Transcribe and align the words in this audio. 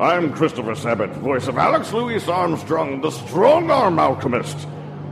I'm 0.00 0.32
Christopher 0.32 0.74
Sabat, 0.74 1.10
voice 1.18 1.46
of 1.46 1.56
Alex 1.56 1.92
Louis 1.92 2.26
Armstrong, 2.26 3.00
the 3.00 3.12
strong 3.12 3.70
arm 3.70 4.00
alchemist. 4.00 4.66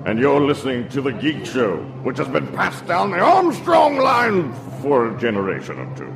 And 0.07 0.19
you're 0.19 0.41
listening 0.41 0.89
to 0.89 1.01
The 1.01 1.13
Geek 1.13 1.47
Show, 1.47 1.77
which 2.03 2.19
has 2.19 2.27
been 2.27 2.49
passed 2.49 2.85
down 2.89 3.13
the 3.13 3.21
Armstrong 3.21 3.99
line 3.99 4.53
for 4.83 5.15
a 5.15 5.21
generation 5.21 5.79
or 5.79 5.97
two. 5.97 6.13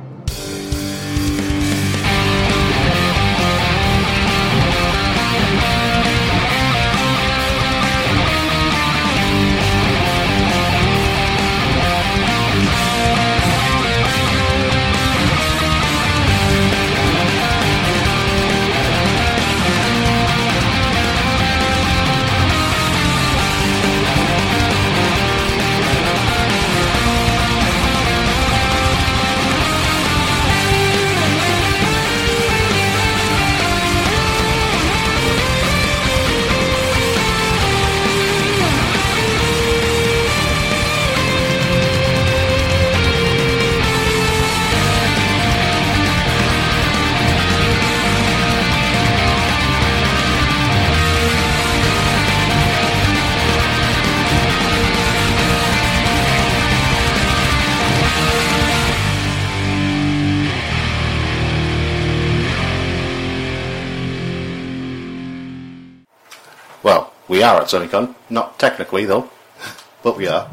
Are 67.47 67.61
at 67.61 67.67
SunnyCon. 67.67 68.13
Not 68.29 68.59
technically, 68.59 69.05
though. 69.05 69.29
But 70.03 70.17
we 70.17 70.27
are. 70.27 70.49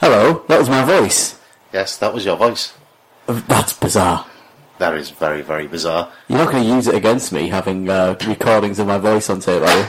Hello, 0.00 0.42
that 0.48 0.58
was 0.58 0.68
my 0.68 0.84
voice. 0.84 1.38
Yes, 1.72 1.96
that 1.98 2.12
was 2.12 2.24
your 2.24 2.36
voice. 2.36 2.74
That's 3.26 3.72
bizarre. 3.72 4.26
That 4.78 4.94
is 4.94 5.10
very, 5.10 5.42
very 5.42 5.68
bizarre. 5.68 6.10
You're 6.26 6.38
not 6.38 6.50
going 6.50 6.64
to 6.64 6.68
use 6.68 6.88
it 6.88 6.96
against 6.96 7.32
me 7.32 7.48
having 7.48 7.88
uh, 7.88 8.16
recordings 8.26 8.80
of 8.80 8.88
my 8.88 8.98
voice 8.98 9.30
on 9.30 9.38
tape, 9.38 9.62
are 9.62 9.78
you? 9.78 9.86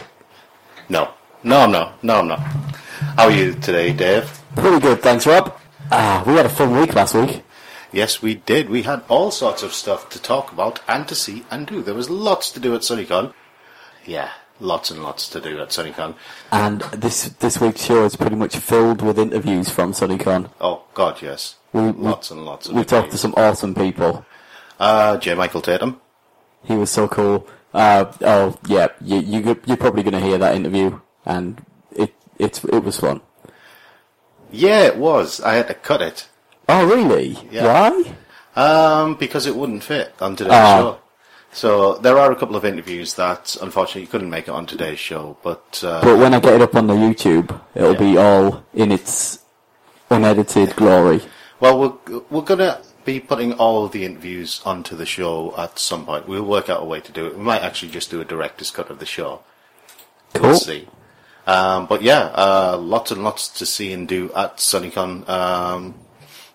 No. 0.89 1.09
No, 1.44 1.61
I'm 1.61 1.71
not. 1.71 2.03
No, 2.03 2.19
I'm 2.19 2.27
not. 2.27 2.39
How 3.17 3.25
are 3.25 3.31
you 3.31 3.53
today, 3.53 3.93
Dave? 3.93 4.26
Pretty 4.55 4.80
good, 4.80 5.02
thanks, 5.02 5.26
Rob. 5.26 5.58
Ah, 5.92 6.23
we 6.27 6.33
had 6.33 6.45
a 6.45 6.49
fun 6.49 6.80
week 6.80 6.93
last 6.93 7.15
week. 7.15 7.42
Yes, 7.92 8.21
we 8.21 8.36
did. 8.36 8.70
We 8.70 8.83
had 8.83 9.03
all 9.09 9.32
sorts 9.32 9.64
of 9.64 9.73
stuff 9.73 10.08
to 10.09 10.21
talk 10.21 10.52
about 10.52 10.82
and 10.87 11.08
to 11.08 11.15
see 11.15 11.45
and 11.49 11.65
do. 11.65 11.82
There 11.82 11.95
was 11.95 12.11
lots 12.11 12.52
to 12.52 12.59
do 12.59 12.76
at 12.76 12.82
SunnyCon. 12.82 13.33
Yeah, 14.05 14.30
lots 14.60 14.92
and 14.92 15.04
lots 15.04 15.30
to 15.30 15.40
do 15.42 15.60
at 15.60 15.70
SunnyCon. 15.70 16.16
And 16.52 16.82
this 16.92 17.30
this 17.40 17.60
week's 17.60 17.84
show 17.84 18.04
is 18.06 18.16
pretty 18.16 18.36
much 18.36 18.56
filled 18.58 19.02
with 19.02 19.20
interviews 19.20 19.70
from 19.70 19.94
SunnyCon. 19.94 20.50
Oh, 20.62 20.84
God, 20.94 21.22
yes. 21.22 21.56
We, 21.73 21.82
Lots 21.92 22.32
and 22.32 22.45
lots 22.45 22.70
of 22.70 22.76
we 22.76 22.84
talked 22.84 23.12
to 23.12 23.18
some 23.18 23.34
awesome 23.38 23.76
people. 23.76 24.26
Uh, 24.80 25.18
J. 25.18 25.34
Michael 25.36 25.62
Tatum. 25.62 26.00
He 26.64 26.76
was 26.76 26.90
so 26.90 27.08
cool. 27.08 27.48
Uh, 27.73 28.12
oh, 28.22 28.58
yeah, 28.68 28.88
you, 29.02 29.20
you, 29.20 29.60
you're 29.66 29.78
probably 29.78 30.02
going 30.04 30.14
to 30.14 30.20
hear 30.20 30.38
that 30.38 30.56
interview, 30.56 31.00
and 31.26 31.64
it, 31.92 32.14
it, 32.39 32.64
it 32.66 32.84
was 32.84 33.00
fun. 33.00 33.22
Yeah, 34.52 34.84
it 34.84 34.98
was. 34.98 35.42
I 35.42 35.56
had 35.56 35.68
to 35.68 35.74
cut 35.74 36.02
it. 36.02 36.28
Oh, 36.70 36.86
really? 36.88 37.38
Yeah. 37.52 37.92
Why? 37.92 38.16
Um, 38.56 39.16
because 39.16 39.45
it 39.45 39.56
wouldn't 39.56 39.84
fit 39.84 40.14
on 40.22 40.36
today's 40.36 40.54
Ah. 40.54 40.78
show. 40.80 40.98
So 41.58 41.95
there 41.95 42.20
are 42.20 42.32
a 42.32 42.36
couple 42.36 42.56
of 42.56 42.66
interviews 42.66 43.16
that 43.16 43.58
unfortunately 43.64 44.02
you 44.02 44.08
couldn't 44.08 44.30
make 44.30 44.48
it 44.48 44.52
on 44.52 44.68
today's 44.68 45.00
show, 45.00 45.38
but 45.42 45.82
uh, 45.84 46.02
But 46.04 46.20
when 46.20 46.36
I 46.36 46.40
get 46.40 46.54
it 46.54 46.62
up 46.62 46.76
on 46.76 46.86
the 46.86 46.94
YouTube, 46.94 47.60
it'll 47.73 47.94
Yeah. 47.94 47.98
be 48.00 48.16
all 48.16 48.64
in 48.76 48.92
its 48.92 49.40
unedited 50.12 50.76
glory. 50.76 51.22
well, 51.60 51.80
we're 51.80 52.22
we're 52.30 52.44
gonna 52.52 52.78
be 53.06 53.20
putting 53.20 53.54
all 53.54 53.84
of 53.86 53.92
the 53.92 54.06
interviews 54.06 54.62
onto 54.66 54.95
the 54.95 55.08
show 55.08 55.56
at 55.58 55.80
some 55.80 56.06
point. 56.06 56.28
We'll 56.28 56.44
work 56.44 56.70
out 56.70 56.84
a 56.84 56.86
way 56.86 57.00
to 57.00 57.12
do 57.12 57.26
it. 57.26 57.36
We 57.36 57.44
might 57.44 57.64
actually 57.64 57.92
just 57.92 58.12
do 58.12 58.22
a 58.22 58.26
director's 58.26 58.70
cut 58.70 58.92
of 58.92 59.00
the 59.00 59.08
show. 59.08 59.39
Cool. 60.36 60.50
We'll 60.50 60.60
see. 60.60 60.88
Um, 61.48 61.88
but 61.88 62.04
yeah, 62.04 62.26
uh, 62.45 62.78
lots 62.80 63.10
and 63.10 63.24
lots 63.24 63.48
to 63.60 63.66
see 63.66 63.92
and 63.94 64.08
do 64.08 64.32
at 64.36 64.58
SunnyCon. 64.58 65.28
Um, 65.28 65.95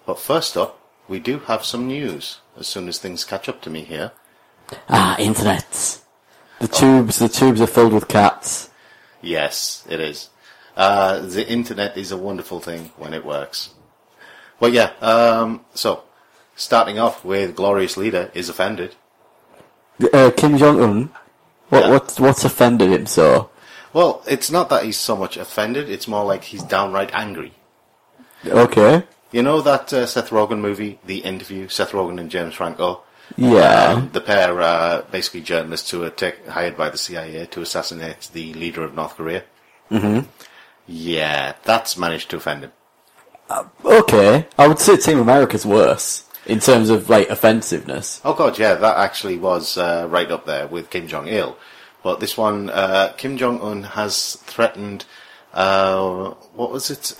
but 0.07 0.21
first 0.21 0.57
up, 0.57 0.79
we 1.09 1.19
do 1.19 1.41
have 1.51 1.65
some 1.65 1.89
news. 1.89 2.39
As 2.57 2.69
soon 2.69 2.87
as 2.87 2.99
things 2.99 3.25
catch 3.25 3.49
up 3.49 3.61
to 3.63 3.71
me 3.71 3.81
here. 3.83 4.13
Ah, 4.89 5.17
internet. 5.19 5.99
The 6.61 6.69
tubes, 6.69 7.19
the 7.19 7.29
tubes 7.29 7.61
are 7.61 7.67
filled 7.67 7.93
with 7.93 8.09
cats. 8.09 8.71
Yes, 9.21 9.85
it 9.89 10.01
is. 10.01 10.31
Uh, 10.77 11.21
the 11.21 11.47
internet 11.49 11.97
is 11.97 12.13
a 12.13 12.17
wonderful 12.17 12.61
thing 12.61 12.93
when 12.97 13.13
it 13.15 13.25
works. 13.25 13.71
Well, 14.61 14.73
yeah. 14.73 14.93
Um, 15.01 15.65
so, 15.75 16.05
starting 16.57 16.99
off 16.99 17.25
with 17.25 17.57
glorious 17.57 17.97
leader 17.97 18.31
is 18.35 18.49
offended. 18.49 18.95
Uh, 20.13 20.31
Kim 20.37 20.57
Jong 20.57 20.81
Un. 20.81 21.11
What, 21.69 21.83
Yeah. 21.83 21.91
what, 21.91 22.15
what's 22.21 22.45
offended 22.45 22.91
him 22.91 23.07
so? 23.07 23.51
Well, 23.93 24.23
it's 24.27 24.51
not 24.51 24.69
that 24.71 24.85
he's 24.85 24.97
so 24.99 25.17
much 25.17 25.37
offended; 25.37 25.91
it's 25.91 26.09
more 26.09 26.25
like 26.25 26.45
he's 26.45 26.63
downright 26.63 27.11
angry. 27.13 27.53
Okay. 28.47 29.05
You 29.33 29.43
know 29.43 29.61
that 29.63 29.93
uh, 29.93 30.07
Seth 30.07 30.31
Rogen 30.31 30.61
movie, 30.61 30.99
The 31.07 31.19
Interview? 31.19 31.69
Seth 31.69 31.93
Rogen 31.93 32.19
and 32.21 32.31
James 32.31 32.55
Franco. 32.55 33.03
Yeah. 33.37 33.93
Um, 33.93 34.11
the 34.13 34.21
pair 34.21 34.61
are 34.61 35.03
basically 35.03 35.43
journalists 35.43 35.91
who 35.91 36.03
are 36.03 36.11
take, 36.11 36.47
hired 36.47 36.77
by 36.77 36.91
the 36.91 36.99
CIA 36.99 37.47
to 37.47 37.63
assassinate 37.63 38.31
the 38.33 38.53
leader 38.55 38.83
of 38.83 38.95
North 38.95 39.17
Korea. 39.17 39.45
Mm-hmm. 39.91 40.29
Yeah, 40.87 41.55
that's 41.65 41.97
managed 41.97 42.31
to 42.31 42.37
offend 42.37 42.65
him. 42.65 42.73
Okay. 43.85 44.47
I 44.59 44.67
would 44.69 44.79
say 44.79 44.97
Team 44.97 45.19
America's 45.19 45.67
worse 45.67 46.25
in 46.47 46.61
terms 46.61 46.91
of 46.91 47.09
like 47.11 47.29
offensiveness. 47.29 48.21
Oh 48.25 48.35
god, 48.35 48.59
yeah, 48.59 48.75
that 48.75 48.97
actually 48.97 49.37
was 49.39 49.77
uh, 49.77 50.07
right 50.11 50.31
up 50.31 50.47
there 50.47 50.67
with 50.67 50.91
Kim 50.91 51.07
Jong 51.07 51.29
Il. 51.29 51.57
But 52.03 52.21
this 52.21 52.37
one, 52.37 52.71
uh, 52.71 53.13
Kim 53.17 53.37
Jong 53.37 53.61
Un 53.61 53.83
has 53.85 54.37
threatened. 54.37 55.05
Uh, 55.53 56.31
what 56.55 56.71
was 56.71 56.91
it? 56.91 57.15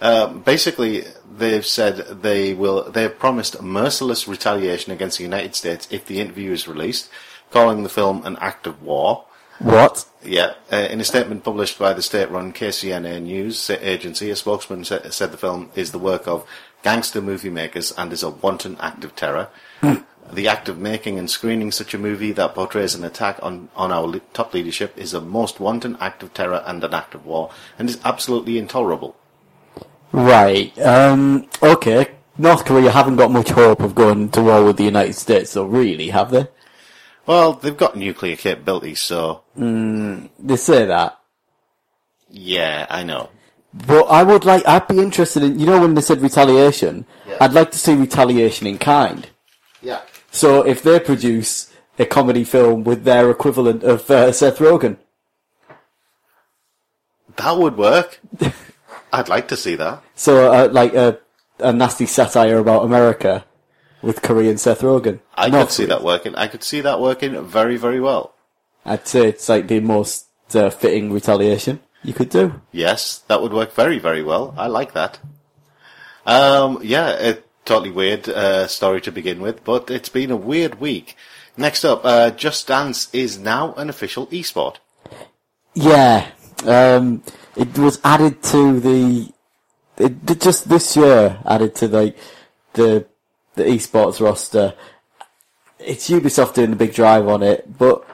Uh, 0.01 0.29
basically, 0.29 1.05
they've 1.37 1.67
said 1.67 2.23
they 2.23 2.55
will. 2.55 2.91
They 2.91 3.03
have 3.03 3.19
promised 3.19 3.63
merciless 3.63 4.29
retaliation 4.29 4.93
against 4.93 5.19
the 5.19 5.25
United 5.25 5.55
States 5.55 5.89
if 5.91 6.07
the 6.07 6.21
interview 6.21 6.53
is 6.53 6.69
released, 6.69 7.11
calling 7.51 7.83
the 7.83 7.89
film 7.89 8.25
an 8.25 8.37
act 8.41 8.67
of 8.67 8.83
war. 8.83 9.25
What? 9.59 10.07
Yeah, 10.25 10.55
uh, 10.73 10.89
in 10.91 11.01
a 11.01 11.05
statement 11.05 11.45
published 11.45 11.79
by 11.79 11.93
the 11.93 12.03
state-run 12.03 12.53
KCNA 12.53 13.23
news 13.23 13.71
agency, 13.71 14.31
a 14.31 14.37
spokesman 14.37 14.85
sa- 14.85 15.11
said 15.11 15.31
the 15.31 15.37
film 15.37 15.71
is 15.77 15.93
the 15.93 15.99
work 15.99 16.27
of 16.27 16.45
gangster 16.83 17.21
movie 17.21 17.51
makers 17.51 17.93
and 17.97 18.13
is 18.13 18.25
a 18.25 18.31
wanton 18.31 18.77
act 18.81 19.05
of 19.05 19.15
terror. 19.15 19.49
the 20.33 20.49
act 20.49 20.69
of 20.69 20.79
making 20.79 21.19
and 21.19 21.31
screening 21.31 21.71
such 21.71 21.95
a 21.95 21.99
movie 21.99 22.33
that 22.33 22.55
portrays 22.55 22.95
an 22.95 23.05
attack 23.05 23.39
on, 23.43 23.69
on 23.77 23.93
our 23.93 24.07
le- 24.07 24.21
top 24.33 24.53
leadership 24.55 24.97
is 24.97 25.15
a 25.15 25.21
most 25.21 25.61
wanton 25.61 25.97
act 26.01 26.23
of 26.23 26.35
terror 26.35 26.63
and 26.67 26.83
an 26.83 26.95
act 26.95 27.15
of 27.15 27.25
war, 27.27 27.51
and 27.79 27.89
is 27.89 28.01
absolutely 28.05 28.59
intolerable. 28.59 29.15
Right. 30.13 30.77
Um. 30.79 31.49
Okay. 31.63 32.11
North 32.39 32.65
Korea 32.65 32.91
haven't 32.91 33.17
got 33.17 33.31
much 33.31 33.51
hope 33.51 33.81
of 33.81 33.95
going 33.95 34.31
to 34.31 34.43
war 34.43 34.65
with 34.65 34.77
the 34.79 34.85
United 34.85 35.15
States, 35.15 35.51
so 35.51 35.65
really, 35.65 36.09
have 36.09 36.31
they? 36.31 36.47
Well, 37.27 37.53
they've 37.53 37.77
got 37.77 37.95
nuclear 37.97 38.37
capabilities, 38.37 39.01
so 39.01 39.43
They 39.55 40.57
say 40.57 40.87
that. 40.87 41.19
yeah, 42.31 42.87
I 42.89 43.03
know. 43.05 43.29
But 43.75 44.05
I 44.05 44.23
would 44.23 44.45
like, 44.45 44.67
I'd 44.67 44.89
be 44.89 44.99
interested 44.99 45.43
in, 45.43 45.59
you 45.59 45.67
know, 45.67 45.81
when 45.81 45.95
they 45.95 46.01
said 46.01 46.21
retaliation, 46.21 47.07
Yeah. 47.27 47.37
I'd 47.41 47.53
like 47.53 47.71
to 47.73 47.79
see 47.79 47.95
retaliation 47.95 48.67
in 48.67 48.79
kind. 48.79 49.29
Yeah. 49.83 50.01
So 50.31 50.63
if 50.63 50.83
they 50.83 50.99
produce 51.01 51.71
a 51.99 52.07
comedy 52.07 52.45
film 52.45 52.83
with 52.85 53.05
their 53.05 53.31
equivalent 53.31 53.83
of 53.85 54.11
uh, 54.11 54.33
Seth 54.33 54.59
Rogen, 54.59 54.97
That 57.37 57.57
would 57.59 57.77
work. 57.77 58.21
I'd 59.13 59.29
like 59.29 59.49
to 59.49 59.57
see 59.57 59.77
that. 59.77 60.03
so 60.15 60.53
uh, 60.53 60.69
like 60.73 60.95
a, 60.95 61.19
a 61.59 61.73
nasty 61.73 62.07
satire 62.07 62.59
about 62.59 62.85
America 62.85 63.45
with 64.01 64.23
Korean 64.23 64.59
Seth 64.59 64.81
Rogen. 64.81 65.21
I 65.35 65.49
Not 65.49 65.67
could 65.67 65.73
see 65.73 65.85
that 65.87 66.03
working. 66.03 66.35
I 66.35 66.47
could 66.49 66.65
see 66.65 66.81
that 66.81 67.01
working 67.01 67.41
very, 67.45 67.77
very 67.77 68.01
well. 68.01 68.35
I'd 68.85 69.07
say 69.07 69.29
it's 69.29 69.49
like 69.49 69.69
the 69.69 69.81
most 69.81 70.27
uh, 70.55 70.71
fitting 70.71 71.13
retaliation 71.13 71.81
you 72.03 72.13
could 72.13 72.31
do. 72.31 72.61
Yes, 72.73 73.19
that 73.29 73.41
would 73.43 73.53
work 73.53 73.73
very, 73.75 73.99
very 74.01 74.23
well. 74.25 74.55
I 74.57 74.67
like 74.67 74.93
that. 74.95 75.21
Um, 76.27 76.81
yeah, 76.83 77.11
a 77.11 77.39
totally 77.65 77.91
weird 77.91 78.29
uh, 78.29 78.67
story 78.67 79.01
to 79.03 79.13
begin 79.13 79.41
with, 79.41 79.63
but 79.63 79.91
it's 79.91 80.09
been 80.09 80.31
a 80.31 80.37
weird 80.37 80.81
week. 80.81 81.17
Next 81.57 81.85
up, 81.85 82.01
uh, 82.05 82.31
Just 82.31 82.67
Dance 82.67 83.09
is 83.13 83.39
now 83.39 83.75
an 83.75 83.89
official 83.89 84.27
esport. 84.29 84.77
Yeah, 85.75 86.29
um, 86.67 87.23
it 87.57 87.79
was 87.79 88.01
added 88.05 88.43
to 88.45 88.81
the. 88.81 89.33
It 89.99 90.41
just 90.41 90.69
this 90.69 90.97
year 90.97 91.39
added 91.45 91.75
to 91.77 91.89
like 91.89 92.17
the 92.75 93.07
the 93.55 93.65
esports 93.65 94.21
roster. 94.21 94.75
It's 95.79 96.09
Ubisoft 96.09 96.55
doing 96.55 96.71
the 96.71 96.77
big 96.77 96.95
drive 96.95 97.29
on 97.29 97.43
it, 97.43 97.79
but 97.79 98.07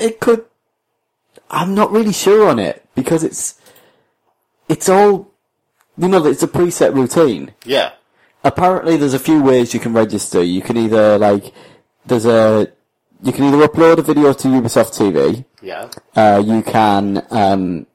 it 0.00 0.20
could. 0.20 0.44
I'm 1.50 1.74
not 1.74 1.92
really 1.92 2.12
sure 2.12 2.48
on 2.48 2.58
it 2.58 2.86
because 2.94 3.22
it's 3.22 3.60
it's 4.68 4.88
all 4.88 5.30
you 5.96 6.08
know. 6.08 6.24
It's 6.26 6.42
a 6.42 6.48
preset 6.48 6.94
routine. 6.94 7.54
Yeah. 7.64 7.92
Apparently, 8.44 8.96
there's 8.96 9.14
a 9.14 9.20
few 9.20 9.40
ways 9.40 9.72
you 9.72 9.78
can 9.78 9.92
register. 9.92 10.42
You 10.42 10.62
can 10.62 10.76
either 10.76 11.18
like 11.18 11.52
there's 12.06 12.26
a 12.26 12.72
you 13.22 13.32
can 13.32 13.44
either 13.44 13.68
upload 13.68 13.98
a 13.98 14.02
video 14.02 14.32
to 14.32 14.48
Ubisoft 14.48 14.98
TV. 14.98 15.44
Yeah. 15.60 15.90
Uh, 16.16 16.42
you 16.44 16.62
can 16.62 17.24
um, 17.30 17.86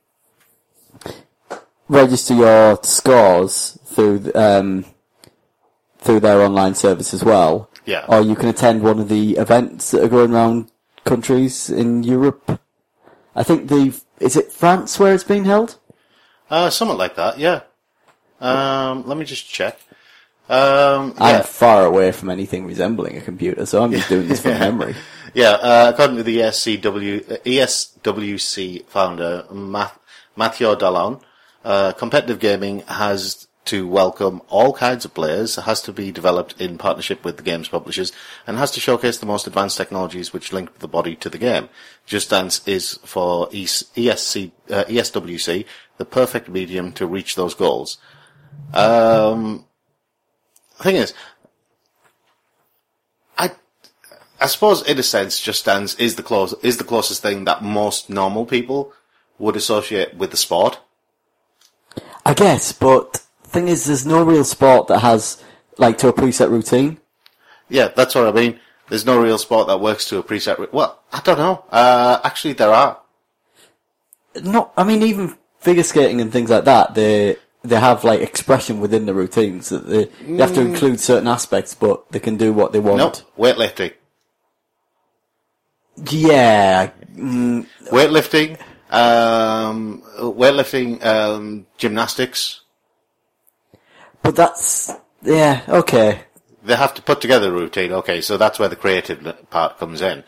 register 1.90 2.34
your 2.34 2.80
scores 2.84 3.78
through 3.86 4.32
um, 4.36 4.86
through 6.00 6.20
their 6.20 6.42
online 6.42 6.76
service 6.76 7.14
as 7.14 7.24
well. 7.24 7.70
Yeah. 7.86 8.06
Or 8.08 8.22
you 8.22 8.36
can 8.36 8.50
attend 8.50 8.84
one 8.84 9.00
of 9.00 9.10
the 9.10 9.38
events 9.38 9.92
that 9.92 10.04
are 10.04 10.10
going 10.10 10.34
around 10.34 10.72
countries 11.06 11.70
in 11.70 12.04
Europe. 12.04 12.60
I 13.36 13.44
think 13.44 13.70
the 13.70 14.00
is 14.20 14.36
it 14.36 14.52
France 14.52 15.00
where 15.00 15.14
it's 15.14 15.24
being 15.24 15.46
held? 15.46 15.78
Uh, 16.50 16.70
something 16.70 16.98
like 16.98 17.16
that, 17.16 17.40
yeah. 17.40 17.62
Um, 18.40 19.08
let 19.08 19.18
me 19.18 19.26
just 19.26 19.48
check. 19.50 19.80
Um, 20.50 21.14
I'm 21.18 21.44
far 21.44 21.86
away 21.86 22.14
from 22.14 22.30
anything 22.30 22.66
resembling 22.66 23.18
a 23.18 23.22
computer, 23.22 23.66
so 23.66 23.84
I'm 23.84 23.92
just 23.92 24.08
doing 24.08 24.30
this 24.30 24.42
from 24.42 24.52
memory. 24.60 24.96
Yeah, 25.34 25.52
uh, 25.52 25.92
according 25.94 26.18
to 26.18 26.24
the 26.24 26.38
ESCW, 26.38 27.42
ESWC 27.44 28.86
founder, 28.86 29.46
Math, 29.52 30.00
Mathieu 30.38 30.76
Dallon, 30.78 31.20
uh, 31.68 31.92
competitive 31.92 32.40
gaming 32.40 32.80
has 32.88 33.46
to 33.66 33.86
welcome 33.86 34.42
all 34.48 34.72
kinds 34.72 35.04
of 35.04 35.14
players, 35.14 35.58
has 35.58 35.82
to 35.82 35.92
be 35.92 36.14
developed 36.14 36.56
in 36.62 36.78
partnership 36.78 37.26
with 37.26 37.36
the 37.36 37.44
game's 37.44 37.68
publishers, 37.68 38.14
and 38.48 38.58
has 38.58 38.72
to 38.72 38.80
showcase 38.80 39.18
the 39.18 39.26
most 39.26 39.46
advanced 39.48 39.76
technologies 39.76 40.32
which 40.32 40.54
link 40.54 40.80
the 40.80 40.88
body 40.88 41.14
to 41.18 41.30
the 41.30 41.38
game. 41.38 41.68
Just 42.06 42.30
Dance 42.30 42.66
is 42.66 42.94
for 43.04 43.50
ESC, 43.50 44.52
uh, 44.70 44.86
ESWC 44.86 45.66
the 45.98 46.06
perfect 46.06 46.48
medium 46.48 46.94
to 46.94 47.06
reach 47.06 47.36
those 47.36 47.54
goals. 47.54 47.98
Um, 48.74 49.66
thing 50.80 50.96
is, 50.96 51.14
I 53.38 53.52
I 54.40 54.46
suppose, 54.46 54.84
in 54.84 54.98
a 55.00 55.04
sense, 55.04 55.42
Just 55.42 55.66
Dance 55.66 55.96
is 55.96 56.16
the 56.16 56.24
close 56.24 56.54
is 56.64 56.78
the 56.78 56.86
closest 56.86 57.22
thing 57.22 57.44
that 57.44 57.62
most 57.62 58.10
normal 58.10 58.46
people 58.46 58.94
would 59.38 59.58
associate 59.58 60.16
with 60.16 60.32
the 60.32 60.38
sport. 60.38 60.80
I 62.28 62.34
guess, 62.34 62.74
but 62.74 63.26
thing 63.44 63.70
is, 63.70 63.86
there's 63.86 64.06
no 64.06 64.22
real 64.22 64.44
sport 64.44 64.88
that 64.88 65.00
has 65.00 65.42
like 65.78 65.98
to 66.00 66.10
a 66.10 66.14
preset 66.14 66.50
routine. 66.50 67.00
Yeah, 67.70 67.88
that's 67.88 68.16
what 68.16 68.28
I 68.28 68.34
mean. 68.34 68.60
There's 68.90 69.06
no 69.06 69.22
real 69.22 69.38
sport 69.38 69.68
that 69.68 69.80
works 69.80 70.10
to 70.10 70.18
a 70.18 70.24
preset. 70.24 70.58
Re- 70.58 70.68
well, 70.74 71.00
I 71.14 71.22
don't 71.22 71.38
know. 71.38 71.64
Uh, 71.72 72.20
actually, 72.26 72.54
there 72.54 72.74
are. 72.74 73.00
Not, 74.44 74.74
I 74.76 74.84
mean, 74.84 75.04
even 75.04 75.36
figure 75.60 75.84
skating 75.84 76.20
and 76.20 76.30
things 76.30 76.50
like 76.50 76.66
that, 76.66 76.96
they 76.96 77.38
they 77.64 77.80
have 77.80 78.04
like 78.04 78.20
expression 78.20 78.82
within 78.82 79.06
the 79.06 79.14
routines 79.14 79.70
that 79.70 79.88
they, 79.88 80.06
they 80.26 80.38
have 80.38 80.54
to 80.54 80.62
include 80.62 81.00
certain 81.00 81.30
aspects, 81.30 81.76
but 81.76 82.12
they 82.12 82.20
can 82.20 82.36
do 82.36 82.52
what 82.52 82.74
they 82.74 82.80
want. 82.80 82.98
Nope, 82.98 83.16
weightlifting. 83.38 83.94
Yeah, 86.12 86.92
mm, 87.16 87.66
Weightlifting, 87.86 88.60
um, 88.90 90.04
weightlifting, 90.20 91.04
um, 91.06 91.66
gymnastics. 91.78 92.62
but 94.22 94.36
that's 94.36 94.92
yeah 95.22 95.62
okay. 95.68 96.22
They 96.64 96.76
have 96.76 96.94
to 96.96 97.02
put 97.02 97.22
together 97.22 97.50
a 97.50 97.52
routine. 97.52 97.92
Okay, 97.94 98.20
so 98.22 98.38
that's 98.38 98.60
where 98.60 98.68
the 98.70 98.76
creative 98.76 99.50
part 99.50 99.78
comes 99.78 100.02
in. 100.02 100.24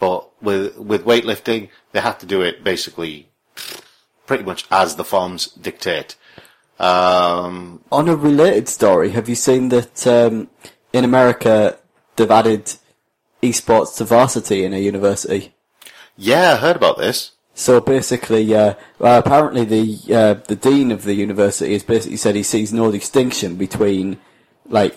But 0.00 0.28
with 0.42 0.76
with 0.76 1.04
weightlifting, 1.04 1.68
they 1.92 2.00
have 2.00 2.18
to 2.18 2.26
do 2.26 2.42
it 2.42 2.64
basically 2.64 3.28
pretty 4.26 4.42
much 4.44 4.66
as 4.70 4.96
the 4.96 5.04
forms 5.04 5.48
dictate. 5.48 6.16
Um, 6.78 7.84
On 7.92 8.08
a 8.08 8.16
related 8.16 8.68
story, 8.68 9.10
have 9.10 9.28
you 9.28 9.36
seen 9.36 9.68
that 9.68 10.06
um, 10.06 10.48
in 10.92 11.04
America 11.04 11.78
they've 12.16 12.30
added 12.30 12.74
esports 13.42 13.96
to 13.98 14.04
varsity 14.04 14.64
in 14.64 14.72
a 14.74 14.78
university? 14.78 15.54
yeah, 16.16 16.54
I 16.54 16.56
heard 16.56 16.76
about 16.76 16.98
this. 16.98 17.32
So 17.56 17.80
basically, 17.80 18.52
uh, 18.54 18.74
well, 18.98 19.18
apparently 19.18 19.64
the 19.64 20.14
uh, 20.14 20.34
the 20.48 20.56
dean 20.56 20.90
of 20.90 21.04
the 21.04 21.14
university 21.14 21.72
has 21.72 21.84
basically 21.84 22.16
said 22.16 22.34
he 22.34 22.42
sees 22.42 22.72
no 22.72 22.90
distinction 22.90 23.54
between 23.56 24.18
like 24.68 24.96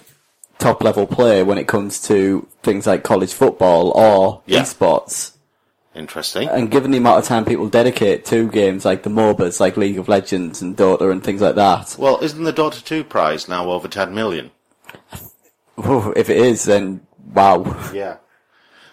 top 0.58 0.84
level 0.84 1.06
play 1.06 1.44
when 1.44 1.60
it 1.60 1.68
comes 1.68 2.02
to 2.08 2.48
things 2.64 2.88
like 2.88 3.04
college 3.04 3.32
football 3.32 3.92
or 3.92 4.42
Yeah. 4.48 4.62
esports. 4.64 5.34
Interesting. 5.94 6.48
And 6.50 6.70
given 6.72 6.92
the 6.92 6.98
amount 6.98 7.20
of 7.20 7.26
time 7.26 7.46
people 7.46 7.70
dedicate 7.70 8.26
to 8.26 8.48
games 8.50 8.86
like 8.86 9.04
the 9.04 9.10
MOBAs, 9.10 9.60
like 9.60 9.78
League 9.78 9.98
of 10.00 10.08
Legends 10.08 10.62
and 10.62 10.76
Dota 10.78 11.12
and 11.12 11.24
things 11.24 11.42
like 11.42 11.56
that, 11.56 11.96
Well, 11.98 12.20
isn't 12.24 12.44
the 12.44 12.54
Dota 12.54 12.84
2 12.84 13.04
prize 13.04 13.48
now 13.48 13.70
over 13.70 13.88
10 13.88 14.14
million? 14.16 14.50
whew, 15.76 16.14
if 16.16 16.30
it 16.30 16.38
is, 16.38 16.64
then 16.64 17.02
wow. 17.34 17.64
Yeah. 17.94 18.18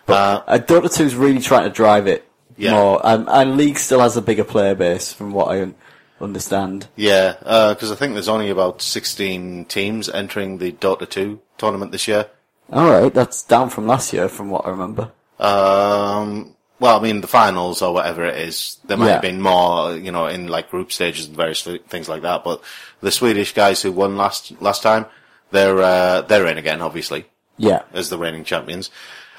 Uh, 0.08 0.40
Uh, 0.46 0.58
Dota 0.58 0.94
2 0.94 1.04
is 1.04 1.14
really 1.14 1.40
trying 1.40 1.64
to 1.64 1.70
drive 1.70 2.06
it 2.06 2.26
Yeah. 2.56 2.72
more, 2.72 3.06
um, 3.06 3.28
and 3.30 3.56
League 3.56 3.78
still 3.78 4.00
has 4.00 4.16
a 4.16 4.22
bigger 4.22 4.44
player 4.44 4.74
base, 4.74 5.12
from 5.12 5.32
what 5.32 5.48
I 5.54 5.72
understand. 6.20 6.86
yeah, 6.96 7.34
because 7.40 7.90
I 7.90 7.94
think 7.96 8.14
there's 8.14 8.28
only 8.28 8.50
about 8.50 8.80
16 8.82 9.64
teams 9.66 10.08
entering 10.08 10.58
the 10.58 10.72
Dota 10.72 11.08
2 11.08 11.40
tournament 11.58 11.92
this 11.92 12.06
year. 12.08 12.26
All 12.72 12.90
right, 12.90 13.12
that's 13.12 13.42
down 13.42 13.68
from 13.70 13.86
last 13.86 14.12
year, 14.12 14.28
from 14.28 14.50
what 14.50 14.66
I 14.66 14.70
remember. 14.70 15.10
Um, 15.38 16.54
well, 16.80 16.98
I 16.98 17.02
mean, 17.02 17.20
the 17.20 17.26
finals 17.26 17.82
or 17.82 17.92
whatever 17.92 18.24
it 18.24 18.36
is, 18.38 18.78
there 18.86 18.96
might 18.96 19.06
Yeah. 19.06 19.12
have 19.14 19.22
been 19.22 19.40
more, 19.40 19.94
you 19.96 20.10
know, 20.12 20.26
in 20.26 20.48
like 20.48 20.70
group 20.70 20.92
stages 20.92 21.26
and 21.26 21.36
various 21.36 21.62
things 21.62 22.08
like 22.08 22.22
that. 22.22 22.42
But 22.44 22.62
the 23.00 23.10
Swedish 23.10 23.52
guys 23.54 23.82
who 23.82 23.92
won 23.92 24.16
last 24.16 24.52
last 24.60 24.82
time, 24.82 25.06
they're 25.50 25.80
uh, 25.80 26.22
they're 26.22 26.46
in 26.46 26.58
again, 26.58 26.80
obviously, 26.82 27.26
Yeah. 27.58 27.82
as 27.92 28.08
the 28.10 28.18
reigning 28.18 28.44
champions. 28.44 28.90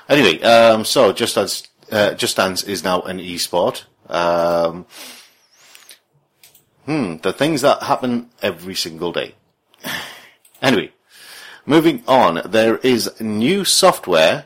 Anyway, 0.07 0.39
um, 0.43 0.85
so 0.85 1.11
just 1.11 1.35
as 1.37 1.63
uh, 1.95 2.13
Just 2.13 2.35
Dance 2.35 2.61
is 2.63 2.83
now 2.83 3.01
an 3.01 3.19
e-sport. 3.19 3.85
Um, 4.09 4.85
hmm, 6.85 7.15
the 7.17 7.31
things 7.31 7.61
that 7.61 7.83
happen 7.83 8.29
every 8.41 8.75
single 8.75 9.13
day. 9.13 9.35
anyway, 10.61 10.91
moving 11.65 12.03
on, 12.05 12.41
there 12.45 12.77
is 12.77 13.19
new 13.21 13.63
software 13.63 14.45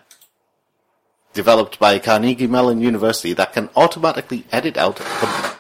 developed 1.34 1.80
by 1.80 1.98
Carnegie 1.98 2.48
Mellon 2.48 2.82
University 2.82 3.34
that 3.34 3.54
can 3.54 3.70
automatically 3.76 4.46
edit 4.52 4.78
out 4.78 4.98
the, 4.98 5.56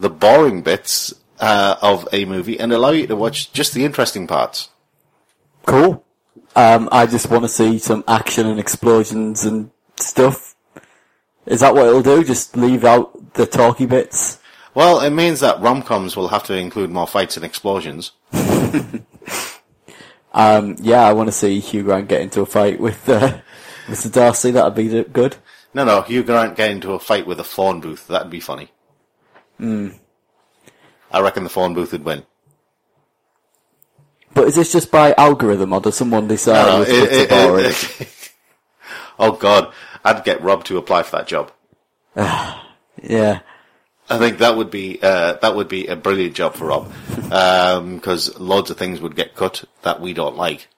the 0.00 0.10
boring 0.10 0.62
bits 0.62 1.14
uh, 1.38 1.76
of 1.82 2.08
a 2.12 2.24
movie 2.24 2.58
and 2.58 2.72
allow 2.72 2.90
you 2.90 3.06
to 3.06 3.16
watch 3.16 3.52
just 3.52 3.74
the 3.74 3.84
interesting 3.84 4.26
parts. 4.26 4.70
Cool. 5.66 6.02
Um, 6.54 6.88
I 6.90 7.04
just 7.06 7.30
want 7.30 7.44
to 7.44 7.48
see 7.48 7.78
some 7.78 8.04
action 8.08 8.46
and 8.46 8.58
explosions 8.58 9.44
and 9.44 9.70
stuff. 9.96 10.55
Is 11.46 11.60
that 11.60 11.74
what 11.74 11.86
it'll 11.86 12.02
do? 12.02 12.24
Just 12.24 12.56
leave 12.56 12.84
out 12.84 13.34
the 13.34 13.46
talky 13.46 13.86
bits? 13.86 14.38
Well, 14.74 15.00
it 15.00 15.10
means 15.10 15.40
that 15.40 15.60
rom-coms 15.60 16.16
will 16.16 16.28
have 16.28 16.44
to 16.44 16.54
include 16.54 16.90
more 16.90 17.06
fights 17.06 17.36
and 17.36 17.44
explosions. 17.46 18.12
Um, 20.32 20.76
yeah, 20.80 21.00
I 21.00 21.14
want 21.14 21.28
to 21.28 21.32
see 21.32 21.60
Hugh 21.60 21.82
Grant 21.84 22.08
get 22.08 22.20
into 22.20 22.42
a 22.42 22.46
fight 22.46 22.78
with 22.78 23.08
uh, 23.08 23.38
Mr. 23.86 24.12
Darcy. 24.12 24.50
That'd 24.50 24.74
be 24.74 25.02
good. 25.04 25.36
No, 25.72 25.82
no, 25.84 26.02
Hugh 26.02 26.22
Grant 26.22 26.56
get 26.56 26.70
into 26.72 26.92
a 26.92 26.98
fight 26.98 27.26
with 27.26 27.40
a 27.40 27.44
phone 27.44 27.80
booth. 27.80 28.06
That'd 28.06 28.30
be 28.30 28.40
funny. 28.40 28.70
Hmm. 29.56 29.88
I 31.10 31.20
reckon 31.22 31.42
the 31.42 31.48
phone 31.48 31.72
booth 31.72 31.92
would 31.92 32.04
win. 32.04 32.24
But 34.34 34.48
is 34.48 34.56
this 34.56 34.72
just 34.72 34.90
by 34.90 35.14
algorithm, 35.16 35.72
or 35.72 35.80
does 35.80 35.96
someone 35.96 36.28
decide 36.28 36.66
No, 36.66 36.80
which 36.80 36.88
it- 36.90 37.30
it- 37.30 38.00
it- 38.02 38.32
oh 39.18 39.32
God, 39.32 39.72
I'd 40.06 40.24
get 40.24 40.40
Rob 40.40 40.62
to 40.64 40.78
apply 40.78 41.02
for 41.02 41.16
that 41.16 41.26
job. 41.26 41.50
yeah. 43.02 43.40
I 44.08 44.18
think 44.18 44.38
that 44.38 44.56
would 44.56 44.70
be 44.70 45.00
uh, 45.02 45.34
that 45.42 45.56
would 45.56 45.68
be 45.68 45.88
a 45.88 45.96
brilliant 45.96 46.36
job 46.36 46.54
for 46.54 46.66
Rob, 46.66 46.92
because 47.96 48.38
loads 48.38 48.70
of 48.70 48.76
things 48.76 49.00
would 49.00 49.16
get 49.16 49.34
cut 49.34 49.64
that 49.82 50.00
we 50.00 50.12
don't 50.12 50.36
like. 50.36 50.68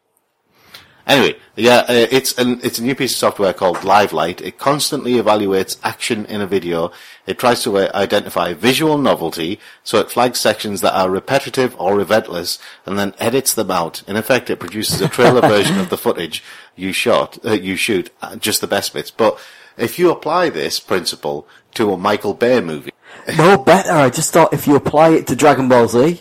Anyway, 1.09 1.39
yeah, 1.57 1.79
uh, 1.89 2.07
it's 2.11 2.37
an 2.37 2.61
it's 2.63 2.79
a 2.79 2.83
new 2.83 2.95
piece 2.95 3.13
of 3.13 3.19
software 3.19 3.55
called 3.55 3.79
LiveLight. 3.79 4.43
It 4.43 4.59
constantly 4.59 5.15
evaluates 5.15 5.79
action 5.83 6.27
in 6.27 6.43
a 6.43 6.47
video. 6.47 6.93
It 7.27 7.39
tries 7.39 7.63
to 7.63 7.79
uh, 7.79 7.91
identify 7.95 8.53
visual 8.53 8.99
novelty, 8.99 9.59
so 9.83 9.99
it 10.01 10.11
flags 10.11 10.39
sections 10.39 10.83
that 10.83 10.95
are 10.95 11.09
repetitive 11.09 11.75
or 11.81 11.97
relentless, 11.97 12.59
and 12.85 12.99
then 12.99 13.15
edits 13.19 13.55
them 13.55 13.71
out. 13.71 14.03
In 14.07 14.17
effect, 14.17 14.51
it 14.51 14.61
produces 14.61 15.01
a 15.01 15.09
trailer 15.09 15.41
version 15.49 15.79
of 15.79 15.89
the 15.89 15.97
footage 15.97 16.45
you 16.77 16.93
shot, 16.93 17.39
uh, 17.43 17.53
you 17.53 17.75
shoot, 17.75 18.11
uh, 18.21 18.37
just 18.37 18.61
the 18.61 18.67
best 18.67 18.93
bits. 18.93 19.11
But 19.11 19.41
if 19.79 19.99
you 19.99 20.11
apply 20.11 20.51
this 20.51 20.79
principle 20.79 21.49
to 21.73 21.91
a 21.91 21.97
Michael 21.97 22.35
Bay 22.35 22.61
movie, 22.61 22.93
No 23.39 23.57
better. 23.57 23.93
I 23.93 24.11
just 24.11 24.35
thought 24.35 24.53
if 24.53 24.67
you 24.67 24.77
apply 24.77 25.11
it 25.11 25.27
to 25.29 25.37
Dragon 25.37 25.71
Ball 25.71 25.89
Z, 25.89 26.21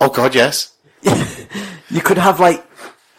oh 0.00 0.08
God, 0.08 0.34
yes. 0.34 0.72
you 1.02 2.00
could 2.00 2.18
have 2.18 2.40
like 2.40 2.64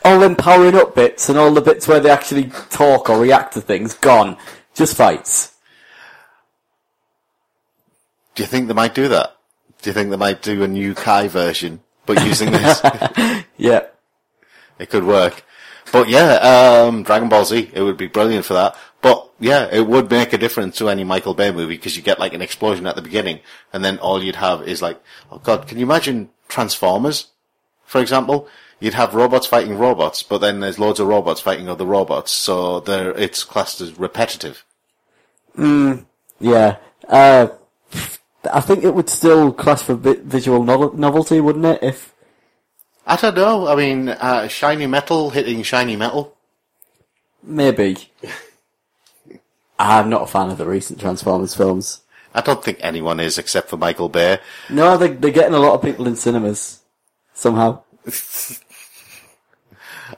all 0.03 0.19
them 0.19 0.35
powering 0.35 0.75
up 0.75 0.95
bits 0.95 1.29
and 1.29 1.37
all 1.37 1.51
the 1.51 1.61
bits 1.61 1.87
where 1.87 1.99
they 1.99 2.09
actually 2.09 2.45
talk 2.69 3.09
or 3.09 3.19
react 3.19 3.53
to 3.53 3.61
things 3.61 3.93
gone. 3.93 4.37
Just 4.73 4.95
fights. 4.95 5.53
Do 8.35 8.43
you 8.43 8.47
think 8.47 8.67
they 8.67 8.73
might 8.73 8.95
do 8.95 9.07
that? 9.09 9.35
Do 9.81 9.89
you 9.89 9.93
think 9.93 10.09
they 10.09 10.17
might 10.17 10.41
do 10.41 10.63
a 10.63 10.67
new 10.67 10.93
Kai 10.93 11.27
version, 11.27 11.81
but 12.05 12.23
using 12.25 12.51
this? 12.51 12.81
Yeah. 13.57 13.85
it 14.79 14.89
could 14.89 15.03
work. 15.03 15.43
But 15.91 16.09
yeah, 16.09 16.35
um, 16.87 17.03
Dragon 17.03 17.29
Ball 17.29 17.45
Z, 17.45 17.69
it 17.73 17.81
would 17.81 17.97
be 17.97 18.07
brilliant 18.07 18.45
for 18.45 18.53
that. 18.55 18.75
But 19.01 19.29
yeah, 19.39 19.67
it 19.71 19.85
would 19.85 20.09
make 20.09 20.33
a 20.33 20.37
difference 20.37 20.77
to 20.77 20.89
any 20.89 21.03
Michael 21.03 21.33
Bay 21.35 21.51
movie 21.51 21.75
because 21.75 21.95
you 21.95 22.01
get 22.01 22.19
like 22.19 22.33
an 22.33 22.41
explosion 22.41 22.87
at 22.87 22.95
the 22.95 23.01
beginning 23.01 23.39
and 23.73 23.83
then 23.83 23.99
all 23.99 24.23
you'd 24.23 24.37
have 24.37 24.67
is 24.67 24.81
like, 24.81 24.99
oh 25.31 25.39
god, 25.39 25.67
can 25.67 25.77
you 25.77 25.85
imagine 25.85 26.29
Transformers, 26.47 27.27
for 27.85 28.01
example? 28.01 28.47
You'd 28.81 28.95
have 28.95 29.13
robots 29.13 29.45
fighting 29.45 29.77
robots, 29.77 30.23
but 30.23 30.39
then 30.39 30.59
there's 30.59 30.79
loads 30.79 30.99
of 30.99 31.07
robots 31.07 31.39
fighting 31.39 31.69
other 31.69 31.85
robots, 31.85 32.31
so 32.31 32.79
there, 32.79 33.11
it's 33.11 33.43
classed 33.43 33.79
as 33.79 33.97
repetitive. 33.97 34.65
Yeah. 35.55 36.77
Uh, 37.07 37.47
I 38.51 38.59
think 38.59 38.83
it 38.83 38.95
would 38.95 39.07
still 39.07 39.53
class 39.53 39.83
for 39.83 39.93
vi- 39.93 40.21
visual 40.23 40.63
nov- 40.63 40.97
novelty, 40.97 41.39
wouldn't 41.39 41.65
it? 41.65 41.83
If 41.83 42.13
I 43.05 43.15
don't 43.17 43.35
know, 43.35 43.67
I 43.67 43.75
mean, 43.75 44.09
uh, 44.09 44.47
shiny 44.47 44.87
metal 44.87 45.29
hitting 45.29 45.61
shiny 45.63 45.95
metal. 45.95 46.35
maybe. 47.43 48.09
I'm 49.79 50.09
not 50.09 50.23
a 50.23 50.27
fan 50.27 50.49
of 50.49 50.57
the 50.57 50.65
recent 50.67 50.99
Transformers 50.99 51.55
films. 51.55 52.01
I 52.33 52.41
don't 52.41 52.63
think 52.63 52.77
anyone 52.81 53.19
is 53.19 53.37
except 53.37 53.69
for 53.69 53.77
Michael 53.77 54.09
Bay. 54.09 54.39
No, 54.69 54.95
they, 54.97 55.09
they're 55.09 55.31
getting 55.31 55.53
a 55.55 55.59
lot 55.59 55.73
of 55.73 55.81
people 55.81 56.07
in 56.07 56.15
cinemas 56.15 56.79
somehow. 57.33 57.81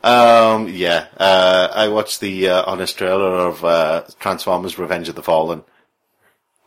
Um, 0.03 0.69
yeah, 0.69 1.07
uh, 1.17 1.69
I 1.73 1.87
watched 1.89 2.19
the 2.21 2.49
uh, 2.49 2.63
honest 2.65 2.97
trailer 2.97 3.33
of 3.47 3.63
uh, 3.65 4.03
Transformers: 4.19 4.79
Revenge 4.79 5.09
of 5.09 5.15
the 5.15 5.23
Fallen. 5.23 5.63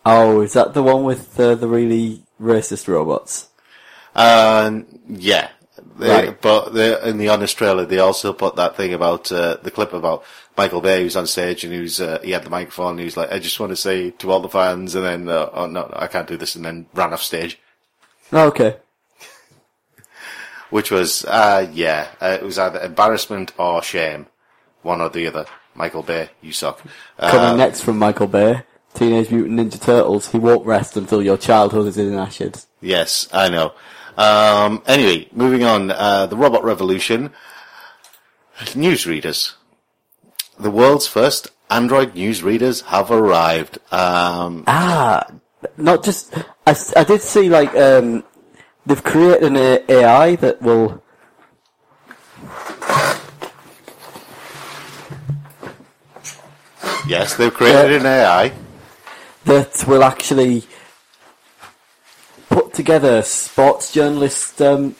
Oh, 0.04 0.40
is 0.40 0.52
that 0.52 0.74
the 0.74 0.82
one 0.82 1.04
with 1.04 1.38
uh, 1.40 1.54
the 1.56 1.66
really 1.68 2.22
racist 2.40 2.86
robots? 2.88 3.48
Um, 4.14 4.86
yeah, 5.08 5.48
They- 5.98 6.08
Right. 6.28 6.40
but 6.40 6.72
the, 6.74 7.06
in 7.08 7.18
the 7.18 7.28
honest 7.28 7.56
trailer, 7.58 7.84
they 7.84 7.98
also 7.98 8.32
put 8.32 8.56
that 8.56 8.76
thing 8.76 8.94
about 8.94 9.30
uh, 9.32 9.56
the 9.62 9.70
clip 9.70 9.92
about 9.92 10.24
Michael 10.56 10.80
Bay 10.80 11.02
who's 11.02 11.16
on 11.16 11.26
stage 11.26 11.64
and 11.64 11.72
who's 11.74 12.00
uh, 12.00 12.18
he 12.22 12.30
had 12.30 12.44
the 12.44 12.50
microphone. 12.50 12.90
and 12.92 12.98
He 13.00 13.04
was 13.04 13.16
like, 13.16 13.32
"I 13.32 13.38
just 13.38 13.58
want 13.60 13.70
to 13.70 13.76
say 13.76 14.10
to 14.12 14.30
all 14.30 14.40
the 14.40 14.48
fans," 14.48 14.94
and 14.94 15.04
then, 15.04 15.28
uh, 15.28 15.50
"Oh 15.52 15.66
no, 15.66 15.90
I 15.94 16.06
can't 16.06 16.28
do 16.28 16.36
this," 16.36 16.54
and 16.54 16.64
then 16.64 16.86
ran 16.94 17.12
off 17.12 17.22
stage. 17.22 17.58
Oh, 18.32 18.46
okay. 18.48 18.76
Which 20.70 20.90
was, 20.90 21.24
uh, 21.24 21.68
yeah, 21.72 22.08
uh, 22.20 22.38
it 22.40 22.42
was 22.42 22.58
either 22.58 22.80
embarrassment 22.80 23.52
or 23.58 23.82
shame, 23.82 24.26
one 24.82 25.00
or 25.00 25.08
the 25.08 25.26
other. 25.28 25.46
Michael 25.74 26.02
Bay, 26.02 26.30
you 26.42 26.52
suck. 26.52 26.80
Coming 27.18 27.40
Uh, 27.50 27.56
next 27.56 27.82
from 27.82 27.98
Michael 27.98 28.26
Bay, 28.26 28.62
Teenage 28.94 29.30
Mutant 29.30 29.60
Ninja 29.60 29.80
Turtles. 29.80 30.28
He 30.30 30.38
won't 30.38 30.66
rest 30.66 30.96
until 30.96 31.22
your 31.22 31.36
childhood 31.36 31.86
is 31.86 31.98
in 31.98 32.14
ashes. 32.14 32.66
Yes, 32.80 33.28
I 33.32 33.48
know. 33.48 33.72
Um, 34.16 34.82
anyway, 34.86 35.28
moving 35.32 35.64
on. 35.64 35.90
Uh, 35.90 36.26
the 36.26 36.36
robot 36.36 36.64
revolution. 36.64 37.30
Newsreaders. 38.58 39.52
The 40.58 40.70
world's 40.70 41.06
first 41.06 41.48
Android 41.70 42.14
newsreaders 42.14 42.84
have 42.86 43.10
arrived. 43.10 43.78
Um, 43.92 44.64
Ah, 44.66 45.26
not 45.76 46.02
just. 46.02 46.32
I, 46.66 46.74
I 46.96 47.04
did 47.04 47.20
see 47.20 47.50
like 47.50 47.74
um, 47.76 48.24
they've 48.86 49.02
created 49.02 49.52
an 49.52 49.56
AI 49.88 50.36
that 50.36 50.62
will. 50.62 51.02
yes, 57.08 57.36
they've 57.36 57.52
created 57.52 58.00
an 58.00 58.06
AI. 58.06 58.52
that 59.44 59.84
will 59.86 60.02
actually 60.02 60.64
put 62.48 62.74
together 62.74 63.22
sports 63.22 63.92
journalist 63.92 64.60
um, 64.60 64.96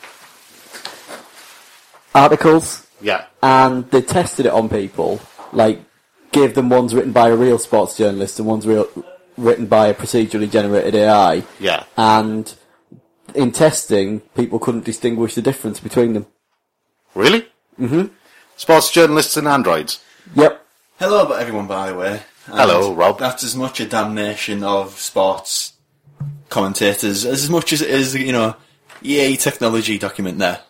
articles, 2.15 2.87
Yeah. 3.01 3.25
and 3.43 3.89
they 3.91 4.01
tested 4.01 4.45
it 4.45 4.51
on 4.53 4.69
people. 4.69 5.19
Like, 5.51 5.81
gave 6.31 6.55
them 6.55 6.69
ones 6.69 6.93
written 6.95 7.11
by 7.11 7.29
a 7.29 7.35
real 7.35 7.57
sports 7.57 7.97
journalist 7.97 8.39
and 8.39 8.47
ones 8.47 8.65
real, 8.67 8.87
written 9.37 9.65
by 9.65 9.87
a 9.87 9.93
procedurally 9.93 10.49
generated 10.49 10.95
AI. 10.95 11.43
Yeah. 11.59 11.83
And 11.97 12.53
in 13.35 13.51
testing, 13.51 14.21
people 14.35 14.59
couldn't 14.59 14.85
distinguish 14.85 15.35
the 15.35 15.41
difference 15.41 15.79
between 15.79 16.13
them. 16.13 16.25
Really? 17.15 17.47
Mm-hmm. 17.79 18.07
Sports 18.55 18.91
journalists 18.91 19.37
and 19.37 19.47
androids. 19.47 20.03
Yep. 20.35 20.65
Hello, 20.99 21.31
everyone, 21.31 21.67
by 21.67 21.91
the 21.91 21.95
way. 21.97 22.21
And 22.47 22.55
Hello, 22.55 22.93
Rob. 22.93 23.19
That's 23.19 23.43
as 23.43 23.55
much 23.55 23.79
a 23.79 23.85
damnation 23.85 24.63
of 24.63 24.97
sports 24.99 25.73
commentators 26.49 27.25
as 27.25 27.49
much 27.49 27.73
as 27.73 27.81
it 27.81 27.89
is, 27.89 28.15
you 28.15 28.31
know, 28.31 28.55
EA 29.03 29.35
technology 29.37 29.97
document 29.97 30.39
there. 30.39 30.61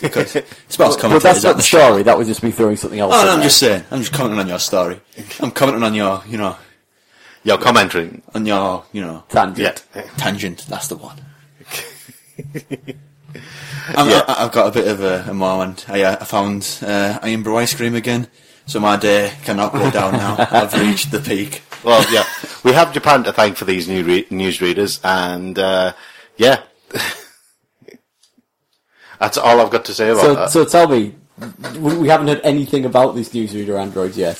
Because 0.00 0.30
sports 0.68 0.96
But 0.96 1.00
commentators 1.00 1.42
that's 1.42 1.44
not 1.44 1.50
the 1.52 1.56
the 1.58 1.62
show. 1.62 1.78
story. 1.78 2.02
That 2.04 2.16
was 2.16 2.28
just 2.28 2.42
me 2.42 2.50
throwing 2.52 2.76
something 2.76 3.00
else. 3.00 3.12
Oh, 3.14 3.20
in 3.20 3.26
no, 3.26 3.32
I'm 3.32 3.38
there. 3.40 3.46
just 3.48 3.58
saying. 3.58 3.84
I'm 3.90 3.98
just 4.00 4.12
commenting 4.12 4.38
on 4.40 4.48
your 4.48 4.58
story. 4.58 5.00
I'm 5.40 5.50
commenting 5.50 5.82
on 5.82 5.94
your, 5.94 6.22
you 6.28 6.38
know, 6.38 6.56
You're 7.44 7.58
commenting. 7.58 8.22
on 8.34 8.46
your, 8.46 8.84
you 8.92 9.00
know, 9.02 9.24
tangent. 9.28 9.84
Yeah. 9.94 10.02
tangent. 10.16 10.66
That's 10.68 10.88
the 10.88 10.96
one. 10.96 11.16
I'm, 13.96 14.08
Yeah. 14.08 14.24
I, 14.28 14.42
have 14.42 14.52
got 14.52 14.68
a 14.68 14.70
bit 14.72 14.88
of 14.88 15.00
a, 15.02 15.24
a 15.28 15.34
moment. 15.34 15.86
I, 15.88 16.02
uh, 16.02 16.16
I 16.20 16.24
found 16.24 16.78
uh, 16.82 17.18
Irn-Bru 17.22 17.56
ice 17.56 17.74
cream 17.74 17.94
again, 17.94 18.28
so 18.66 18.80
my 18.80 18.96
day 18.96 19.32
cannot 19.44 19.72
go 19.72 19.90
down 19.90 20.12
now. 20.12 20.36
I've 20.50 20.72
reached 20.74 21.10
the 21.10 21.20
peak. 21.20 21.62
Well, 21.84 22.04
yeah. 22.12 22.24
we 22.64 22.72
have 22.72 22.92
Japan 22.92 23.24
to 23.24 23.32
thank 23.32 23.56
for 23.56 23.64
these 23.64 23.88
new 23.88 24.04
re- 24.04 24.24
newsreaders, 24.26 25.00
and 25.04 25.58
uh, 25.58 25.92
yeah. 26.36 26.62
That's 29.18 29.36
all 29.38 29.60
I've 29.60 29.70
got 29.70 29.84
to 29.86 29.94
say 29.94 30.10
about 30.10 30.22
So, 30.22 30.34
that. 30.34 30.50
so 30.50 30.64
tell 30.64 30.88
me, 30.88 31.14
we 31.78 31.96
we 31.96 32.08
haven't 32.08 32.28
heard 32.28 32.40
anything 32.42 32.84
about 32.84 33.14
these 33.14 33.30
newsreader 33.30 33.78
androids 33.80 34.16
yet. 34.16 34.36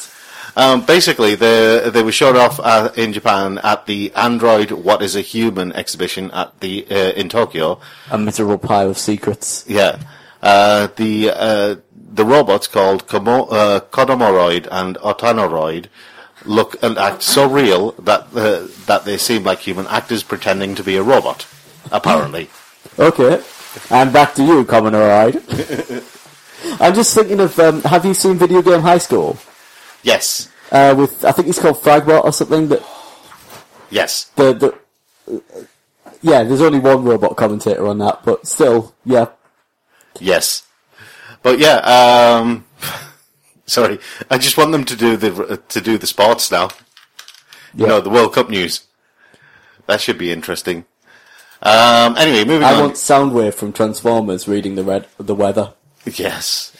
Um, 0.61 0.85
basically, 0.85 1.35
they 1.37 1.89
they 1.91 2.03
were 2.03 2.13
showed 2.13 2.37
off 2.37 2.61
uh, 2.61 2.91
in 2.95 3.15
Japan 3.15 3.59
at 3.63 3.87
the 3.87 4.13
Android 4.15 4.71
What 4.73 5.01
Is 5.01 5.17
a 5.17 5.23
Human 5.23 5.73
exhibition 5.73 6.31
at 6.33 6.61
the 6.61 6.87
uh, 6.91 7.21
in 7.21 7.31
Tokyo. 7.31 7.81
A 8.11 8.19
miserable 8.19 8.59
pile 8.59 8.91
of 8.91 8.99
secrets. 8.99 9.65
Yeah, 9.67 9.99
uh, 10.43 10.89
the 10.97 11.31
uh, 11.35 11.77
the 11.95 12.27
robots 12.27 12.67
called 12.67 13.07
Komo, 13.07 13.49
uh, 13.51 13.81
Kodomoroid 13.81 14.69
and 14.71 14.97
Otonaroid 14.99 15.87
look 16.45 16.77
and 16.83 16.99
act 16.99 17.23
so 17.23 17.49
real 17.49 17.93
that 17.93 18.29
uh, 18.35 18.69
that 18.85 19.05
they 19.07 19.17
seem 19.17 19.45
like 19.45 19.61
human 19.61 19.87
actors 19.87 20.23
pretending 20.23 20.75
to 20.75 20.83
be 20.83 20.97
a 20.97 21.03
robot. 21.03 21.47
Apparently, 21.91 22.51
Okay. 22.99 23.43
And 23.89 24.13
back 24.13 24.35
to 24.35 24.45
you, 24.45 24.65
Commoner 24.65 25.09
I'm 26.81 26.95
just 26.95 27.15
thinking 27.15 27.41
of, 27.41 27.59
um, 27.59 27.81
have 27.83 28.05
you 28.05 28.13
seen 28.13 28.37
Video 28.37 28.61
Game 28.61 28.83
High 28.83 28.99
School? 28.99 29.39
yes, 30.03 30.50
Uh, 30.71 30.95
with, 30.97 31.25
I 31.25 31.33
think 31.33 31.49
it's 31.49 31.59
called 31.59 31.77
Fragbot 31.77 32.25
or 32.25 32.33
something, 32.33 32.69
that, 32.69 32.83
yes. 33.91 34.25
the, 34.37 34.53
the, 34.53 35.35
uh, 35.37 35.65
yeah, 36.23 36.43
there's 36.45 36.61
only 36.61 36.79
one 36.79 37.03
robot 37.05 37.37
commentator 37.37 37.87
on 37.87 37.99
that, 37.99 38.25
but 38.25 38.47
still, 38.47 38.95
yeah. 39.05 39.27
Yes, 40.21 40.65
but 41.43 41.59
yeah. 41.59 41.77
Um, 41.79 42.67
sorry, 43.67 43.99
I 44.31 44.39
just 44.39 44.57
want 44.59 44.73
them 44.73 44.85
to 44.85 44.97
do 44.97 45.17
the 45.17 45.57
to 45.69 45.81
do 45.81 45.97
the 45.99 46.07
sports 46.07 46.51
now. 46.51 46.69
You 47.75 47.85
Yeah. 47.85 47.87
know, 47.87 48.01
the 48.01 48.11
World 48.11 48.35
Cup 48.35 48.51
news. 48.51 48.83
That 49.87 50.01
should 50.01 50.19
be 50.19 50.31
interesting. 50.33 50.85
Um, 51.63 52.17
anyway, 52.17 52.45
moving 52.45 52.67
I 52.67 52.75
on. 52.75 52.81
want 52.81 52.95
Soundwave 52.95 53.55
from 53.55 53.73
Transformers 53.73 54.47
reading 54.49 54.75
the 54.75 54.85
red 54.85 55.07
the 55.19 55.35
weather. 55.35 55.73
Yes. 56.05 56.73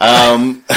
Um, 0.00 0.64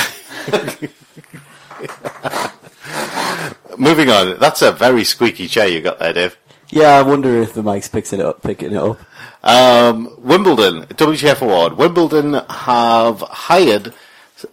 moving 3.78 4.10
on. 4.10 4.40
That's 4.40 4.62
a 4.62 4.72
very 4.72 5.04
squeaky 5.04 5.48
chair 5.48 5.68
you 5.68 5.82
got 5.82 6.00
there, 6.00 6.14
Dave. 6.14 6.38
Yeah, 6.70 6.98
I 6.98 7.02
wonder 7.02 7.42
if 7.42 7.54
the 7.54 7.64
mic's 7.64 7.90
picking 7.90 8.20
it 8.20 8.26
up, 8.26 8.42
picking 8.42 8.72
it 8.72 8.78
up. 8.78 8.98
Um, 9.44 10.16
Wimbledon, 10.20 10.84
WGF 10.84 11.42
Award. 11.42 11.74
Wimbledon 11.74 12.34
have 12.50 13.22
hired 13.22 13.94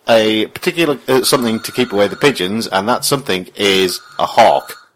a 0.08 0.46
particular 0.48 0.98
uh, 1.08 1.22
something 1.22 1.60
to 1.60 1.72
keep 1.72 1.92
away 1.92 2.08
the 2.08 2.16
pigeons, 2.16 2.66
and 2.66 2.88
that 2.88 3.04
something 3.04 3.48
is 3.54 4.00
a 4.18 4.26
hawk. 4.26 4.88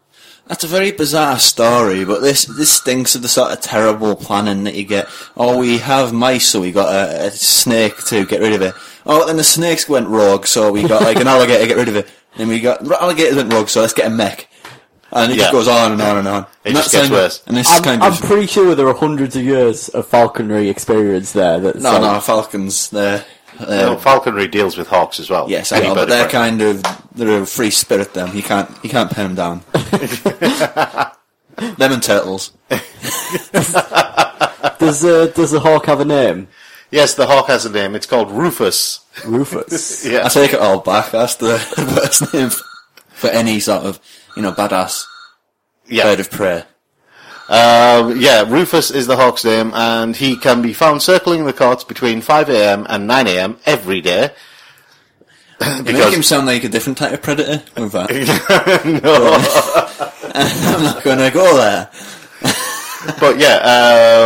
That's 0.47 0.65
a 0.65 0.67
very 0.67 0.91
bizarre 0.91 1.39
story, 1.39 2.03
but 2.03 2.21
this 2.21 2.43
this 2.45 2.71
stinks 2.71 3.15
of 3.15 3.21
the 3.21 3.29
sort 3.29 3.53
of 3.53 3.61
terrible 3.61 4.15
planning 4.15 4.65
that 4.65 4.75
you 4.75 4.83
get. 4.83 5.07
Oh, 5.37 5.59
we 5.59 5.77
have 5.77 6.11
mice, 6.11 6.49
so 6.49 6.59
we 6.59 6.71
got 6.71 6.93
a, 6.93 7.27
a 7.27 7.31
snake 7.31 8.03
to 8.05 8.25
get 8.25 8.41
rid 8.41 8.53
of 8.53 8.61
it. 8.61 8.75
Oh, 9.05 9.25
then 9.25 9.37
the 9.37 9.43
snakes 9.43 9.87
went 9.87 10.07
rogue, 10.07 10.45
so 10.45 10.71
we 10.71 10.85
got 10.85 11.01
like 11.01 11.17
an 11.17 11.27
alligator 11.27 11.61
to 11.61 11.67
get 11.67 11.77
rid 11.77 11.87
of 11.89 11.95
it. 11.95 12.09
Then 12.37 12.47
we 12.47 12.59
got 12.59 12.81
alligators 13.01 13.35
went 13.35 13.53
rogue, 13.53 13.69
so 13.69 13.81
let's 13.81 13.93
get 13.93 14.07
a 14.07 14.09
mech. 14.09 14.47
And 15.11 15.31
it 15.31 15.35
Yeah. 15.35 15.43
just 15.43 15.51
goes 15.51 15.67
on 15.67 15.91
and 15.91 16.01
on 16.01 16.17
and 16.17 16.27
on. 16.27 16.41
It 16.63 16.69
And 16.69 16.75
just 16.75 16.91
gets 16.91 17.03
kind 17.03 17.13
worse. 17.13 17.41
And 17.45 17.55
this 17.55 17.69
I'm, 17.69 17.75
is 17.75 17.81
kind 17.81 18.01
I'm 18.03 18.13
pretty 18.13 18.47
sure 18.47 18.73
there 18.73 18.87
are 18.87 18.95
hundreds 18.95 19.35
of 19.35 19.43
years 19.43 19.89
of 19.89 20.07
falconry 20.07 20.69
experience 20.69 21.33
there. 21.33 21.59
That's 21.59 21.79
no, 21.83 21.91
like- 21.91 22.01
no 22.01 22.19
Falcons. 22.19 22.89
They're, 22.89 23.23
No, 23.59 23.65
they're 23.67 23.97
falconry 23.97 24.47
deals 24.47 24.75
with 24.75 24.87
hawks 24.87 25.19
as 25.19 25.29
well. 25.29 25.45
yes, 25.47 25.71
I 25.71 25.81
know, 25.81 25.93
but 25.93 26.09
they're 26.09 26.27
kind 26.27 26.59
of 26.63 26.81
they're 27.13 27.43
a 27.43 27.45
free 27.45 27.69
spirit. 27.69 28.15
Them 28.15 28.35
you 28.35 28.41
can't 28.41 28.67
you 28.81 28.89
can't 28.89 29.11
pin 29.11 29.35
them 29.35 29.35
down. 29.35 29.61
them 31.77 31.91
and 31.91 32.01
turtles. 32.01 32.51
Does 34.79 35.05
uh, 35.05 35.27
does 35.35 35.51
the 35.51 35.59
hawk 35.61 35.85
have 35.85 35.99
a 36.01 36.05
name? 36.05 36.47
Yes, 36.93 37.15
the 37.15 37.25
hawk 37.25 37.47
has 37.47 37.65
a 37.65 37.71
name. 37.71 37.95
It's 37.95 38.05
called 38.05 38.29
Rufus. 38.29 38.99
Rufus. 39.25 40.05
Yeah. 40.11 40.25
I 40.25 40.29
take 40.29 40.53
it 40.53 40.59
all 40.59 40.79
back. 40.79 41.09
That's 41.09 41.35
the 41.35 41.57
worst 41.97 42.31
name 42.33 42.51
for 43.09 43.29
any 43.31 43.59
sort 43.59 43.83
of 43.83 43.99
you 44.35 44.43
know 44.43 44.51
badass 44.51 45.05
Yeah. 45.87 46.03
bird 46.03 46.19
of 46.19 46.29
prey. 46.29 46.63
Um, 47.49 48.19
yeah, 48.21 48.43
Rufus 48.47 48.91
is 48.91 49.07
the 49.07 49.15
hawk's 49.17 49.43
name, 49.43 49.71
and 49.73 50.15
he 50.15 50.37
can 50.37 50.61
be 50.61 50.71
found 50.71 51.01
circling 51.01 51.45
the 51.45 51.51
courts 51.53 51.83
between 51.83 52.21
5am 52.21 52.85
and 52.87 53.09
9am 53.09 53.57
every 53.65 53.99
day. 53.99 54.29
You 55.61 55.83
make 55.83 56.13
him 56.13 56.21
sound 56.23 56.45
like 56.45 56.63
a 56.63 56.69
different 56.69 56.99
type 56.99 57.11
of 57.13 57.21
predator 57.23 57.63
with 57.75 57.91
that. 57.93 58.09
I'm 60.35 60.83
not 60.83 61.03
going 61.03 61.17
to 61.19 61.31
go 61.31 61.57
there. 61.57 61.89
But 63.19 63.39
yeah, 63.39 63.57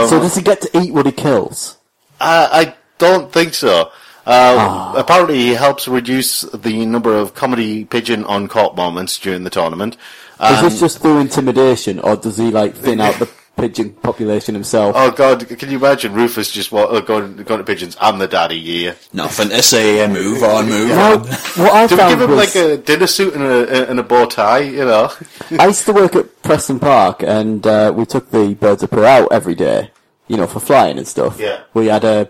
um, 0.03 0.09
So 0.09 0.19
does 0.19 0.35
he 0.35 0.41
get 0.43 0.61
to 0.61 0.77
eat 0.79 0.93
what 0.93 1.05
he 1.05 1.11
kills? 1.11 1.76
I, 2.19 2.61
I 2.61 2.75
don't 2.97 3.31
think 3.31 3.53
so. 3.53 3.91
Uh, 4.25 4.93
Apparently, 4.97 5.37
he 5.39 5.53
helps 5.53 5.87
reduce 5.87 6.41
the 6.41 6.85
number 6.85 7.15
of 7.17 7.33
comedy 7.33 7.85
pigeon 7.85 8.25
on 8.25 8.47
court 8.47 8.75
moments 8.75 9.17
during 9.19 9.43
the 9.43 9.49
tournament. 9.49 9.95
Is 9.95 10.57
Um, 10.59 10.65
this 10.65 10.79
just 10.79 10.99
through 11.01 11.19
intimidation, 11.19 11.99
or 11.99 12.15
does 12.17 12.37
he 12.37 12.51
like 12.51 12.75
thin 12.75 12.99
out 12.99 13.15
the 13.19 13.29
pigeon 13.55 13.91
population 13.91 14.53
himself? 14.53 14.95
oh 14.97 15.09
God, 15.11 15.47
can 15.57 15.71
you 15.71 15.77
imagine 15.77 16.13
Rufus 16.13 16.51
just 16.51 16.71
wa- 16.71 16.83
uh, 16.83 16.99
going, 16.99 17.37
going 17.37 17.59
to 17.59 17.63
pigeons? 17.63 17.95
I'm 18.01 18.19
the 18.19 18.27
daddy, 18.27 18.57
yeah. 18.57 18.93
Nothing 19.13 19.49
to 19.49 19.63
say. 19.63 20.05
Move 20.07 20.43
on, 20.43 20.67
move 20.69 20.89
Now, 20.89 21.13
on. 21.13 21.19
what 21.21 21.71
I 21.73 21.87
Do 21.87 21.95
we 21.95 22.01
give 22.09 22.21
him 22.21 22.29
was 22.31 22.37
like 22.53 22.55
a 22.55 22.77
dinner 22.77 23.07
suit 23.07 23.33
and 23.33 23.43
a, 23.43 23.89
and 23.89 23.99
a 23.99 24.03
bow 24.03 24.25
tie? 24.25 24.59
You 24.59 24.85
know, 24.85 25.11
I 25.57 25.67
used 25.67 25.85
to 25.85 25.93
work 25.93 26.15
at 26.15 26.43
Preston 26.43 26.79
Park, 26.79 27.23
and 27.23 27.65
uh, 27.65 27.91
we 27.95 28.05
took 28.05 28.29
the 28.29 28.53
birds 28.55 28.83
of 28.83 28.91
prey 28.91 29.07
out 29.07 29.31
every 29.31 29.55
day, 29.55 29.89
you 30.27 30.37
know, 30.37 30.47
for 30.47 30.59
flying 30.59 30.97
and 30.97 31.07
stuff. 31.07 31.39
Yeah. 31.39 31.63
We 31.73 31.87
had 31.87 32.03
a 32.03 32.29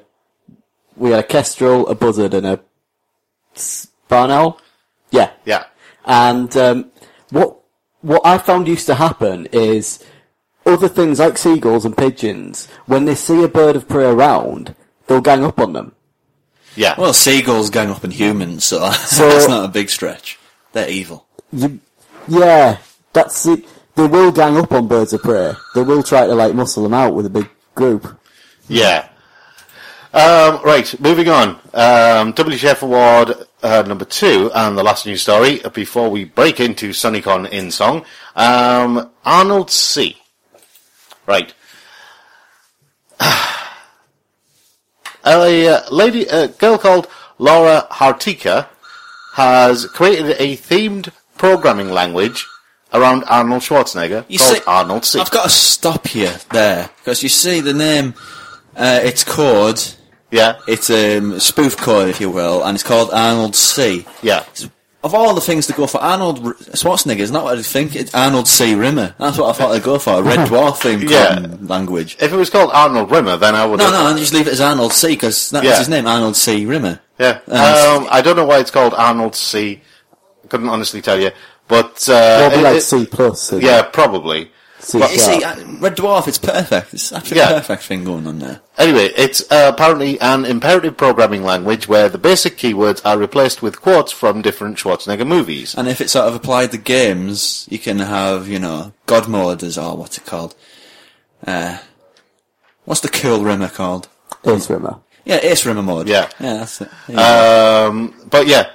we 0.95 1.11
had 1.11 1.19
a 1.19 1.27
kestrel, 1.27 1.87
a 1.87 1.95
buzzard, 1.95 2.33
and 2.33 2.45
a 2.45 2.59
barn 4.07 4.31
owl. 4.31 4.59
Yeah. 5.11 5.31
yeah. 5.45 5.65
And 6.05 6.55
um, 6.57 6.91
what 7.29 7.59
what 8.01 8.25
I 8.25 8.37
found 8.37 8.67
used 8.67 8.87
to 8.87 8.95
happen 8.95 9.47
is 9.51 10.03
other 10.65 10.87
things 10.87 11.19
like 11.19 11.37
seagulls 11.37 11.85
and 11.85 11.95
pigeons, 11.95 12.67
when 12.85 13.05
they 13.05 13.15
see 13.15 13.43
a 13.43 13.47
bird 13.47 13.75
of 13.75 13.87
prey 13.87 14.05
around, 14.05 14.75
they'll 15.07 15.21
gang 15.21 15.43
up 15.43 15.59
on 15.59 15.73
them. 15.73 15.93
Yeah. 16.75 16.95
Well, 16.97 17.13
seagulls 17.13 17.69
gang 17.69 17.89
up 17.89 18.03
on 18.03 18.11
humans, 18.11 18.65
so 18.65 18.79
that's 18.89 19.47
not 19.47 19.65
a 19.65 19.69
big 19.71 19.89
stretch. 19.89 20.37
They're 20.73 20.89
evil. 20.89 21.25
You, 21.51 21.79
yeah, 22.27 22.77
that's 23.13 23.45
it. 23.45 23.65
They 23.95 24.05
will 24.05 24.31
gang 24.31 24.57
up 24.57 24.71
on 24.71 24.87
birds 24.87 25.13
of 25.13 25.23
prey. 25.23 25.53
They 25.73 25.81
will 25.81 26.03
try 26.03 26.27
to 26.27 26.35
like 26.35 26.53
muscle 26.53 26.83
them 26.83 26.93
out 26.93 27.15
with 27.15 27.25
a 27.25 27.31
big 27.31 27.49
group. 27.77 28.19
Yeah. 28.67 29.07
Um, 30.13 30.61
right, 30.63 30.99
moving 30.99 31.29
on. 31.29 31.59
Um, 31.73 32.33
Award 32.81 33.35
uh, 33.61 33.83
number 33.87 34.03
two, 34.03 34.51
and 34.53 34.77
the 34.77 34.83
last 34.83 35.05
news 35.05 35.21
story 35.21 35.61
before 35.73 36.09
we 36.09 36.25
break 36.25 36.59
into 36.59 36.89
SunnyCon 36.89 37.49
in 37.49 37.71
song. 37.71 38.03
Um, 38.35 39.11
Arnold 39.23 39.69
C. 39.69 40.17
Right. 41.27 41.53
a 43.19 43.25
uh, 45.23 45.81
lady, 45.91 46.25
a 46.25 46.47
girl 46.47 46.77
called 46.77 47.07
Lauri 47.37 47.81
Hartikka 47.91 48.67
has 49.33 49.85
created 49.85 50.35
a 50.39 50.57
themed 50.57 51.11
programming 51.37 51.91
language 51.91 52.47
around 52.93 53.23
Arnold 53.25 53.61
Schwarzenegger 53.61 54.25
You 54.27 54.39
called 54.39 54.57
see, 54.57 54.63
Arnold 54.67 55.05
C. 55.05 55.19
I've 55.19 55.31
got 55.31 55.43
to 55.43 55.49
stop 55.49 56.13
you 56.15 56.29
there 56.51 56.89
because 56.97 57.21
you 57.23 57.29
see 57.29 57.59
the 57.61 57.73
name. 57.73 58.13
Uh, 58.75 58.99
it's 59.03 59.23
code. 59.23 59.81
yeah, 60.31 60.59
It's 60.67 60.89
um, 60.89 61.33
a 61.33 61.39
spoof 61.39 61.77
code, 61.77 62.09
if 62.09 62.21
you 62.21 62.29
will, 62.29 62.63
and 62.63 62.75
it's 62.75 62.83
called 62.83 63.09
Arnold 63.11 63.55
C. 63.55 64.05
yeah. 64.21 64.43
Of 65.03 65.13
all 65.13 65.33
the 65.35 65.41
things 65.41 65.67
to 65.67 65.73
go 65.73 65.87
for, 65.87 65.99
Arnold 66.01 66.39
R- 66.45 66.53
Schwarzenegger 66.73 67.19
is 67.19 67.31
not 67.31 67.43
what 67.45 67.57
I'd 67.57 67.63
think. 67.65 67.95
It's 67.95 68.13
Arnold 68.13 68.47
C. 68.47 68.73
Rimmer. 68.75 69.15
That's 69.19 69.37
what 69.37 69.49
I 69.49 69.53
thought 69.57 69.71
I'd 69.71 69.83
go 69.83 69.99
for. 69.99 70.15
A 70.19 70.21
Red 70.23 70.39
Dwarf 70.49 70.77
theme 70.81 71.01
Yeah. 71.07 71.45
language. 71.61 72.17
If 72.19 72.33
it 72.33 72.35
was 72.35 72.49
called 72.49 72.71
Arnold 72.73 73.09
Rimmer, 73.11 73.37
then 73.37 73.55
I 73.55 73.65
would. 73.65 73.79
No, 73.79 73.89
no, 73.91 74.17
just 74.17 74.33
leave 74.33 74.47
it 74.47 74.53
as 74.53 74.59
Arnold 74.59 74.91
C. 74.91 75.09
because 75.09 75.51
that's 75.51 75.65
Yeah. 75.65 75.77
his 75.77 75.87
name, 75.87 76.07
Arnold 76.07 76.35
C. 76.35 76.65
Rimmer. 76.65 76.99
Yeah. 77.19 77.39
Uh, 77.47 77.99
Um, 78.01 78.07
I 78.11 78.21
don't 78.21 78.35
know 78.35 78.45
why 78.45 78.57
it's 78.59 78.71
called 78.71 78.93
Arnold 78.95 79.35
C. 79.35 79.81
Couldn't 80.49 80.69
honestly 80.69 81.01
tell 81.01 81.19
you, 81.19 81.31
but 81.67 82.07
uh, 82.09 82.49
They'll 82.49 82.59
it- 82.59 82.63
like 82.63 82.81
C 82.81 83.05
plus. 83.05 83.51
and 83.51 83.61
yeah, 83.63 83.83
probably. 83.83 84.51
C 84.79 84.99
But- 84.99 85.11
You 85.11 85.17
see, 85.17 85.43
uh, 85.43 85.55
Red 85.79 85.97
Dwarf, 85.97 86.27
it's 86.27 86.37
perfect. 86.37 86.93
It's 86.93 87.11
absolutely 87.11 87.39
Yeah. 87.39 87.53
perfect 87.59 87.83
thing 87.83 88.03
going 88.03 88.27
on 88.27 88.39
there. 88.39 88.61
Anyway, 88.77 89.11
it's 89.17 89.41
uh, 89.51 89.71
apparently 89.73 90.19
an 90.21 90.45
imperative 90.45 90.95
programming 90.95 91.43
language 91.43 91.87
where 91.87 92.09
the 92.09 92.19
basic 92.19 92.57
keywords 92.57 93.01
are 93.03 93.17
replaced 93.17 93.61
with 93.63 93.81
quotes 93.81 94.11
from 94.11 94.41
different 94.43 94.77
Schwarzenegger 94.77 95.25
movies. 95.25 95.73
And 95.75 95.87
if 95.87 95.99
it's 95.99 96.13
sort 96.13 96.27
of 96.27 96.35
applied 96.35 96.71
to 96.71 96.77
games, 96.77 97.65
you 97.69 97.79
can 97.79 97.99
have, 97.99 98.47
you 98.47 98.59
know, 98.59 98.93
God 99.07 99.27
mode 99.27 99.63
as 99.63 99.77
or 99.79 99.97
what's 99.97 100.17
it 100.19 100.25
called? 100.27 100.53
Uh, 101.45 101.79
what's 102.85 103.01
the 103.01 103.09
cool 103.09 103.43
Rimmer 103.43 103.69
called? 103.69 104.07
Ace 104.45 104.69
Rimmer. 104.69 104.97
Yeah, 105.25 105.39
Ace 105.41 105.65
Rimmer 105.65 105.81
mode. 105.83 106.07
Yeah. 106.07 106.29
Yeah, 106.39 106.53
that's 106.57 106.81
it. 106.81 106.89
There. 107.07 107.87
Um, 107.89 108.13
but 108.29 108.47
yeah, 108.47 108.69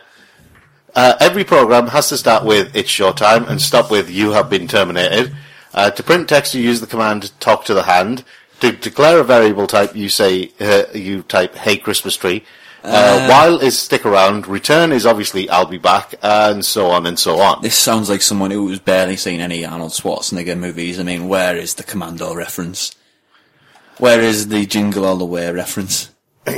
uh, 0.94 1.14
every 1.20 1.44
program 1.44 1.88
has 1.88 2.09
to 2.11 2.18
start 2.18 2.44
with 2.44 2.74
"It's 2.76 2.90
showtime" 2.90 3.48
and 3.48 3.61
stop 3.61 3.90
with 3.90 4.11
"You 4.11 4.33
have 4.33 4.50
been 4.50 4.68
terminated." 4.68 5.35
Uh, 5.74 5.90
to 5.90 6.02
print 6.02 6.28
text, 6.28 6.55
you 6.55 6.62
use 6.62 6.81
the 6.81 6.87
command 6.87 7.33
"Talk 7.40 7.64
to 7.66 7.74
the 7.74 7.85
hand." 7.85 8.24
To 8.61 8.70
declare 8.70 9.18
a 9.18 9.24
variable 9.24 9.66
type, 9.66 9.96
you 9.96 10.09
say 10.09 10.52
uh, 10.61 10.85
you 10.94 11.22
type 11.22 11.55
"Hey 11.55 11.76
Christmas 11.76 12.16
tree." 12.16 12.44
Uh, 12.85 13.28
while 13.28 13.61
is 13.61 13.78
stick 13.78 14.05
around. 14.05 14.48
Return 14.48 14.92
is 14.92 15.07
obviously 15.07 15.48
"I'll 15.48 15.66
be 15.66 15.78
back," 15.78 16.14
and 16.22 16.64
so 16.64 16.90
on 16.90 17.07
and 17.07 17.18
so 17.18 17.40
on. 17.40 17.62
This 17.62 17.76
sounds 17.76 18.11
like 18.11 18.22
someone 18.22 18.50
who's 18.50 18.81
barely 18.81 19.16
seen 19.16 19.40
any 19.40 19.64
Arnold 19.64 19.92
Schwarzenegger 19.92 20.59
movies. 20.59 20.98
I 20.98 21.05
mean, 21.05 21.28
where 21.28 21.57
is 21.57 21.74
the 21.74 21.85
Commando 21.85 22.35
reference? 22.35 22.94
Where 23.98 24.20
is 24.20 24.48
the 24.48 24.66
Jingle 24.66 25.05
All 25.05 25.16
the 25.16 25.24
Way 25.24 25.50
reference? 25.52 26.11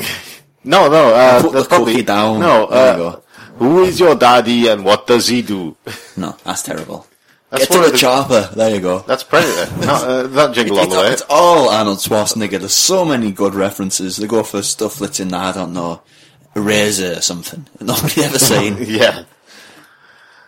No, 0.65 0.89
no, 0.89 1.15
uh, 1.15 1.43
Put 1.43 1.53
the 1.53 1.65
probably 1.65 1.93
cookie 1.93 2.07
down. 2.07 2.41
No, 2.41 2.67
There 2.67 2.97
you 2.97 3.03
uh, 3.03 3.11
go. 3.13 3.24
Who 3.59 3.85
is 3.85 3.99
your 4.01 4.15
daddy 4.15 4.69
and 4.69 4.85
what 4.85 5.07
does 5.07 5.29
he 5.29 5.43
do? 5.43 5.77
No, 6.17 6.37
that's 6.45 6.63
terrible. 6.63 7.07
That's 7.51 7.67
Get 7.67 7.75
to 7.75 7.85
the, 7.87 7.91
the- 7.93 7.99
chopper. 7.99 8.51
There 8.55 8.75
you 8.75 8.81
go. 8.81 9.01
That's 9.01 9.25
Predator. 9.25 9.71
no, 9.85 9.93
uh, 9.95 10.29
not 10.31 10.55
Jingle 10.55 10.79
All 10.79 10.87
the 10.89 10.97
Way. 10.97 11.09
it's 11.13 11.23
all 11.29 11.69
Arnold 11.71 11.99
Schwarzenegger. 11.99 12.59
There's 12.59 12.73
so 12.75 13.05
many 13.05 13.33
good 13.33 13.55
references. 13.55 14.17
They 14.17 14.27
go 14.29 14.43
for 14.45 14.63
stuff 14.63 14.97
that's 14.99 15.19
in, 15.21 15.33
I 15.35 15.53
don't 15.53 15.73
know, 15.73 16.03
Eraser 16.57 17.19
or 17.19 17.21
something. 17.21 17.67
Nobody 17.81 18.23
ever 18.23 18.39
seen. 18.39 18.77
Yeah. 18.81 19.25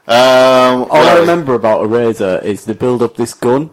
Um, 0.08 0.86
All 0.88 0.92
I 1.08 1.18
remember 1.18 1.54
about 1.54 1.82
Eraser 1.82 2.38
is 2.44 2.64
they 2.64 2.74
build 2.74 3.02
up 3.02 3.16
this 3.16 3.34
gun 3.34 3.70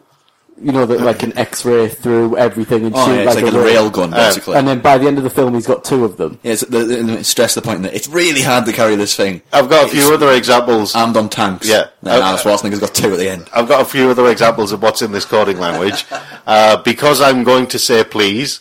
you 0.62 0.72
know, 0.72 0.86
that 0.86 1.02
like 1.02 1.24
an 1.24 1.38
X-ray 1.38 1.90
through 1.90 2.38
everything 2.38 2.86
and 2.86 2.96
Oh, 2.96 3.06
shoot 3.06 3.14
yeah, 3.16 3.22
it's 3.24 3.36
like, 3.36 3.44
like, 3.46 3.54
a 3.54 3.60
a 3.60 3.64
rail 3.66 3.90
gun, 3.90 4.12
basically. 4.12 4.56
And 4.56 4.68
then 4.68 4.80
by 4.80 4.98
the 4.98 5.08
end 5.08 5.18
of 5.18 5.24
the 5.24 5.30
film, 5.30 5.54
he's 5.56 5.68
got 5.68 5.84
two 5.84 6.06
of 6.06 6.18
them. 6.18 6.40
yeah, 6.44 6.54
it's, 6.54 6.62
the, 6.62 6.80
the, 6.80 7.24
stress 7.24 7.56
the 7.56 7.62
point 7.62 7.82
that 7.84 7.94
it's 7.94 8.08
really 8.08 8.42
hard 8.42 8.66
to 8.66 8.72
carry 8.74 8.96
this 8.96 9.16
thing. 9.16 9.42
I've 9.52 9.70
got 9.70 9.86
a 9.86 9.90
few 9.90 10.14
other 10.14 10.32
examples. 10.32 10.96
Armed 10.96 11.18
on 11.18 11.30
tanks. 11.30 11.68
Yeah. 11.68 11.88
Then 12.02 12.22
Uh, 12.22 12.26
Arnold 12.26 12.42
Schwarzenegger's 12.42 12.80
got 12.80 12.94
two 12.94 13.12
at 13.14 13.18
the 13.20 13.30
end. 13.30 13.50
I've 13.54 13.68
got 13.68 13.82
a 13.82 13.86
few 13.86 14.10
other 14.10 14.28
examples 14.30 14.72
of 14.72 14.82
what's 14.82 15.02
in 15.02 15.12
this 15.12 15.26
coding 15.26 15.60
language. 15.60 16.06
Uh, 16.46 16.82
because 16.84 17.22
I'm 17.22 17.46
going 17.46 17.68
to 17.68 17.80
say 17.80 18.04
please, 18.04 18.60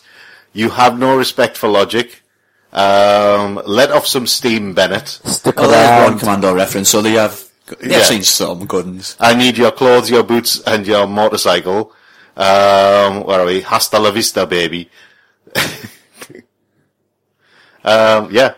you 0.52 0.70
have 0.70 0.96
no 1.00 1.16
respect 1.16 1.56
for 1.56 1.68
logic. 1.68 2.22
Um, 2.72 3.60
let 3.66 3.90
off 3.90 4.06
some 4.06 4.26
steam, 4.26 4.72
Bennett. 4.72 5.08
Stick 5.08 5.56
Oh, 5.58 5.68
there's 5.68 6.00
one 6.04 6.10
around. 6.12 6.18
commando 6.20 6.54
reference, 6.54 6.88
so 6.88 7.02
they 7.02 7.12
have. 7.14 7.42
They've 7.80 7.90
Yeah. 7.92 8.02
seen 8.02 8.22
some 8.22 8.66
good 8.66 8.86
ones. 8.86 9.16
I 9.20 9.34
need 9.34 9.56
your 9.58 9.70
clothes, 9.72 10.10
your 10.10 10.22
boots, 10.22 10.60
and 10.66 10.86
your 10.86 11.06
motorcycle. 11.06 11.92
Um, 12.36 13.24
where 13.24 13.40
are 13.40 13.46
we? 13.46 13.60
Hasta 13.62 13.98
la 13.98 14.10
vista, 14.10 14.46
baby. 14.46 14.88
um, 17.84 18.28
yeah. 18.30 18.54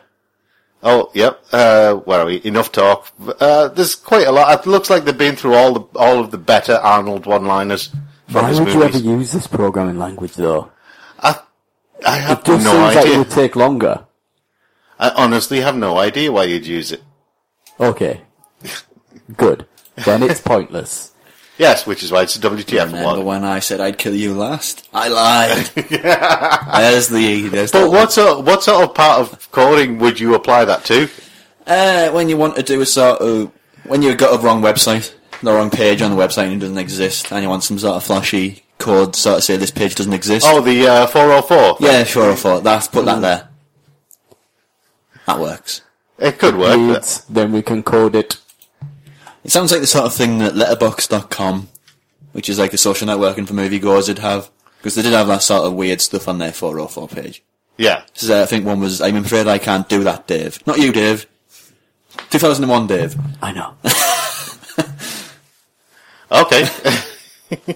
Oh, 0.82 1.10
yep. 1.14 1.42
Uh, 1.50 1.94
where 1.94 2.20
are 2.20 2.26
we? 2.26 2.40
Enough 2.44 2.70
talk. 2.72 3.08
Uh, 3.40 3.68
there's 3.68 3.94
quite 3.94 4.26
a 4.26 4.32
lot. 4.32 4.60
It 4.60 4.68
looks 4.68 4.90
like 4.90 5.04
they've 5.04 5.16
been 5.16 5.34
through 5.36 5.54
all 5.54 5.72
the 5.72 5.98
all 5.98 6.20
of 6.20 6.30
the 6.30 6.36
better 6.38 6.74
Arnold 6.74 7.24
one-liners 7.26 7.88
from 8.28 8.42
Why 8.42 8.48
his 8.50 8.60
would 8.60 8.72
you 8.74 8.82
ever 8.82 8.98
use 8.98 9.32
this 9.32 9.46
programming 9.46 9.98
language, 9.98 10.34
though? 10.34 10.70
I, 11.20 11.38
I 12.06 12.16
have 12.16 12.40
It 12.40 12.44
just 12.44 12.64
no 12.64 12.70
seems 12.72 12.82
like 12.82 12.96
it 12.96 13.04
idea. 13.08 13.18
would 13.18 13.30
take 13.30 13.56
longer. 13.56 14.04
I 14.98 15.10
honestly 15.10 15.60
have 15.62 15.74
no 15.76 15.98
idea 15.98 16.30
why 16.30 16.44
you'd 16.44 16.66
use 16.66 16.92
it. 16.92 17.02
Okay. 17.80 18.20
Good. 19.36 19.66
Then 20.04 20.22
it's 20.22 20.40
pointless. 20.40 21.10
Yes, 21.56 21.86
which 21.86 22.02
is 22.02 22.10
why 22.10 22.22
it's 22.22 22.34
a 22.34 22.40
WTF 22.40 22.86
Remember 22.86 23.18
one. 23.18 23.24
when 23.26 23.44
I 23.44 23.60
said 23.60 23.80
I'd 23.80 23.96
kill 23.96 24.12
you 24.12 24.34
last? 24.34 24.88
I 24.92 25.06
lied. 25.06 25.66
there's 25.76 27.06
the. 27.08 27.48
There's 27.48 27.70
But 27.70 27.84
the, 27.84 27.90
what 27.90 28.12
sort, 28.12 28.44
what 28.44 28.64
sort 28.64 28.82
of 28.82 28.92
part 28.92 29.20
of 29.20 29.52
coding 29.52 30.00
would 30.00 30.18
you 30.18 30.34
apply 30.34 30.64
that 30.64 30.84
to? 30.86 31.08
Uh, 31.64 32.10
when 32.10 32.28
you 32.28 32.36
want 32.36 32.56
to 32.56 32.64
do 32.64 32.80
a 32.80 32.86
sort 32.86 33.20
of 33.20 33.52
when 33.84 34.02
you've 34.02 34.18
got 34.18 34.36
a 34.36 34.42
wrong 34.42 34.62
website, 34.62 35.14
the 35.44 35.52
wrong 35.52 35.70
page 35.70 36.02
on 36.02 36.10
the 36.10 36.20
website 36.20 36.46
and 36.46 36.54
it 36.54 36.58
doesn't 36.58 36.76
exist, 36.78 37.30
and 37.30 37.44
you 37.44 37.48
want 37.48 37.62
some 37.62 37.78
sort 37.78 37.94
of 37.94 38.02
flashy 38.02 38.64
code 38.78 39.14
sort 39.14 39.38
of 39.38 39.44
say 39.44 39.56
this 39.56 39.70
page 39.70 39.94
doesn't 39.94 40.12
exist. 40.12 40.44
Oh, 40.48 40.60
the 40.60 40.88
uh, 40.88 41.06
404. 41.06 41.76
yeah, 41.78 42.02
sure. 42.02 42.32
I 42.32 42.34
thought 42.34 42.64
that. 42.64 42.88
Put 42.90 43.04
that 43.04 43.20
there. 43.20 43.48
That 45.26 45.38
works. 45.38 45.82
It 46.18 46.40
could 46.40 46.56
work. 46.56 46.76
but- 46.94 47.24
then 47.30 47.52
we 47.52 47.62
can 47.62 47.84
code 47.84 48.16
it. 48.16 48.38
It 49.44 49.50
sounds 49.50 49.70
like 49.70 49.80
the 49.80 49.86
sort 49.86 50.06
of 50.06 50.14
thing 50.14 50.38
that 50.38 50.54
Letterboxd.com, 50.54 51.68
which 52.32 52.48
is 52.48 52.58
like 52.58 52.72
a 52.72 52.78
social 52.78 53.06
networking 53.06 53.46
for 53.46 53.54
moviegoers, 53.54 54.08
would 54.08 54.18
have. 54.18 54.50
Because 54.78 54.94
they 54.96 55.02
did 55.02 55.12
have 55.12 55.28
that 55.28 55.42
sort 55.42 55.66
of 55.66 55.74
weird 55.74 56.00
stuff 56.00 56.28
on 56.28 56.38
their 56.38 56.52
404 56.52 57.08
page. 57.08 57.42
Yeah. 57.76 58.02
So 58.14 58.38
uh, 58.38 58.42
I 58.42 58.46
think 58.46 58.66
one 58.66 58.80
was, 58.80 59.00
I'm 59.00 59.16
afraid 59.16 59.46
I 59.46 59.58
can't 59.58 59.88
do 59.88 60.04
that, 60.04 60.26
Dave. 60.26 60.64
Not 60.66 60.78
you, 60.78 60.92
Dave. 60.92 61.26
2001, 62.30 62.86
Dave. 62.86 63.16
I 63.42 63.52
know. 63.52 63.74
Okay. 66.34 66.68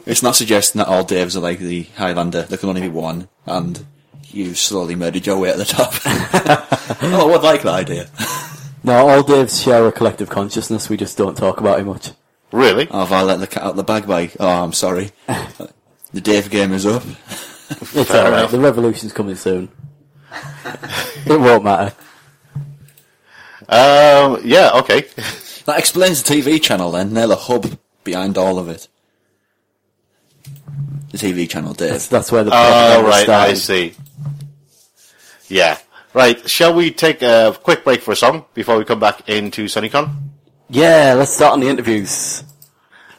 It's 0.07 0.25
not 0.25 0.35
suggesting 0.35 0.81
that 0.81 0.89
all 0.89 1.05
Daves 1.05 1.37
are 1.37 1.41
like 1.41 1.61
the 1.61 1.85
Highlander. 1.95 2.43
There 2.43 2.59
can 2.59 2.71
only 2.71 2.81
be 2.81 2.89
one, 2.89 3.29
and 3.47 3.87
you 4.25 4.55
slowly 4.55 4.97
murdered 4.97 5.25
your 5.25 5.39
way 5.39 5.51
at 5.51 5.57
the 5.57 5.65
top. 5.65 5.93
oh, 7.03 7.29
I 7.29 7.31
would 7.31 7.43
like 7.43 7.63
that 7.63 7.75
idea. 7.75 8.09
No, 8.85 9.09
all 9.09 9.23
Daves 9.23 9.63
share 9.63 9.87
a 9.87 9.93
collective 9.93 10.29
consciousness. 10.29 10.89
We 10.89 10.97
just 10.97 11.19
don't 11.19 11.37
talk 11.37 11.61
about 11.61 11.81
it 11.81 11.85
much. 11.85 12.13
really? 12.53 12.87
Oh, 12.91 13.01
have 13.01 13.13
I 13.13 13.23
let 13.23 13.41
the 13.41 13.47
cat 13.47 13.63
out 13.65 13.77
the 13.77 13.83
bag 13.83 14.07
by? 14.07 14.31
Oh, 14.39 14.49
I'm 14.65 14.73
sorry. 14.73 15.11
the 15.27 16.21
Dave 16.21 16.49
game 16.51 16.73
is 16.73 16.87
up. 16.87 17.03
It's 17.71 18.09
Fair 18.11 18.25
alright. 18.27 18.39
enough. 18.41 18.51
The 18.53 18.61
revolution's 18.61 19.13
coming 19.13 19.35
soon. 19.37 19.69
it 21.27 21.39
won't 21.41 21.65
matter. 21.65 21.95
Um, 23.69 24.41
yeah, 24.45 24.71
okay. 24.77 25.03
That 25.67 25.79
explains 25.79 26.23
the 26.23 26.35
TV 26.35 26.63
channel 26.63 26.91
then. 26.93 27.13
They're 27.13 27.27
the 27.27 27.37
hub 27.37 27.79
behind 28.05 28.39
all 28.39 28.59
of 28.59 28.69
it. 28.71 28.89
The 31.11 31.19
TV 31.19 31.49
channel, 31.49 31.75
Dave. 31.75 31.91
That's, 31.91 32.09
that's 32.09 32.33
where 32.33 32.45
the 32.45 32.51
Oh, 32.53 33.03
propaganda 33.03 33.09
right, 33.11 33.29
I 33.51 33.55
see. 33.55 33.95
Yeah. 35.49 35.79
Right, 36.15 36.49
shall 36.49 36.75
we 36.75 36.91
take 36.91 37.23
a 37.23 37.57
quick 37.63 37.85
break 37.85 38.01
for 38.01 38.13
a 38.13 38.17
song 38.17 38.47
before 38.55 38.79
we 38.79 38.85
come 38.85 38.99
back 38.99 39.29
into 39.29 39.67
SunnyCon? 39.67 40.11
Yeah, 40.71 41.15
let's 41.17 41.35
start 41.35 41.53
on 41.53 41.61
the 41.61 41.69
interviews. 41.69 42.43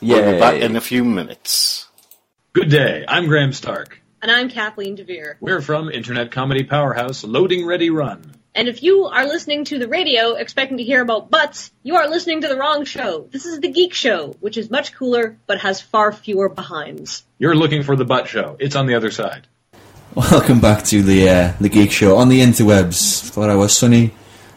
Yeah. 0.01 0.15
We'll 0.15 0.33
be 0.33 0.39
back 0.39 0.61
in 0.61 0.75
a 0.75 0.81
few 0.81 1.03
minutes. 1.03 1.87
Good 2.53 2.69
day. 2.69 3.05
I'm 3.07 3.27
Graham 3.27 3.53
Stark. 3.53 4.01
And 4.21 4.31
I'm 4.31 4.49
Kathleen 4.49 4.95
DeVere. 4.95 5.35
We're 5.39 5.61
from 5.61 5.89
internet 5.89 6.31
comedy 6.31 6.63
powerhouse 6.63 7.23
Loading 7.23 7.65
Ready 7.65 7.91
Run. 7.91 8.33
And 8.55 8.67
if 8.67 8.81
you 8.81 9.05
are 9.05 9.25
listening 9.25 9.65
to 9.65 9.77
the 9.77 9.87
radio 9.87 10.33
expecting 10.33 10.77
to 10.77 10.83
hear 10.83 11.01
about 11.01 11.29
butts, 11.29 11.71
you 11.83 11.95
are 11.95 12.09
listening 12.09 12.41
to 12.41 12.47
the 12.47 12.57
wrong 12.57 12.85
show. 12.85 13.27
This 13.31 13.45
is 13.45 13.59
the 13.59 13.69
Geek 13.69 13.93
Show, 13.93 14.35
which 14.39 14.57
is 14.57 14.71
much 14.71 14.95
cooler, 14.95 15.37
but 15.45 15.59
has 15.59 15.79
far 15.79 16.11
fewer 16.11 16.49
behinds. 16.49 17.23
You're 17.37 17.55
looking 17.55 17.83
for 17.83 17.95
the 17.95 18.05
butt 18.05 18.27
show. 18.27 18.57
It's 18.59 18.75
on 18.75 18.87
the 18.87 18.95
other 18.95 19.11
side. 19.11 19.47
Welcome 20.15 20.59
back 20.59 20.83
to 20.85 21.03
the 21.03 21.29
uh, 21.29 21.53
the 21.61 21.69
Geek 21.69 21.91
Show 21.91 22.17
on 22.17 22.29
the 22.29 22.41
interwebs 22.41 23.29
for 23.29 23.47
our 23.47 23.67
Sunny 23.67 24.11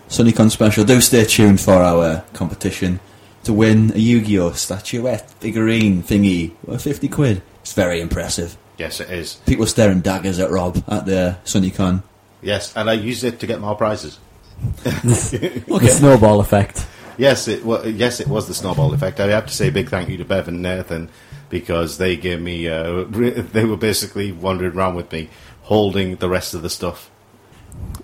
SunnyCon 0.08 0.50
special. 0.50 0.82
Do 0.84 0.98
stay 1.02 1.24
tuned 1.26 1.60
for 1.60 1.74
our 1.74 2.24
competition 2.32 3.00
to 3.44 3.52
win 3.52 3.92
a 3.92 3.98
Yu-Gi-Oh 3.98 4.52
statuette 4.52 5.30
figurine 5.40 6.02
thingy 6.02 6.52
worth 6.64 6.82
fifty 6.84 7.06
quid. 7.06 7.42
It's 7.60 7.74
very 7.74 8.00
impressive. 8.00 8.56
Yes, 8.78 9.00
it 9.00 9.10
is. 9.10 9.34
People 9.46 9.66
staring 9.66 10.00
daggers 10.00 10.38
at 10.38 10.50
Rob 10.50 10.82
at 10.88 11.04
the 11.04 11.36
SunnyCon. 11.44 12.02
Yes, 12.40 12.74
and 12.74 12.88
I 12.88 12.94
used 12.94 13.22
it 13.22 13.38
to 13.40 13.46
get 13.46 13.60
more 13.60 13.76
prizes. 13.76 14.18
The 14.84 15.94
snowball 15.98 16.40
effect. 16.40 16.86
Yes, 17.18 17.46
it 17.46 17.62
wa 17.62 17.82
yes, 17.82 18.20
it 18.20 18.26
was 18.26 18.48
the 18.48 18.54
snowball 18.54 18.94
effect. 18.94 19.20
I 19.20 19.26
have 19.28 19.46
to 19.46 19.54
say 19.54 19.68
a 19.68 19.72
big 19.72 19.90
thank 19.90 20.08
you 20.08 20.16
to 20.16 20.24
Bev 20.24 20.48
and 20.48 20.62
Nathan 20.62 21.10
because 21.52 21.98
they 21.98 22.16
gave 22.16 22.40
me. 22.40 22.66
Uh, 22.66 23.04
re- 23.04 23.30
they 23.54 23.64
were 23.64 23.76
basically 23.76 24.32
wandering 24.32 24.74
around 24.74 24.96
with 24.96 25.12
me, 25.12 25.28
holding 25.60 26.16
the 26.16 26.28
rest 26.28 26.54
of 26.54 26.62
the 26.62 26.70
stuff. 26.70 27.10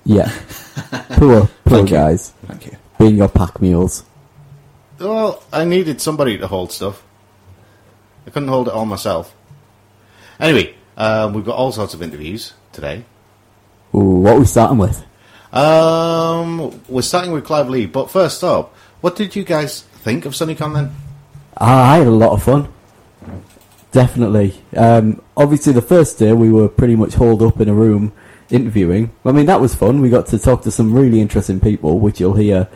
Yeah. 0.05 0.31
Poor, 1.19 1.41
poor 1.41 1.49
Thank 1.65 1.91
you. 1.91 1.97
guys. 1.97 2.31
Thank 2.47 2.67
you. 2.67 2.77
Being 2.99 3.17
your 3.17 3.29
pack 3.29 3.61
mules. 3.61 4.05
Well, 4.99 5.43
I 5.53 5.65
needed 5.65 6.01
somebody 6.01 6.39
to 6.39 6.47
hold 6.47 6.73
stuff. 6.73 7.03
I 8.27 8.31
couldn't 8.31 8.49
hold 8.49 8.69
it 8.69 8.75
all 8.75 8.87
myself. 8.87 9.35
Anyway, 10.39 10.75
um, 10.97 11.33
we've 11.35 11.45
got 11.45 11.57
all 11.57 11.73
sorts 11.73 11.93
of 11.95 12.03
interviews 12.03 12.53
today. 12.73 13.05
Ooh, 13.95 14.21
what 14.23 14.37
are 14.37 14.39
we 14.41 14.47
starting 14.47 14.79
with? 14.79 15.05
Um, 15.53 16.81
we're 16.89 17.03
starting 17.03 17.33
with 17.33 17.45
Clive 17.45 17.69
Lee, 17.69 17.87
but 17.87 18.11
first 18.11 18.45
up, 18.45 18.75
what 19.01 19.17
did 19.17 19.35
you 19.35 19.45
guys 19.45 19.83
think 19.83 20.25
of 20.25 20.33
SunnyCon 20.35 20.75
then? 20.75 20.95
Ah, 21.57 21.93
I 21.93 21.97
had 21.99 22.07
a 22.07 22.11
lot 22.11 22.33
of 22.33 22.43
fun. 22.43 22.69
Definitely. 23.93 24.55
Um, 24.77 25.23
obviously, 25.37 25.73
the 25.73 25.83
first 25.83 26.19
day 26.19 26.33
we 26.33 26.51
were 26.53 26.69
pretty 26.69 26.95
much 26.97 27.15
hauled 27.15 27.43
up 27.43 27.61
in 27.61 27.69
a 27.69 27.75
room 27.75 28.13
interviewing. 28.51 29.11
I 29.25 29.33
mean, 29.33 29.47
that 29.47 29.61
was 29.61 29.75
fun. 29.75 30.01
We 30.01 30.11
got 30.11 30.27
to 30.29 30.39
talk 30.39 30.63
to 30.63 30.71
some 30.71 30.93
really 30.93 31.21
interesting 31.21 31.61
people, 31.61 31.99
which 31.99 32.21
you'll 32.21 32.35
hear 32.35 32.69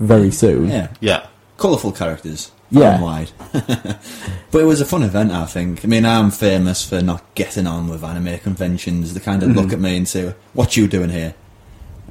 very 0.00 0.30
soon. 0.30 0.68
Yeah, 0.68 0.88
Yeah. 1.00 1.26
colourful 1.56 1.92
characters. 1.92 2.50
Yeah. 2.68 2.94
and 2.94 3.02
wide. 3.02 3.30
but 3.52 4.60
it 4.60 4.64
was 4.64 4.80
a 4.80 4.84
fun 4.84 5.04
event, 5.04 5.30
I 5.30 5.46
think. 5.46 5.84
I 5.84 5.88
mean, 5.88 6.04
I'm 6.04 6.32
famous 6.32 6.84
for 6.84 7.00
not 7.00 7.22
getting 7.36 7.64
on 7.66 7.88
with 7.88 8.02
anime 8.02 8.38
conventions. 8.40 9.14
They 9.14 9.20
kind 9.20 9.44
of 9.44 9.50
look 9.54 9.72
at 9.72 9.78
me 9.78 9.96
and 9.96 10.08
say, 10.08 10.34
"What 10.52 10.76
you 10.76 10.88
doing 10.88 11.10
here?" 11.10 11.34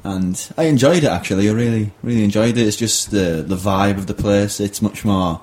And 0.02 0.48
I 0.56 0.62
enjoyed 0.64 1.04
it 1.04 1.10
actually. 1.10 1.50
I 1.50 1.52
really, 1.52 1.92
really 2.02 2.24
enjoyed 2.24 2.56
it. 2.56 2.66
It's 2.66 2.76
just 2.78 3.10
the 3.10 3.44
the 3.46 3.56
vibe 3.56 3.98
of 3.98 4.06
the 4.06 4.14
place. 4.14 4.58
It's 4.58 4.80
much 4.80 5.04
more. 5.04 5.42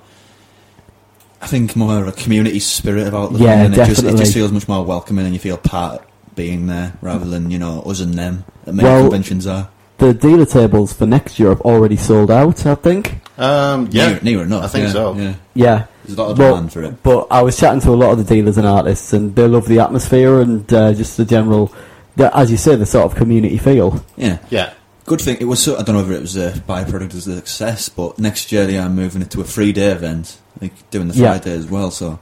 I 1.44 1.48
think 1.48 1.76
more 1.76 2.00
of 2.00 2.08
a 2.08 2.14
community 2.14 2.60
spirit 2.60 3.06
about 3.06 3.34
the 3.34 3.40
Yeah, 3.40 3.56
thing, 3.56 3.66
and 3.66 3.74
it 3.74 3.86
just, 3.88 4.04
it 4.04 4.16
just 4.16 4.34
feels 4.34 4.52
much 4.54 4.68
more 4.70 4.84
welcoming, 4.86 5.26
and 5.26 5.34
you 5.34 5.40
feel 5.40 5.58
part 5.58 6.02
being 6.36 6.68
there 6.68 6.94
rather 7.02 7.26
than 7.26 7.52
you 7.52 7.60
know 7.60 7.82
us 7.82 8.00
and 8.00 8.14
them. 8.14 8.46
That 8.64 8.74
many 8.74 8.88
Well- 8.88 9.02
conventions 9.04 9.46
are. 9.46 9.68
The 10.00 10.14
dealer 10.14 10.46
tables 10.46 10.92
for 10.92 11.06
next 11.06 11.40
year 11.40 11.50
have 11.50 11.62
already 11.62 11.98
sold 11.98 12.32
out, 12.32 12.66
I 12.66 12.76
think. 12.76 13.20
Um, 13.38 13.88
yeah. 13.92 14.10
near, 14.10 14.20
near 14.24 14.42
enough. 14.44 14.64
I 14.64 14.68
think 14.68 14.88
yeah, 14.88 14.92
so. 14.94 15.16
Yeah. 15.16 15.34
Yeah. 15.54 15.84
There's 16.04 16.18
a 16.18 16.22
lot 16.22 16.32
of 16.32 16.38
But- 16.38 16.50
demand 16.50 16.74
for 16.74 16.84
it. 16.84 17.04
But 17.04 17.28
I 17.30 17.42
was 17.42 17.58
chatting 17.58 17.80
to 17.82 17.92
a 17.92 17.96
lot 17.96 18.12
of 18.12 18.18
the 18.18 18.24
dealers 18.36 18.58
and 18.58 18.66
artists, 18.66 19.14
and 19.14 19.36
they 19.36 19.48
love 19.48 19.68
the 19.68 19.80
atmosphere 19.80 20.40
and 20.42 20.72
uh, 20.74 20.94
just 20.94 21.18
the 21.18 21.26
general, 21.26 21.72
the, 22.16 22.36
as 22.36 22.50
you 22.52 22.58
say, 22.58 22.76
the 22.76 22.86
sort 22.86 23.06
of 23.06 23.16
community 23.16 23.58
feel. 23.58 24.04
Yeah. 24.18 24.38
Yeah. 24.50 24.72
Good 25.06 25.20
thing 25.22 25.38
it 25.42 25.46
was. 25.46 25.62
So, 25.62 25.76
I 25.78 25.84
don't 25.84 25.96
know 25.96 26.02
whether 26.02 26.14
it 26.14 26.22
was 26.22 26.38
a 26.38 26.52
byproduct 26.52 27.02
of 27.14 27.26
the 27.26 27.36
success, 27.36 27.90
but 27.90 28.18
next 28.20 28.52
year 28.52 28.66
they 28.66 28.78
are 28.78 28.90
moving 28.90 29.22
it 29.22 29.30
to 29.32 29.42
a 29.42 29.44
three 29.44 29.74
day 29.74 29.88
event, 29.92 30.38
like 30.62 30.90
doing 30.92 31.10
the 31.10 31.14
Yeah. 31.16 31.32
Friday 31.32 31.52
as 31.52 31.66
well. 31.68 31.92
So 31.92 32.20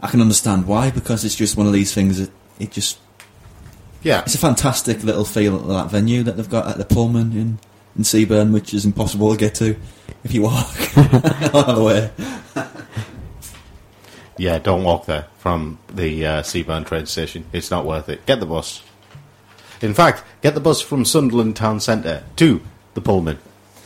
I 0.00 0.08
can 0.08 0.20
understand 0.20 0.66
why 0.66 0.90
because 0.90 1.24
it's 1.24 1.34
just 1.34 1.56
one 1.56 1.66
of 1.66 1.72
these 1.72 1.94
things 1.94 2.18
that 2.18 2.30
it 2.58 2.70
just 2.72 2.98
Yeah. 4.02 4.20
it's 4.20 4.34
a 4.34 4.38
fantastic 4.38 5.02
little 5.02 5.24
feel 5.24 5.56
at 5.56 5.66
that 5.68 5.90
venue 5.90 6.22
that 6.24 6.36
they've 6.36 6.48
got 6.50 6.66
at 6.68 6.76
the 6.78 6.84
Pullman 6.84 7.32
in 7.32 7.58
in 7.96 8.02
Seaburn, 8.02 8.52
which 8.52 8.74
is 8.74 8.84
impossible 8.84 9.30
to 9.32 9.38
get 9.38 9.54
to 9.54 9.76
if 10.24 10.34
you 10.34 10.42
walk 10.42 10.66
all 11.54 11.74
the 11.74 11.82
way. 11.82 12.10
Yeah, 14.36 14.58
don't 14.58 14.82
walk 14.82 15.06
there 15.06 15.26
from 15.38 15.78
the 15.94 16.26
uh, 16.26 16.42
Seaburn 16.42 16.84
train 16.86 17.06
station. 17.06 17.44
It's 17.52 17.70
not 17.70 17.86
worth 17.86 18.08
it. 18.08 18.26
Get 18.26 18.40
the 18.40 18.46
bus. 18.46 18.82
In 19.82 19.94
fact, 19.94 20.22
get 20.42 20.54
the 20.54 20.60
bus 20.60 20.80
from 20.80 21.04
Sunderland 21.04 21.56
town 21.56 21.80
centre 21.80 22.22
to 22.36 22.60
the 22.94 23.00
Pullman 23.00 23.38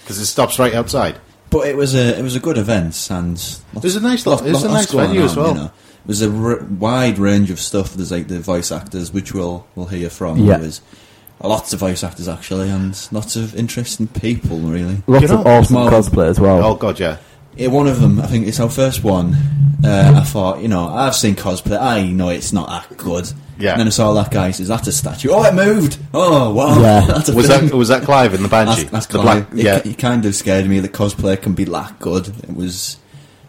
because 0.03 0.18
it 0.18 0.27
stops 0.27 0.59
right 0.59 0.74
outside. 0.74 1.18
But 1.51 1.66
it 1.68 1.77
was 1.77 1.94
a 1.94 2.18
it 2.18 2.22
was 2.22 2.37
a 2.37 2.40
good 2.40 2.59
event, 2.59 3.09
and 3.11 3.37
It 3.77 3.83
was 3.83 3.96
a 3.96 4.01
nice 4.01 4.27
lot- 4.27 4.46
it 4.46 4.53
was 4.53 4.64
a 4.64 4.68
nice 4.68 4.92
venue 4.92 5.22
as 5.22 5.35
well. 5.37 5.57
It 5.66 5.70
was 6.07 6.22
a 6.22 6.31
r- 6.31 6.62
wide 6.79 7.18
range 7.18 7.51
of 7.51 7.59
stuff. 7.61 7.94
There's 7.94 8.11
like 8.12 8.29
the 8.29 8.38
voice 8.40 8.70
actors, 8.70 9.12
which 9.12 9.33
we'll 9.33 9.66
we'll 9.74 9.87
hear 9.87 10.11
from. 10.11 10.38
Yeah. 10.38 10.59
There's 10.59 10.81
lots 11.42 11.72
of 11.72 11.81
voice 11.81 12.05
actors 12.05 12.29
actually, 12.29 12.68
and 12.68 12.94
lots 13.12 13.37
of 13.37 13.55
interesting 13.57 14.09
people. 14.09 14.59
Really, 14.59 15.03
Lots 15.07 15.22
You 15.22 15.29
know, 15.29 15.40
of 15.40 15.46
awesome 15.46 15.74
Small- 15.74 15.90
cosplay 15.90 16.29
as 16.29 16.38
well. 16.40 16.62
Oh 16.64 16.74
god, 16.74 16.98
yeah. 17.01 17.16
Yeah, 17.57 17.68
one 17.68 17.88
of 17.88 18.01
them, 18.01 18.20
I 18.20 18.27
think 18.27 18.46
it's 18.46 18.61
our 18.61 18.70
first 18.70 19.03
one. 19.03 19.35
Uh, 19.83 20.12
I 20.16 20.24
thought, 20.24 20.61
you 20.62 20.68
know, 20.68 20.88
I've 20.88 21.16
seen 21.16 21.35
cosplay. 21.35 21.81
I 21.81 22.07
know 22.09 22.29
it's 22.29 22.53
not 22.53 22.68
that 22.68 22.96
good. 22.96 23.33
Yeah. 23.59 23.73
And 23.73 23.81
then 23.81 23.87
I 23.88 23.90
saw 23.90 24.12
that 24.14 24.31
guy 24.31 24.51
says, 24.53 24.68
"That's 24.68 24.87
a 24.87 24.92
statue." 24.92 25.31
Oh, 25.33 25.42
it 25.44 25.53
moved. 25.55 25.99
Oh, 26.14 26.55
wow. 26.55 26.81
Yeah. 26.81 27.01
That's 27.07 27.29
a 27.29 27.35
Was 27.35 27.49
thing. 27.49 27.66
that 27.68 27.75
was 27.77 27.88
that 27.88 28.05
Clive 28.05 28.33
in 28.35 28.42
the 28.42 28.49
Banshee? 28.49 28.83
That's, 28.83 28.90
that's 28.92 29.07
the 29.07 29.18
Clive. 29.21 29.51
black. 29.51 29.64
Yeah, 29.64 29.81
ki- 29.81 29.90
it 29.90 29.99
kind 29.99 30.25
of 30.25 30.35
scared 30.35 30.66
me 30.68 30.79
that 30.81 30.92
cosplay 30.92 31.40
can 31.42 31.55
be 31.55 31.64
that 31.64 31.99
good. 31.99 32.29
It 32.29 32.55
was 32.55 32.99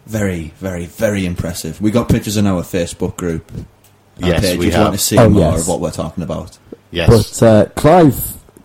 very, 0.06 0.52
very, 0.58 0.86
very 0.86 1.24
impressive. 1.26 1.80
We 1.80 1.90
got 1.92 2.08
pictures 2.08 2.36
in 2.36 2.46
our 2.46 2.62
Facebook 2.62 3.16
group. 3.16 3.50
Yes, 4.18 4.40
page 4.42 4.58
we 4.58 4.66
if 4.66 4.72
you 4.72 4.76
have. 4.78 4.88
want 4.88 4.98
to 4.98 5.04
see 5.04 5.16
Oh, 5.18 5.28
more 5.30 5.52
yes. 5.52 5.62
of 5.62 5.68
what 5.68 5.80
we're 5.80 5.90
talking 5.92 6.22
about. 6.24 6.58
yes. 6.90 7.08
But 7.40 7.42
uh, 7.46 7.66
Clive, 7.76 8.20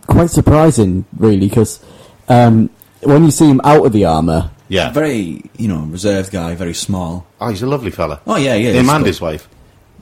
quite 0.07 0.29
surprising, 0.31 1.05
really, 1.17 1.47
because 1.47 1.79
um, 2.27 2.69
when 3.03 3.23
you 3.23 3.31
see 3.31 3.47
him 3.47 3.61
out 3.63 3.85
of 3.85 3.93
the 3.93 4.05
armour, 4.05 4.49
yeah. 4.67 4.91
Very, 4.91 5.43
you 5.59 5.67
know, 5.67 5.81
reserved 5.81 6.31
guy, 6.31 6.55
very 6.55 6.73
small. 6.73 7.27
oh, 7.39 7.49
he's 7.49 7.61
a 7.61 7.67
lovely 7.67 7.91
fella. 7.91 8.19
Oh 8.25 8.35
yeah, 8.35 8.55
yeah. 8.55 8.71
Him 8.71 8.77
it's 8.85 8.89
and 8.89 9.03
good. 9.03 9.07
his 9.09 9.21
wife. 9.21 9.47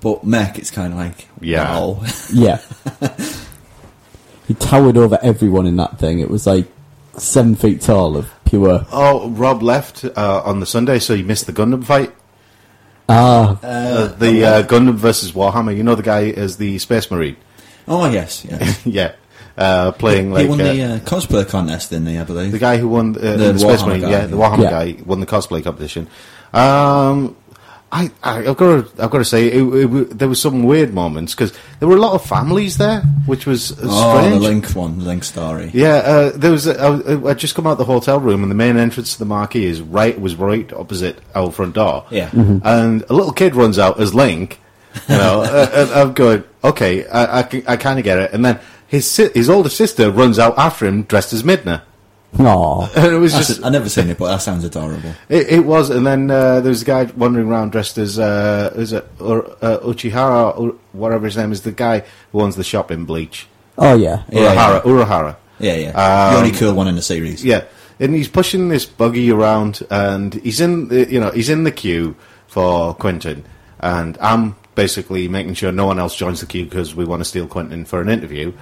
But 0.03 0.23
Mech, 0.25 0.59
it's 0.59 0.69
kind 0.69 0.91
of 0.93 0.99
like, 0.99 1.27
Yeah. 1.41 1.63
wow. 1.79 2.03
yeah, 2.33 2.59
he 4.47 4.53
towered 4.55 4.97
over 4.97 5.17
everyone 5.21 5.65
in 5.65 5.77
that 5.77 5.97
thing. 5.97 6.19
It 6.19 6.29
was 6.29 6.45
like 6.45 6.67
seven 7.17 7.55
feet 7.55 7.81
tall 7.81 8.17
of 8.17 8.29
pure. 8.45 8.85
Oh, 8.91 9.29
Rob 9.29 9.63
left 9.63 10.03
uh, 10.03 10.41
on 10.45 10.59
the 10.59 10.65
Sunday, 10.65 10.99
so 10.99 11.15
he 11.15 11.23
missed 11.23 11.45
the 11.45 11.53
Gundam 11.53 11.83
fight. 11.85 12.13
Ah, 13.09 13.57
Uh, 13.63 14.07
the 14.07 14.45
uh, 14.45 14.63
Gundam 14.63 14.95
versus 14.95 15.31
Warhammer. 15.31 15.75
You 15.75 15.83
know 15.83 15.95
the 15.95 16.03
guy 16.03 16.29
as 16.31 16.57
the 16.57 16.77
Space 16.79 17.09
Marine. 17.11 17.35
oh 17.87 18.09
yes, 18.09 18.45
yes. 18.49 18.85
yeah, 18.85 19.13
uh, 19.57 19.91
playing 19.93 20.31
like 20.31 20.43
he 20.43 20.49
won 20.49 20.61
uh, 20.61 20.73
the 20.73 20.81
uh, 20.83 20.99
cosplay 20.99 21.47
contest, 21.47 21.89
didn't 21.91 22.07
he? 22.07 22.17
I 22.17 22.23
believe. 22.23 22.51
the 22.51 22.59
guy 22.59 22.77
who 22.77 22.87
won 22.89 23.15
uh, 23.15 23.19
The 23.19 23.53
the, 23.53 23.59
Space 23.59 23.81
Warhammer 23.81 23.87
Marine. 23.87 24.01
guy, 24.01 24.09
yeah, 24.11 24.25
the. 24.25 24.35
Warhammer 24.37 24.63
Yeah. 24.63 24.69
guy 24.69 24.97
won 25.05 25.19
the 25.21 25.25
cosplay 25.25 25.63
competition. 25.63 26.07
Um, 26.53 27.35
I, 27.93 28.09
I, 28.23 28.47
I've 28.47 28.57
got 28.57 28.95
to, 28.95 29.03
I've 29.03 29.11
got 29.11 29.19
to 29.19 29.25
say, 29.25 29.47
it, 29.51 29.61
it, 29.61 30.17
there 30.17 30.27
were 30.27 30.33
some 30.33 30.63
weird 30.63 30.95
moments 30.95 31.35
because 31.35 31.53
there 31.79 31.87
were 31.87 31.95
a 31.95 31.99
lot 32.01 32.13
of 32.13 32.25
families 32.25 32.77
there, 32.77 33.01
which 33.27 33.45
was 33.45 33.71
uh, 33.71 33.83
oh, 33.83 34.17
strange. 34.17 34.33
the 34.33 34.39
Link 34.39 34.69
one, 34.71 34.97
the 34.97 35.05
Link 35.05 35.23
story. 35.23 35.69
Yeah, 35.73 35.97
uh, 35.97 36.31
there 36.35 36.51
was. 36.51 36.65
A, 36.65 36.75
I, 36.81 37.29
I 37.29 37.33
just 37.35 37.53
come 37.53 37.67
out 37.67 37.77
the 37.77 37.85
hotel 37.85 38.19
room, 38.19 38.41
and 38.41 38.49
the 38.49 38.55
main 38.55 38.77
entrance 38.77 39.13
to 39.13 39.19
the 39.19 39.25
marquee 39.25 39.65
is 39.65 39.79
right 39.79 40.19
was 40.19 40.35
right 40.35 40.73
opposite 40.73 41.19
our 41.35 41.51
front 41.51 41.75
door. 41.75 42.07
Yeah. 42.09 42.31
and 42.33 43.03
a 43.09 43.13
little 43.13 43.31
kid 43.33 43.53
runs 43.53 43.77
out 43.77 43.99
as 43.99 44.15
Link. 44.15 44.59
You 45.07 45.15
know, 45.15 45.43
and 45.73 45.91
I'm 45.91 46.13
going, 46.13 46.43
okay, 46.63 47.05
I, 47.07 47.41
I, 47.41 47.63
I 47.67 47.77
kind 47.77 47.99
of 47.99 48.05
get 48.05 48.17
it. 48.17 48.33
And 48.33 48.43
then 48.43 48.59
his 48.87 49.09
si- 49.09 49.31
his 49.33 49.49
older 49.49 49.69
sister 49.69 50.09
runs 50.09 50.39
out 50.39 50.57
after 50.57 50.87
him, 50.87 51.03
dressed 51.03 51.31
as 51.31 51.43
Midna, 51.43 51.83
no. 52.39 52.89
and 52.95 53.13
it 53.13 53.17
was 53.17 53.33
That's 53.33 53.47
just 53.47 53.59
it. 53.59 53.65
I've 53.65 53.71
never 53.71 53.89
seen 53.89 54.09
it, 54.09 54.17
but 54.17 54.27
that 54.27 54.41
sounds 54.41 54.63
adorable. 54.63 55.13
it, 55.29 55.49
it 55.49 55.65
was. 55.65 55.89
And 55.89 56.05
then 56.05 56.31
uh, 56.31 56.61
there 56.61 56.69
was 56.69 56.81
a 56.81 56.85
guy 56.85 57.03
wandering 57.15 57.47
around 57.47 57.71
dressed 57.71 57.97
as 57.97 58.19
uh, 58.19 58.73
is 58.75 58.93
it 58.93 59.07
Ur, 59.21 59.45
uh, 59.61 59.79
Uchihara 59.79 60.57
or 60.57 60.75
whatever 60.91 61.25
his 61.25 61.37
name 61.37 61.51
is, 61.51 61.61
the 61.61 61.71
guy 61.71 62.03
who 62.31 62.41
owns 62.41 62.55
the 62.55 62.63
shop 62.63 62.91
in 62.91 63.05
Bleach, 63.05 63.47
Oh 63.77 63.95
yeah, 63.95 64.23
Yeah, 64.29 64.53
Urahara, 64.53 64.81
Urahara. 64.81 65.35
Yeah, 65.59 65.75
yeah. 65.75 65.89
Um, 65.89 66.33
the 66.33 66.39
only 66.39 66.51
cool 66.51 66.73
one 66.73 66.87
in 66.87 66.95
the 66.95 67.01
series. 67.01 67.43
Yeah, 67.43 67.63
and 67.99 68.13
he's 68.13 68.27
pushing 68.27 68.69
this 68.69 68.85
buggy 68.85 69.31
around, 69.31 69.81
and 69.89 70.33
he's 70.35 70.61
in 70.61 70.89
the 70.89 71.11
you 71.11 71.19
know 71.19 71.31
he's 71.31 71.49
in 71.49 71.63
the 71.63 71.71
queue 71.71 72.15
for 72.47 72.93
Quintin, 72.95 73.45
and 73.79 74.17
I'm 74.21 74.55
basically 74.75 75.27
making 75.27 75.53
sure 75.53 75.71
no 75.71 75.85
one 75.85 75.99
else 75.99 76.15
joins 76.15 76.41
the 76.41 76.45
queue 76.45 76.65
because 76.65 76.95
we 76.95 77.05
want 77.05 77.21
to 77.21 77.25
steal 77.25 77.47
Quintin 77.47 77.85
for 77.85 78.01
an 78.01 78.09
interview. 78.09 78.53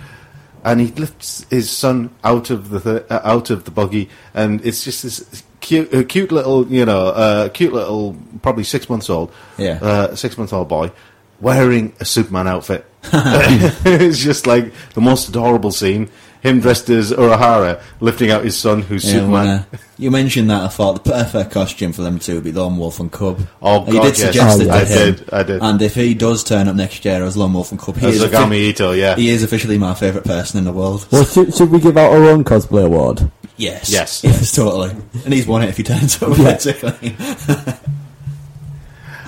And 0.63 0.80
he 0.80 0.88
lifts 0.88 1.45
his 1.50 1.69
son 1.69 2.12
out 2.24 2.50
of 2.52 2.69
the 2.69 2.80
th- 2.80 3.04
uh, 3.10 3.21
out 3.24 3.50
of 3.50 3.63
the 3.63 3.71
buggy, 3.71 4.10
and 4.34 4.63
it's 4.63 4.84
just 4.84 5.02
this 5.04 5.43
cute, 5.60 5.91
uh, 5.93 6.04
cute 6.04 6.32
little, 6.32 6.67
you 6.67 6.86
know, 6.86 7.08
uh, 7.08 7.50
cute 7.50 7.74
little, 7.74 8.15
probably 8.43 8.63
six 8.63 8.88
months 8.89 9.10
old, 9.10 9.32
Yeah. 9.58 9.80
uh, 9.82 10.15
six 10.15 10.38
month 10.38 10.54
old 10.54 10.67
boy, 10.69 10.91
wearing 11.39 11.93
a 12.00 12.06
Superman 12.06 12.47
outfit. 12.47 12.86
it's 13.13 14.19
just 14.19 14.45
like 14.45 14.71
the 14.93 15.02
most 15.02 15.30
adorable 15.30 15.71
scene. 15.71 16.10
Him 16.42 16.60
dressed 16.60 16.90
as 16.90 17.12
Urahara, 17.12 17.80
lifting 18.00 18.32
out 18.32 18.44
his 18.44 18.58
son, 18.58 18.82
who's 18.82 19.06
Yeah, 19.06 19.20
Superman. 19.20 19.32
when, 19.46 19.48
uh, 19.48 19.64
you 20.00 20.10
mentioned 20.10 20.50
that, 20.50 20.64
I 20.64 20.68
thought 20.70 21.04
the 21.04 21.12
perfect 21.12 21.52
costume 21.52 21.94
for 21.94 22.02
them 22.02 22.18
two 22.18 22.34
would 22.36 22.44
be 22.44 22.52
Lone 22.52 22.78
Wolf 22.78 23.00
and 23.00 23.12
Cub. 23.12 23.40
Oh, 23.62 23.86
you 23.86 24.02
did 24.02 24.18
yes. 24.18 24.22
suggest 24.22 24.60
Oh, 24.60 24.64
it 24.64 24.66
to. 24.66 24.74
I 24.74 24.80
him. 24.86 25.16
did, 25.16 25.30
I 25.34 25.44
did. 25.44 25.62
And 25.62 25.82
if 25.84 25.94
he 25.94 26.16
does 26.16 26.44
turn 26.44 26.68
up 26.68 26.76
next 26.76 27.06
year 27.06 27.24
as 27.24 27.38
Lone 27.38 27.54
Wolf 27.54 27.70
and 27.72 27.80
Cub, 27.80 27.96
he 27.98 28.08
As 28.08 28.16
is, 28.22 28.24
Zagami 28.24 28.46
offi- 28.46 28.58
Ito, 28.58 28.92
yeah. 28.94 29.16
he 29.16 29.30
is 29.30 29.44
officially 29.44 29.78
my 29.78 29.94
favourite 29.94 30.26
person 30.26 30.58
in 30.58 30.64
the 30.66 30.72
world. 30.74 31.08
Well, 31.12 31.26
should, 31.26 31.54
should 31.56 31.70
we 31.70 31.80
give 31.80 31.96
out 31.96 32.12
our 32.12 32.24
own 32.24 32.44
cosplay 32.44 32.86
award? 32.86 33.30
Yes. 33.58 33.92
Yes. 33.92 34.24
Yes, 34.24 34.52
totally. 34.56 34.96
And 35.24 35.32
he's 35.34 35.46
won 35.46 35.62
it 35.62 35.70
if 35.70 35.78
he 35.78 35.84
turns 35.84 36.22
up, 36.24 36.36
Yeah. 36.38 36.54
basically. 36.54 37.16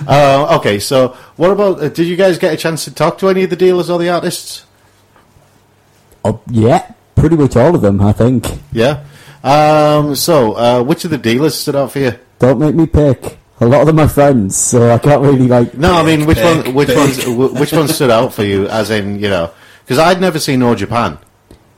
Uh, 0.06 0.56
okay, 0.58 0.78
so 0.80 1.16
what 1.36 1.50
about? 1.50 1.80
Uh, 1.82 1.88
did 1.88 2.06
you 2.06 2.16
guys 2.16 2.36
get 2.36 2.52
a 2.52 2.56
chance 2.56 2.84
to 2.84 2.92
talk 2.92 3.16
to 3.18 3.28
any 3.28 3.42
of 3.44 3.48
the 3.50 3.56
dealers 3.56 3.88
or 3.88 3.98
the 3.98 4.08
artists? 4.10 4.66
Oh, 6.24 6.40
yeah, 6.50 6.92
pretty 7.24 7.36
much 7.42 7.56
all 7.56 7.74
of 7.74 7.80
them, 7.80 8.02
I 8.02 8.12
think. 8.12 8.46
Yeah. 8.70 9.02
Um, 9.42 10.14
so, 10.14 10.52
uh, 10.52 10.82
which 10.82 11.06
of 11.06 11.10
the 11.10 11.16
dealers 11.16 11.54
stood 11.54 11.74
out 11.74 11.90
for 11.90 11.98
you? 12.00 12.12
Don't 12.38 12.58
make 12.58 12.74
me 12.74 12.86
pick. 12.86 13.38
A 13.60 13.66
lot 13.66 13.80
of 13.80 13.86
them 13.86 13.98
are 13.98 14.10
friends, 14.10 14.58
so 14.58 14.90
I 14.90 14.98
can't 14.98 15.22
really 15.22 15.48
like. 15.48 15.72
No, 15.72 15.94
I 15.94 16.02
mean, 16.02 16.26
which 16.26 16.36
pick, 16.36 16.66
one? 16.66 16.74
Which 16.74 16.88
pick. 16.88 16.98
ones? 16.98 17.58
Which 17.58 17.72
one 17.72 17.88
stood 17.88 18.10
out 18.10 18.34
for 18.34 18.44
you? 18.44 18.68
As 18.68 18.90
in, 18.90 19.18
you 19.18 19.30
know, 19.30 19.50
because 19.86 19.98
I'd 19.98 20.20
never 20.20 20.38
seen 20.38 20.62
All 20.62 20.74
Japan. 20.74 21.16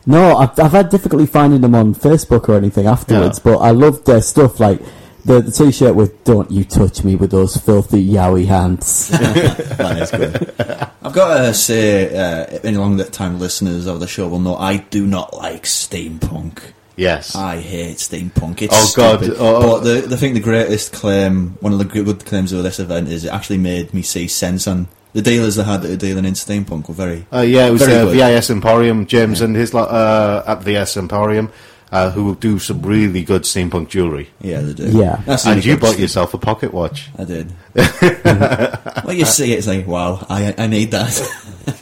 No, 0.04 0.36
I've, 0.36 0.58
I've 0.58 0.72
had 0.72 0.88
difficulty 0.90 1.26
finding 1.26 1.60
them 1.60 1.76
on 1.76 1.94
Facebook 1.94 2.48
or 2.48 2.56
anything 2.56 2.86
afterwards, 2.88 3.38
Yeah. 3.44 3.52
but 3.52 3.58
I 3.58 3.70
loved 3.70 4.04
their 4.04 4.22
stuff, 4.22 4.58
like 4.58 4.80
the, 5.26 5.40
the 5.42 5.50
t-shirt 5.52 5.94
with 5.94 6.24
"Don't 6.24 6.50
you 6.50 6.64
touch 6.64 7.04
me 7.04 7.16
with 7.16 7.30
those 7.30 7.56
filthy 7.56 8.06
yowie 8.06 8.46
hands." 8.46 9.08
that 9.08 9.98
is 10.00 10.10
good. 10.10 10.90
I've 11.02 11.12
got 11.12 11.38
to 11.38 11.54
say, 11.54 12.16
uh, 12.16 12.58
any 12.64 12.76
long 12.76 12.98
time 13.04 13.38
listeners 13.38 13.86
of 13.86 14.00
the 14.00 14.06
show 14.08 14.28
will 14.28 14.40
know 14.40 14.56
I 14.56 14.78
do 14.78 15.06
not 15.06 15.34
like 15.34 15.64
steampunk. 15.64 16.72
Yes. 16.96 17.34
I 17.36 17.60
hate 17.60 17.98
steampunk. 17.98 18.62
It's 18.62 18.74
Oh, 18.74 18.92
God. 18.96 19.20
stupid. 19.22 19.36
Oh, 19.38 19.56
oh. 19.56 19.78
But 19.78 19.84
the, 19.84 20.00
the 20.08 20.16
thing, 20.16 20.32
the 20.34 20.40
greatest 20.40 20.92
claim, 20.92 21.50
one 21.60 21.72
of 21.72 21.78
the 21.78 21.84
good 21.84 22.24
claims 22.24 22.52
of 22.52 22.62
this 22.62 22.78
event 22.80 23.08
is 23.08 23.24
it 23.24 23.32
actually 23.32 23.58
made 23.58 23.92
me 23.92 24.00
see 24.02 24.26
sense 24.28 24.66
on 24.66 24.88
the 25.12 25.20
dealers 25.22 25.56
that 25.56 25.64
had 25.64 25.82
that 25.82 25.90
were 25.90 25.96
dealing 25.96 26.24
in 26.24 26.32
steampunk 26.34 26.88
were 26.88 26.94
very. 26.94 27.26
Uh, 27.32 27.40
yeah, 27.40 27.66
it 27.66 27.70
was 27.70 27.82
the 27.86 28.02
uh. 28.02 28.06
VIS 28.06 28.50
Emporium, 28.50 29.06
James 29.06 29.40
and 29.42 29.54
his 29.54 29.74
lot 29.74 29.90
uh, 29.90 30.42
at 30.46 30.62
VIS 30.62 30.96
Emporium, 30.96 31.50
uh, 31.96 32.10
who 32.10 32.34
do 32.36 32.58
some 32.58 32.82
really 32.82 33.22
good 33.24 33.42
steampunk 33.42 33.88
jewellery. 33.88 34.28
Yeah, 34.40 34.60
they 34.60 34.74
do. 34.74 34.90
Yeah. 34.98 35.20
That's 35.24 35.46
And 35.46 35.56
really 35.56 35.68
you 35.68 35.74
good 35.74 35.80
bought 35.80 35.92
steam- 35.92 36.02
yourself 36.02 36.34
a 36.34 36.38
pocket 36.38 36.72
watch. 36.74 37.08
I 37.18 37.24
did. 37.24 37.52
well, 37.74 39.12
you 39.12 39.24
see 39.24 39.52
it, 39.52 39.58
it's 39.58 39.66
like, 39.66 39.86
wow, 39.86 40.24
I, 40.28 40.54
I 40.58 40.66
need 40.66 40.90
that. 40.92 41.20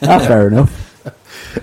ah, 0.03 0.19
fair 0.19 0.47
enough. 0.47 0.81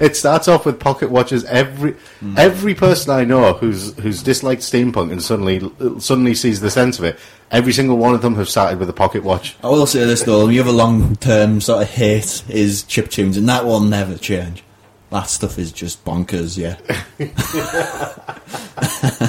It 0.01 0.17
starts 0.17 0.49
off 0.49 0.65
with 0.65 0.81
pocket 0.81 1.11
watches. 1.11 1.45
Every 1.45 1.95
every 2.39 2.75
person 2.75 3.11
I 3.13 3.25
know 3.25 3.53
who's 3.53 3.95
who's 3.99 4.23
disliked 4.23 4.63
steampunk 4.63 5.13
and 5.13 5.23
suddenly 5.23 5.61
suddenly 6.01 6.35
sees 6.35 6.61
the 6.63 6.71
sense 6.71 6.99
of 6.99 7.05
it, 7.05 7.19
every 7.51 7.75
single 7.75 7.99
one 7.99 8.15
of 8.15 8.23
them 8.23 8.35
have 8.37 8.49
started 8.49 8.79
with 8.79 8.89
a 8.89 8.95
pocket 8.95 9.23
watch. 9.23 9.55
I 9.63 9.69
will 9.69 9.85
say 9.87 10.05
this 10.07 10.23
though, 10.23 10.49
you 10.49 10.59
have 10.65 10.67
a 10.67 10.73
long 10.77 11.17
term 11.17 11.61
sort 11.61 11.83
of 11.83 11.91
hate 11.91 12.43
is 12.49 12.85
chip 12.85 13.11
tunes, 13.11 13.37
and 13.37 13.47
that 13.51 13.67
will 13.67 13.81
never 13.81 14.17
change. 14.17 14.65
That 15.13 15.29
stuff 15.29 15.59
is 15.59 15.73
just 15.73 16.05
bonkers, 16.05 16.57
yeah. 16.57 16.77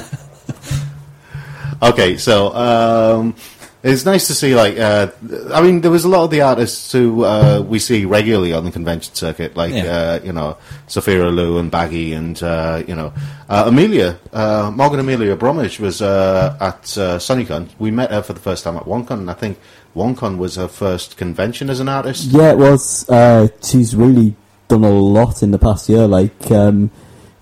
Okay, 1.82 2.16
so 2.16 2.54
um, 2.54 3.34
it's 3.82 4.06
nice 4.06 4.26
to 4.28 4.34
see. 4.34 4.54
Like, 4.54 4.78
uh, 4.78 5.08
I 5.52 5.60
mean, 5.60 5.82
there 5.82 5.90
was 5.90 6.04
a 6.04 6.08
lot 6.08 6.24
of 6.24 6.30
the 6.30 6.40
artists 6.40 6.90
who 6.92 7.24
uh, 7.24 7.62
we 7.66 7.78
see 7.78 8.06
regularly 8.06 8.54
on 8.54 8.64
the 8.64 8.70
convention 8.70 9.14
circuit, 9.14 9.54
like 9.56 9.72
Yeah. 9.74 9.84
uh, 9.84 10.20
you 10.24 10.32
know, 10.32 10.56
Sophia 10.86 11.26
Lou 11.28 11.58
and 11.58 11.70
Baggy, 11.70 12.14
and 12.14 12.42
uh, 12.42 12.82
you 12.88 12.94
know, 12.94 13.12
uh, 13.50 13.64
Amelia 13.66 14.18
uh, 14.32 14.72
Morgan 14.74 15.00
Amelia 15.00 15.36
Bromwich 15.36 15.78
was 15.78 16.00
uh, 16.00 16.56
at 16.60 16.96
uh, 16.96 17.18
SunnyCon. 17.18 17.68
We 17.78 17.90
met 17.90 18.10
her 18.10 18.22
for 18.22 18.32
the 18.32 18.40
first 18.40 18.64
time 18.64 18.76
at 18.78 18.84
OneCon, 18.84 19.18
and 19.18 19.30
I 19.30 19.34
think 19.34 19.58
OneCon 19.94 20.38
was 20.38 20.56
her 20.56 20.68
first 20.68 21.18
convention 21.18 21.68
as 21.68 21.80
an 21.80 21.88
artist. 21.90 22.28
Yeah, 22.30 22.52
it 22.52 22.58
was. 22.58 23.06
Uh, 23.10 23.48
she's 23.62 23.94
really 23.94 24.34
done 24.68 24.84
a 24.84 24.90
lot 24.90 25.42
in 25.42 25.50
the 25.50 25.58
past 25.58 25.88
year. 25.88 26.06
Like, 26.06 26.50
um, 26.50 26.90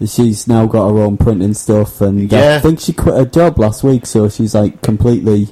she's 0.04 0.48
now 0.48 0.66
got 0.66 0.88
her 0.90 0.98
own 0.98 1.16
printing 1.16 1.54
stuff, 1.54 2.00
and 2.00 2.30
Yeah. 2.30 2.56
I 2.56 2.60
think 2.60 2.80
she 2.80 2.92
quit 2.92 3.14
her 3.14 3.24
job 3.24 3.58
last 3.58 3.84
week, 3.84 4.06
so 4.06 4.28
she's 4.28 4.54
like 4.54 4.82
completely 4.82 5.48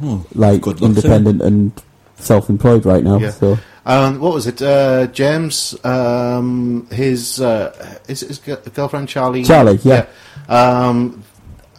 Hmm, 0.00 0.18
like 0.34 0.62
good 0.62 0.80
luck 0.80 0.94
to 0.94 1.00
her. 1.08 1.14
independent 1.14 1.42
and 1.42 1.72
self-employed 2.16 2.84
right 2.84 3.04
now. 3.04 3.18
Yeah. 3.18 3.30
So 3.30 3.58
Um, 3.86 4.20
what 4.20 4.32
was 4.34 4.46
it? 4.46 4.60
Uh, 4.62 5.06
James, 5.08 5.74
um, 5.84 6.86
his 6.90 7.40
uh, 7.40 7.72
is 8.08 8.20
his 8.20 8.38
girlfriend 8.38 9.08
Charlie. 9.08 9.44
Charlie, 9.44 9.78
yeah. 9.82 10.06
Um, 10.48 11.22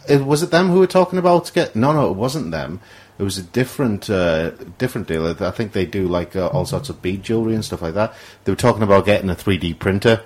it, 0.08 0.22
was 0.24 0.42
it 0.42 0.50
them 0.50 0.68
who 0.70 0.80
were 0.80 0.86
talking 0.86 1.18
about 1.18 1.50
get? 1.54 1.74
No, 1.76 1.92
no, 1.92 2.10
it 2.10 2.16
wasn't 2.16 2.50
them. 2.50 2.80
It 3.24 3.32
was 3.32 3.38
a 3.38 3.42
different, 3.42 4.10
uh, 4.10 4.50
different 4.76 5.08
dealer. 5.08 5.34
I 5.40 5.50
think 5.50 5.72
they 5.72 5.86
do 5.86 6.06
like 6.06 6.36
uh, 6.36 6.48
all 6.48 6.66
sorts 6.66 6.90
of 6.90 7.00
bead 7.00 7.22
jewelry 7.22 7.54
and 7.54 7.64
stuff 7.64 7.80
like 7.80 7.94
that. 7.94 8.12
They 8.44 8.52
were 8.52 8.56
talking 8.56 8.82
about 8.82 9.06
getting 9.06 9.30
a 9.30 9.34
3D 9.34 9.78
printer. 9.78 10.20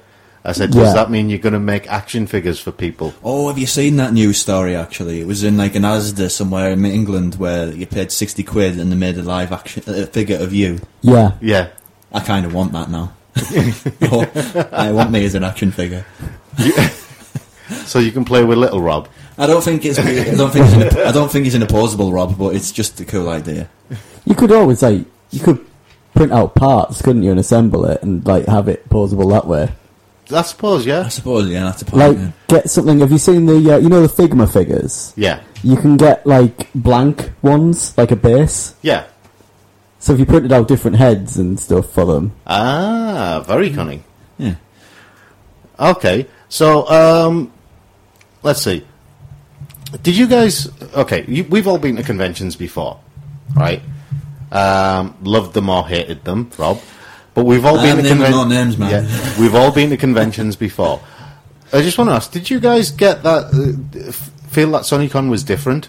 I 0.44 0.50
said, 0.50 0.72
does 0.72 0.88
Yeah. 0.88 0.94
that 0.94 1.08
mean 1.12 1.30
you're 1.30 1.38
going 1.38 1.52
to 1.52 1.60
make 1.60 1.86
action 1.86 2.26
figures 2.26 2.58
for 2.58 2.72
people? 2.72 3.14
Oh, 3.22 3.46
have 3.46 3.56
you 3.56 3.66
seen 3.68 3.98
that 3.98 4.12
news 4.12 4.38
story? 4.40 4.74
Actually, 4.74 5.20
it 5.20 5.28
was 5.28 5.44
in 5.44 5.56
like 5.56 5.76
an 5.76 5.84
Asda 5.84 6.28
somewhere 6.28 6.72
in 6.72 6.84
England 6.84 7.36
where 7.36 7.70
you 7.70 7.86
paid 7.86 8.10
sixty 8.10 8.42
quid 8.42 8.80
and 8.80 8.90
they 8.90 8.96
made 8.96 9.16
a 9.16 9.22
live 9.22 9.52
action 9.52 9.84
uh, 9.86 10.06
figure 10.06 10.38
of 10.38 10.52
you. 10.52 10.80
yeah, 11.02 11.32
Yeah. 11.40 11.68
I 12.12 12.18
kind 12.18 12.46
of 12.46 12.52
want 12.52 12.72
that 12.72 12.90
now. 12.90 13.12
I 14.72 14.90
want 14.90 15.12
me 15.12 15.24
as 15.24 15.36
an 15.36 15.44
action 15.44 15.70
figure. 15.70 16.04
So 17.84 17.98
you 17.98 18.12
can 18.12 18.24
play 18.24 18.44
with 18.44 18.56
Little 18.58 18.80
Rob. 18.80 19.08
I 19.38 19.46
don't 19.46 19.62
think 19.62 19.84
it's. 19.84 19.98
I 19.98 20.34
don't 20.34 20.50
think. 20.50 20.66
It's 20.66 20.96
an, 20.96 21.06
I 21.06 21.12
don't 21.12 21.30
think 21.30 21.46
it's 21.46 21.54
an 21.54 21.62
opposable 21.62 22.12
Rob, 22.12 22.36
but 22.36 22.56
it's 22.56 22.72
just 22.72 23.00
a 23.00 23.04
cool 23.04 23.28
idea. 23.28 23.70
you 24.24 24.34
could 24.34 24.50
always 24.52 24.82
like 24.82 25.06
you 25.30 25.40
could 25.40 25.64
print 26.14 26.32
out 26.32 26.54
parts, 26.54 27.00
couldn't 27.00 27.22
you, 27.22 27.30
and 27.30 27.38
assemble 27.38 27.86
it 27.86 28.02
and 28.02 28.26
like 28.26 28.46
have 28.46 28.68
it 28.68 28.88
posable 28.88 29.30
that 29.30 29.46
way. 29.46 29.70
I 30.30 30.42
suppose, 30.42 30.84
yeah. 30.84 31.02
I 31.02 31.08
suppose. 31.08 31.48
Yeah, 31.48 31.64
that's 31.64 31.82
a 31.82 31.84
point. 31.84 31.98
Like 31.98 32.16
yeah. 32.18 32.30
get 32.48 32.70
something. 32.70 32.98
Have 32.98 33.12
you 33.12 33.18
seen 33.18 33.46
the 33.46 33.74
uh, 33.74 33.78
you 33.78 33.88
know 33.88 34.04
the 34.06 34.12
Figma 34.12 34.52
figures? 34.52 35.12
Yeah. 35.16 35.42
You 35.62 35.76
can 35.76 35.96
get 35.96 36.26
like 36.26 36.72
blank 36.74 37.30
ones, 37.40 37.96
like 37.96 38.10
a 38.10 38.16
base. 38.16 38.74
Yeah. 38.82 39.06
So 40.00 40.12
if 40.12 40.18
you 40.18 40.26
printed 40.26 40.52
out 40.52 40.68
different 40.68 40.96
heads 40.96 41.38
and 41.38 41.58
stuff 41.58 41.90
for 41.90 42.04
them, 42.04 42.32
Ah, 42.46 43.42
very 43.46 43.70
cunning. 43.70 44.04
Yeah. 44.36 44.54
Okay, 45.78 46.26
so 46.48 46.88
um, 46.88 47.52
let's 48.42 48.62
see. 48.62 48.84
Did 50.02 50.16
you 50.16 50.26
guys? 50.26 50.68
Okay, 50.94 51.24
you, 51.26 51.44
we've 51.44 51.66
all 51.66 51.78
been 51.78 51.96
to 51.96 52.02
conventions 52.02 52.56
before, 52.56 53.00
right? 53.56 53.80
Um, 54.52 55.16
loved 55.22 55.54
them 55.54 55.68
or 55.68 55.86
hated 55.86 56.24
them, 56.24 56.50
Rob. 56.58 56.80
But 57.34 57.44
we've 57.44 57.64
all 57.64 57.76
been 57.76 57.96
I'm 57.96 57.96
to 57.98 58.02
naming 58.02 58.18
conven- 58.26 58.30
no 58.30 58.44
names, 58.44 58.76
man. 58.76 58.90
Yeah, 59.04 59.40
we've 59.40 59.54
all 59.54 59.72
been 59.72 59.90
to 59.90 59.96
conventions 59.96 60.56
before. 60.56 61.00
I 61.72 61.82
just 61.82 61.96
want 61.98 62.10
to 62.10 62.14
ask: 62.14 62.30
Did 62.32 62.50
you 62.50 62.60
guys 62.60 62.90
get 62.90 63.22
that? 63.22 63.44
Uh, 63.46 64.12
feel 64.48 64.70
that 64.72 64.82
SunnyCon 64.82 65.30
was 65.30 65.42
different? 65.44 65.88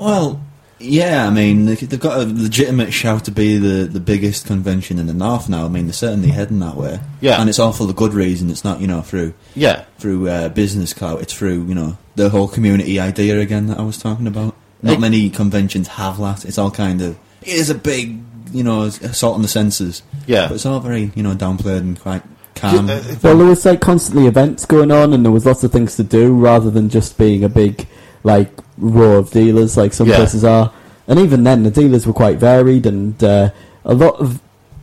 Well, 0.00 0.42
yeah. 0.82 1.26
I 1.26 1.30
mean, 1.30 1.66
they- 1.66 1.74
they've 1.76 1.98
got 2.00 2.18
a 2.18 2.24
legitimate 2.26 2.92
shout 2.92 3.24
to 3.26 3.30
be 3.30 3.56
the, 3.58 3.84
the 3.86 4.00
biggest 4.00 4.46
convention 4.46 4.98
in 4.98 5.06
the 5.06 5.14
north 5.14 5.48
now. 5.48 5.64
I 5.64 5.68
mean, 5.68 5.86
they're 5.86 5.92
certainly 5.92 6.28
heading 6.28 6.58
that 6.60 6.76
way. 6.76 7.00
Yeah. 7.20 7.40
and 7.40 7.48
it's 7.48 7.58
all 7.58 7.72
for 7.72 7.86
the 7.86 7.92
good 7.94 8.14
reason. 8.14 8.50
It's 8.50 8.64
not, 8.64 8.80
you 8.80 8.86
know, 8.86 9.00
through 9.02 9.34
Yeah, 9.54 9.84
through 9.98 10.28
uh, 10.28 10.48
business 10.50 10.92
clout. 10.92 11.20
It's 11.22 11.32
through, 11.32 11.64
you 11.66 11.74
know, 11.74 11.96
the 12.16 12.28
whole 12.30 12.48
community 12.48 12.98
idea 13.00 13.40
again 13.40 13.66
that 13.68 13.78
I 13.78 13.82
was 13.82 13.96
talking 13.98 14.26
about. 14.26 14.54
Not 14.82 14.98
many 15.00 15.30
conventions 15.30 15.86
have 15.88 16.18
that. 16.18 16.44
It's 16.44 16.58
all 16.58 16.70
kind 16.72 17.00
of 17.00 17.16
it 17.42 17.48
is 17.48 17.70
a 17.70 17.74
big, 17.74 18.20
you 18.52 18.64
know, 18.64 18.82
assault 18.82 19.36
on 19.36 19.42
the 19.42 19.48
senses. 19.48 20.02
Yeah. 20.26 20.48
but 20.48 20.54
it's 20.56 20.66
all 20.66 20.80
very, 20.80 21.12
you 21.14 21.22
know, 21.22 21.34
downplayed 21.34 21.78
and 21.78 21.98
quite 22.00 22.22
calm. 22.56 22.88
Well, 22.88 23.36
there 23.38 23.46
was 23.46 23.64
like 23.64 23.80
constantly 23.80 24.26
events 24.26 24.66
going 24.66 24.90
on, 24.90 25.12
and 25.12 25.24
there 25.24 25.30
was 25.32 25.46
lots 25.46 25.62
of 25.64 25.70
things 25.72 25.94
to 25.96 26.02
do 26.02 26.34
rather 26.34 26.68
than 26.70 26.88
just 26.88 27.16
being 27.16 27.44
a 27.44 27.48
big 27.48 27.86
like 28.24 28.50
row 28.78 29.16
of 29.18 29.30
dealers 29.30 29.76
like 29.76 29.92
some 29.92 30.08
Yeah. 30.08 30.16
places 30.16 30.44
are. 30.44 30.72
And 31.08 31.18
even 31.18 31.42
then, 31.44 31.62
the 31.64 31.70
dealers 31.70 32.06
were 32.06 32.12
quite 32.12 32.38
varied, 32.38 32.86
and 32.86 33.22
uh, 33.22 33.50
a 33.84 33.94
lot 33.94 34.14
of 34.20 34.40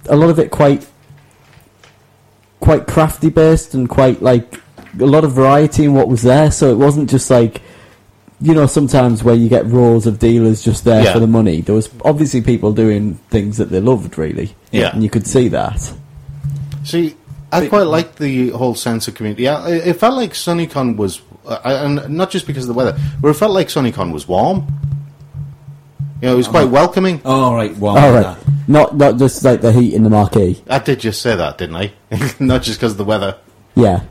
a 0.08 0.16
lot 0.16 0.30
of 0.30 0.40
it 0.40 0.52
quite 0.52 0.86
quite 2.60 2.88
crafty 2.88 3.30
based 3.30 3.74
and 3.74 3.88
quite 3.90 4.22
like 4.22 4.60
a 5.00 5.06
lot 5.06 5.24
of 5.24 5.32
variety 5.32 5.86
in 5.86 5.94
what 5.94 6.08
was 6.08 6.22
there. 6.24 6.52
So 6.52 6.72
it 6.72 6.76
wasn't 6.78 7.10
just 7.10 7.30
like 7.30 7.62
you 8.42 8.54
know 8.54 8.66
sometimes 8.68 9.24
where 9.24 9.36
you 9.36 9.50
get 9.50 9.66
rows 9.66 10.06
of 10.08 10.20
dealers 10.20 10.62
just 10.62 10.84
there 10.86 11.04
Yeah. 11.04 11.14
for 11.14 11.20
the 11.20 11.28
money. 11.28 11.62
There 11.62 11.76
was 11.76 11.90
obviously 12.06 12.42
people 12.42 12.74
doing 12.74 13.16
things 13.30 13.58
that 13.58 13.70
they 13.70 13.80
loved 13.80 14.18
really. 14.18 14.56
Yeah. 14.72 14.92
and 14.94 15.04
you 15.04 15.10
could 15.10 15.26
see 15.28 15.48
that. 15.50 15.94
See, 16.84 17.16
I 17.52 17.68
quite 17.68 17.84
liked 17.88 18.18
the 18.20 18.50
whole 18.52 18.76
sense 18.76 19.08
of 19.08 19.16
community. 19.16 19.48
I, 19.48 19.72
it 19.72 19.94
felt 19.98 20.16
like 20.16 20.32
SunnyCon 20.34 20.96
was, 20.96 21.22
and 21.64 22.10
not 22.10 22.30
just 22.32 22.48
because 22.48 22.64
of 22.64 22.68
the 22.68 22.74
weather, 22.74 22.98
but 23.22 23.30
it 23.30 23.34
felt 23.36 23.52
like 23.52 23.68
SunnyCon 23.68 24.14
was 24.14 24.28
warm. 24.28 24.68
You 26.22 26.28
know, 26.28 26.34
it 26.34 26.38
was 26.38 26.48
quite 26.48 26.70
welcoming. 26.70 27.22
oh 27.26 27.54
right, 27.56 27.76
well, 27.78 27.98
All 27.98 28.12
right, 28.12 28.38
not 28.68 28.96
not 28.98 29.18
just 29.18 29.44
like 29.44 29.62
the 29.62 29.72
heat 29.72 29.94
in 29.94 30.04
the 30.04 30.10
marquee. 30.10 30.62
I 30.70 30.80
did 30.80 31.00
just 31.00 31.22
say 31.22 31.36
that, 31.36 31.58
didn't 31.58 31.76
I? 31.78 31.92
not 32.40 32.62
just 32.64 32.80
because 32.80 32.92
of 32.94 32.98
the 32.98 33.06
weather. 33.06 33.38
Yeah, 33.76 34.02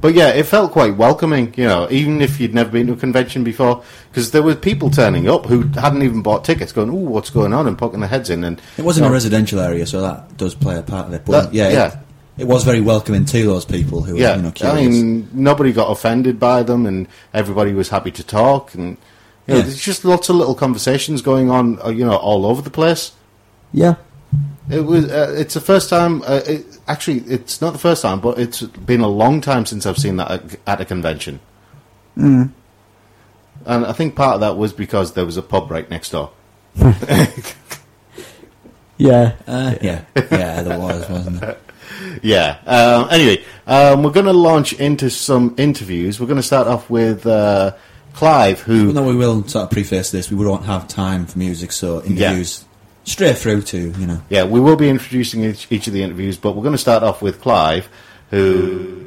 But 0.00 0.14
yeah, 0.14 0.30
it 0.30 0.46
felt 0.46 0.72
quite 0.72 0.96
welcoming, 0.96 1.54
you 1.56 1.64
know, 1.64 1.86
even 1.90 2.20
if 2.20 2.40
you'd 2.40 2.54
never 2.54 2.70
been 2.70 2.86
to 2.88 2.94
a 2.94 2.96
convention 2.96 3.44
before, 3.44 3.84
because 4.10 4.32
there 4.32 4.42
were 4.42 4.56
people 4.56 4.90
turning 4.90 5.28
up 5.28 5.46
who 5.46 5.62
hadn't 5.78 6.02
even 6.02 6.22
bought 6.22 6.44
tickets, 6.44 6.72
going, 6.72 6.90
"Oh, 6.90 6.94
what's 6.94 7.30
going 7.30 7.52
on?" 7.52 7.68
and 7.68 7.78
poking 7.78 8.00
their 8.00 8.08
heads 8.08 8.28
in. 8.30 8.42
And 8.42 8.60
It 8.78 8.82
wasn't 8.82 9.04
you 9.04 9.08
know, 9.08 9.12
a 9.12 9.14
residential 9.14 9.60
area, 9.60 9.86
so 9.86 10.00
that 10.00 10.36
does 10.36 10.54
play 10.56 10.76
a 10.78 10.82
part 10.82 11.06
of 11.06 11.12
it. 11.12 11.22
But 11.24 11.32
That- 11.44 11.54
yeah, 11.54 11.68
yeah. 11.68 11.96
It, 12.40 12.44
it 12.44 12.46
was 12.48 12.64
very 12.64 12.80
welcoming 12.80 13.24
to 13.26 13.42
those 13.44 13.64
people 13.64 14.02
who 14.02 14.16
Yeah, 14.16 14.30
were, 14.36 14.36
you 14.36 14.64
know, 14.64 14.70
I 14.72 14.74
mean, 14.88 15.28
nobody 15.32 15.72
got 15.72 15.90
offended 15.90 16.40
by 16.40 16.62
them, 16.62 16.86
and 16.86 17.06
everybody 17.34 17.72
was 17.74 17.88
happy 17.90 18.10
to 18.12 18.22
talk, 18.24 18.74
and 18.74 18.96
you 19.46 19.54
know, 19.54 19.56
Yeah. 19.56 19.62
there's 19.62 19.80
just 19.80 20.04
lots 20.04 20.28
of 20.28 20.36
little 20.36 20.54
conversations 20.54 21.22
going 21.22 21.50
on, 21.50 21.78
uh, 21.84 21.90
you 21.90 22.04
know, 22.04 22.16
all 22.16 22.46
over 22.46 22.62
the 22.62 22.70
place. 22.70 23.12
yeah. 23.72 23.94
It 24.70 24.84
was. 24.86 25.06
Uh, 25.10 25.34
it's 25.36 25.54
the 25.54 25.60
first 25.60 25.90
time. 25.90 26.22
Uh, 26.22 26.40
it, 26.46 26.64
actually, 26.86 27.18
it's 27.26 27.60
not 27.60 27.72
the 27.72 27.78
first 27.80 28.02
time, 28.02 28.20
but 28.20 28.38
it's 28.38 28.62
been 28.62 29.00
a 29.00 29.08
long 29.08 29.40
time 29.40 29.66
since 29.66 29.84
I've 29.84 29.98
seen 29.98 30.14
that 30.18 30.30
at, 30.30 30.42
at 30.68 30.80
a 30.80 30.84
convention. 30.84 31.40
Mm. 32.16 32.52
And 33.66 33.84
I 33.86 33.92
think 33.92 34.14
part 34.14 34.34
of 34.36 34.40
that 34.42 34.56
was 34.56 34.72
because 34.72 35.14
there 35.14 35.26
was 35.26 35.36
a 35.36 35.42
pub 35.42 35.72
right 35.72 35.90
next 35.90 36.10
door. 36.10 36.30
Yeah, 38.96 39.32
Uh, 39.46 39.74
yeah, 39.80 40.02
yeah, 40.30 40.62
there 40.62 40.78
was, 40.78 41.08
wasn't 41.08 41.42
it? 41.42 41.58
Yeah. 42.22 42.58
Um, 42.66 43.08
anyway, 43.10 43.44
um, 43.66 44.02
we're 44.02 44.10
going 44.10 44.26
to 44.26 44.32
launch 44.32 44.72
into 44.74 45.10
some 45.10 45.54
interviews. 45.58 46.20
We're 46.20 46.26
going 46.26 46.36
to 46.36 46.42
start 46.42 46.66
off 46.66 46.90
with 46.90 47.26
uh, 47.26 47.76
Clive, 48.14 48.60
who. 48.60 48.92
No, 48.92 49.02
we 49.02 49.16
will 49.16 49.46
sort 49.46 49.64
of 49.64 49.70
preface 49.70 50.10
this. 50.10 50.30
We 50.30 50.44
won't 50.44 50.64
have 50.64 50.88
time 50.88 51.26
for 51.26 51.38
music, 51.38 51.72
so 51.72 52.02
interviews 52.02 52.64
straight 53.04 53.38
through 53.38 53.62
to 53.62 53.78
you 53.78 54.06
know. 54.06 54.22
Yeah, 54.28 54.44
we 54.44 54.60
will 54.60 54.76
be 54.76 54.88
introducing 54.88 55.44
each, 55.44 55.66
each 55.70 55.86
of 55.86 55.92
the 55.92 56.02
interviews, 56.02 56.36
but 56.36 56.54
we're 56.54 56.62
going 56.62 56.74
to 56.74 56.78
start 56.78 57.02
off 57.02 57.22
with 57.22 57.40
Clive, 57.40 57.88
who. 58.30 59.06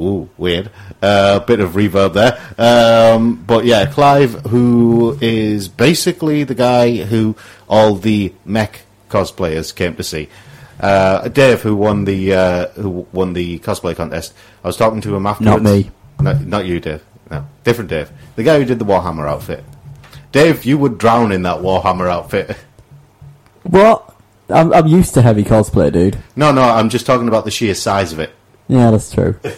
Ooh, 0.00 0.30
weird. 0.38 0.70
A 1.02 1.06
uh, 1.06 1.38
bit 1.40 1.60
of 1.60 1.72
reverb 1.72 2.14
there. 2.14 2.40
Um, 2.56 3.34
but 3.34 3.66
yeah, 3.66 3.84
Clive, 3.84 4.32
who 4.46 5.18
is 5.20 5.68
basically 5.68 6.44
the 6.44 6.54
guy 6.54 6.96
who 6.96 7.36
all 7.68 7.96
the 7.96 8.32
mech 8.46 8.86
cosplayers 9.10 9.74
came 9.74 9.94
to 9.96 10.02
see. 10.02 10.30
Uh, 10.82 11.28
Dave, 11.28 11.62
who 11.62 11.76
won 11.76 12.04
the 12.04 12.34
uh, 12.34 12.66
who 12.70 13.06
won 13.12 13.32
the 13.32 13.60
cosplay 13.60 13.94
contest. 13.94 14.34
I 14.64 14.66
was 14.66 14.76
talking 14.76 15.00
to 15.02 15.14
him 15.14 15.26
afterwards. 15.26 15.62
Not 15.62 15.70
me. 15.70 15.90
No, 16.20 16.32
not 16.32 16.66
you, 16.66 16.80
Dave. 16.80 17.02
No, 17.30 17.46
different 17.64 17.88
Dave. 17.88 18.10
The 18.36 18.42
guy 18.42 18.58
who 18.58 18.64
did 18.64 18.78
the 18.78 18.84
Warhammer 18.84 19.28
outfit. 19.28 19.64
Dave, 20.32 20.64
you 20.64 20.76
would 20.78 20.98
drown 20.98 21.30
in 21.30 21.42
that 21.42 21.58
Warhammer 21.58 22.10
outfit. 22.10 22.56
what? 23.62 24.14
I'm 24.48 24.72
I'm 24.72 24.86
used 24.88 25.14
to 25.14 25.22
heavy 25.22 25.44
cosplay, 25.44 25.92
dude. 25.92 26.18
No, 26.36 26.50
no, 26.52 26.62
I'm 26.62 26.88
just 26.88 27.06
talking 27.06 27.28
about 27.28 27.44
the 27.44 27.50
sheer 27.50 27.74
size 27.74 28.12
of 28.12 28.18
it. 28.18 28.30
Yeah, 28.68 28.90
that's 28.90 29.12
true. 29.12 29.38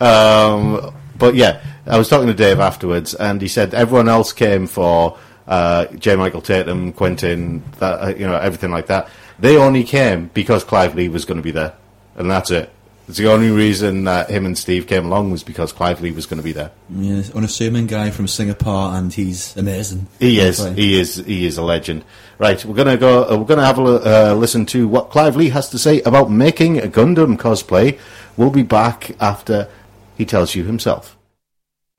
Um, 0.00 0.94
but 1.18 1.34
yeah, 1.34 1.62
I 1.86 1.98
was 1.98 2.08
talking 2.08 2.26
to 2.26 2.34
Dave 2.34 2.60
afterwards, 2.60 3.14
and 3.14 3.40
he 3.40 3.48
said 3.48 3.74
everyone 3.74 4.08
else 4.08 4.32
came 4.32 4.66
for 4.66 5.18
uh, 5.46 5.86
J. 5.86 6.16
Michael 6.16 6.42
Tatum, 6.42 6.92
Quintin, 6.92 7.62
that, 7.78 8.00
uh, 8.00 8.08
you 8.08 8.26
know, 8.26 8.36
everything 8.36 8.70
like 8.70 8.86
that. 8.86 9.08
They 9.38 9.56
only 9.56 9.84
came 9.84 10.30
because 10.32 10.64
Clive 10.64 10.94
Lee 10.94 11.08
was 11.08 11.24
going 11.24 11.38
to 11.38 11.42
be 11.42 11.50
there, 11.50 11.74
and 12.16 12.30
that's 12.30 12.50
it. 12.50 12.70
It's 13.06 13.18
the 13.18 13.30
only 13.30 13.50
reason 13.50 14.04
that 14.04 14.30
him 14.30 14.46
and 14.46 14.56
Steve 14.56 14.86
came 14.86 15.04
along 15.04 15.30
was 15.30 15.42
because 15.42 15.72
Clive 15.72 16.00
Lee 16.00 16.12
was 16.12 16.24
going 16.24 16.38
to 16.38 16.42
be 16.42 16.52
there. 16.52 16.70
Yeah, 16.88 17.22
unassuming 17.34 17.86
guy 17.86 18.10
from 18.10 18.26
Singapore, 18.26 18.94
and 18.94 19.12
he's 19.12 19.54
amazing. 19.58 20.06
He 20.18 20.40
is. 20.40 20.64
He 20.74 20.98
is. 20.98 21.16
He 21.16 21.46
is 21.46 21.58
a 21.58 21.62
legend. 21.62 22.04
Right, 22.38 22.64
we're 22.64 22.74
gonna 22.74 22.96
go. 22.96 23.28
Uh, 23.28 23.36
we're 23.36 23.44
gonna 23.44 23.66
have 23.66 23.78
a 23.78 24.30
uh, 24.30 24.34
listen 24.34 24.66
to 24.66 24.88
what 24.88 25.10
Clive 25.10 25.36
Lee 25.36 25.50
has 25.50 25.68
to 25.70 25.78
say 25.78 26.00
about 26.02 26.30
making 26.30 26.78
a 26.78 26.88
Gundam 26.88 27.36
cosplay. 27.36 27.98
We'll 28.36 28.50
be 28.50 28.62
back 28.62 29.14
after 29.20 29.68
he 30.16 30.24
tells 30.24 30.54
you 30.54 30.64
himself. 30.64 31.16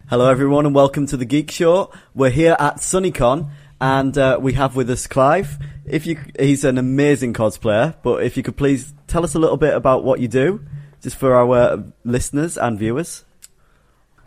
Hello, 0.08 0.30
everyone, 0.30 0.68
and 0.68 0.76
welcome 0.76 1.08
to 1.08 1.18
the 1.18 1.26
Geek 1.26 1.50
Show. 1.50 1.92
We're 2.14 2.30
here 2.30 2.56
at 2.60 2.76
SunnyCon, 2.76 3.50
and 3.82 4.16
uh, 4.16 4.38
we 4.40 4.54
have 4.54 4.76
with 4.76 4.88
us 4.92 5.08
Clive. 5.08 5.58
If 5.84 6.06
you, 6.06 6.20
he's 6.38 6.64
an 6.64 6.78
amazing 6.78 7.34
cosplayer, 7.34 7.96
but 8.04 8.24
if 8.24 8.38
you 8.38 8.44
could 8.44 8.56
please 8.56 8.94
tell 9.08 9.24
us 9.24 9.34
a 9.34 9.40
little 9.40 9.58
bit 9.58 9.74
about 9.74 10.04
what 10.04 10.20
you 10.20 10.28
do, 10.28 10.64
just 11.02 11.16
for 11.16 11.34
our 11.34 11.58
uh, 11.58 11.78
listeners 12.04 12.56
and 12.56 12.78
viewers. 12.78 13.26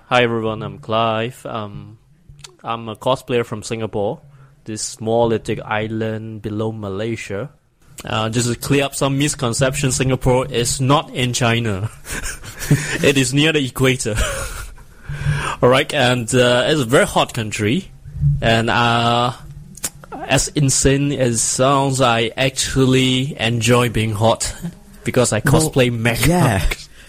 Hi 0.07 0.25
everyone, 0.25 0.65
I'm 0.65 0.81
Clive. 0.81 1.47
Um, 1.47 2.01
I'm 2.65 2.89
a 2.89 2.97
cosplayer 2.97 3.47
from 3.47 3.63
Singapore, 3.63 4.21
this 4.65 4.83
small 4.83 5.29
little 5.29 5.63
island 5.63 6.43
below 6.43 6.73
Malaysia. 6.73 7.53
Uh, 8.05 8.29
just 8.31 8.53
to 8.53 8.59
clear 8.59 8.83
up 8.83 8.97
some 8.97 9.17
misconceptions, 9.17 9.95
Singapore 9.95 10.51
is 10.51 10.81
not 10.81 11.15
in 11.15 11.33
China. 11.33 11.89
it 13.01 13.17
is 13.17 13.33
near 13.33 13.53
the 13.53 13.65
equator. 13.65 14.17
Alright, 15.61 15.93
and 15.93 16.33
uh, 16.35 16.67
it's 16.69 16.81
a 16.81 16.85
very 16.85 17.07
hot 17.07 17.35
country. 17.35 17.91
And 18.41 18.71
uh, 18.71 19.33
as 20.13 20.49
insane 20.49 21.11
as 21.13 21.35
it 21.35 21.39
sounds, 21.39 22.01
I 22.01 22.31
actually 22.37 23.39
enjoy 23.41 23.89
being 23.89 24.13
hot 24.13 24.55
because 25.05 25.33
I 25.33 25.41
cosplay 25.41 25.91
Well, 25.91 25.99
mech. 25.99 26.27
Yeah. 26.27 26.65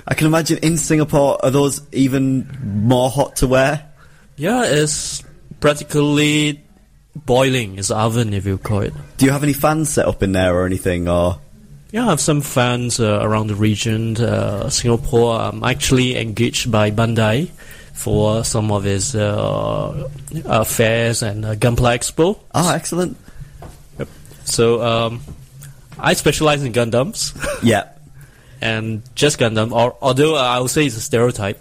I 0.08 0.16
can 0.16 0.26
imagine 0.26 0.58
in 0.64 0.78
Singapore, 0.78 1.38
are 1.46 1.52
those 1.52 1.82
even 1.92 2.50
more 2.64 3.12
hot 3.12 3.36
to 3.38 3.48
wear? 3.48 3.88
Yeah, 4.36 4.64
it's 4.66 5.24
practically 5.60 6.64
boiling. 7.16 7.78
It's 7.78 7.92
oven, 7.92 8.34
if 8.34 8.48
you 8.48 8.58
call 8.58 8.80
it. 8.80 8.94
Do 9.18 9.26
you 9.26 9.32
have 9.32 9.44
any 9.44 9.54
fans 9.54 9.90
set 9.90 10.08
up 10.08 10.24
in 10.24 10.32
there 10.32 10.56
or 10.56 10.66
anything? 10.66 11.08
Or 11.08 11.40
Yeah, 11.92 12.08
I 12.08 12.10
have 12.10 12.20
some 12.20 12.42
fans 12.42 13.00
uh, 13.00 13.20
around 13.22 13.48
the 13.48 13.56
region. 13.56 14.18
Uh, 14.18 14.72
Singapore, 14.72 15.40
I'm 15.40 15.64
actually 15.64 16.18
engaged 16.18 16.72
by 16.72 16.90
Bandai 16.90 17.52
for 18.00 18.46
some 18.46 18.72
of 18.72 18.84
his 18.86 19.14
uh, 19.14 20.10
uh, 20.46 20.64
fairs 20.64 21.22
and 21.22 21.44
uh, 21.46 21.54
Gunpla 21.56 21.98
Expo. 22.00 22.40
oh, 22.56 22.74
excellent. 22.74 23.18
Yep. 24.00 24.08
So 24.46 24.82
um, 24.82 25.22
I 26.00 26.14
specialize 26.14 26.64
in 26.64 26.72
Gundams 26.72 27.36
Yeah. 27.64 27.90
and 28.62 29.04
just 29.16 29.38
Gundam. 29.38 29.74
Or, 29.74 29.98
although 30.02 30.36
I 30.36 30.60
would 30.60 30.72
say 30.72 30.86
it's 30.86 30.96
a 30.96 31.02
stereotype. 31.02 31.60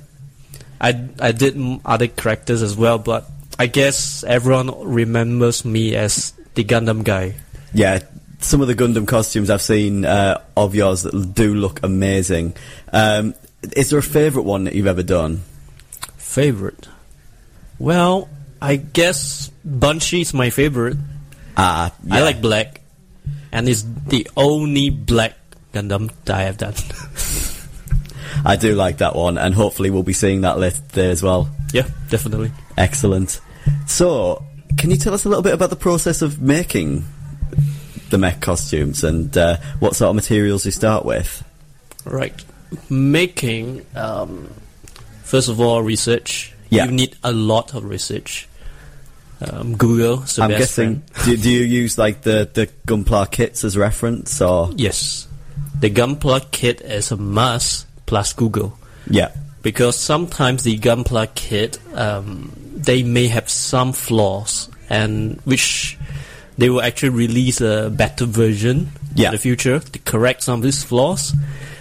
I 0.80 1.08
I 1.18 1.32
did 1.32 1.58
other 1.84 2.06
characters 2.06 2.62
as 2.62 2.76
well, 2.76 2.98
but 2.98 3.26
I 3.58 3.66
guess 3.66 4.22
everyone 4.22 4.70
remembers 4.88 5.64
me 5.64 5.96
as 5.96 6.32
the 6.54 6.62
Gundam 6.62 7.02
guy. 7.02 7.34
Yeah, 7.74 7.98
some 8.38 8.60
of 8.60 8.68
the 8.68 8.76
Gundam 8.76 9.08
costumes 9.08 9.50
I've 9.50 9.60
seen 9.60 10.04
uh, 10.04 10.40
of 10.56 10.76
yours 10.76 11.02
that 11.02 11.34
do 11.34 11.52
look 11.54 11.82
amazing. 11.82 12.54
Um, 12.92 13.34
is 13.74 13.90
there 13.90 13.98
a 13.98 14.02
favourite 14.04 14.46
one 14.46 14.64
that 14.70 14.74
you've 14.76 14.86
ever 14.86 15.02
done? 15.02 15.42
Favorite? 16.28 16.86
Well, 17.78 18.28
I 18.60 18.76
guess 18.76 19.50
is 19.64 20.34
my 20.34 20.50
favorite. 20.50 20.98
Ah, 21.56 21.90
I 22.10 22.18
yeah. 22.18 22.22
like 22.22 22.42
black, 22.42 22.82
and 23.50 23.66
it's 23.66 23.82
the 24.06 24.28
only 24.36 24.90
black 24.90 25.36
Gundam 25.72 26.12
that 26.26 26.36
I 26.36 26.42
have 26.42 26.58
done. 26.58 26.74
I 28.44 28.56
do 28.56 28.74
like 28.74 28.98
that 28.98 29.16
one, 29.16 29.38
and 29.38 29.54
hopefully 29.54 29.88
we'll 29.88 30.02
be 30.02 30.12
seeing 30.12 30.42
that 30.42 30.58
later 30.58 30.82
today 30.90 31.10
as 31.10 31.22
well. 31.22 31.48
yeah, 31.72 31.88
definitely. 32.10 32.52
Excellent. 32.76 33.40
So, 33.86 34.44
can 34.76 34.90
you 34.90 34.98
tell 34.98 35.14
us 35.14 35.24
a 35.24 35.30
little 35.30 35.42
bit 35.42 35.54
about 35.54 35.70
the 35.70 35.76
process 35.76 36.20
of 36.20 36.42
making 36.42 37.04
the 38.10 38.18
mech 38.18 38.42
costumes 38.42 39.02
and 39.02 39.36
uh, 39.36 39.56
what 39.78 39.96
sort 39.96 40.10
of 40.10 40.14
materials 40.14 40.66
you 40.66 40.72
start 40.72 41.06
with? 41.06 41.42
Right. 42.04 42.34
Making, 42.90 43.86
um, 43.96 44.52
first 45.28 45.48
of 45.48 45.60
all, 45.60 45.82
research. 45.84 46.52
Yeah. 46.70 46.84
You 46.86 46.92
need 46.92 47.16
a 47.22 47.32
lot 47.32 47.74
of 47.74 47.84
research. 47.84 48.48
Um, 49.40 49.76
Google, 49.76 50.24
I'm 50.38 50.50
guessing. 50.50 51.02
Do, 51.24 51.36
do 51.36 51.48
you 51.48 51.60
use 51.62 51.96
like 51.96 52.22
the 52.22 52.48
the 52.52 52.66
Gunpla 52.88 53.30
kits 53.30 53.62
as 53.64 53.76
reference, 53.76 54.40
or 54.42 54.70
Yes. 54.74 55.28
The 55.80 55.90
Gunpla 55.90 56.50
kit 56.50 56.80
is 56.80 57.12
a 57.12 57.16
must, 57.16 57.86
plus 58.06 58.32
Google. 58.32 58.76
yeah, 59.08 59.30
because 59.62 59.96
sometimes 59.96 60.64
the 60.64 60.76
Gunpla 60.78 61.28
kit 61.36 61.78
um, 61.94 62.50
they 62.74 63.02
may 63.04 63.28
have 63.28 63.48
some 63.48 63.92
flaws 63.92 64.68
and 64.90 65.40
which 65.44 65.96
they 66.58 66.68
will 66.68 66.82
actually 66.82 67.10
release 67.10 67.60
a 67.60 67.90
better 67.94 68.26
version 68.26 68.90
Yeah. 69.14 69.28
in 69.28 69.32
the 69.32 69.38
future 69.38 69.78
to 69.78 69.98
correct 70.00 70.42
some 70.42 70.58
of 70.58 70.62
these 70.64 70.82
flaws. 70.82 71.32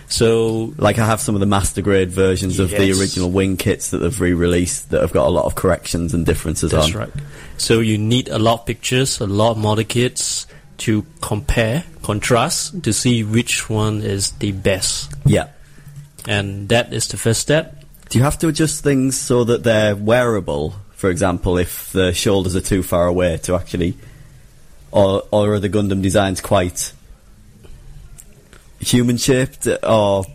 So 0.09 0.73
like 0.77 0.99
I 0.99 1.05
have 1.05 1.19
some 1.19 1.35
of 1.35 1.41
the 1.41 1.45
master 1.45 1.81
grade 1.81 2.11
versions 2.11 2.59
of 2.59 2.69
the 2.69 2.91
original 2.99 3.29
wing 3.29 3.57
kits 3.57 3.91
that 3.91 3.97
they've 3.97 4.21
re-released 4.21 4.89
that 4.91 5.01
have 5.01 5.11
got 5.11 5.27
a 5.27 5.29
lot 5.29 5.45
of 5.45 5.55
corrections 5.55 6.13
and 6.13 6.25
differences 6.25 6.71
that's 6.71 6.93
on. 6.93 6.99
right. 6.99 7.13
So 7.57 7.79
you 7.79 7.97
need 7.97 8.29
a 8.29 8.39
lot 8.39 8.61
of 8.61 8.65
pictures, 8.65 9.19
a 9.19 9.27
lot 9.27 9.51
of 9.51 9.57
model 9.57 9.83
kits 9.83 10.47
to 10.77 11.05
compare, 11.21 11.83
contrast 12.03 12.83
to 12.83 12.93
see 12.93 13.23
which 13.23 13.69
one 13.69 14.01
is 14.01 14.31
the 14.31 14.51
best. 14.53 15.11
Yeah. 15.25 15.49
And 16.27 16.69
that 16.69 16.93
is 16.93 17.07
the 17.07 17.17
first 17.17 17.41
step. 17.41 17.83
Do 18.09 18.17
you 18.17 18.23
have 18.23 18.37
to 18.39 18.47
adjust 18.47 18.83
things 18.83 19.17
so 19.17 19.43
that 19.43 19.63
they're 19.63 19.95
wearable? 19.95 20.75
For 20.91 21.09
example, 21.09 21.57
if 21.57 21.91
the 21.91 22.13
shoulders 22.13 22.55
are 22.55 22.61
too 22.61 22.81
far 22.83 23.07
away 23.07 23.37
to 23.43 23.55
actually, 23.55 23.97
or 24.91 25.23
or 25.31 25.55
are 25.55 25.59
the 25.59 25.69
Gundam 25.69 26.01
designs 26.01 26.39
quite 26.41 26.93
human 28.79 29.17
shaped? 29.17 29.67
Or 29.83 30.25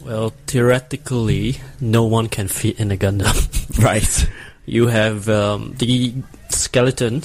Well, 0.00 0.32
theoretically, 0.46 1.56
no 1.80 2.04
one 2.04 2.28
can 2.28 2.48
fit 2.48 2.78
in 2.80 2.90
a 2.92 2.96
Gundam. 2.96 3.34
right? 3.84 4.28
You 4.66 4.86
have 4.88 5.28
um, 5.28 5.74
the 5.78 6.14
skeleton 6.48 7.22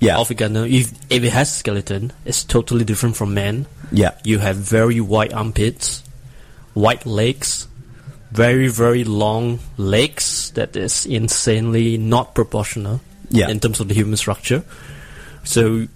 Yeah, 0.00 0.18
of 0.18 0.30
a 0.30 0.34
Gundam. 0.34 0.70
If, 0.70 0.92
if 1.10 1.22
it 1.24 1.32
has 1.32 1.48
a 1.50 1.54
skeleton, 1.54 2.12
it's 2.24 2.44
totally 2.44 2.84
different 2.84 3.16
from 3.16 3.34
man. 3.34 3.66
yeah, 3.92 4.12
You 4.24 4.38
have 4.38 4.56
very 4.56 5.00
white 5.00 5.32
armpits, 5.32 6.02
white 6.74 7.06
legs, 7.06 7.68
very 8.32 8.68
very 8.68 9.04
long 9.04 9.58
legs 9.78 10.50
that 10.52 10.76
is 10.76 11.06
insanely 11.06 11.96
not 11.96 12.34
proportional 12.34 13.00
Yeah. 13.30 13.48
in 13.48 13.60
terms 13.60 13.80
of 13.80 13.88
the 13.88 13.94
human 13.94 14.16
structure. 14.16 14.62
So 15.44 15.86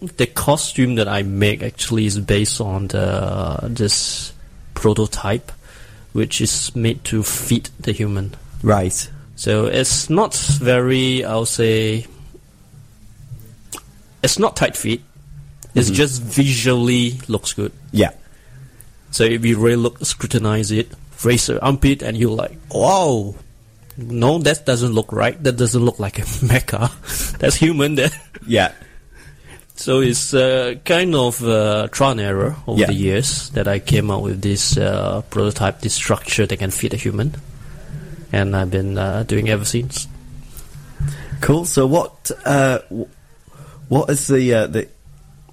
the 0.00 0.26
costume 0.26 0.96
that 0.96 1.08
I 1.08 1.22
make 1.22 1.62
actually 1.62 2.06
is 2.06 2.18
based 2.18 2.60
on 2.60 2.88
the 2.88 3.58
this 3.62 4.32
prototype, 4.74 5.52
which 6.12 6.40
is 6.40 6.74
made 6.76 7.02
to 7.04 7.22
fit 7.22 7.70
the 7.80 7.92
human. 7.92 8.34
right. 8.62 9.10
So 9.38 9.66
it's 9.66 10.08
not 10.08 10.34
very, 10.34 11.22
I'll 11.22 11.44
say, 11.44 12.06
it's 14.22 14.38
not 14.38 14.56
tight 14.56 14.76
fit. 14.78 15.02
It's 15.74 15.88
mm-hmm. 15.88 15.94
just 15.94 16.22
visually 16.22 17.20
looks 17.28 17.52
good. 17.52 17.72
Yeah, 17.92 18.12
So 19.10 19.24
if 19.24 19.44
you 19.44 19.58
really 19.58 19.76
look, 19.76 19.98
scrutinize 20.04 20.70
it, 20.70 20.88
raise 21.22 21.48
your 21.48 21.62
armpit, 21.62 22.02
and 22.02 22.16
you're 22.16 22.30
like, 22.30 22.56
wow, 22.70 23.34
no, 23.98 24.38
that 24.38 24.64
doesn't 24.64 24.92
look 24.92 25.12
right. 25.12 25.40
That 25.42 25.58
doesn't 25.58 25.84
look 25.84 25.98
like 25.98 26.18
a 26.18 26.22
mecha. 26.48 27.36
That's 27.38 27.56
human 27.56 27.94
there. 27.94 28.10
yeah, 28.46 28.72
So 29.76 30.00
it's 30.00 30.32
uh, 30.34 30.74
kind 30.84 31.14
of 31.14 31.42
uh, 31.44 31.88
trial 31.92 32.12
and 32.12 32.20
error 32.20 32.56
over 32.66 32.80
Yeah. 32.80 32.86
the 32.86 32.94
years 32.94 33.50
that 33.50 33.68
I 33.68 33.78
came 33.78 34.10
up 34.10 34.22
with 34.22 34.40
this 34.42 34.76
uh, 34.76 35.22
prototype, 35.30 35.80
this 35.80 35.94
structure 35.94 36.46
that 36.46 36.56
can 36.58 36.70
fit 36.70 36.94
a 36.94 36.96
human. 36.96 37.34
And 38.32 38.56
I've 38.56 38.70
been 38.70 38.96
uh, 38.98 39.22
doing 39.24 39.48
ever 39.48 39.64
since. 39.64 40.08
cool. 41.40 41.64
So 41.66 41.86
what 41.86 42.30
uh, 42.44 42.78
what 43.88 44.10
is 44.10 44.26
the 44.26 44.54
uh, 44.54 44.66
the 44.66 44.88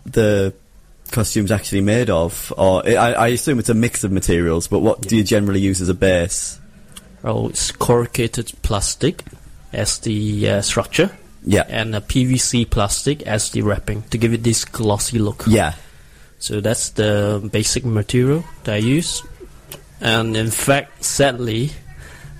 the 0.05 0.53
costumes 1.11 1.51
actually 1.51 1.81
made 1.81 2.09
of? 2.09 2.51
Or 2.57 2.81
I, 2.87 3.13
I 3.13 3.27
assume 3.27 3.59
it's 3.59 3.69
a 3.69 3.73
mix 3.75 4.03
of 4.03 4.11
materials, 4.11 4.67
but 4.67 4.79
what 4.79 5.01
do 5.01 5.15
you 5.17 5.23
generally 5.23 5.59
use 5.59 5.81
as 5.81 5.89
a 5.89 5.93
base? 5.93 6.59
Oh, 7.23 7.49
it's 7.49 7.71
corrugated 7.71 8.51
plastic 8.63 9.23
as 9.71 9.99
the 9.99 10.49
uh, 10.49 10.61
structure, 10.61 11.11
Yeah, 11.45 11.65
and 11.67 11.95
a 11.95 12.01
PVC 12.01 12.69
plastic 12.69 13.23
as 13.23 13.51
the 13.51 13.61
wrapping 13.61 14.03
to 14.11 14.17
give 14.17 14.33
it 14.33 14.43
this 14.43 14.63
glossy 14.65 15.19
look. 15.19 15.43
yeah, 15.47 15.73
So 16.39 16.61
that's 16.61 16.89
the 16.91 17.47
basic 17.51 17.83
material 17.85 18.43
that 18.63 18.75
I 18.75 18.77
use. 18.77 19.23
And 19.99 20.35
in 20.37 20.51
fact, 20.51 21.03
sadly, 21.03 21.71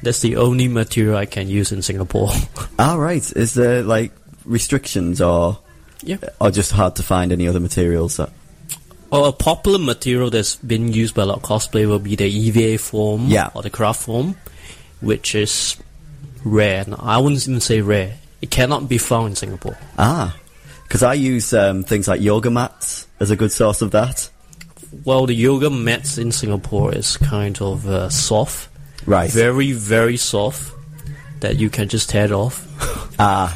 that's 0.02 0.20
the 0.22 0.36
only 0.38 0.68
material 0.68 1.18
I 1.18 1.26
can 1.26 1.48
use 1.48 1.72
in 1.72 1.82
Singapore. 1.82 2.32
All 2.80 3.00
right. 3.00 3.24
Is 3.36 3.54
there 3.54 3.84
like 3.84 4.12
restrictions 4.46 5.22
or 5.22 5.60
yeah. 6.02 6.18
or 6.42 6.52
just 6.52 6.72
hard 6.72 6.96
to 6.98 7.04
find 7.04 7.32
any 7.32 7.48
other 7.48 7.60
materials? 7.62 8.18
That, 8.18 8.30
Well, 9.10 9.26
a 9.26 9.32
popular 9.32 9.80
material 9.80 10.30
that's 10.30 10.56
been 10.58 10.92
used 10.92 11.16
by 11.16 11.24
a 11.24 11.26
lot 11.26 11.38
of 11.38 11.44
cosplay 11.44 11.88
will 11.88 12.00
be 12.00 12.16
the 12.16 12.26
EVA 12.26 12.78
foam 12.80 13.28
Yeah. 13.28 13.50
or 13.54 13.62
the 13.62 13.70
craft 13.70 14.04
foam, 14.04 14.36
which 15.02 15.36
is 15.36 15.78
rare. 16.44 16.84
No, 16.88 16.98
I 17.00 17.18
wouldn't 17.20 17.48
even 17.48 17.62
say 17.62 17.80
rare. 17.82 18.18
It 18.44 18.52
cannot 18.52 18.90
be 18.90 18.98
found 18.98 19.28
in 19.30 19.36
Singapore. 19.36 19.78
ah, 19.98 20.36
because 20.84 21.02
I 21.02 21.14
use 21.14 21.54
um, 21.54 21.84
things 21.84 22.08
like 22.08 22.20
yoga 22.22 22.52
mats 22.52 23.08
as 23.20 23.32
a 23.32 23.36
good 23.36 23.52
source 23.52 23.82
of 23.82 23.92
that. 23.92 24.30
Well, 25.06 25.26
the 25.26 25.34
yoga 25.34 25.70
mats 25.70 26.18
in 26.18 26.32
Singapore 26.32 26.94
is 26.94 27.16
kind 27.18 27.56
of 27.62 27.88
uh, 27.88 28.10
soft, 28.10 28.68
Right. 29.06 29.32
very 29.32 29.72
very 29.72 30.18
soft, 30.18 30.74
that 31.40 31.56
you 31.58 31.70
can 31.70 31.88
just 31.88 32.10
tear 32.10 32.26
it 32.26 32.32
off. 32.34 32.68
ah, 33.20 33.50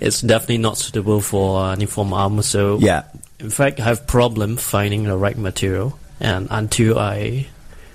it's 0.00 0.22
definitely 0.22 0.58
not 0.58 0.78
suitable 0.78 1.20
for 1.20 1.60
uh, 1.60 1.72
any 1.72 1.86
form 1.86 2.12
of 2.14 2.18
armor. 2.18 2.42
So 2.42 2.78
yeah. 2.80 3.04
in 3.38 3.50
fact, 3.50 3.80
I 3.80 3.84
have 3.84 4.06
problem 4.06 4.56
finding 4.56 5.04
the 5.04 5.16
right 5.16 5.36
material, 5.38 5.98
and 6.20 6.48
until 6.50 6.98
I 6.98 7.46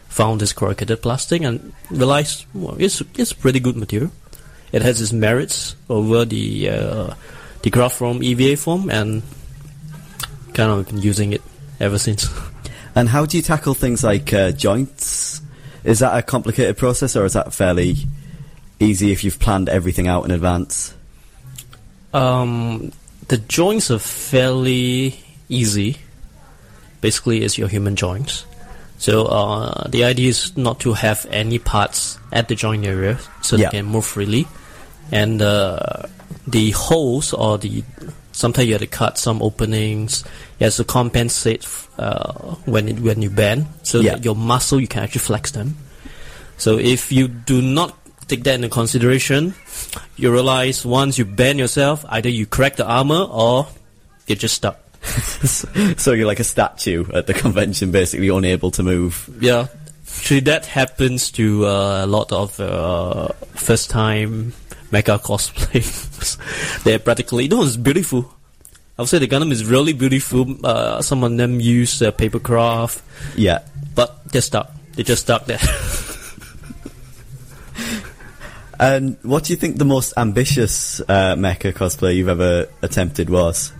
found 0.07 0.39
this 0.41 0.53
corrugated 0.53 1.01
plastic 1.01 1.41
and 1.41 1.73
realized 1.89 2.45
well, 2.53 2.75
it's 2.79 3.01
it's 3.17 3.33
pretty 3.33 3.59
good 3.59 3.75
material, 3.75 4.11
it 4.71 4.81
has 4.81 5.01
its 5.01 5.13
merits 5.13 5.75
over 5.89 6.25
the 6.25 6.69
uh, 6.69 7.13
the 7.63 7.69
craft 7.69 7.95
from 7.95 8.23
EVA 8.23 8.57
form, 8.57 8.89
and 8.89 9.23
kind 10.53 10.71
of 10.71 10.87
been 10.87 11.01
using 11.01 11.33
it 11.33 11.41
ever 11.79 11.97
since. 11.97 12.29
And 12.95 13.07
how 13.07 13.27
do 13.27 13.37
you 13.37 13.43
tackle 13.43 13.75
things 13.75 14.03
like 14.03 14.33
uh, 14.33 14.49
joints? 14.49 15.39
Is 15.83 15.99
that 15.99 16.17
a 16.17 16.23
complicated 16.23 16.77
process, 16.77 17.15
or 17.15 17.25
is 17.25 17.33
that 17.33 17.53
fairly 17.53 17.95
easy 18.79 19.11
if 19.11 19.23
you've 19.23 19.37
planned 19.37 19.69
everything 19.69 20.07
out 20.07 20.25
in 20.25 20.31
advance? 20.31 20.95
Um, 22.11 22.91
the 23.27 23.37
joints 23.37 23.91
are 23.91 23.99
fairly 23.99 25.19
easy. 25.47 25.97
Basically, 26.99 27.43
it's 27.43 27.55
your 27.55 27.67
human 27.67 27.95
joints. 27.95 28.47
So 28.97 29.25
uh, 29.25 29.87
the 29.89 30.03
idea 30.03 30.29
is 30.29 30.57
not 30.57 30.79
to 30.81 30.93
have 30.93 31.25
any 31.29 31.59
parts 31.59 32.17
at 32.31 32.47
the 32.47 32.55
joint 32.55 32.85
area, 32.85 33.19
so 33.41 33.55
Yeah. 33.55 33.69
they 33.69 33.77
can 33.77 33.85
move 33.85 34.05
freely. 34.05 34.47
And 35.11 35.41
uh, 35.41 36.03
the 36.47 36.71
holes 36.71 37.31
or 37.33 37.57
the 37.57 37.83
sometimes 38.31 38.67
you 38.67 38.73
have 38.73 38.81
to 38.81 38.87
cut 38.87 39.17
some 39.17 39.41
openings. 39.41 40.23
You 40.59 40.65
have 40.65 40.75
to 40.75 40.83
compensate 40.83 41.65
uh, 41.97 42.33
when 42.65 42.87
it, 42.89 42.99
when 42.99 43.21
you 43.21 43.29
bend, 43.29 43.67
so 43.83 43.99
Yeah. 43.99 44.13
that 44.15 44.25
your 44.25 44.35
muscle 44.35 44.79
you 44.79 44.87
can 44.87 45.03
actually 45.03 45.21
flex 45.21 45.51
them. 45.51 45.75
So 46.57 46.77
if 46.77 47.11
you 47.11 47.27
do 47.27 47.61
not 47.61 47.95
take 48.27 48.43
that 48.43 48.55
into 48.55 48.67
consideration, 48.69 49.53
you 50.17 50.31
realize 50.31 50.83
once 50.85 51.17
you 51.17 51.25
bend 51.25 51.59
yourself, 51.59 52.03
either 52.09 52.29
you 52.29 52.45
crack 52.45 52.75
the 52.75 52.85
armor 52.85 53.21
or 53.29 53.67
you're 54.25 54.35
just 54.35 54.55
stuck. 54.55 54.79
so 55.97 56.11
you're 56.13 56.27
like 56.27 56.39
a 56.39 56.43
statue 56.43 57.05
at 57.13 57.27
the 57.27 57.33
convention, 57.33 57.91
basically 57.91 58.29
unable 58.29 58.71
to 58.71 58.83
move. 58.83 59.29
Yeah, 59.41 59.67
actually 60.17 60.41
that 60.41 60.65
happens 60.65 61.31
to 61.31 61.65
uh, 61.65 62.05
a 62.05 62.07
lot 62.07 62.31
of 62.31 62.59
uh, 62.59 63.29
first 63.55 63.89
time 63.89 64.53
mecha 64.91 65.19
cosplayers. 65.21 66.37
They're 66.83 66.99
practically, 66.99 67.47
know, 67.47 67.63
it's 67.63 67.77
beautiful. 67.77 68.33
I 68.97 69.03
would 69.03 69.09
say 69.09 69.19
the 69.19 69.27
Gundam 69.27 69.51
is 69.51 69.63
really 69.65 69.93
beautiful. 69.93 70.65
Uh, 70.65 71.01
some 71.01 71.23
of 71.23 71.37
them 71.37 71.59
use 71.59 72.01
uh, 72.01 72.09
paper 72.11 72.39
craft, 72.39 73.03
Yeah. 73.35 73.59
but 73.93 74.27
they're 74.31 74.41
stuck. 74.41 74.71
They're 74.93 75.05
just 75.05 75.21
stuck 75.23 75.45
there. 75.45 75.59
And 78.79 79.17
what 79.23 79.45
do 79.45 79.53
you 79.53 79.57
think 79.57 79.77
the 79.77 79.85
most 79.85 80.13
ambitious 80.17 80.99
uh, 81.01 81.35
mecha 81.35 81.73
cosplay 81.73 82.15
you've 82.15 82.29
ever 82.29 82.67
attempted 82.83 83.27
was? 83.29 83.71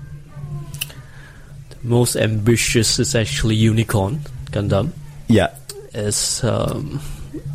Most 1.88 2.16
ambitious 2.16 3.00
is 3.00 3.16
actually 3.16 3.56
Unicorn 3.56 4.20
Gundam. 4.52 4.92
Yeah. 5.28 5.56
Is 5.94 6.44
um, 6.44 7.02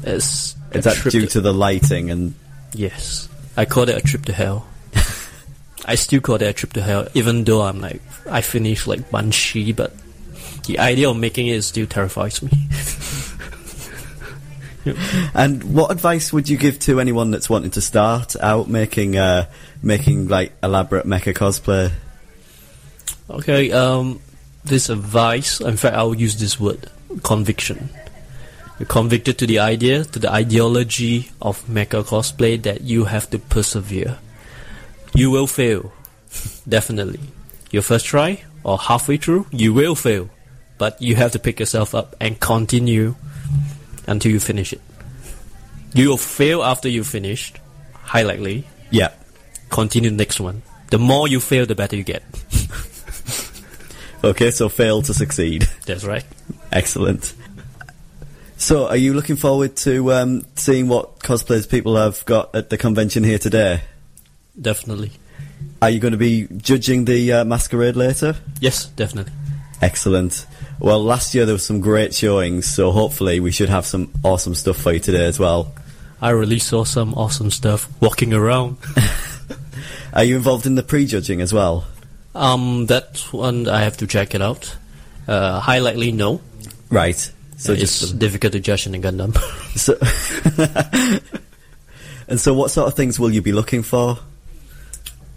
is 0.04 0.56
a 0.72 0.78
Is 0.78 0.84
that 0.84 1.10
due 1.10 1.26
to 1.26 1.40
the 1.40 1.52
lighting 1.52 2.10
and 2.10 2.34
Yes. 2.74 3.28
I 3.56 3.66
call 3.66 3.88
it 3.88 3.96
a 3.96 4.00
trip 4.00 4.24
to 4.24 4.32
hell. 4.32 4.66
I 5.84 5.96
still 5.96 6.20
call 6.20 6.36
it 6.36 6.42
a 6.42 6.52
trip 6.52 6.72
to 6.72 6.82
hell, 6.82 7.08
even 7.12 7.44
though 7.44 7.62
I'm 7.62 7.80
like, 7.80 8.00
I 8.30 8.40
finished 8.40 8.86
like 8.86 9.10
Banshee, 9.10 9.72
but 9.72 9.92
the 10.66 10.78
idea 10.78 11.10
of 11.10 11.16
making 11.18 11.48
it 11.48 11.60
still 11.62 11.86
terrifies 11.86 12.42
me. 12.42 12.50
And 15.34 15.74
what 15.74 15.92
advice 15.92 16.32
would 16.32 16.48
you 16.48 16.56
give 16.56 16.78
to 16.80 16.98
anyone 16.98 17.30
that's 17.30 17.48
wanting 17.48 17.70
to 17.72 17.80
start 17.80 18.34
out 18.40 18.68
making 18.68 19.16
uh, 19.16 19.46
making 19.80 20.28
like 20.28 20.52
elaborate 20.62 21.06
mecha 21.06 21.34
cosplay? 21.34 21.92
Okay, 23.32 23.70
um, 23.72 24.20
this 24.64 24.88
advice, 24.88 25.60
in 25.60 25.76
fact, 25.76 25.96
I'll 25.96 26.14
use 26.14 26.38
this 26.38 26.58
word, 26.60 26.90
conviction. 27.22 27.90
You're 28.78 28.86
convicted 28.86 29.38
to 29.38 29.46
the 29.46 29.58
idea, 29.58 30.04
to 30.04 30.18
the 30.18 30.30
ideology 30.30 31.30
of 31.40 31.64
mecha 31.66 32.04
cosplay 32.04 32.60
that 32.62 32.82
you 32.82 33.04
have 33.04 33.30
to 33.30 33.38
persevere. 33.38 34.18
You 35.14 35.30
will 35.30 35.46
fail, 35.46 35.92
definitely. 36.68 37.20
Your 37.70 37.82
first 37.82 38.06
try, 38.06 38.42
or 38.64 38.78
halfway 38.78 39.16
through, 39.16 39.46
you 39.50 39.74
will 39.74 39.94
fail. 39.94 40.30
But 40.78 41.00
you 41.00 41.16
have 41.16 41.32
to 41.32 41.38
pick 41.38 41.60
yourself 41.60 41.94
up 41.94 42.16
and 42.20 42.40
continue 42.40 43.14
until 44.06 44.32
you 44.32 44.40
finish 44.40 44.72
it. 44.72 44.80
You 45.94 46.08
will 46.08 46.18
fail 46.18 46.62
after 46.62 46.88
you 46.88 47.04
finished, 47.04 47.58
high 47.92 48.22
likely. 48.22 48.64
Yeah. 48.90 49.12
Continue 49.68 50.10
the 50.10 50.16
next 50.16 50.40
one. 50.40 50.62
The 50.90 50.98
more 50.98 51.28
you 51.28 51.40
fail, 51.40 51.66
the 51.66 51.74
better 51.74 51.96
you 51.96 52.04
get. 52.04 52.22
Okay, 54.24 54.50
so 54.50 54.68
fail 54.68 55.02
to 55.02 55.14
succeed. 55.14 55.68
That's 55.86 56.04
right. 56.04 56.24
Excellent. 56.70 57.34
So, 58.56 58.86
are 58.86 58.96
you 58.96 59.14
looking 59.14 59.34
forward 59.34 59.74
to 59.78 60.12
um, 60.12 60.46
seeing 60.54 60.86
what 60.86 61.18
cosplays 61.18 61.68
people 61.68 61.96
have 61.96 62.24
got 62.24 62.54
at 62.54 62.70
the 62.70 62.78
convention 62.78 63.24
here 63.24 63.38
today? 63.38 63.82
Definitely. 64.60 65.10
Are 65.80 65.90
you 65.90 65.98
going 65.98 66.12
to 66.12 66.18
be 66.18 66.46
judging 66.58 67.04
the 67.04 67.32
uh, 67.32 67.44
masquerade 67.44 67.96
later? 67.96 68.36
Yes, 68.60 68.86
definitely. 68.86 69.32
Excellent. 69.80 70.46
Well, 70.78 71.02
last 71.02 71.34
year 71.34 71.44
there 71.44 71.54
was 71.54 71.66
some 71.66 71.80
great 71.80 72.14
showings, 72.14 72.66
so 72.66 72.92
hopefully 72.92 73.40
we 73.40 73.50
should 73.50 73.68
have 73.68 73.84
some 73.84 74.12
awesome 74.22 74.54
stuff 74.54 74.76
for 74.76 74.92
you 74.92 75.00
today 75.00 75.24
as 75.24 75.40
well. 75.40 75.74
I 76.20 76.30
really 76.30 76.60
saw 76.60 76.84
some 76.84 77.14
awesome 77.14 77.50
stuff 77.50 77.88
walking 78.00 78.32
around. 78.32 78.76
Are 80.12 80.22
you 80.22 80.36
involved 80.36 80.66
in 80.66 80.76
the 80.76 80.84
pre-judging 80.84 81.40
as 81.40 81.52
well? 81.52 81.84
Um, 82.34 82.86
that 82.86 83.18
one 83.30 83.68
I 83.68 83.80
have 83.82 83.96
to 83.98 84.06
check 84.06 84.34
it 84.34 84.42
out. 84.42 84.76
Uh, 85.28 85.60
high 85.60 85.78
likely 85.80 86.12
no. 86.12 86.40
Right. 86.90 87.30
So 87.58 87.72
it's 87.72 88.00
just 88.00 88.18
difficult 88.18 88.52
to 88.54 88.60
judge 88.60 88.86
in 88.86 88.94
a 88.94 88.98
Gundam. 88.98 89.36
so 89.76 89.94
and 92.28 92.40
so, 92.40 92.54
what 92.54 92.70
sort 92.70 92.88
of 92.88 92.94
things 92.94 93.20
will 93.20 93.30
you 93.32 93.42
be 93.42 93.52
looking 93.52 93.82
for? 93.82 94.18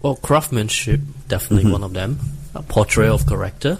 well, 0.02 0.16
craftsmanship 0.16 1.00
definitely 1.28 1.70
one 1.70 1.82
of 1.82 1.92
them. 1.92 2.18
A 2.54 2.62
portrait 2.62 3.08
of 3.08 3.26
character, 3.26 3.78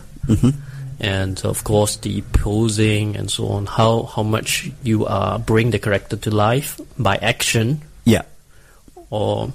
and 1.00 1.40
of 1.44 1.64
course 1.64 1.96
the 1.96 2.22
posing 2.32 3.16
and 3.16 3.30
so 3.30 3.48
on. 3.48 3.66
How 3.66 4.02
how 4.04 4.22
much 4.22 4.70
you 4.82 5.06
uh, 5.06 5.38
bring 5.38 5.70
the 5.70 5.78
character 5.78 6.16
to 6.16 6.30
life 6.30 6.80
by 6.98 7.16
action 7.16 7.82
Yeah. 8.04 8.22
or 9.10 9.52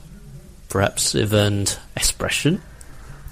perhaps 0.70 1.14
even 1.16 1.68
expression. 1.96 2.62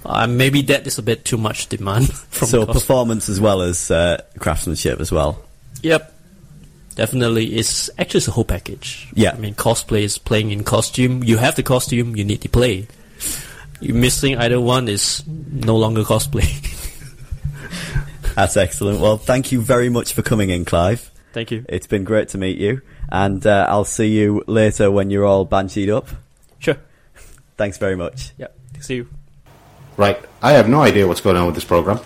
Uh, 0.10 0.26
maybe 0.26 0.64
that 0.64 0.88
is 0.88 0.97
a 0.97 1.03
bit 1.03 1.24
too 1.24 1.38
much 1.38 1.68
demand 1.68 2.12
from 2.32 2.47
so 2.47 2.66
performance 2.66 3.30
as 3.30 3.39
well 3.39 3.62
as 3.62 3.91
uh, 3.91 4.20
craftsmanship 4.39 4.99
as 4.99 5.12
well. 5.12 5.39
Yep. 5.84 6.16
Definitely, 6.95 7.55
it's 7.55 7.91
actually 7.99 8.18
it's 8.18 8.28
a 8.28 8.32
whole 8.32 8.43
package. 8.43 9.07
Yeah. 9.14 9.34
I 9.34 9.38
mean, 9.38 9.53
cosplay 9.53 10.01
is 10.01 10.18
playing 10.18 10.49
in 10.49 10.64
costume. 10.64 11.24
You 11.24 11.38
have 11.38 11.55
the 11.55 11.64
costume, 11.64 12.16
you 12.16 12.26
need 12.26 12.41
to 12.41 12.49
play. 12.49 12.88
You 13.80 13.93
missing 13.93 14.36
either 14.36 14.60
one 14.60 14.88
is 14.88 15.24
no 15.28 15.78
longer 15.78 16.01
cosplay. 16.01 16.49
That's 18.36 18.57
excellent. 18.57 18.99
Well, 18.99 19.18
thank 19.18 19.51
you 19.51 19.62
very 19.62 19.89
much 19.89 20.14
for 20.14 20.24
coming 20.24 20.49
in, 20.49 20.66
Clive. 20.66 21.12
Thank 21.34 21.51
you. 21.51 21.66
It's 21.70 21.88
been 21.88 22.03
great 22.03 22.30
to 22.30 22.39
meet 22.39 22.57
you, 22.57 22.82
and 23.10 23.45
uh, 23.45 23.68
I'll 23.70 23.86
see 23.86 24.07
you 24.07 24.43
later 24.47 24.89
when 24.89 25.12
you're 25.12 25.26
all 25.26 25.45
bansheed 25.45 25.89
up. 25.89 26.07
Sure. 26.57 26.78
Thanks 27.57 27.78
very 27.78 27.95
much. 27.95 28.34
Yeah. 28.38 28.47
See 28.80 28.95
you. 28.95 29.07
Right, 30.00 30.18
I 30.41 30.54
have 30.54 30.70
no 30.70 30.82
idea 30.82 31.06
what's 31.06 31.20
going 31.20 31.36
on 31.36 31.45
with 31.45 31.56
this 31.56 31.66
program. 31.66 32.00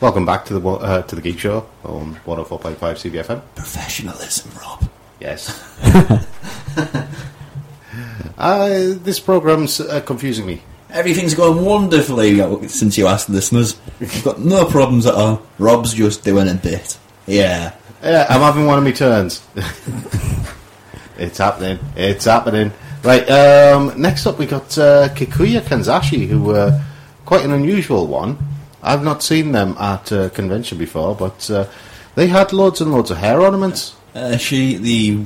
Welcome 0.00 0.26
back 0.26 0.46
to 0.46 0.58
the 0.58 0.68
uh, 0.68 1.02
to 1.02 1.14
the 1.14 1.22
Geek 1.22 1.38
Show 1.38 1.64
on 1.84 2.16
104.5 2.26 2.76
CBFM. 2.76 3.40
Professionalism, 3.54 4.50
Rob. 4.60 4.90
Yes. 5.20 5.62
uh, 8.36 8.94
this 9.00 9.20
program's 9.20 9.78
uh, 9.78 10.00
confusing 10.00 10.44
me. 10.44 10.60
Everything's 10.90 11.34
going 11.34 11.64
wonderfully 11.64 12.40
uh, 12.40 12.66
since 12.66 12.98
you 12.98 13.06
asked 13.06 13.30
listeners. 13.30 13.78
We've 14.00 14.24
got 14.24 14.40
no 14.40 14.64
problems 14.64 15.06
at 15.06 15.14
all. 15.14 15.46
Rob's 15.60 15.94
just 15.94 16.24
doing 16.24 16.48
a 16.48 16.54
bit. 16.54 16.98
Yeah. 17.28 17.76
Yeah, 18.02 18.26
I'm 18.28 18.40
having 18.40 18.66
one 18.66 18.78
of 18.78 18.82
my 18.82 18.90
turns. 18.90 19.46
it's 21.16 21.38
happening. 21.38 21.78
It's 21.94 22.24
happening. 22.24 22.72
Right. 23.04 23.22
Um, 23.30 24.02
next 24.02 24.26
up, 24.26 24.36
we 24.36 24.46
got 24.46 24.76
uh, 24.76 25.10
Kikuya 25.10 25.60
Kanzashi, 25.60 26.26
who 26.26 26.50
uh, 26.50 26.82
quite 27.26 27.44
an 27.44 27.52
unusual 27.52 28.06
one. 28.06 28.38
I've 28.82 29.02
not 29.04 29.22
seen 29.22 29.52
them 29.52 29.76
at 29.78 30.10
a 30.12 30.30
convention 30.30 30.78
before, 30.78 31.14
but 31.14 31.50
uh, 31.50 31.66
they 32.14 32.28
had 32.28 32.52
loads 32.52 32.80
and 32.80 32.92
loads 32.92 33.10
of 33.10 33.18
hair 33.18 33.40
ornaments. 33.40 33.94
Uh, 34.14 34.36
she, 34.38 34.76
the 34.76 35.24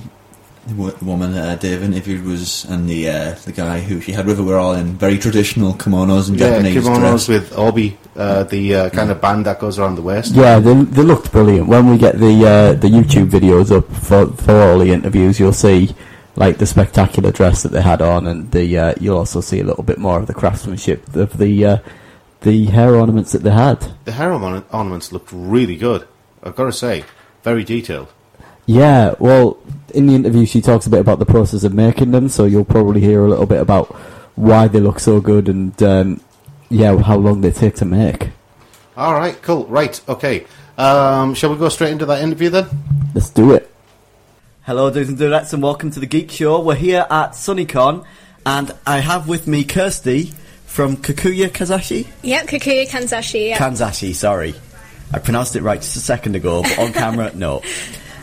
w- 0.69 0.97
woman 1.03 1.35
uh, 1.35 1.55
Dave 1.57 1.83
interviewed 1.83 2.25
was, 2.25 2.65
and 2.65 2.89
the 2.89 3.09
uh, 3.09 3.35
the 3.45 3.53
guy 3.53 3.81
who 3.81 4.01
she 4.01 4.13
had 4.13 4.27
with 4.27 4.39
her 4.39 4.45
were 4.45 4.57
all 4.59 4.73
in 4.75 4.97
very 4.99 5.19
traditional 5.19 5.75
kimonos 5.75 6.29
and 6.29 6.41
Yeah, 6.41 6.49
Japanese 6.57 6.85
kimonos 6.85 7.01
dress. 7.27 7.29
with 7.29 7.53
obi, 7.59 7.99
uh, 8.17 8.45
the 8.45 8.75
uh, 8.75 8.91
kind 8.91 9.11
of 9.11 9.21
band 9.21 9.47
that 9.47 9.61
goes 9.61 9.79
around 9.79 9.95
the 9.97 10.03
waist. 10.03 10.33
Yeah, 10.35 10.59
they, 10.59 10.75
they 10.75 11.03
looked 11.03 11.31
brilliant. 11.31 11.69
When 11.69 11.89
we 11.91 11.99
get 11.99 12.19
the 12.19 12.35
uh, 12.47 12.73
the 12.75 12.89
YouTube 12.89 13.29
videos 13.31 13.71
up 13.71 13.87
for 13.93 14.27
for 14.43 14.55
all 14.61 14.79
the 14.79 14.91
interviews, 14.91 15.39
you'll 15.39 15.53
see 15.53 15.95
like 16.41 16.57
the 16.57 16.65
spectacular 16.65 17.31
dress 17.31 17.63
that 17.63 17.69
they 17.69 17.83
had 17.83 18.01
on, 18.01 18.27
and 18.27 18.51
the 18.51 18.79
uh, 18.79 18.95
you'll 18.99 19.19
also 19.19 19.43
see 19.43 19.61
a 19.61 19.65
little 19.65 19.85
bit 19.85 19.99
more 19.99 20.19
of 20.19 20.27
the 20.27 20.33
craftsmanship 20.33 21.15
of 21.15 21.37
the 21.37 21.67
uh, 21.67 21.79
the 22.41 22.65
hair 22.65 22.97
ornaments 22.97 23.33
that 23.33 23.43
they 23.43 23.51
had. 23.51 23.93
The 24.07 24.13
hair 24.13 24.33
orna- 24.33 24.65
ornaments 24.73 25.13
looked 25.13 25.29
really 25.33 25.77
good. 25.77 26.09
I've 26.43 26.57
got 26.57 26.65
to 26.65 26.73
say, 26.73 27.05
very 27.43 27.63
detailed. 27.63 28.09
Yeah, 28.65 29.15
well, 29.19 29.59
in 29.93 30.07
the 30.07 30.15
interview, 30.15 30.47
she 30.47 30.63
talks 30.63 30.87
a 30.87 30.91
bit 30.91 31.01
about 31.01 31.19
the 31.19 31.27
process 31.27 31.63
of 31.63 31.75
making 31.75 32.13
them, 32.13 32.31
so 32.31 32.47
you'll 32.47 32.65
probably 32.65 33.03
hear 33.03 33.23
a 33.23 33.29
little 33.29 33.45
bit 33.45 33.61
about 33.61 33.89
why 34.37 34.67
they 34.67 34.81
look 34.81 34.99
so 34.99 35.21
good 35.21 35.49
and, 35.49 35.83
um, 35.83 36.21
yeah, 36.71 36.97
how 37.03 37.17
long 37.17 37.43
they 37.43 37.51
take 37.51 37.75
to 37.77 37.85
make. 37.85 38.31
All 38.97 39.13
right, 39.13 39.41
cool. 39.43 39.67
Right, 39.67 40.01
okay. 40.09 40.47
Um, 40.79 41.35
shall 41.35 41.51
we 41.51 41.59
go 41.59 41.69
straight 41.69 41.93
into 41.93 42.07
that 42.07 42.23
interview 42.23 42.49
then? 42.49 42.67
Let's 43.15 43.29
do 43.29 43.53
it. 43.53 43.71
Hello, 44.63 44.91
dudes 44.91 45.09
and 45.09 45.19
dudettes, 45.19 45.53
and 45.53 45.63
welcome 45.63 45.91
to 45.91 46.01
the 46.01 46.07
Geek 46.07 46.31
Show. 46.31 46.61
We're 46.61 46.75
here 46.75 47.07
at 47.11 47.31
SunnyCon, 47.33 48.05
and 48.45 48.73
I 48.87 48.99
have 48.99 49.27
with 49.27 49.47
me 49.47 49.65
Kirsty 49.65 50.33
from 50.67 50.99
Kakuya 50.99 51.49
Kazashi? 51.49 52.07
Yep, 52.23 52.47
Kakuya 52.47 52.87
Kanzashi. 52.87 53.49
Yep. 53.49 53.59
Kanzashi, 53.59 54.15
sorry. 54.15 54.55
I 55.13 55.19
pronounced 55.19 55.57
it 55.57 55.63
right 55.63 55.81
just 55.81 55.97
a 55.97 56.01
second 56.01 56.37
ago, 56.37 56.63
but 56.63 56.79
on 56.79 56.93
camera, 56.93 57.33
no. 57.35 57.63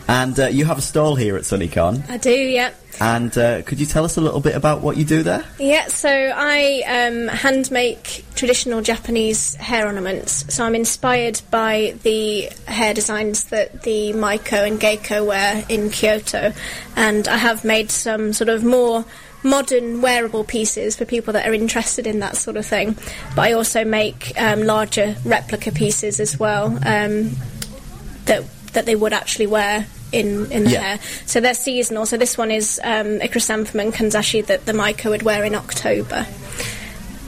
And 0.07 0.39
uh, 0.39 0.47
you 0.47 0.65
have 0.65 0.77
a 0.77 0.81
stall 0.81 1.15
here 1.15 1.35
at 1.35 1.43
SunnyCon. 1.43 2.09
I 2.09 2.17
do, 2.17 2.31
yeah. 2.31 2.71
And 2.99 3.37
uh, 3.37 3.61
could 3.63 3.79
you 3.79 3.85
tell 3.85 4.05
us 4.05 4.17
a 4.17 4.21
little 4.21 4.39
bit 4.39 4.55
about 4.55 4.81
what 4.81 4.97
you 4.97 5.05
do 5.05 5.21
there? 5.21 5.43
Yeah, 5.59 5.87
so 5.87 6.09
I 6.09 6.81
um, 6.87 7.27
hand 7.27 7.69
make 7.69 8.25
traditional 8.33 8.81
Japanese 8.81 9.55
hair 9.55 9.85
ornaments. 9.85 10.53
So 10.53 10.65
I'm 10.65 10.75
inspired 10.75 11.41
by 11.51 11.95
the 12.03 12.49
hair 12.67 12.93
designs 12.93 13.45
that 13.45 13.83
the 13.83 14.13
Maiko 14.13 14.65
and 14.65 14.79
Geiko 14.79 15.25
wear 15.25 15.63
in 15.69 15.89
Kyoto, 15.89 16.53
and 16.95 17.27
I 17.27 17.37
have 17.37 17.63
made 17.63 17.91
some 17.91 18.33
sort 18.33 18.49
of 18.49 18.63
more 18.63 19.05
modern 19.43 20.01
wearable 20.01 20.43
pieces 20.43 20.95
for 20.95 21.05
people 21.05 21.33
that 21.33 21.47
are 21.47 21.53
interested 21.53 22.07
in 22.07 22.19
that 22.19 22.35
sort 22.35 22.57
of 22.57 22.65
thing. 22.65 22.97
But 23.35 23.41
I 23.41 23.51
also 23.53 23.85
make 23.85 24.33
um, 24.41 24.63
larger 24.63 25.15
replica 25.23 25.71
pieces 25.71 26.19
as 26.19 26.39
well 26.39 26.67
um, 26.83 27.35
that 28.25 28.43
that 28.73 28.85
they 28.85 28.95
would 28.95 29.13
actually 29.13 29.47
wear 29.47 29.87
in, 30.19 30.51
in 30.51 30.63
the 30.65 30.71
Yeah. 30.71 30.81
hair. 30.81 30.99
So 31.25 31.39
they're 31.39 31.53
seasonal. 31.53 32.05
So 32.05 32.17
this 32.17 32.37
one 32.37 32.51
is 32.51 32.79
um, 32.83 33.21
a 33.21 33.27
chrysanthemum 33.27 33.91
kanzashi 33.91 34.45
that 34.45 34.65
the 34.65 34.73
Maiko 34.73 35.09
would 35.11 35.23
wear 35.23 35.43
in 35.43 35.55
October. 35.55 36.25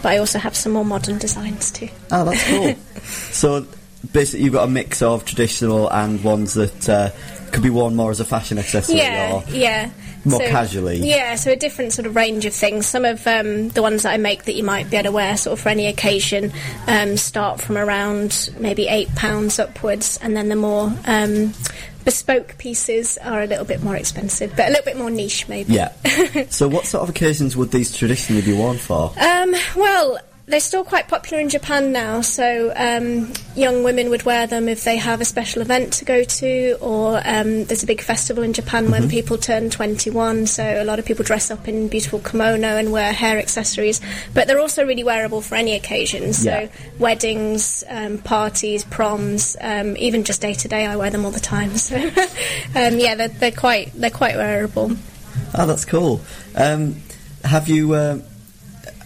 But 0.01 0.09
I 0.13 0.17
also 0.17 0.39
have 0.39 0.55
some 0.55 0.71
more 0.73 0.85
modern 0.85 1.17
designs 1.17 1.71
too. 1.71 1.89
Oh, 2.11 2.25
that's 2.25 2.43
cool. 2.47 2.75
so 3.31 3.65
basically, 4.13 4.45
you've 4.45 4.53
got 4.53 4.67
a 4.67 4.71
mix 4.71 5.01
of 5.01 5.25
traditional 5.25 5.91
and 5.91 6.23
ones 6.23 6.53
that 6.53 6.87
uh, 6.89 7.09
could 7.51 7.63
be 7.63 7.69
worn 7.69 7.95
more 7.95 8.11
as 8.11 8.19
a 8.19 8.25
fashion 8.25 8.57
accessory 8.57 8.97
Yeah, 8.99 9.33
or 9.33 9.43
yeah. 9.51 9.89
more 10.23 10.39
casually. 10.39 10.97
Yeah, 10.99 11.35
so 11.35 11.51
a 11.51 11.57
different 11.57 11.91
sort 11.91 12.05
of 12.05 12.15
range 12.15 12.45
of 12.45 12.53
things. 12.53 12.85
Some 12.85 13.03
of 13.03 13.25
um, 13.27 13.69
the 13.69 13.81
ones 13.81 14.03
that 14.03 14.13
I 14.13 14.17
make 14.17 14.45
that 14.45 14.53
you 14.55 14.63
might 14.63 14.89
be 14.89 14.95
able 14.95 15.09
to 15.09 15.11
wear 15.11 15.35
sort 15.35 15.53
of 15.57 15.59
for 15.63 15.67
any 15.69 15.87
occasion 15.87 16.53
um, 16.87 17.17
start 17.17 17.59
from 17.59 17.77
around 17.77 18.51
maybe 18.57 18.87
eight 18.87 19.13
pounds 19.15 19.59
upwards, 19.59 20.17
and 20.21 20.37
then 20.37 20.47
the 20.47 20.55
more 20.55 20.93
um, 21.05 21.53
bespoke 22.09 22.57
pieces 22.57 23.19
are 23.19 23.43
a 23.43 23.45
little 23.45 23.65
bit 23.65 23.83
more 23.83 23.95
expensive, 23.95 24.51
but 24.55 24.65
a 24.65 24.69
little 24.69 24.83
bit 24.83 24.97
more 24.97 25.11
niche 25.11 25.47
maybe. 25.47 25.73
Yeah. 25.73 25.93
so, 26.49 26.67
what 26.67 26.87
sort 26.87 27.03
of 27.03 27.09
occasions 27.09 27.55
would 27.55 27.69
these 27.69 27.95
traditionally 27.95 28.41
be 28.41 28.51
worn 28.51 28.79
for? 28.79 29.13
Um, 29.19 29.53
well, 29.75 30.17
they're 30.49 30.59
still 30.59 30.83
quite 30.83 31.07
popular 31.07 31.39
in 31.39 31.47
Japan 31.47 31.91
now, 31.91 32.21
so 32.21 32.73
um, 32.75 33.31
young 33.55 33.83
women 33.83 34.09
would 34.09 34.23
wear 34.23 34.47
them 34.47 34.67
if 34.67 34.83
they 34.83 34.97
have 34.97 35.21
a 35.21 35.25
special 35.25 35.61
event 35.61 35.93
to 35.93 36.05
go 36.05 36.23
to, 36.23 36.75
or 36.81 37.21
um, 37.23 37.65
there's 37.65 37.83
a 37.83 37.85
big 37.87 38.01
festival 38.01 38.43
in 38.43 38.51
Japan 38.53 38.89
when 38.89 39.07
people 39.09 39.37
turn 39.37 39.69
21, 39.69 40.47
so 40.47 40.63
a 40.63 40.83
lot 40.83 40.97
of 40.97 41.05
people 41.05 41.23
dress 41.23 41.51
up 41.51 41.67
in 41.67 41.87
beautiful 41.87 42.19
kimono 42.19 42.77
and 42.77 42.91
wear 42.91 43.13
hair 43.13 43.37
accessories. 43.37 44.01
But 44.33 44.47
they're 44.47 44.59
also 44.59 44.85
really 44.85 45.03
wearable 45.03 45.41
for 45.41 45.53
any 45.55 45.75
occasion, 45.75 46.33
so 46.33 46.49
Yeah. 46.49 46.67
weddings, 46.97 47.83
um, 47.87 48.17
parties, 48.17 48.83
proms, 48.83 49.55
um, 49.61 49.95
even 49.97 50.23
just 50.23 50.41
day 50.41 50.53
to 50.55 50.67
day, 50.67 50.85
I 50.85 50.95
wear 50.95 51.11
them 51.11 51.25
all 51.25 51.31
the 51.31 51.39
time. 51.39 51.69
So, 51.79 51.95
um, 51.95 52.99
yeah, 52.99 53.15
they're, 53.15 53.27
they're 53.29 53.51
quite 53.51 53.91
they're 53.95 54.09
quite 54.09 54.35
wearable. 54.35 54.91
Oh, 55.57 55.65
that's 55.65 55.85
cool. 55.85 56.21
Um, 56.55 56.97
have 57.43 57.67
you 57.69 57.93
uh, 57.93 58.19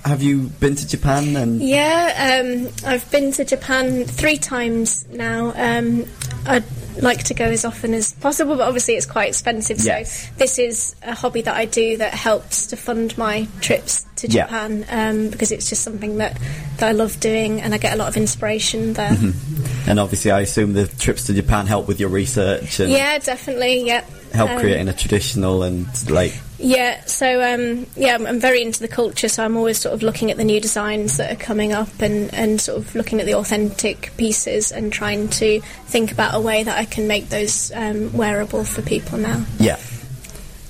have 0.06 0.22
you 0.22 0.42
been 0.60 0.76
to 0.76 0.88
Japan 0.88 1.36
and 1.36 1.62
Yeah, 1.62 2.42
um, 2.44 2.70
I've 2.86 3.10
been 3.12 3.32
to 3.34 3.46
Japan 3.46 4.04
three 4.06 4.38
times 4.38 5.06
now. 5.10 5.54
Um, 5.56 6.06
I'd 6.46 6.64
like 7.02 7.24
to 7.26 7.34
go 7.34 7.46
as 7.46 7.66
often 7.66 7.94
as 7.94 8.14
possible, 8.14 8.56
but 8.58 8.68
obviously 8.68 8.96
it's 8.96 9.06
quite 9.06 9.30
expensive. 9.30 9.80
Yes. 9.80 10.28
So 10.28 10.34
this 10.38 10.60
is 10.60 10.96
a 11.04 11.16
hobby 11.16 11.42
that 11.44 11.56
I 11.56 11.66
do 11.66 11.98
that 11.98 12.14
helps 12.14 12.68
to 12.68 12.76
fund 12.76 13.18
my 13.18 13.48
trips 13.62 14.06
to 14.18 14.28
Yeah. 14.28 14.44
Japan 14.44 14.86
um, 14.90 15.30
because 15.30 15.52
it's 15.52 15.70
just 15.70 15.84
something 15.84 16.18
that, 16.18 16.38
that 16.78 16.90
I 16.90 16.92
love 16.92 17.20
doing 17.20 17.62
and 17.62 17.74
I 17.74 17.78
get 17.78 17.94
a 17.94 17.98
lot 17.98 18.10
of 18.10 18.18
inspiration 18.18 18.94
there. 18.94 19.12
Mm-hmm. 19.12 19.90
and 19.90 20.00
obviously 20.00 20.32
I 20.32 20.42
assume 20.42 20.74
the 20.74 20.88
trips 20.88 21.26
to 21.28 21.34
Japan 21.34 21.66
help 21.66 21.88
with 21.88 22.00
your 22.00 22.10
research 22.10 22.80
and 22.80 22.92
Yeah, 22.92 23.18
definitely. 23.20 23.88
Yeah. 23.88 24.04
help 24.34 24.52
Um, 24.52 24.60
creating 24.60 24.88
a 24.90 24.94
traditional 24.94 25.64
and 25.64 25.88
like 26.12 26.34
Yeah, 26.60 27.04
so 27.06 27.42
um, 27.42 27.88
yeah, 27.96 28.16
I'm, 28.16 28.40
very 28.40 28.62
into 28.62 28.80
the 28.80 28.88
culture, 28.88 29.28
so 29.28 29.44
I'm 29.44 29.58
always 29.58 29.80
sort 29.80 29.94
of 29.94 30.04
looking 30.04 30.32
at 30.32 30.38
the 30.38 30.44
new 30.44 30.62
designs 30.62 31.18
that 31.18 31.32
are 31.32 31.36
coming 31.36 31.74
up 31.74 32.02
and, 32.02 32.34
and 32.34 32.62
sort 32.62 32.78
of 32.78 32.96
looking 32.96 33.20
at 33.20 33.26
the 33.26 33.36
authentic 33.36 34.12
pieces 34.18 34.72
and 34.72 34.94
trying 34.94 35.30
to 35.30 35.62
think 35.88 36.12
about 36.12 36.36
a 36.36 36.40
way 36.40 36.64
that 36.64 36.78
I 36.78 36.86
can 36.86 37.08
make 37.08 37.30
those 37.30 37.72
um, 37.74 38.14
wearable 38.14 38.64
for 38.64 38.82
people 38.82 39.18
now. 39.18 39.46
yeah. 39.60 39.78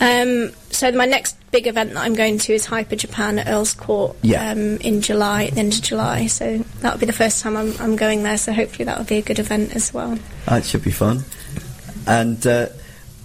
Um, 0.00 0.52
so 0.70 0.90
my 0.92 1.04
next 1.06 1.36
big 1.50 1.66
event 1.66 1.92
that 1.94 2.00
I'm 2.04 2.14
going 2.14 2.38
to 2.38 2.54
is 2.54 2.64
Hyper 2.64 2.96
Japan 2.96 3.38
at 3.38 3.48
Earl's 3.48 3.74
Court 3.74 4.16
Yeah. 4.22 4.50
um, 4.50 4.76
in 4.78 5.02
July, 5.02 5.44
at 5.44 5.54
the 5.54 5.60
end 5.60 5.74
of 5.74 5.82
July. 5.82 6.26
So 6.26 6.58
that'll 6.80 6.98
be 6.98 7.06
the 7.06 7.12
first 7.12 7.42
time 7.42 7.56
I'm, 7.56 7.74
I'm 7.80 7.96
going 7.96 8.22
there. 8.22 8.38
So 8.38 8.52
hopefully 8.52 8.84
that'll 8.84 9.04
be 9.04 9.18
a 9.18 9.22
good 9.22 9.38
event 9.38 9.74
as 9.76 9.92
well. 9.92 10.18
That 10.46 10.64
should 10.64 10.84
be 10.84 10.90
fun. 10.92 11.24
And 12.06 12.44
uh, 12.46 12.68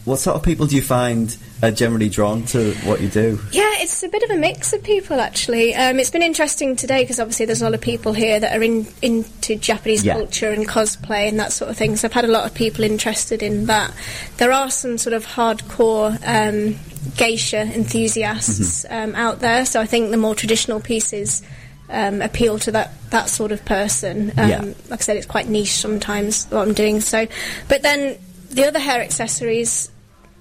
what 0.04 0.18
sort 0.20 0.36
of 0.36 0.44
people 0.44 0.66
do 0.68 0.76
you 0.76 0.82
find 0.82 1.36
are 1.68 1.72
generally 1.72 2.10
drawn 2.10 2.44
to 2.48 2.74
what 2.86 3.02
you 3.02 3.10
do? 3.10 3.40
Yeah, 3.52 3.70
it's 3.78 4.04
a 4.04 4.08
bit 4.10 4.24
of 4.24 4.30
a 4.32 4.38
mix 4.38 4.74
of 4.74 4.84
people 4.84 5.20
actually. 5.20 5.74
Um, 5.76 6.00
it's 6.00 6.10
been 6.12 6.22
interesting 6.22 6.76
today 6.76 7.04
because 7.04 7.20
obviously 7.20 7.46
there's 7.46 7.62
a 7.62 7.66
lot 7.66 7.74
of 7.74 7.82
people 7.82 8.14
here 8.14 8.40
that 8.40 8.58
are 8.58 8.64
in, 8.64 8.88
into 9.02 9.56
Japanese 9.56 10.04
Yeah. 10.04 10.14
culture 10.16 10.50
and 10.52 10.68
cosplay 10.68 11.28
and 11.28 11.40
that 11.40 11.52
sort 11.52 11.70
of 11.72 11.78
thing. 11.78 11.96
So 11.96 12.08
I've 12.08 12.14
had 12.14 12.26
a 12.26 12.30
lot 12.30 12.46
of 12.46 12.54
people 12.54 12.84
interested 12.84 13.42
in 13.44 13.66
that. 13.68 13.94
There 14.38 14.52
are 14.52 14.70
some 14.70 14.98
sort 14.98 15.14
of 15.14 15.26
hardcore 15.26 16.18
um, 16.26 16.76
geisha 17.18 17.62
enthusiasts 17.62 18.86
um, 18.90 19.16
out 19.16 19.40
there. 19.40 19.66
So 19.66 19.80
I 19.82 19.86
think 19.86 20.12
the 20.12 20.18
more 20.18 20.36
traditional 20.36 20.80
pieces 20.80 21.42
um, 21.90 22.22
appeal 22.22 22.58
to 22.60 22.72
that 22.72 22.94
that 23.12 23.30
sort 23.30 23.52
of 23.52 23.64
person. 23.66 24.32
Um, 24.38 24.50
Yeah. 24.50 24.62
Like 24.90 25.00
I 25.02 25.04
said, 25.04 25.18
it's 25.18 25.26
quite 25.28 25.48
niche 25.48 25.74
sometimes 25.74 26.46
what 26.50 26.68
I'm 26.68 26.74
doing. 26.74 27.00
So, 27.02 27.28
but 27.68 27.82
then 27.84 28.18
the 28.50 28.66
other 28.68 28.80
hair 28.80 29.02
accessories, 29.02 29.90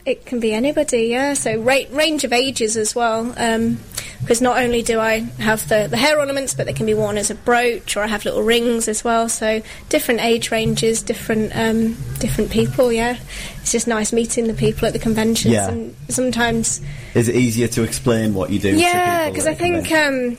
it 0.07 0.26
can 0.26 0.40
be 0.40 0.52
anybody. 0.52 1.05
Yeah. 1.07 1.34
So 1.34 1.57
ra- 1.61 1.88
range 1.90 2.24
of 2.24 2.32
ages 2.32 2.76
as 2.76 2.94
well. 2.94 3.32
Um, 3.36 3.78
because 4.20 4.40
not 4.40 4.57
only 4.57 4.80
do 4.80 4.98
I 5.00 5.18
have 5.38 5.68
the, 5.68 5.86
the 5.90 5.98
hair 5.98 6.18
ornaments, 6.18 6.55
but 6.55 6.64
they 6.64 6.72
can 6.72 6.86
be 6.86 6.94
worn 6.94 7.18
as 7.18 7.30
a 7.30 7.34
brooch, 7.34 7.94
or 7.94 8.02
I 8.02 8.07
have 8.07 8.24
little 8.24 8.42
rings 8.42 8.88
as 8.88 9.05
well. 9.05 9.28
So 9.28 9.61
different 9.90 10.20
age 10.22 10.50
ranges, 10.50 11.02
different 11.02 11.52
um, 11.55 11.94
different 12.20 12.50
people. 12.50 12.90
Yeah, 12.90 13.18
it's 13.61 13.70
just 13.72 13.86
nice 13.86 14.14
meeting 14.14 14.46
the 14.46 14.55
people 14.55 14.86
at 14.86 14.94
the 14.94 14.98
conventions, 14.98 15.52
Yeah. 15.52 15.68
and 15.68 15.94
sometimes 16.09 16.80
Is 17.12 17.28
it 17.28 17.36
easier 17.36 17.68
to 17.68 17.82
explain 17.82 18.32
what 18.32 18.48
you 18.48 18.59
do? 18.59 18.74
yeah, 18.74 19.28
because 19.28 19.46
I 19.46 19.52
think 19.52 19.92
um, 19.92 20.38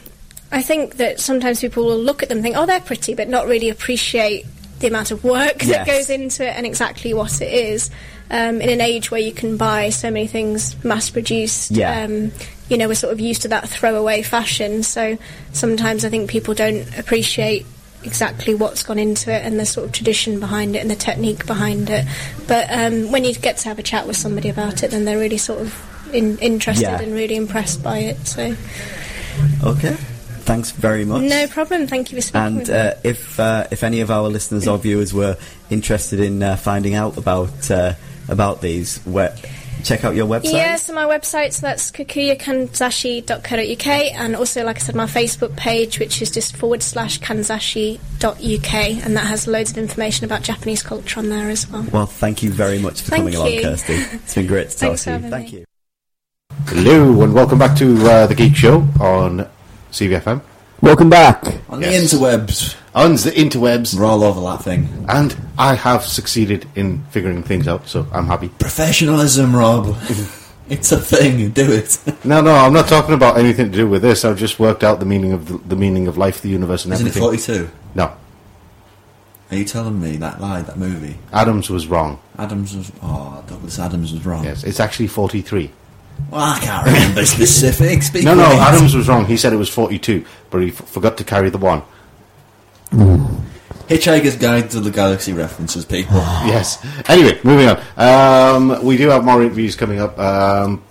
I 0.51 0.63
think 0.63 0.95
that 0.97 1.19
sometimes 1.19 1.61
people 1.61 1.85
will 1.85 1.99
look 1.99 2.23
at 2.23 2.29
them 2.29 2.39
and 2.39 2.43
think, 2.43 2.57
oh, 2.57 2.65
they're 2.65 2.79
pretty, 2.79 3.13
but 3.13 3.29
not 3.29 3.45
really 3.45 3.69
appreciate 3.69 4.47
the 4.79 4.87
amount 4.87 5.11
of 5.11 5.23
work 5.23 5.57
Yes. 5.63 5.67
that 5.69 5.85
goes 5.85 6.09
into 6.09 6.43
it 6.43 6.55
and 6.57 6.65
exactly 6.65 7.13
what 7.13 7.39
it 7.39 7.53
is. 7.53 7.91
Um, 8.31 8.59
in 8.59 8.69
an 8.69 8.81
age 8.81 9.11
where 9.11 9.21
you 9.21 9.31
can 9.31 9.55
buy 9.55 9.89
so 9.89 10.09
many 10.09 10.25
things 10.25 10.75
mass 10.83 11.11
produced, 11.11 11.69
Yeah. 11.71 12.03
um, 12.05 12.31
you 12.69 12.77
know, 12.77 12.87
we're 12.87 12.95
sort 12.95 13.13
of 13.13 13.19
used 13.19 13.43
to 13.43 13.47
that 13.49 13.69
throwaway 13.69 14.23
fashion. 14.23 14.81
So 14.81 15.17
sometimes 15.53 16.03
I 16.03 16.09
think 16.09 16.29
people 16.29 16.55
don't 16.55 16.87
appreciate 16.97 17.67
exactly 18.03 18.55
what's 18.55 18.81
gone 18.83 18.97
into 18.99 19.31
it 19.31 19.43
and 19.45 19.59
the 19.59 19.65
sort 19.65 19.85
of 19.85 19.91
tradition 19.91 20.39
behind 20.39 20.75
it 20.75 20.79
and 20.79 20.89
the 20.89 20.95
technique 20.95 21.45
behind 21.45 21.89
it. 21.91 22.05
But 22.47 22.65
um, 22.71 23.11
when 23.11 23.23
you 23.25 23.33
get 23.35 23.57
to 23.57 23.67
have 23.69 23.77
a 23.79 23.83
chat 23.83 24.07
with 24.07 24.17
somebody 24.17 24.49
about 24.49 24.81
it, 24.83 24.89
then 24.91 25.05
they're 25.05 25.19
really 25.19 25.37
sort 25.37 25.61
of 25.61 26.09
in, 26.13 26.37
interested 26.39 26.83
Yeah. 26.83 27.01
and 27.01 27.13
really 27.13 27.35
impressed 27.35 27.83
by 27.83 27.99
it. 27.99 28.25
So 28.27 28.55
Okay. 29.63 29.95
Thanks 30.45 30.71
very 30.71 31.05
much. 31.05 31.23
no 31.23 31.47
problem. 31.47 31.87
Thank 31.87 32.11
you 32.11 32.17
for 32.17 32.21
speaking 32.21 32.41
And 32.59 32.69
uh, 32.69 32.93
if 33.03 33.39
uh, 33.39 33.65
if 33.71 33.83
any 33.83 34.01
of 34.01 34.11
our 34.11 34.29
listeners 34.29 34.67
or 34.67 34.77
viewers 34.77 35.11
were 35.13 35.37
interested 35.71 36.19
in 36.19 36.43
uh, 36.43 36.55
finding 36.55 36.93
out 36.93 37.17
about 37.17 37.71
uh, 37.71 37.93
about 38.27 38.61
these, 38.61 38.97
where, 39.05 39.35
check 39.83 40.03
out 40.03 40.15
your 40.15 40.27
website. 40.27 40.53
Yeah, 40.53 40.75
so 40.77 40.93
my 40.93 41.05
website, 41.05 41.53
so 41.53 41.61
that's 41.67 41.91
kukuyakanzashi.co.uk, 41.91 43.87
and 43.87 44.35
also, 44.35 44.63
like 44.63 44.77
I 44.77 44.79
said, 44.79 44.95
my 44.95 45.05
Facebook 45.05 45.55
page, 45.55 45.99
which 45.99 46.21
is 46.21 46.31
just 46.31 46.55
forward 46.57 46.81
slash 46.83 47.19
kanzashi.uk, 47.19 48.73
and 48.73 49.15
that 49.17 49.25
has 49.27 49.47
loads 49.47 49.71
of 49.71 49.77
information 49.77 50.25
about 50.25 50.41
Japanese 50.43 50.81
culture 50.83 51.19
on 51.19 51.29
there 51.29 51.49
as 51.49 51.69
well. 51.69 51.85
Well, 51.91 52.05
thank 52.05 52.41
you 52.43 52.51
very 52.51 52.79
much 52.79 53.01
for 53.01 53.11
Thank 53.11 53.31
coming 53.33 53.35
along. 53.35 53.61
Kirsty. 53.61 53.93
It's 53.93 54.33
been 54.35 54.47
great 54.47 54.69
to 54.69 54.77
talk 54.77 54.79
Thanks 54.97 55.03
to 55.03 55.05
for 55.05 55.09
you. 55.11 55.13
having 55.15 55.29
Thank 55.31 55.51
me. 55.53 55.59
you. 55.59 55.65
Hello, 56.67 57.21
and 57.23 57.33
welcome 57.33 57.59
back 57.59 57.77
to 57.77 57.95
uh, 58.09 58.27
the 58.27 58.35
Geek 58.35 58.55
Show 58.55 58.77
on 58.99 59.47
CVFM. 59.91 60.41
Welcome 60.81 61.09
back. 61.09 61.43
On 61.69 61.81
Yes. 61.81 62.11
the 62.11 62.17
interwebs. 62.17 62.75
On 62.95 63.11
the 63.11 63.31
interwebs, 63.31 63.93
We're 63.99 64.05
all 64.05 64.23
over 64.23 64.39
that 64.41 64.63
thing. 64.63 64.87
and 65.09 65.35
I 65.57 65.75
have 65.75 66.03
succeeded 66.05 66.65
in 66.75 67.03
figuring 67.11 67.43
things 67.43 67.67
out, 67.67 67.87
so 67.89 68.07
I'm 68.13 68.25
happy. 68.27 68.47
Professionalism, 68.47 69.53
Rob. 69.53 69.87
it's 70.69 70.93
a 70.93 70.97
thing. 70.99 71.49
Do 71.51 71.71
it. 71.73 71.99
No, 72.23 72.39
no, 72.39 72.55
I'm 72.55 72.71
not 72.71 72.87
talking 72.87 73.13
about 73.13 73.37
anything 73.37 73.69
to 73.71 73.77
do 73.77 73.87
with 73.89 74.01
this. 74.01 74.23
I've 74.23 74.37
just 74.39 74.59
worked 74.59 74.81
out 74.83 74.99
the 75.01 75.05
meaning 75.05 75.33
of 75.33 75.47
the, 75.49 75.57
the 75.57 75.75
meaning 75.75 76.07
of 76.07 76.17
life, 76.17 76.41
the 76.41 76.47
universe, 76.47 76.85
and 76.85 76.93
Isn't 76.93 77.07
it 77.07 77.17
everything. 77.17 77.67
42? 77.67 77.69
No, 77.95 78.13
Are 79.51 79.57
you 79.57 79.65
telling 79.65 79.99
me 80.01 80.15
that 80.17 80.39
lie, 80.39 80.61
that 80.61 80.77
movie? 80.77 81.17
Adams 81.33 81.69
was 81.69 81.87
wrong. 81.87 82.19
Adams 82.37 82.77
was. 82.77 82.91
Oh, 83.03 83.43
Douglas 83.45 83.77
Adams 83.77 84.13
was 84.13 84.25
wrong. 84.25 84.45
Yes, 84.45 84.63
it's 84.63 84.79
actually 84.79 85.07
43. 85.07 85.69
Well, 86.31 86.41
I 86.41 86.59
can't 86.59 86.85
remember 86.85 87.25
specifics. 87.25 88.13
No, 88.23 88.33
no. 88.35 88.45
Adams 88.45 88.95
was 88.95 89.09
wrong. 89.09 89.25
He 89.25 89.35
said 89.35 89.51
it 89.51 89.57
was 89.57 89.67
42, 89.69 90.23
but 90.49 90.61
he 90.61 90.69
f- 90.69 90.75
forgot 90.87 91.17
to 91.17 91.25
carry 91.25 91.49
the 91.49 91.57
one. 91.57 91.81
Hitchhiker's 93.87 94.35
Guide 94.35 94.69
to 94.71 94.79
the 94.79 94.91
Galaxy 94.91 95.33
references, 95.33 95.85
people. 95.85 96.15
Yes. 96.45 96.83
Anyway, 97.09 97.39
moving 97.43 97.67
on. 97.67 97.79
Um, 97.97 98.85
we 98.85 98.97
do 98.97 99.09
have 99.09 99.23
more 99.23 99.41
interviews 99.43 99.75
coming 99.75 99.99
up, 99.99 100.17
um, 100.17 100.83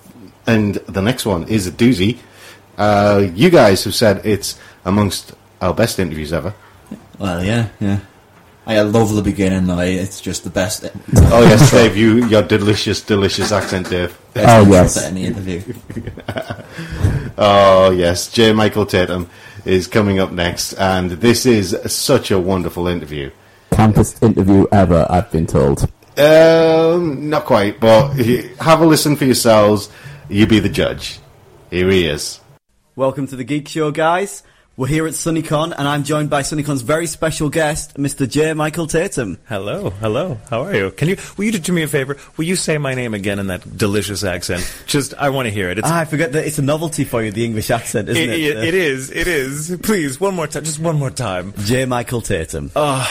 and 0.47 0.75
the 0.75 1.03
next 1.03 1.27
one 1.27 1.49
is 1.49 1.67
a 1.67 1.73
doozy. 1.73 2.19
Uh, 2.77 3.29
you 3.35 3.51
guys 3.51 3.85
have 3.85 3.95
said 3.95 4.25
it's 4.25 4.59
amongst 4.85 5.33
our 5.61 5.73
best 5.73 5.99
interviews 5.99 6.33
ever. 6.33 6.55
well, 7.19 7.43
yeah, 7.45 7.69
yeah. 7.81 8.01
I 8.67 8.81
love 8.81 9.15
the 9.15 9.23
beginning, 9.23 9.67
though. 9.67 9.79
It's 9.81 10.21
just 10.21 10.43
the 10.45 10.51
best. 10.51 10.85
Oh 11.17 11.43
yes, 11.43 11.71
Dave, 11.71 11.97
you 11.97 12.27
your 12.27 12.43
delicious, 12.43 13.03
delicious 13.03 13.53
accent, 13.53 13.91
Dave. 13.91 14.19
Oh, 14.37 14.65
yes. 14.67 14.97
Any 15.03 15.27
interview. 15.27 15.63
Oh 17.37 17.91
yes, 17.91 18.31
J. 18.31 18.53
Michael 18.53 18.87
Tatum 18.87 19.29
is 19.65 19.87
coming 19.87 20.19
up 20.19 20.33
next, 20.33 20.75
and 20.75 21.11
this 21.13 21.47
is 21.47 21.77
such 21.87 22.31
a 22.31 22.39
wonderful 22.39 22.87
interview. 22.87 23.31
Campus 23.71 24.21
interview 24.23 24.67
ever, 24.73 25.07
I've 25.11 25.31
been 25.31 25.47
told. 25.47 25.91
Um, 26.17 27.29
not 27.29 27.45
quite, 27.45 27.81
but 27.81 28.13
have 28.61 28.81
a 28.81 28.87
listen 28.87 29.17
for 29.17 29.25
yourselves. 29.25 29.91
You 30.29 30.47
be 30.47 30.61
the 30.61 30.69
judge. 30.69 31.19
Here 31.71 31.91
he 31.91 32.07
is. 32.07 32.41
Welcome 32.95 33.27
to 33.29 33.37
the 33.37 33.45
Geek 33.45 33.67
Show, 33.69 33.91
guys. 33.91 34.43
We're 34.77 34.89
here 34.89 35.07
at 35.07 35.13
SunnyCon, 35.13 35.73
and 35.79 35.87
I'm 35.87 36.03
joined 36.03 36.31
by 36.31 36.43
SunnyCon's 36.43 36.83
very 36.83 37.07
special 37.07 37.49
guest, 37.49 37.95
Mr. 37.95 38.29
J. 38.29 38.55
Michael 38.55 38.89
Tatum. 38.89 39.39
Hello, 39.49 39.91
hello. 39.91 40.37
How 40.51 40.65
are 40.65 40.75
you? 40.75 40.91
Can 40.91 41.07
you? 41.09 41.17
Will 41.37 41.45
you 41.45 41.53
do 41.53 41.73
me 41.73 41.85
a 41.85 41.87
favor? 41.87 42.17
Will 42.37 42.45
you 42.45 42.57
say 42.57 42.77
my 42.79 42.93
name 42.95 43.15
again 43.15 43.39
in 43.39 43.47
that 43.47 43.77
delicious 43.77 44.25
accent? 44.25 44.69
Just, 44.87 45.15
I 45.15 45.31
want 45.31 45.47
to 45.47 45.51
hear 45.53 45.71
it. 45.71 45.79
It's, 45.79 45.89
Ah, 45.89 46.01
I 46.01 46.05
forget 46.07 46.33
that 46.33 46.45
it's 46.45 46.59
a 46.59 46.63
novelty 46.63 47.05
for 47.05 47.23
you, 47.23 47.31
the 47.31 47.45
English 47.45 47.71
accent, 47.71 48.09
isn't 48.09 48.21
it? 48.21 48.31
it, 48.41 48.65
it 48.65 48.75
is. 48.75 49.13
It 49.13 49.29
is. 49.29 49.79
Please, 49.81 50.21
one 50.21 50.35
more 50.35 50.49
time. 50.49 50.65
Just 50.65 50.81
one 50.81 50.99
more 50.99 51.11
time. 51.11 51.55
J. 51.61 51.85
Michael 51.85 52.21
Tatum. 52.21 52.73
Oh, 52.75 53.09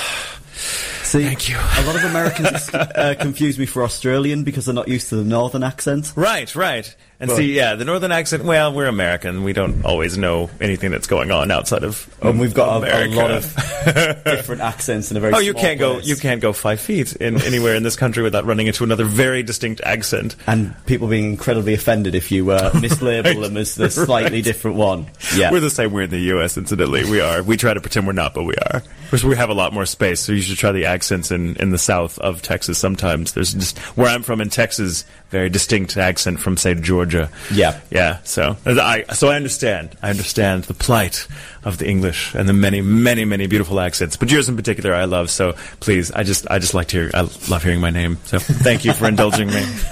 See, 1.03 1.23
thank 1.23 1.47
you. 1.47 1.55
A 1.57 1.83
lot 1.85 1.95
of 1.95 2.03
Americans 2.05 2.69
uh, 2.73 3.15
confuse 3.19 3.57
me 3.59 3.65
for 3.67 3.83
Australian 3.83 4.43
because 4.43 4.65
they're 4.65 4.73
not 4.75 4.87
used 4.89 5.09
to 5.09 5.15
the 5.15 5.23
northern 5.23 5.61
accent. 5.63 6.11
right, 6.17 6.53
right. 6.55 6.93
And 7.23 7.29
But- 7.29 7.37
see, 7.37 7.53
yeah, 7.53 7.75
the 7.75 7.85
northern 7.85 8.11
accent. 8.11 8.43
Well, 8.43 8.73
we're 8.73 8.87
American. 8.87 9.45
We 9.45 9.53
don't 9.53 9.85
always 9.85 10.17
know 10.17 10.49
anything 10.59 10.91
that's 10.91 11.07
going 11.07 11.31
on 11.31 11.51
outside 11.51 11.85
of. 11.85 12.05
And 12.21 12.37
we've 12.37 12.53
got 12.53 12.83
a, 12.83 13.05
a 13.05 13.07
lot 13.07 13.31
of 13.31 13.43
different 14.25 14.59
accents 14.61 15.09
in 15.09 15.15
a 15.15 15.21
very 15.21 15.33
Oh, 15.33 15.39
you 15.39 15.53
can't 15.53 15.79
go. 15.79 15.99
You 15.99 16.17
can't 16.17 16.41
go 16.41 16.51
five 16.51 16.81
feet 16.81 17.15
in 17.15 17.41
anywhere 17.43 17.75
in 17.75 17.83
this 17.83 17.95
country 17.95 18.23
without 18.23 18.43
running 18.45 18.67
into 18.67 18.83
another 18.83 19.05
very 19.05 19.41
distinct 19.41 19.79
accent. 19.85 20.35
And 20.47 20.75
people 20.85 21.07
being 21.07 21.23
incredibly 21.23 21.73
offended 21.73 22.13
if 22.13 22.29
you 22.29 22.51
uh, 22.51 22.71
mislabel 22.73 23.41
them 23.41 23.55
as 23.55 23.75
the 23.75 23.89
slightly 23.89 24.39
Right. 24.39 24.43
different 24.43 24.75
one. 24.75 25.07
Yeah. 25.33 25.49
We're 25.49 25.61
the 25.61 25.69
same. 25.69 25.93
We're 25.93 26.01
in 26.01 26.09
the 26.09 26.19
U.S. 26.19 26.57
Incidentally, 26.57 27.09
we 27.09 27.21
are. 27.21 27.41
We 27.41 27.55
try 27.55 27.73
to 27.73 27.79
pretend 27.79 28.05
we're 28.05 28.11
not, 28.11 28.33
but 28.33 28.43
we 28.43 28.55
are. 28.55 28.77
Of 28.79 29.09
course, 29.09 29.23
we 29.23 29.37
have 29.37 29.49
a 29.49 29.53
lot 29.53 29.71
more 29.71 29.85
space, 29.85 30.19
so 30.19 30.33
you 30.33 30.41
should 30.41 30.57
try 30.57 30.73
the 30.73 30.87
accents 30.87 31.31
in 31.31 31.55
in 31.55 31.69
the 31.71 31.77
south 31.77 32.19
of 32.19 32.41
Texas. 32.41 32.77
Sometimes 32.79 33.31
there's 33.31 33.53
just 33.53 33.77
where 33.95 34.07
I'm 34.09 34.23
from 34.23 34.41
in 34.41 34.49
Texas, 34.49 35.05
very 35.33 35.49
distinct 35.49 35.97
accent 35.97 36.39
from 36.39 36.55
say 36.57 36.75
Georgia. 36.75 37.27
Yeah. 37.51 37.81
yeah. 37.89 38.19
So 38.23 38.55
I 38.65 39.03
so 39.13 39.29
I 39.29 39.35
understand. 39.35 39.97
I 40.03 40.11
understand 40.11 40.65
the 40.65 40.75
plight 40.75 41.27
of 41.63 41.79
the 41.79 41.89
English 41.89 42.35
and 42.35 42.47
the 42.47 42.53
many, 42.53 42.81
many, 42.81 43.25
many 43.25 43.47
beautiful 43.47 43.79
accents. 43.79 44.15
But 44.15 44.31
yours 44.31 44.47
in 44.47 44.55
particular, 44.55 44.93
I 44.93 45.05
love. 45.05 45.31
So 45.31 45.53
please, 45.79 46.11
I 46.11 46.21
just 46.21 46.45
I 46.51 46.59
just 46.59 46.75
like 46.75 46.89
to 46.89 46.97
hear. 46.97 47.11
I 47.15 47.21
love 47.49 47.63
hearing 47.63 47.81
my 47.81 47.89
name. 47.89 48.19
So 48.25 48.37
thank 48.37 48.85
you 48.85 48.93
for 48.93 49.07
indulging 49.07 49.47
me. 49.47 49.65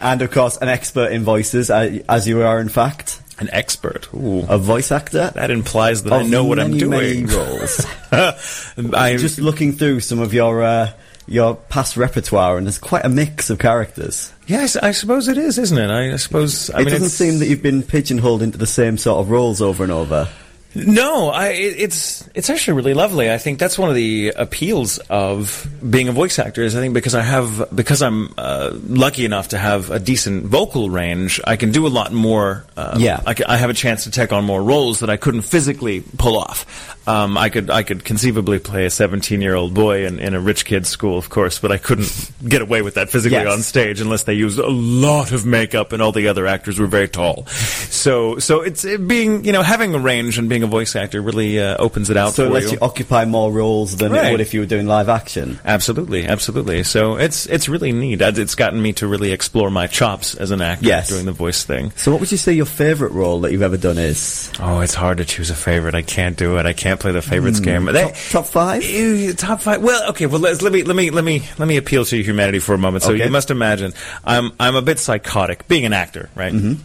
and 0.00 0.20
of 0.20 0.32
course, 0.32 0.56
an 0.56 0.68
expert 0.68 1.12
in 1.12 1.22
voices, 1.22 1.70
uh, 1.70 2.00
as 2.08 2.26
you 2.26 2.42
are 2.42 2.60
in 2.60 2.68
fact. 2.68 3.22
An 3.38 3.48
expert. 3.52 4.12
Ooh. 4.12 4.44
A 4.48 4.58
voice 4.58 4.90
actor. 4.90 5.30
That 5.32 5.52
implies 5.52 6.02
that 6.02 6.12
I 6.12 6.22
of 6.22 6.28
know 6.28 6.44
what 6.44 6.58
I'm 6.58 6.76
doing. 6.76 6.90
Many 6.90 7.24
roles. 7.24 7.86
I'm 8.10 9.18
just 9.18 9.38
looking 9.38 9.74
through 9.74 10.00
some 10.00 10.18
of 10.18 10.34
your 10.34 10.64
uh, 10.64 10.90
your 11.28 11.54
past 11.54 11.96
repertoire, 11.96 12.56
and 12.56 12.66
there's 12.66 12.78
quite 12.78 13.04
a 13.04 13.08
mix 13.08 13.50
of 13.50 13.58
characters. 13.58 14.32
Yes, 14.46 14.76
I 14.76 14.92
suppose 14.92 15.28
it 15.28 15.38
is, 15.38 15.58
isn't 15.58 15.78
it? 15.78 15.90
I, 15.90 16.12
I 16.14 16.16
suppose. 16.16 16.70
I 16.70 16.80
it 16.80 16.84
mean, 16.86 16.94
doesn't 16.94 17.10
seem 17.10 17.38
that 17.40 17.46
you've 17.46 17.62
been 17.62 17.82
pigeonholed 17.82 18.42
into 18.42 18.58
the 18.58 18.66
same 18.66 18.96
sort 18.98 19.20
of 19.20 19.30
roles 19.30 19.60
over 19.60 19.82
and 19.82 19.92
over. 19.92 20.28
No, 20.74 21.30
I, 21.30 21.48
it's 21.48 22.28
it's 22.34 22.50
actually 22.50 22.74
really 22.74 22.92
lovely. 22.94 23.32
I 23.32 23.38
think 23.38 23.58
that's 23.58 23.78
one 23.78 23.88
of 23.88 23.94
the 23.96 24.34
appeals 24.36 24.98
of 25.08 25.66
being 25.88 26.08
a 26.08 26.12
voice 26.12 26.38
actor 26.38 26.62
is 26.62 26.76
I 26.76 26.80
think 26.80 26.92
because 26.92 27.14
I 27.14 27.22
have 27.22 27.68
because 27.74 28.02
I'm 28.02 28.32
uh, 28.36 28.70
lucky 28.86 29.24
enough 29.24 29.48
to 29.48 29.58
have 29.58 29.90
a 29.90 29.98
decent 29.98 30.44
vocal 30.44 30.90
range, 30.90 31.40
I 31.46 31.56
can 31.56 31.72
do 31.72 31.86
a 31.86 31.88
lot 31.88 32.12
more. 32.12 32.66
Uh, 32.76 32.96
Yeah. 33.00 33.20
I, 33.26 33.32
ca- 33.34 33.46
I 33.48 33.56
have 33.56 33.70
a 33.70 33.74
chance 33.74 34.04
to 34.04 34.10
take 34.10 34.30
on 34.32 34.44
more 34.44 34.62
roles 34.62 35.00
that 35.00 35.08
I 35.08 35.16
couldn't 35.16 35.42
physically 35.42 36.02
pull 36.18 36.36
off. 36.36 36.96
Um, 37.08 37.38
I 37.38 37.48
could 37.48 37.70
I 37.70 37.82
could 37.84 38.04
conceivably 38.04 38.58
play 38.58 38.84
a 38.84 38.90
17 38.90 39.40
year 39.40 39.54
old 39.54 39.72
boy 39.72 40.04
in, 40.06 40.18
in 40.18 40.34
a 40.34 40.40
rich 40.40 40.64
kid's 40.66 40.88
school, 40.90 41.16
of 41.16 41.30
course, 41.30 41.58
but 41.58 41.72
I 41.72 41.78
couldn't 41.78 42.30
get 42.46 42.60
away 42.60 42.82
with 42.82 42.94
that 42.94 43.08
physically 43.08 43.38
Yes. 43.38 43.52
on 43.52 43.62
stage 43.62 44.00
unless 44.00 44.24
they 44.24 44.34
used 44.34 44.58
a 44.58 44.66
lot 44.68 45.32
of 45.32 45.46
makeup 45.46 45.92
and 45.92 46.02
all 46.02 46.12
the 46.12 46.28
other 46.28 46.46
actors 46.46 46.78
were 46.78 46.86
very 46.86 47.08
tall. 47.08 47.46
So 47.46 48.38
so 48.38 48.60
it's 48.60 48.84
it 48.84 49.08
being 49.08 49.44
you 49.44 49.52
know 49.52 49.62
having 49.62 49.94
a 49.94 49.98
range 49.98 50.38
and 50.38 50.48
being 50.48 50.62
a 50.62 50.66
voice 50.66 50.94
actor 50.96 51.22
really 51.22 51.58
uh, 51.60 51.76
opens 51.78 52.10
it 52.10 52.16
out 52.16 52.34
So 52.34 52.44
it 52.46 52.52
lets 52.52 52.66
you. 52.66 52.72
you 52.72 52.78
occupy 52.82 53.24
more 53.24 53.50
roles 53.50 53.96
than 53.96 54.12
it 54.14 54.18
Right. 54.18 54.30
would 54.32 54.40
if 54.40 54.52
you 54.52 54.60
were 54.60 54.66
doing 54.66 54.86
live 54.86 55.08
action. 55.08 55.58
Absolutely, 55.64 56.26
absolutely. 56.26 56.82
So 56.84 57.16
it's 57.16 57.46
it's 57.46 57.68
really 57.68 57.92
neat. 57.92 58.20
It's 58.20 58.54
gotten 58.54 58.82
me 58.82 58.92
to 58.94 59.06
really 59.06 59.32
explore 59.32 59.70
my 59.70 59.86
chops 59.86 60.34
as 60.34 60.50
an 60.50 60.60
actor 60.60 60.84
Yes. 60.86 61.08
doing 61.08 61.24
the 61.24 61.32
voice 61.32 61.64
thing. 61.64 61.92
So, 61.96 62.10
what 62.12 62.20
would 62.20 62.30
you 62.30 62.36
say 62.38 62.52
your 62.52 62.66
favourite 62.66 63.14
role 63.14 63.40
that 63.40 63.52
you've 63.52 63.62
ever 63.62 63.76
done 63.78 63.96
is? 63.98 64.50
Oh, 64.60 64.80
it's 64.80 64.94
hard 64.94 65.18
to 65.18 65.24
choose 65.24 65.48
a 65.50 65.54
favorite. 65.54 65.94
I 65.94 66.02
can't 66.02 66.36
do 66.36 66.58
it. 66.58 66.66
I 66.66 66.72
can't 66.74 66.97
can't 66.98 67.00
play 67.00 67.12
the 67.12 67.22
favorites 67.22 67.60
game. 67.60 67.84
They- 67.86 68.02
top, 68.02 68.14
top 68.30 68.46
five. 68.46 69.36
Top 69.36 69.60
five. 69.60 69.82
Well, 69.82 70.10
okay. 70.10 70.26
Well, 70.26 70.40
let's, 70.40 70.62
let 70.62 70.72
me 70.72 70.82
let 70.82 70.96
me 70.96 71.10
let 71.10 71.24
me 71.24 71.42
let 71.58 71.68
me 71.68 71.76
appeal 71.76 72.04
to 72.04 72.22
humanity 72.22 72.58
for 72.58 72.74
a 72.74 72.78
moment. 72.78 73.04
So 73.04 73.12
Okay. 73.12 73.24
you 73.24 73.30
must 73.30 73.50
imagine, 73.50 73.92
I'm 74.24 74.52
I'm 74.58 74.76
a 74.76 74.82
bit 74.82 74.98
psychotic, 74.98 75.66
being 75.68 75.84
an 75.84 75.92
actor, 75.92 76.28
right? 76.34 76.52
Mm-hmm. 76.52 76.82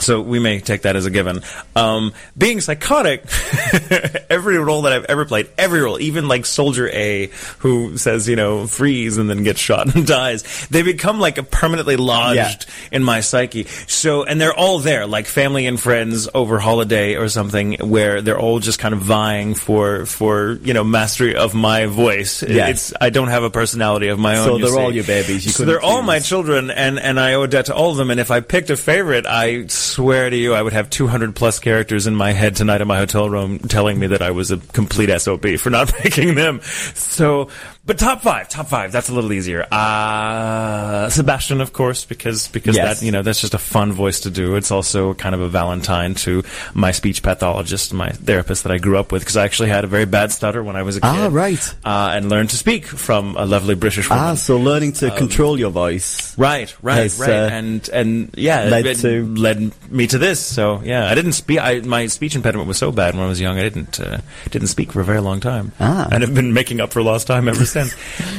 So 0.00 0.20
we 0.20 0.38
may 0.38 0.60
take 0.60 0.82
that 0.82 0.96
as 0.96 1.06
a 1.06 1.10
given. 1.10 1.40
Um, 1.76 2.12
being 2.36 2.60
psychotic, 2.60 3.22
every 4.30 4.58
role 4.58 4.82
that 4.82 4.92
I've 4.92 5.04
ever 5.04 5.24
played, 5.24 5.48
every 5.58 5.80
role, 5.80 6.00
even 6.00 6.28
like 6.28 6.46
Soldier 6.46 6.88
A, 6.90 7.30
who 7.58 7.96
says, 7.96 8.28
you 8.28 8.36
know, 8.36 8.66
freeze 8.66 9.16
and 9.18 9.28
then 9.28 9.42
gets 9.42 9.60
shot 9.60 9.94
and 9.94 10.06
dies, 10.06 10.66
they 10.68 10.82
become 10.82 11.20
like 11.20 11.38
a 11.38 11.42
permanently 11.42 11.96
lodged 11.96 12.36
Yeah. 12.68 12.96
in 12.96 13.04
my 13.04 13.20
psyche. 13.20 13.64
So, 13.86 14.24
and 14.24 14.40
they're 14.40 14.54
all 14.54 14.78
there, 14.78 15.06
like 15.06 15.26
family 15.26 15.66
and 15.66 15.78
friends 15.78 16.28
over 16.34 16.58
holiday 16.58 17.16
or 17.16 17.28
something, 17.28 17.74
where 17.80 18.20
they're 18.22 18.38
all 18.38 18.58
just 18.58 18.78
kind 18.78 18.94
of 18.94 19.00
vying 19.00 19.54
for, 19.54 20.06
for, 20.06 20.52
you 20.62 20.74
know, 20.74 20.84
mastery 20.84 21.36
of 21.36 21.54
my 21.54 21.86
voice. 21.86 22.42
Yes. 22.42 22.90
It's, 22.90 22.92
I 23.00 23.10
don't 23.10 23.28
have 23.28 23.42
a 23.42 23.50
personality 23.50 24.08
of 24.08 24.18
my 24.18 24.36
own. 24.38 24.44
So 24.46 24.58
they're 24.58 24.68
see. 24.68 24.78
all 24.80 24.94
your 24.94 25.04
babies. 25.04 25.44
You 25.44 25.52
so 25.52 25.64
they're 25.64 25.80
all 25.82 26.02
my 26.02 26.18
children, 26.20 26.70
and, 26.70 26.98
and 26.98 27.18
I 27.18 27.34
owe 27.34 27.42
a 27.42 27.48
debt 27.48 27.66
to 27.66 27.74
all 27.74 27.90
of 27.90 27.96
them. 27.96 28.10
And 28.10 28.20
if 28.20 28.30
I 28.30 28.40
picked 28.40 28.70
a 28.70 28.76
favorite, 28.76 29.26
I 29.26 29.66
swear 29.90 30.30
to 30.30 30.36
you, 30.36 30.54
I 30.54 30.62
would 30.62 30.72
have 30.72 30.90
200 30.90 31.34
plus 31.34 31.58
characters 31.58 32.06
in 32.06 32.14
my 32.14 32.32
head 32.32 32.56
tonight 32.56 32.80
in 32.80 32.88
my 32.88 32.98
hotel 32.98 33.28
room 33.28 33.58
telling 33.58 33.98
me 33.98 34.08
that 34.08 34.22
I 34.22 34.30
was 34.30 34.50
a 34.50 34.58
complete 34.58 35.10
SOB 35.20 35.58
for 35.58 35.70
not 35.70 35.92
making 36.04 36.34
them. 36.34 36.60
So, 36.62 37.48
but 37.84 37.98
top 37.98 38.22
five, 38.22 38.48
top 38.48 38.66
five, 38.68 38.92
that's 38.92 39.08
a 39.08 39.14
little 39.14 39.32
easier. 39.32 39.66
Uh, 39.72 41.08
Sebastian, 41.08 41.60
of 41.60 41.72
course, 41.72 42.04
because, 42.04 42.46
because 42.48 42.76
Yes. 42.76 43.00
that, 43.00 43.04
you 43.06 43.10
know, 43.10 43.22
that's 43.22 43.40
just 43.40 43.54
a 43.54 43.58
fun 43.58 43.92
voice 43.92 44.20
to 44.20 44.30
do. 44.30 44.54
It's 44.56 44.70
also 44.70 45.14
kind 45.14 45.34
of 45.34 45.40
a 45.40 45.48
valentine 45.48 46.14
to 46.26 46.42
my 46.74 46.92
speech 46.92 47.22
pathologist, 47.22 47.92
my 47.92 48.10
therapist 48.10 48.62
that 48.62 48.72
I 48.72 48.78
grew 48.78 48.96
up 48.98 49.10
with, 49.12 49.22
because 49.22 49.36
I 49.36 49.44
actually 49.44 49.70
had 49.70 49.84
a 49.84 49.86
very 49.88 50.04
bad 50.04 50.30
stutter 50.30 50.62
when 50.62 50.76
I 50.76 50.82
was 50.82 50.96
a 50.96 51.00
kid. 51.00 51.06
Ah, 51.08 51.28
right. 51.32 51.74
Uh, 51.84 52.12
and 52.14 52.28
learned 52.28 52.50
to 52.50 52.56
speak 52.56 52.84
from 52.86 53.36
a 53.36 53.44
lovely 53.46 53.74
British 53.74 54.08
woman. 54.08 54.24
Ah, 54.24 54.34
so 54.34 54.58
learning 54.58 54.92
to 54.94 55.10
control 55.16 55.58
your 55.58 55.70
voice. 55.70 56.36
Right, 56.38 56.74
right, 56.82 56.96
has, 57.02 57.18
right, 57.18 57.30
uh, 57.30 57.48
and 57.50 57.88
and 57.92 58.30
yeah, 58.36 58.64
led 58.64 58.86
it, 58.86 58.98
to- 58.98 59.34
led 59.34 59.72
me 59.90 60.06
to 60.06 60.18
this. 60.18 60.38
So 60.40 60.80
yeah, 60.84 61.08
I 61.10 61.14
didn't 61.14 61.32
speak. 61.32 61.58
I, 61.58 61.80
my 61.80 62.06
speech 62.06 62.36
impediment 62.36 62.68
was 62.68 62.78
so 62.78 62.92
bad 62.92 63.14
when 63.14 63.24
I 63.24 63.28
was 63.28 63.40
young. 63.40 63.58
I 63.58 63.62
didn't 63.62 63.98
uh, 64.00 64.18
didn't 64.50 64.68
speak 64.68 64.92
for 64.92 65.00
a 65.00 65.04
very 65.04 65.20
long 65.20 65.40
time, 65.40 65.72
Ah. 65.80 66.08
and 66.12 66.22
have 66.22 66.34
been 66.34 66.52
making 66.52 66.80
up 66.80 66.92
for 66.92 67.02
lost 67.02 67.26
time 67.26 67.48
ever 67.48 67.64
since. 67.64 67.70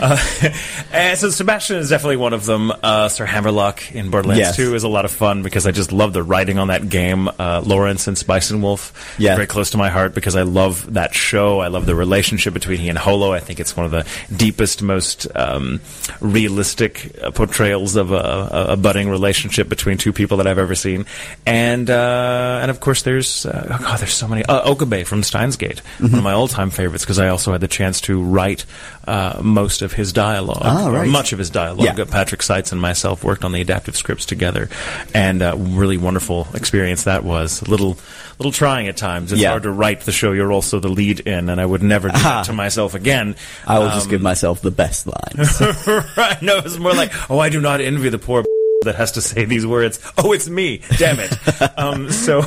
uh, 0.01 0.15
so 1.15 1.29
Sebastian 1.29 1.77
is 1.77 1.89
definitely 1.89 2.17
one 2.17 2.33
of 2.33 2.45
them. 2.45 2.71
Uh, 2.71 3.07
Sir 3.09 3.25
Hammerlock 3.25 3.93
in 3.93 4.09
Borderlands 4.09 4.39
Yes. 4.39 4.55
Two 4.55 4.75
is 4.75 4.83
a 4.83 4.87
lot 4.87 5.05
of 5.05 5.11
fun 5.11 5.43
because 5.43 5.67
I 5.67 5.71
just 5.71 5.91
love 5.91 6.13
the 6.13 6.23
writing 6.23 6.57
on 6.59 6.67
that 6.69 6.89
game. 6.89 7.27
Uh, 7.27 7.61
Lawrence 7.65 8.07
and 8.07 8.17
Spice 8.17 8.51
and 8.51 8.61
Wolf, 8.63 9.15
Yeah. 9.17 9.35
very 9.35 9.47
close 9.47 9.71
to 9.71 9.77
my 9.77 9.89
heart 9.89 10.13
because 10.13 10.35
I 10.35 10.43
love 10.43 10.93
that 10.93 11.13
show. 11.13 11.59
I 11.59 11.67
love 11.67 11.85
the 11.85 11.95
relationship 11.95 12.53
between 12.53 12.79
he 12.79 12.89
and 12.89 12.97
Holo. 12.97 13.31
I 13.33 13.39
think 13.39 13.59
it's 13.59 13.75
one 13.75 13.85
of 13.85 13.91
the 13.91 14.05
deepest, 14.35 14.81
most 14.81 15.27
um, 15.35 15.79
realistic 16.19 17.11
uh, 17.21 17.31
portrayals 17.31 17.95
of 17.95 18.11
a, 18.11 18.67
a, 18.69 18.77
budding 18.77 19.09
relationship 19.09 19.67
between 19.69 19.97
two 19.97 20.13
people 20.13 20.37
that 20.37 20.47
I've 20.47 20.57
ever 20.57 20.75
seen. 20.75 21.05
And 21.45 21.89
uh, 21.89 22.59
and 22.61 22.71
of 22.71 22.79
course, 22.79 23.01
there's 23.03 23.45
uh, 23.45 23.67
oh 23.71 23.83
god, 23.83 23.99
there's 23.99 24.13
so 24.13 24.27
many. 24.27 24.43
Uh, 24.45 24.61
Okabe 24.71 25.03
from 25.05 25.23
Steins 25.23 25.57
Gate, 25.57 25.79
one 25.99 26.09
Mm-hmm. 26.11 26.17
of 26.17 26.23
my 26.23 26.33
all-time 26.33 26.69
favorites 26.71 27.03
because 27.03 27.19
I 27.19 27.29
also 27.29 27.51
had 27.51 27.61
the 27.61 27.67
chance 27.67 28.01
to 28.01 28.21
write 28.21 28.65
uh, 29.07 29.20
most 29.41 29.81
of 29.81 29.93
his 29.93 30.13
dialogue, 30.13 30.61
Ah, 30.63 30.87
right. 30.89 31.07
much 31.07 31.33
of 31.33 31.39
his 31.39 31.49
dialogue. 31.49 31.97
Yeah. 31.97 32.03
Uh, 32.03 32.05
Patrick 32.05 32.41
Seitz 32.41 32.71
and 32.71 32.79
myself 32.81 33.23
worked 33.23 33.43
on 33.43 33.51
the 33.51 33.61
adaptive 33.61 33.95
scripts 33.95 34.25
together, 34.25 34.69
and 35.13 35.41
uh, 35.41 35.55
really 35.57 35.97
wonderful 35.97 36.47
experience 36.53 37.03
that 37.05 37.23
was. 37.23 37.61
A 37.61 37.65
little, 37.69 37.97
little 38.39 38.51
trying 38.51 38.87
at 38.87 38.97
times. 38.97 39.31
It's 39.31 39.41
Yeah. 39.41 39.49
hard 39.51 39.63
to 39.63 39.71
write 39.71 40.01
the 40.01 40.11
show 40.11 40.31
you're 40.31 40.51
also 40.51 40.79
the 40.79 40.89
lead 40.89 41.21
in, 41.21 41.49
and 41.49 41.59
I 41.61 41.65
would 41.65 41.83
never 41.83 42.09
do 42.09 42.17
that 42.19 42.45
to 42.45 42.53
myself 42.53 42.93
again. 42.95 43.35
I 43.67 43.79
will 43.79 43.89
just 43.89 44.05
Um, 44.05 44.09
give 44.11 44.21
myself 44.21 44.61
the 44.61 44.71
best 44.71 45.07
lines. 45.07 45.61
right? 46.17 46.41
No, 46.41 46.57
it's 46.57 46.77
more 46.77 46.93
like, 46.93 47.11
oh, 47.29 47.39
I 47.39 47.49
do 47.49 47.61
not 47.61 47.81
envy 47.81 48.09
the 48.09 48.19
poor 48.19 48.43
that 48.83 48.95
has 48.95 49.11
to 49.13 49.21
say 49.21 49.45
these 49.45 49.65
words. 49.65 49.99
Oh, 50.17 50.31
it's 50.31 50.49
me. 50.49 50.81
Damn 50.97 51.19
it. 51.19 51.31
um, 51.77 52.11
so 52.11 52.41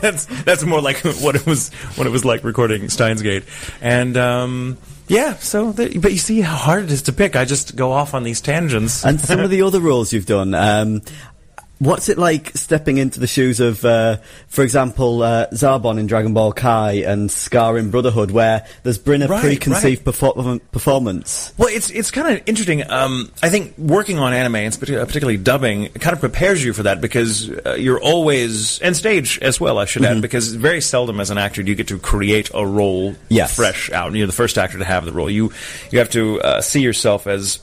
that's 0.00 0.26
that's 0.44 0.62
more 0.64 0.80
like 0.80 0.98
what 1.20 1.34
it 1.34 1.44
was 1.46 1.70
what 1.96 2.06
it 2.06 2.10
was 2.10 2.24
like 2.24 2.44
recording 2.44 2.88
Steins 2.88 3.22
Gate, 3.22 3.42
and. 3.80 4.16
Um, 4.16 4.76
yeah, 5.10 5.34
so, 5.38 5.72
the, 5.72 5.98
but 5.98 6.12
you 6.12 6.18
see 6.18 6.40
how 6.40 6.54
hard 6.54 6.84
it 6.84 6.92
is 6.92 7.02
to 7.02 7.12
pick. 7.12 7.34
I 7.34 7.44
just 7.44 7.74
go 7.74 7.90
off 7.90 8.14
on 8.14 8.22
these 8.22 8.40
tangents. 8.40 9.04
and 9.04 9.20
some 9.20 9.40
of 9.40 9.50
the 9.50 9.62
other 9.66 9.80
roles 9.80 10.12
you've 10.12 10.26
done. 10.26 10.54
Um, 10.54 11.02
what's 11.80 12.08
it 12.08 12.18
like 12.18 12.50
stepping 12.56 12.98
into 12.98 13.18
the 13.18 13.26
shoes 13.26 13.58
of, 13.58 13.84
uh, 13.84 14.18
for 14.48 14.62
example, 14.62 15.22
uh, 15.22 15.46
Zarbon 15.48 15.98
in 15.98 16.06
Dragon 16.06 16.32
Ball 16.34 16.52
Kai 16.52 16.92
and 17.06 17.30
Scar 17.30 17.76
in 17.78 17.90
Brotherhood, 17.90 18.30
where 18.30 18.64
there's 18.82 18.98
been 18.98 19.22
a 19.22 19.26
Right, 19.28 19.40
preconceived 19.42 20.04
perfor- 20.04 20.60
performance? 20.72 21.52
Well, 21.58 21.68
it's 21.72 21.90
it's 21.90 22.10
kind 22.10 22.36
of 22.36 22.42
interesting. 22.46 22.88
Um, 22.90 23.32
I 23.42 23.48
think 23.48 23.76
working 23.78 24.18
on 24.18 24.32
anime, 24.32 24.56
and 24.56 24.78
particularly 24.78 25.38
dubbing, 25.38 25.88
kind 25.94 26.12
of 26.14 26.20
prepares 26.20 26.62
you 26.62 26.72
for 26.72 26.82
that 26.84 27.00
because 27.00 27.50
uh, 27.50 27.74
you're 27.74 28.00
always 28.00 28.78
and 28.80 28.94
stage 28.96 29.38
as 29.40 29.58
well. 29.60 29.78
I 29.78 29.86
should 29.86 30.02
Mm-hmm. 30.02 30.16
add 30.16 30.22
because 30.22 30.54
very 30.54 30.80
seldom 30.80 31.18
as 31.20 31.30
an 31.30 31.38
actor 31.38 31.62
do 31.62 31.70
you 31.70 31.74
get 31.76 31.88
to 31.88 31.98
create 31.98 32.50
a 32.54 32.66
role 32.66 33.14
Yes. 33.28 33.56
fresh 33.56 33.90
out. 33.90 34.12
You're 34.14 34.26
the 34.26 34.32
first 34.32 34.58
actor 34.58 34.78
to 34.78 34.84
have 34.84 35.04
the 35.06 35.12
role. 35.12 35.30
You 35.30 35.52
you 35.90 35.98
have 35.98 36.10
to 36.10 36.40
uh, 36.42 36.60
see 36.60 36.80
yourself 36.82 37.26
as 37.26 37.58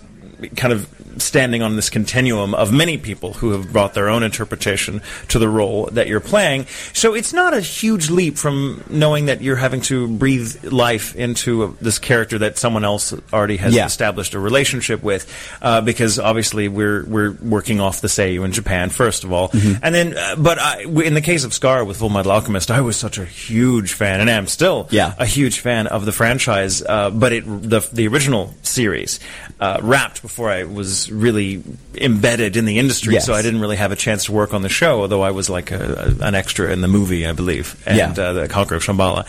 kind 0.56 0.74
of 0.74 0.88
standing 1.20 1.62
on 1.62 1.76
this 1.76 1.90
continuum 1.90 2.54
of 2.54 2.72
many 2.72 2.98
people 2.98 3.34
who 3.34 3.52
have 3.52 3.72
brought 3.72 3.94
their 3.94 4.10
own 4.10 4.24
interpretation 4.24 5.02
to 5.30 5.40
the 5.40 5.50
role 5.50 5.88
that 5.94 6.08
you're 6.08 6.20
playing. 6.20 6.66
So 6.94 7.14
it's 7.14 7.34
not 7.34 7.54
a 7.54 7.62
huge 7.62 8.10
leap 8.10 8.38
from 8.38 8.84
knowing 8.90 9.26
that 9.28 9.42
you're 9.42 9.56
having 9.56 9.82
to 9.82 10.08
breathe 10.08 10.64
life 10.72 11.16
into 11.16 11.64
a, 11.64 11.68
this 11.82 12.00
character 12.00 12.40
that 12.40 12.58
someone 12.58 12.84
else 12.84 13.14
already 13.34 13.58
has 13.58 13.74
Yeah. 13.74 13.86
established 13.86 14.34
a 14.34 14.40
relationship 14.40 15.04
with, 15.04 15.26
uh, 15.62 15.82
because 15.82 16.20
obviously 16.20 16.68
we're 16.68 17.06
we're 17.06 17.32
working 17.42 17.80
off 17.80 18.02
the 18.02 18.08
Seiyu 18.08 18.44
in 18.46 18.52
Japan 18.52 18.90
first 18.90 19.24
of 19.24 19.32
all, 19.32 19.50
Mm-hmm. 19.50 19.84
and 19.84 19.96
then 19.96 20.18
uh, 20.18 20.36
but 20.38 20.60
I, 20.60 20.82
in 20.84 21.14
the 21.14 21.22
case 21.22 21.44
of 21.44 21.54
Scar 21.54 21.84
with 21.86 21.98
Full 21.98 22.10
Metal 22.10 22.32
Alchemist, 22.32 22.70
I 22.72 22.82
was 22.82 22.96
such 22.96 23.18
a 23.18 23.26
huge 23.26 23.94
fan, 23.94 24.20
and 24.22 24.30
am 24.30 24.48
still 24.48 24.88
Yeah. 24.92 25.14
a 25.18 25.26
huge 25.26 25.60
fan 25.60 25.88
of 25.88 26.06
the 26.06 26.12
franchise, 26.12 26.82
uh, 26.82 27.10
but 27.10 27.34
it 27.34 27.44
the 27.46 27.88
the 27.94 28.08
original 28.08 28.54
series 28.64 29.20
uh, 29.60 29.80
wrapped 29.82 30.22
before 30.22 30.50
I 30.50 30.64
was 30.64 31.12
really 31.12 31.64
embedded 32.02 32.58
in 32.58 32.66
the 32.66 32.80
industry, 32.80 33.14
Yes. 33.14 33.26
so 33.26 33.34
I 33.34 33.42
didn't 33.42 33.62
really 33.62 33.76
have 33.78 33.92
a 33.92 33.96
chance 33.96 34.26
to 34.26 34.32
work 34.32 34.54
on 34.54 34.62
the 34.62 34.70
show. 34.70 35.02
Although 35.02 35.22
I 35.22 35.32
was 35.32 35.50
like 35.50 35.72
a, 35.72 36.16
a, 36.22 36.26
an 36.26 36.36
extra 36.36 36.72
in 36.72 36.82
the 36.82 36.88
movie, 36.88 37.26
I 37.28 37.32
believe, 37.34 37.82
and 37.86 37.98
Yeah. 37.98 38.12
uh, 38.24 38.34
the 38.34 38.48
Conqueror 38.48 38.78
of 38.78 38.84
Shambhala, 38.84 39.26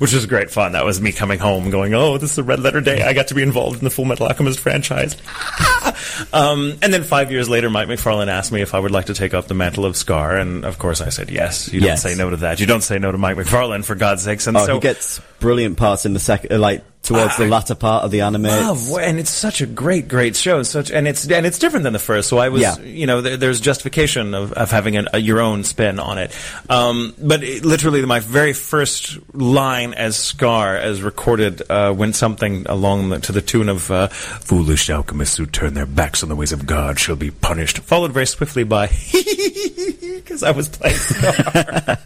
which 0.00 0.12
was 0.12 0.26
great 0.26 0.50
fun. 0.50 0.72
That 0.72 0.84
was 0.84 1.00
me 1.00 1.12
coming 1.12 1.38
home, 1.38 1.70
going, 1.70 1.94
"Oh, 1.94 2.18
this 2.18 2.32
is 2.32 2.38
a 2.38 2.42
red 2.42 2.60
letter 2.60 2.80
day. 2.80 3.02
I 3.02 3.12
got 3.12 3.28
to 3.28 3.34
be 3.34 3.42
involved 3.42 3.78
in 3.78 3.84
the 3.84 3.90
Full 3.90 4.04
Metal 4.04 4.26
Alchemist 4.26 4.58
franchise." 4.58 5.16
um, 6.32 6.78
and 6.82 6.92
then 6.92 7.04
five 7.04 7.30
years 7.30 7.48
later, 7.48 7.70
Mike 7.70 7.88
McFarland 7.88 8.28
asked 8.28 8.52
me 8.52 8.62
if 8.62 8.74
I 8.74 8.78
would 8.78 8.90
like 8.90 9.06
to 9.06 9.14
take 9.14 9.34
up 9.34 9.46
the 9.48 9.54
mantle 9.54 9.84
of 9.84 9.96
Scar, 9.96 10.36
and 10.36 10.64
of 10.64 10.78
course 10.78 11.00
I 11.00 11.08
said 11.10 11.30
yes. 11.30 11.72
You 11.72 11.80
don't 11.80 11.96
say 11.96 12.14
no 12.14 12.30
to 12.30 12.36
that. 12.38 12.60
You 12.60 12.66
don't 12.66 12.82
say 12.82 12.98
no 12.98 13.12
to 13.12 13.18
Mike 13.18 13.36
McFarland, 13.36 13.84
for 13.84 13.94
God's 13.94 14.22
sakes. 14.22 14.46
And 14.46 14.56
Oh, 14.56 14.66
so 14.66 14.74
he 14.74 14.80
gets 14.80 15.20
brilliant 15.40 15.76
parts 15.76 16.06
in 16.06 16.12
the 16.14 16.20
second, 16.20 16.52
uh, 16.52 16.58
like 16.58 16.82
towards 17.02 17.36
the 17.36 17.46
latter 17.46 17.74
part 17.74 18.04
of 18.04 18.10
the 18.12 18.20
anime. 18.20 18.44
love, 18.44 18.88
and 19.00 19.18
it's 19.18 19.30
such 19.30 19.60
a 19.60 19.66
great, 19.66 20.06
great 20.08 20.36
show. 20.36 20.62
Such, 20.62 20.90
and 20.90 21.08
it's 21.08 21.28
and 21.28 21.44
it's 21.46 21.58
different 21.58 21.82
than 21.84 21.92
the 21.92 21.98
first. 21.98 22.11
So 22.20 22.36
I 22.38 22.50
was, 22.50 22.60
Yeah. 22.60 22.78
you 22.80 23.06
know, 23.06 23.20
there, 23.22 23.36
there's 23.38 23.60
justification 23.60 24.34
of, 24.34 24.52
of 24.52 24.70
having 24.70 24.96
an, 24.96 25.08
a, 25.14 25.18
your 25.18 25.40
own 25.40 25.64
spin 25.64 25.98
on 25.98 26.18
it. 26.18 26.36
Um, 26.68 27.14
but 27.18 27.42
it, 27.42 27.64
literally, 27.64 28.04
my 28.04 28.18
very 28.20 28.52
first 28.52 29.18
line 29.34 29.94
as 29.94 30.16
Scar, 30.18 30.76
as 30.76 31.00
recorded, 31.00 31.62
uh, 31.70 31.94
went 31.96 32.14
something 32.16 32.66
along 32.68 33.08
the, 33.10 33.20
to 33.20 33.32
the 33.32 33.40
tune 33.40 33.68
of 33.68 33.90
uh, 33.90 34.08
"Foolish 34.08 34.90
alchemists 34.90 35.36
who 35.36 35.46
turn 35.46 35.74
their 35.74 35.86
backs 35.86 36.22
on 36.22 36.28
the 36.28 36.36
ways 36.36 36.52
of 36.52 36.66
God 36.66 36.98
shall 36.98 37.16
be 37.16 37.30
punished," 37.30 37.78
followed 37.78 38.12
very 38.12 38.26
swiftly 38.26 38.64
by 38.64 38.88
because 40.02 40.42
I 40.42 40.50
was 40.50 40.68
playing 40.68 40.96
Scar. 40.96 41.32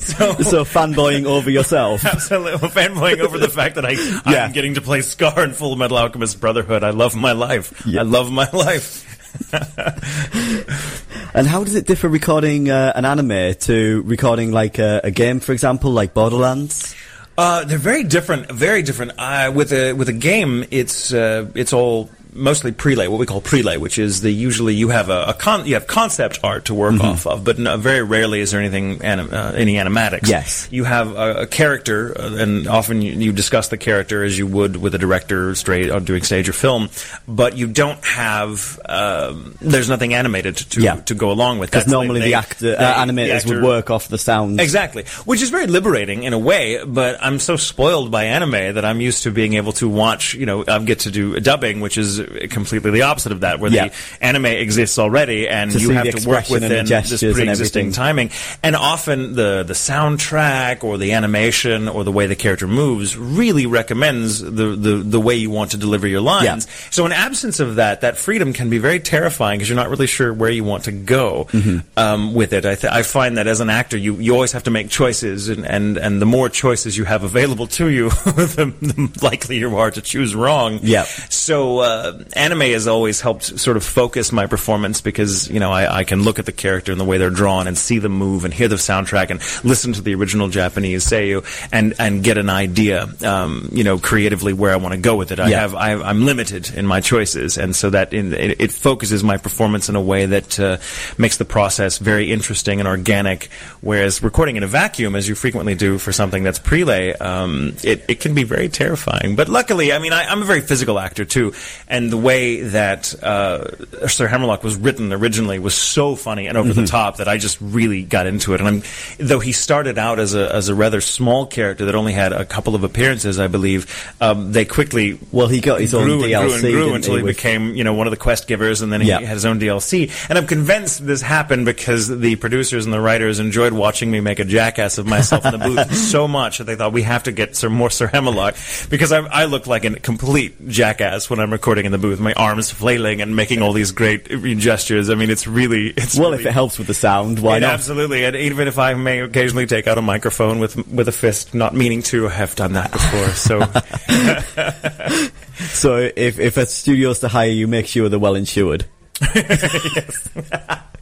so. 0.00 0.32
so 0.42 0.64
fanboying 0.64 1.24
over 1.26 1.50
yourself. 1.50 2.04
Absolutely, 2.04 2.68
fanboying 2.68 3.20
over 3.20 3.38
the 3.38 3.48
fact 3.48 3.76
that 3.76 3.84
I, 3.84 3.90
Yeah. 4.30 4.44
I'm 4.44 4.52
getting 4.52 4.74
to 4.74 4.80
play 4.80 5.00
Scar 5.02 5.44
in 5.44 5.52
Full 5.52 5.76
Metal 5.76 5.96
Alchemist 5.98 6.40
Brotherhood. 6.40 6.82
I 6.84 6.90
love 6.90 7.14
my 7.16 7.32
life. 7.32 7.84
Yeah. 7.86 8.00
I 8.00 8.02
love 8.04 8.30
my 8.30 8.48
life. 8.50 9.09
And 11.32 11.46
how 11.46 11.62
does 11.62 11.76
it 11.76 11.86
differ 11.86 12.08
recording 12.08 12.70
uh, 12.70 12.92
an 12.96 13.04
anime 13.04 13.54
to 13.54 14.02
recording 14.02 14.50
like 14.50 14.78
a, 14.80 15.00
a 15.04 15.10
game, 15.12 15.38
for 15.38 15.52
example, 15.52 15.92
like 15.92 16.12
Borderlands? 16.12 16.94
Uh, 17.38 17.64
they're 17.64 17.78
very 17.78 18.02
different. 18.02 18.50
Very 18.50 18.82
different. 18.82 19.12
Uh, 19.16 19.52
with 19.54 19.72
a 19.72 19.92
with 19.92 20.08
a 20.08 20.12
game, 20.12 20.64
it's 20.72 21.12
uh, 21.12 21.46
it's 21.54 21.72
all 21.72 22.10
mostly 22.32 22.72
prelay, 22.72 23.08
what 23.08 23.18
we 23.20 23.26
call 23.26 23.40
prelay, 23.40 23.78
which 23.78 23.98
is 23.98 24.20
the 24.20 24.30
usually 24.30 24.74
you 24.74 24.88
have 24.90 25.08
a, 25.10 25.24
a 25.28 25.34
con, 25.34 25.66
you 25.66 25.74
have 25.74 25.86
concept 25.86 26.40
art 26.44 26.66
to 26.66 26.74
work 26.74 27.00
off 27.02 27.26
of, 27.26 27.44
but 27.44 27.58
no, 27.58 27.76
very 27.76 28.02
rarely 28.02 28.40
is 28.40 28.50
there 28.52 28.60
anything 28.60 29.02
anim, 29.02 29.28
uh, 29.32 29.52
any 29.56 29.74
animatics. 29.74 30.28
Yes. 30.28 30.68
you 30.70 30.84
have 30.84 31.12
a, 31.16 31.42
a 31.42 31.46
character, 31.46 32.14
uh, 32.18 32.36
and 32.36 32.66
often 32.68 33.02
you, 33.02 33.12
you 33.12 33.32
discuss 33.32 33.68
the 33.68 33.76
character 33.78 34.22
as 34.24 34.36
you 34.38 34.46
would 34.46 34.76
with 34.76 34.94
a 34.94 34.98
director 34.98 35.54
straight 35.54 35.90
on 35.90 36.04
doing 36.04 36.22
stage 36.22 36.48
or 36.48 36.52
film, 36.52 36.88
but 37.26 37.56
you 37.56 37.66
don't 37.66 38.02
have 38.04 38.78
um, 38.88 39.56
there's 39.60 39.88
nothing 39.88 40.14
animated 40.14 40.56
to 40.56 40.80
Yeah. 40.80 40.96
to 40.96 41.14
go 41.14 41.30
along 41.30 41.58
with. 41.58 41.70
Because 41.70 41.86
normally 41.88 42.20
they- 42.20 42.26
the 42.28 42.34
actor, 42.34 42.64
they- 42.70 42.76
uh, 42.76 43.04
the 43.06 43.12
animators 43.12 43.30
actor- 43.36 43.54
would 43.54 43.64
work 43.64 43.90
off 43.90 44.08
the 44.08 44.18
sound. 44.18 44.60
Exactly, 44.60 45.04
which 45.24 45.42
is 45.42 45.50
very 45.50 45.66
liberating 45.66 46.22
in 46.24 46.32
a 46.32 46.38
way. 46.38 46.82
But 46.84 47.18
I'm 47.20 47.38
so 47.38 47.56
spoiled 47.56 48.10
by 48.10 48.24
anime 48.24 48.74
that 48.74 48.84
I'm 48.84 49.00
used 49.00 49.24
to 49.24 49.30
being 49.30 49.54
able 49.54 49.72
to 49.74 49.88
watch. 49.88 50.34
You 50.34 50.46
know, 50.46 50.64
I 50.68 50.78
get 50.80 51.00
to 51.00 51.10
do 51.10 51.38
dubbing, 51.40 51.80
which 51.80 51.98
is 51.98 52.19
completely 52.50 52.90
the 52.90 53.02
opposite 53.02 53.32
of 53.32 53.40
that, 53.40 53.60
where 53.60 53.70
Yeah. 53.70 53.88
the 53.88 53.94
anime 54.24 54.46
exists 54.46 54.98
already, 54.98 55.48
and 55.48 55.70
To 55.72 55.78
you 55.78 55.90
have 55.90 56.10
to 56.10 56.28
work 56.28 56.44
and 56.50 56.62
within 56.62 56.86
this 56.86 57.20
pre-existing 57.20 57.48
everything. 57.48 57.92
timing. 57.92 58.30
And 58.62 58.76
often 58.76 59.34
the 59.34 59.62
the 59.66 59.74
soundtrack 59.74 60.84
or 60.84 60.98
the 60.98 61.12
animation 61.12 61.88
or 61.88 62.04
the 62.04 62.12
way 62.12 62.26
the 62.26 62.36
character 62.36 62.66
moves 62.66 63.16
really 63.16 63.66
recommends 63.66 64.40
the 64.40 64.50
the, 64.76 64.96
the 65.04 65.20
way 65.20 65.34
you 65.36 65.50
want 65.50 65.70
to 65.72 65.76
deliver 65.76 66.06
your 66.06 66.20
lines. 66.20 66.66
So 66.90 67.06
in 67.06 67.12
absence 67.12 67.60
of 67.60 67.76
that, 67.76 68.00
that 68.02 68.16
freedom 68.16 68.52
can 68.52 68.70
be 68.70 68.78
very 68.78 69.00
terrifying 69.00 69.58
because 69.58 69.68
you're 69.68 69.76
not 69.76 69.90
really 69.90 70.06
sure 70.06 70.32
where 70.32 70.50
you 70.50 70.64
want 70.64 70.84
to 70.84 70.92
go 70.92 71.46
Mm-hmm. 71.50 71.78
um, 71.98 72.34
with 72.34 72.52
it. 72.52 72.64
I, 72.64 72.74
th- 72.74 72.92
I 72.92 73.02
find 73.02 73.36
that 73.38 73.46
as 73.46 73.60
an 73.60 73.70
actor, 73.70 73.96
you, 73.96 74.14
you 74.16 74.32
always 74.34 74.52
have 74.52 74.64
to 74.64 74.70
make 74.70 74.88
choices, 74.88 75.48
and, 75.48 75.66
and, 75.66 75.96
and 75.96 76.20
the 76.20 76.26
more 76.26 76.48
choices 76.48 76.96
you 76.96 77.04
have 77.04 77.22
available 77.24 77.66
to 77.68 77.88
you, 77.88 78.08
the, 78.24 78.72
the 78.80 79.18
likely 79.22 79.58
you 79.58 79.76
are 79.76 79.90
to 79.90 80.00
choose 80.00 80.34
wrong. 80.34 80.78
Yep. 80.82 81.06
So 81.06 81.78
uh, 81.78 82.09
anime 82.34 82.60
has 82.60 82.86
always 82.86 83.20
helped 83.20 83.58
sort 83.58 83.76
of 83.76 83.84
focus 83.84 84.32
my 84.32 84.46
performance 84.46 85.00
because 85.00 85.48
you 85.50 85.60
know 85.60 85.70
I, 85.70 85.98
I 85.98 86.04
can 86.04 86.22
look 86.22 86.38
at 86.38 86.46
the 86.46 86.52
character 86.52 86.92
and 86.92 87.00
the 87.00 87.04
way 87.04 87.18
they're 87.18 87.30
drawn 87.30 87.66
and 87.66 87.76
see 87.76 87.98
them 87.98 88.12
move 88.12 88.44
and 88.44 88.52
hear 88.54 88.68
the 88.68 88.76
soundtrack 88.76 89.30
and 89.30 89.40
listen 89.64 89.92
to 89.94 90.02
the 90.02 90.14
original 90.14 90.48
Japanese 90.48 91.04
seiyuu 91.06 91.44
and 91.72 91.94
and 91.98 92.22
get 92.24 92.38
an 92.38 92.48
idea, 92.50 93.08
um, 93.24 93.68
you 93.72 93.84
know, 93.84 93.98
creatively 93.98 94.52
where 94.52 94.72
I 94.72 94.76
want 94.76 94.94
to 94.94 95.00
go 95.00 95.16
with 95.16 95.32
it. 95.32 95.40
I 95.40 95.48
Yeah. 95.48 95.60
have 95.60 95.74
I, 95.74 95.92
I'm 95.94 96.24
limited 96.24 96.72
in 96.74 96.86
my 96.86 97.00
choices, 97.00 97.58
and 97.58 97.74
so 97.74 97.90
that 97.90 98.12
in, 98.12 98.32
it, 98.32 98.60
it 98.60 98.72
focuses 98.72 99.22
my 99.24 99.36
performance 99.36 99.88
in 99.88 99.96
a 99.96 100.00
way 100.00 100.26
that 100.26 100.58
uh, 100.60 100.76
makes 101.18 101.36
the 101.36 101.44
process 101.44 101.98
very 101.98 102.30
interesting 102.32 102.80
and 102.80 102.88
organic. 102.88 103.48
Whereas 103.80 104.22
recording 104.22 104.56
in 104.56 104.62
a 104.62 104.66
vacuum, 104.68 105.16
as 105.16 105.28
you 105.28 105.34
frequently 105.34 105.74
do 105.74 105.98
for 105.98 106.12
something 106.12 106.42
that's 106.44 106.58
prelay, 106.58 107.18
um, 107.20 107.74
it 107.82 108.04
it 108.08 108.20
can 108.20 108.34
be 108.34 108.44
very 108.44 108.68
terrifying. 108.68 109.36
But 109.36 109.48
luckily, 109.48 109.92
I 109.92 109.98
mean, 109.98 110.12
I, 110.12 110.24
I'm 110.30 110.42
a 110.42 110.44
very 110.44 110.60
physical 110.60 110.98
actor 110.98 111.24
too, 111.24 111.52
and 111.88 111.99
the 112.08 112.16
way 112.16 112.62
that 112.62 113.12
uh, 113.22 114.06
Sir 114.08 114.26
Hammerlock 114.28 114.64
was 114.64 114.76
written 114.76 115.12
originally 115.12 115.58
was 115.58 115.74
so 115.74 116.16
funny 116.16 116.46
and 116.46 116.56
over 116.56 116.72
the 116.72 116.86
top 116.86 117.16
that 117.18 117.28
I 117.28 117.36
just 117.36 117.58
really 117.60 118.02
got 118.02 118.26
into 118.26 118.54
it. 118.54 118.60
And 118.60 118.68
I'm, 118.68 118.82
though 119.18 119.40
he 119.40 119.52
started 119.52 119.98
out 119.98 120.18
as 120.18 120.34
a 120.34 120.54
as 120.54 120.68
a 120.68 120.74
rather 120.74 121.00
small 121.00 121.46
character 121.46 121.84
that 121.86 121.94
only 121.94 122.12
had 122.12 122.32
a 122.32 122.44
couple 122.44 122.74
of 122.74 122.84
appearances, 122.84 123.38
I 123.38 123.48
believe, 123.48 123.86
um, 124.20 124.52
they 124.52 124.64
quickly 124.64 125.18
Well, 125.32 125.48
he 125.48 125.60
got 125.60 125.80
his 125.80 125.94
own 125.94 126.04
grew 126.04 126.22
and 126.22 126.22
grew 126.22 126.30
DLC, 126.30 126.54
and 126.54 126.72
grew 126.72 126.94
until 126.94 127.16
he, 127.16 127.22
with- 127.22 127.36
became 127.36 127.74
you 127.74 127.84
know 127.84 127.92
one 127.94 128.06
of 128.06 128.10
the 128.12 128.16
quest 128.16 128.46
givers, 128.46 128.80
and 128.82 128.92
then 128.92 129.00
he 129.00 129.08
Yeah. 129.08 129.18
had 129.20 129.28
his 129.28 129.44
own 129.44 129.58
DLC. 129.60 130.10
And 130.28 130.38
I'm 130.38 130.46
convinced 130.46 131.06
this 131.06 131.20
happened 131.20 131.66
because 131.66 132.06
the 132.08 132.36
producers 132.36 132.84
and 132.84 132.92
the 132.94 133.00
writers 133.00 133.38
enjoyed 133.40 133.72
watching 133.72 134.10
me 134.10 134.20
make 134.20 134.38
a 134.38 134.44
jackass 134.44 134.98
of 134.98 135.06
myself 135.06 135.44
in 135.44 135.52
the 135.52 135.58
booth 135.58 135.94
so 136.10 136.28
much 136.28 136.58
that 136.58 136.64
they 136.64 136.76
thought 136.76 136.92
we 136.92 137.02
have 137.02 137.24
to 137.24 137.32
get 137.32 137.56
some 137.56 137.72
more 137.72 137.90
Sir 137.90 138.06
Hammerlock 138.06 138.54
because 138.88 139.10
I, 139.12 139.18
I 139.26 139.44
look 139.46 139.66
like 139.66 139.84
a 139.84 139.90
complete 139.98 140.68
jackass 140.68 141.28
when 141.28 141.40
I'm 141.40 141.50
recording 141.52 141.86
in 141.90 142.00
the 142.00 142.06
booth, 142.06 142.20
my 142.20 142.32
arms 142.34 142.70
flailing 142.70 143.20
and 143.20 143.34
making 143.34 143.62
all 143.62 143.72
these 143.72 143.92
great 143.92 144.28
gestures. 144.58 145.10
I 145.10 145.14
mean, 145.14 145.30
it's 145.30 145.46
really 145.46 145.88
it's 145.88 146.16
Well, 146.18 146.30
really, 146.30 146.42
if 146.42 146.46
it 146.46 146.52
helps 146.52 146.78
with 146.78 146.86
the 146.86 146.94
sound, 146.94 147.40
why 147.40 147.58
not? 147.58 147.72
Absolutely, 147.72 148.24
and 148.24 148.36
even 148.36 148.68
if 148.68 148.78
I 148.78 148.94
may 148.94 149.20
occasionally 149.20 149.66
take 149.66 149.86
out 149.86 149.98
a 149.98 150.02
microphone 150.02 150.60
with 150.60 150.76
with 150.88 151.08
a 151.08 151.12
fist, 151.12 151.54
not 151.54 151.74
meaning 151.74 152.02
to, 152.04 152.28
I 152.28 152.30
have 152.30 152.54
done 152.54 152.74
that 152.74 152.92
before. 152.92 153.28
So 153.30 153.60
So 155.60 155.96
if 156.16 156.38
if 156.38 156.56
a 156.56 156.66
studio's 156.66 157.20
to 157.20 157.28
hire 157.28 157.50
you, 157.50 157.66
make 157.66 157.86
sure 157.86 158.08
they're 158.08 158.18
well 158.18 158.34
insured. 158.34 158.86
yes, 159.34 160.28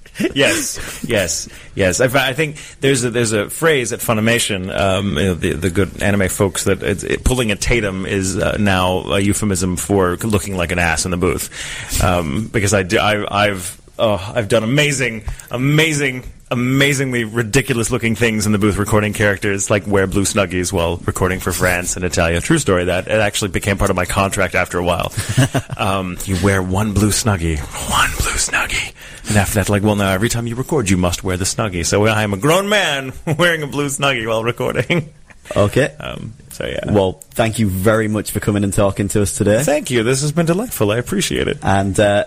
yes, 1.04 1.50
yes. 1.74 2.00
I, 2.00 2.30
I 2.30 2.32
think 2.32 2.56
there's 2.80 3.04
a, 3.04 3.10
there's 3.10 3.32
a 3.32 3.48
phrase 3.48 3.92
at 3.92 4.00
Funimation, 4.00 4.74
um, 4.74 5.16
you 5.16 5.24
know, 5.24 5.34
the 5.34 5.52
the 5.52 5.70
good 5.70 6.02
anime 6.02 6.28
folks 6.28 6.64
that 6.64 6.82
it, 6.82 7.24
pulling 7.24 7.50
a 7.50 7.56
Tatum 7.56 8.06
is 8.06 8.36
uh, 8.36 8.56
now 8.58 9.00
a 9.12 9.20
euphemism 9.20 9.76
for 9.76 10.16
looking 10.16 10.56
like 10.56 10.72
an 10.72 10.78
ass 10.78 11.04
in 11.04 11.10
the 11.10 11.16
booth, 11.16 12.02
um, 12.02 12.48
because 12.48 12.74
I 12.74 12.82
do, 12.82 12.98
I, 12.98 13.46
I've 13.46 13.80
oh, 13.98 14.32
I've 14.34 14.48
done 14.48 14.64
amazing, 14.64 15.24
amazing. 15.50 16.24
Amazingly 16.50 17.24
ridiculous 17.24 17.90
looking 17.90 18.14
things 18.14 18.46
in 18.46 18.52
the 18.52 18.58
booth 18.58 18.76
recording 18.78 19.12
characters, 19.12 19.70
like 19.70 19.86
wear 19.86 20.06
blue 20.06 20.22
snuggies 20.22 20.72
while 20.72 20.96
recording 20.98 21.40
for 21.40 21.52
France 21.52 21.96
and 21.96 22.04
Italia. 22.04 22.40
True 22.40 22.58
story 22.58 22.84
that 22.84 23.06
it 23.06 23.20
actually 23.20 23.50
became 23.50 23.76
part 23.76 23.90
of 23.90 23.96
my 23.96 24.06
contract 24.06 24.54
after 24.54 24.78
a 24.78 24.84
while. 24.84 25.12
um, 25.76 26.16
you 26.24 26.36
wear 26.42 26.62
one 26.62 26.94
blue 26.94 27.10
snuggie, 27.10 27.58
one 27.90 28.10
blue 28.16 28.38
snuggie, 28.38 28.94
and 29.28 29.36
after 29.36 29.54
that, 29.56 29.68
like, 29.68 29.82
well, 29.82 29.96
now 29.96 30.10
every 30.10 30.30
time 30.30 30.46
you 30.46 30.54
record, 30.54 30.88
you 30.88 30.96
must 30.96 31.22
wear 31.22 31.36
the 31.36 31.44
snuggie. 31.44 31.84
So 31.84 32.06
I 32.06 32.22
am 32.22 32.32
a 32.32 32.38
grown 32.38 32.68
man 32.68 33.12
wearing 33.38 33.62
a 33.62 33.66
blue 33.66 33.86
snuggie 33.86 34.26
while 34.26 34.42
recording. 34.42 35.12
Okay. 35.54 35.94
Um, 36.00 36.34
so 36.50 36.66
yeah. 36.66 36.90
Well, 36.90 37.12
thank 37.30 37.58
you 37.58 37.68
very 37.68 38.08
much 38.08 38.32
for 38.32 38.40
coming 38.40 38.64
and 38.64 38.72
talking 38.72 39.08
to 39.08 39.22
us 39.22 39.36
today. 39.36 39.62
Thank 39.62 39.90
you. 39.90 40.02
This 40.02 40.22
has 40.22 40.32
been 40.32 40.46
delightful. 40.46 40.90
I 40.90 40.96
appreciate 40.98 41.46
it. 41.46 41.58
And 41.62 41.98
uh, 41.98 42.24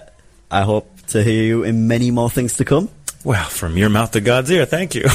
I 0.50 0.62
hope 0.62 0.90
to 1.08 1.24
hear 1.24 1.44
you 1.44 1.64
in 1.64 1.88
many 1.88 2.12
more 2.12 2.30
things 2.30 2.58
to 2.58 2.66
come. 2.66 2.90
Well, 3.24 3.46
from 3.46 3.78
your 3.78 3.90
mouth 3.90 4.12
to 4.12 4.22
God's 4.22 4.50
ear, 4.50 4.66
thank 4.66 4.96
you. 4.96 5.04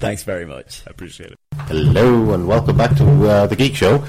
Thanks 0.00 0.24
very 0.24 0.44
much. 0.44 0.82
I 0.88 0.90
appreciate 0.90 1.30
it. 1.30 1.38
Hello 1.68 2.32
and 2.32 2.48
welcome 2.48 2.76
back 2.76 2.96
to 2.96 3.28
uh, 3.28 3.46
the 3.46 3.54
Geek 3.54 3.76
Show. 3.76 4.04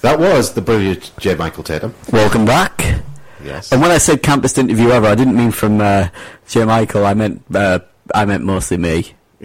That 0.00 0.18
was 0.18 0.52
the 0.54 0.60
brilliant 0.60 1.12
J. 1.20 1.36
Michael 1.36 1.62
Tatum. 1.62 1.94
Welcome 2.12 2.44
back. 2.44 3.02
Yes. 3.44 3.70
And 3.70 3.80
when 3.80 3.92
I 3.92 3.98
said 3.98 4.22
campest 4.22 4.58
interview 4.58 4.90
ever, 4.90 5.06
I 5.06 5.14
didn't 5.14 5.36
mean 5.36 5.52
from 5.52 5.80
uh, 5.80 6.08
J. 6.48 6.64
Michael. 6.64 7.06
I 7.06 7.14
meant 7.14 7.44
uh, 7.54 7.78
I 8.12 8.24
meant 8.24 8.42
mostly 8.42 8.76
me. 8.76 9.14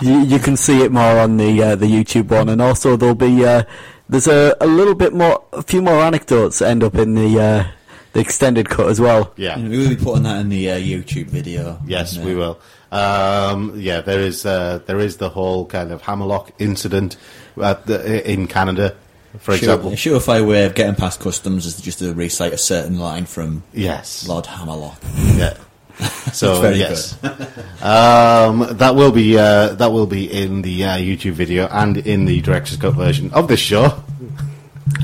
you, 0.00 0.20
you 0.20 0.38
can 0.38 0.56
see 0.56 0.82
it 0.82 0.92
more 0.92 1.18
on 1.18 1.38
the 1.38 1.60
uh, 1.60 1.74
the 1.74 1.86
YouTube 1.86 2.30
one, 2.30 2.48
and 2.48 2.62
also 2.62 2.96
there'll 2.96 3.16
be 3.16 3.44
uh, 3.44 3.64
there's 4.08 4.28
a, 4.28 4.56
a 4.60 4.66
little 4.66 4.94
bit 4.94 5.12
more, 5.12 5.44
a 5.52 5.62
few 5.62 5.82
more 5.82 6.00
anecdotes 6.00 6.62
end 6.62 6.84
up 6.84 6.94
in 6.94 7.14
the 7.14 7.40
uh, 7.40 7.66
the 8.14 8.20
extended 8.20 8.70
cut 8.70 8.88
as 8.88 8.98
well. 9.00 9.32
Yeah. 9.36 9.58
We 9.58 9.76
will 9.78 9.90
be 9.90 9.96
putting 9.96 10.22
that 10.22 10.40
in 10.40 10.48
the 10.48 10.70
uh, 10.70 10.76
YouTube 10.78 11.26
video. 11.26 11.78
Yes, 11.86 12.16
And, 12.16 12.24
we 12.24 12.34
will. 12.34 12.58
Um, 12.90 13.74
yeah, 13.76 14.00
there 14.00 14.20
is 14.20 14.46
uh, 14.46 14.78
there 14.86 14.98
is 15.00 15.18
the 15.18 15.28
whole 15.28 15.66
kind 15.66 15.92
of 15.92 16.00
Hammerlock 16.02 16.52
incident 16.58 17.16
at 17.62 17.86
the, 17.86 18.30
in 18.30 18.46
Canada, 18.46 18.94
for 19.38 19.56
Sure, 19.56 19.74
example. 19.74 19.90
a 19.90 19.94
surefire 19.96 20.46
way 20.46 20.64
of 20.64 20.74
getting 20.74 20.94
past 20.94 21.20
customs 21.20 21.66
is 21.66 21.80
just 21.80 21.98
to 21.98 22.14
recite 22.14 22.52
a 22.52 22.58
certain 22.58 22.98
line 22.98 23.26
from 23.26 23.62
Yes. 23.72 24.26
Lord 24.28 24.46
Hammerlock. 24.46 24.98
Yeah. 25.36 25.54
So 26.32 26.60
very 26.60 26.78
yes, 26.78 27.14
um, 27.82 28.66
that 28.78 28.96
will 28.96 29.12
be 29.12 29.38
uh, 29.38 29.74
that 29.74 29.92
will 29.92 30.06
be 30.08 30.24
in 30.30 30.62
the 30.62 30.84
uh, 30.84 30.96
YouTube 30.96 31.32
video 31.34 31.66
and 31.68 31.96
in 31.98 32.24
the 32.24 32.40
director's 32.40 32.76
cut 32.78 32.94
version 32.94 33.30
of 33.32 33.46
this 33.46 33.60
show. 33.60 34.02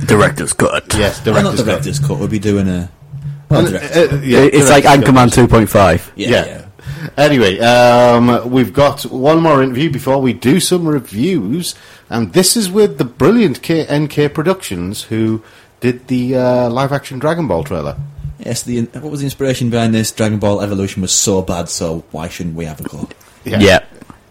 Director's 0.07 0.53
cut. 0.53 0.93
Yes, 0.99 1.25
Well, 1.25 1.35
not 1.35 1.43
director's 1.43 1.59
cut. 1.61 1.67
director's 1.67 1.99
cut. 2.01 2.19
We'll 2.19 2.29
be 2.29 2.39
doing 2.41 2.69
a. 2.69 2.91
Well, 3.51 3.67
Uh, 3.67 3.79
uh, 3.79 4.21
yeah, 4.23 4.39
it's 4.41 4.71
like 4.71 4.85
director's 4.85 5.07
cut. 5.07 5.15
Anchorman 5.15 5.49
2.5. 5.67 6.11
Yeah, 6.17 6.29
yeah. 6.31 6.45
yeah. 6.47 6.67
Anyway, 7.17 7.59
um, 7.59 8.51
we've 8.51 8.73
got 8.73 9.03
one 9.03 9.41
more 9.43 9.63
interview 9.63 9.91
before 9.91 10.21
we 10.21 10.33
do 10.33 10.61
some 10.61 10.87
reviews, 10.87 11.75
and 12.09 12.33
this 12.33 12.57
is 12.57 12.71
with 12.71 12.99
the 12.99 13.05
brilliant 13.05 13.63
KNK 13.63 14.33
Productions 14.33 15.03
who 15.05 15.43
did 15.81 16.07
the 16.09 16.37
uh, 16.37 16.71
live-action 16.71 17.19
Dragon 17.19 17.49
Ball 17.49 17.65
trailer. 17.65 17.97
Yes, 18.39 18.63
the 18.63 18.83
what 18.83 19.11
was 19.11 19.21
the 19.21 19.27
inspiration 19.27 19.69
behind 19.71 19.95
this? 19.95 20.13
Dragon 20.13 20.39
Ball 20.39 20.61
Evolution 20.63 21.03
was 21.03 21.13
so 21.13 21.43
bad, 21.43 21.69
so 21.69 22.05
why 22.11 22.29
shouldn't 22.29 22.55
we 22.57 22.65
have 22.67 22.81
a 22.81 22.85
go? 22.85 23.09
Yeah. 23.45 23.81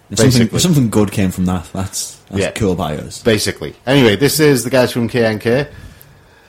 If 0.10 0.18
something, 0.20 0.58
something 0.60 0.90
good 0.90 1.12
came 1.12 1.30
from 1.32 1.46
that, 1.46 1.70
that's 1.74 2.16
that's 2.30 2.42
Yeah. 2.42 2.52
cool 2.52 2.74
by 2.76 2.98
us. 2.98 3.22
Basically. 3.22 3.76
Anyway, 3.86 4.16
this 4.16 4.40
is 4.40 4.64
the 4.64 4.70
guys 4.72 4.92
from 4.92 5.08
KNK. 5.10 5.68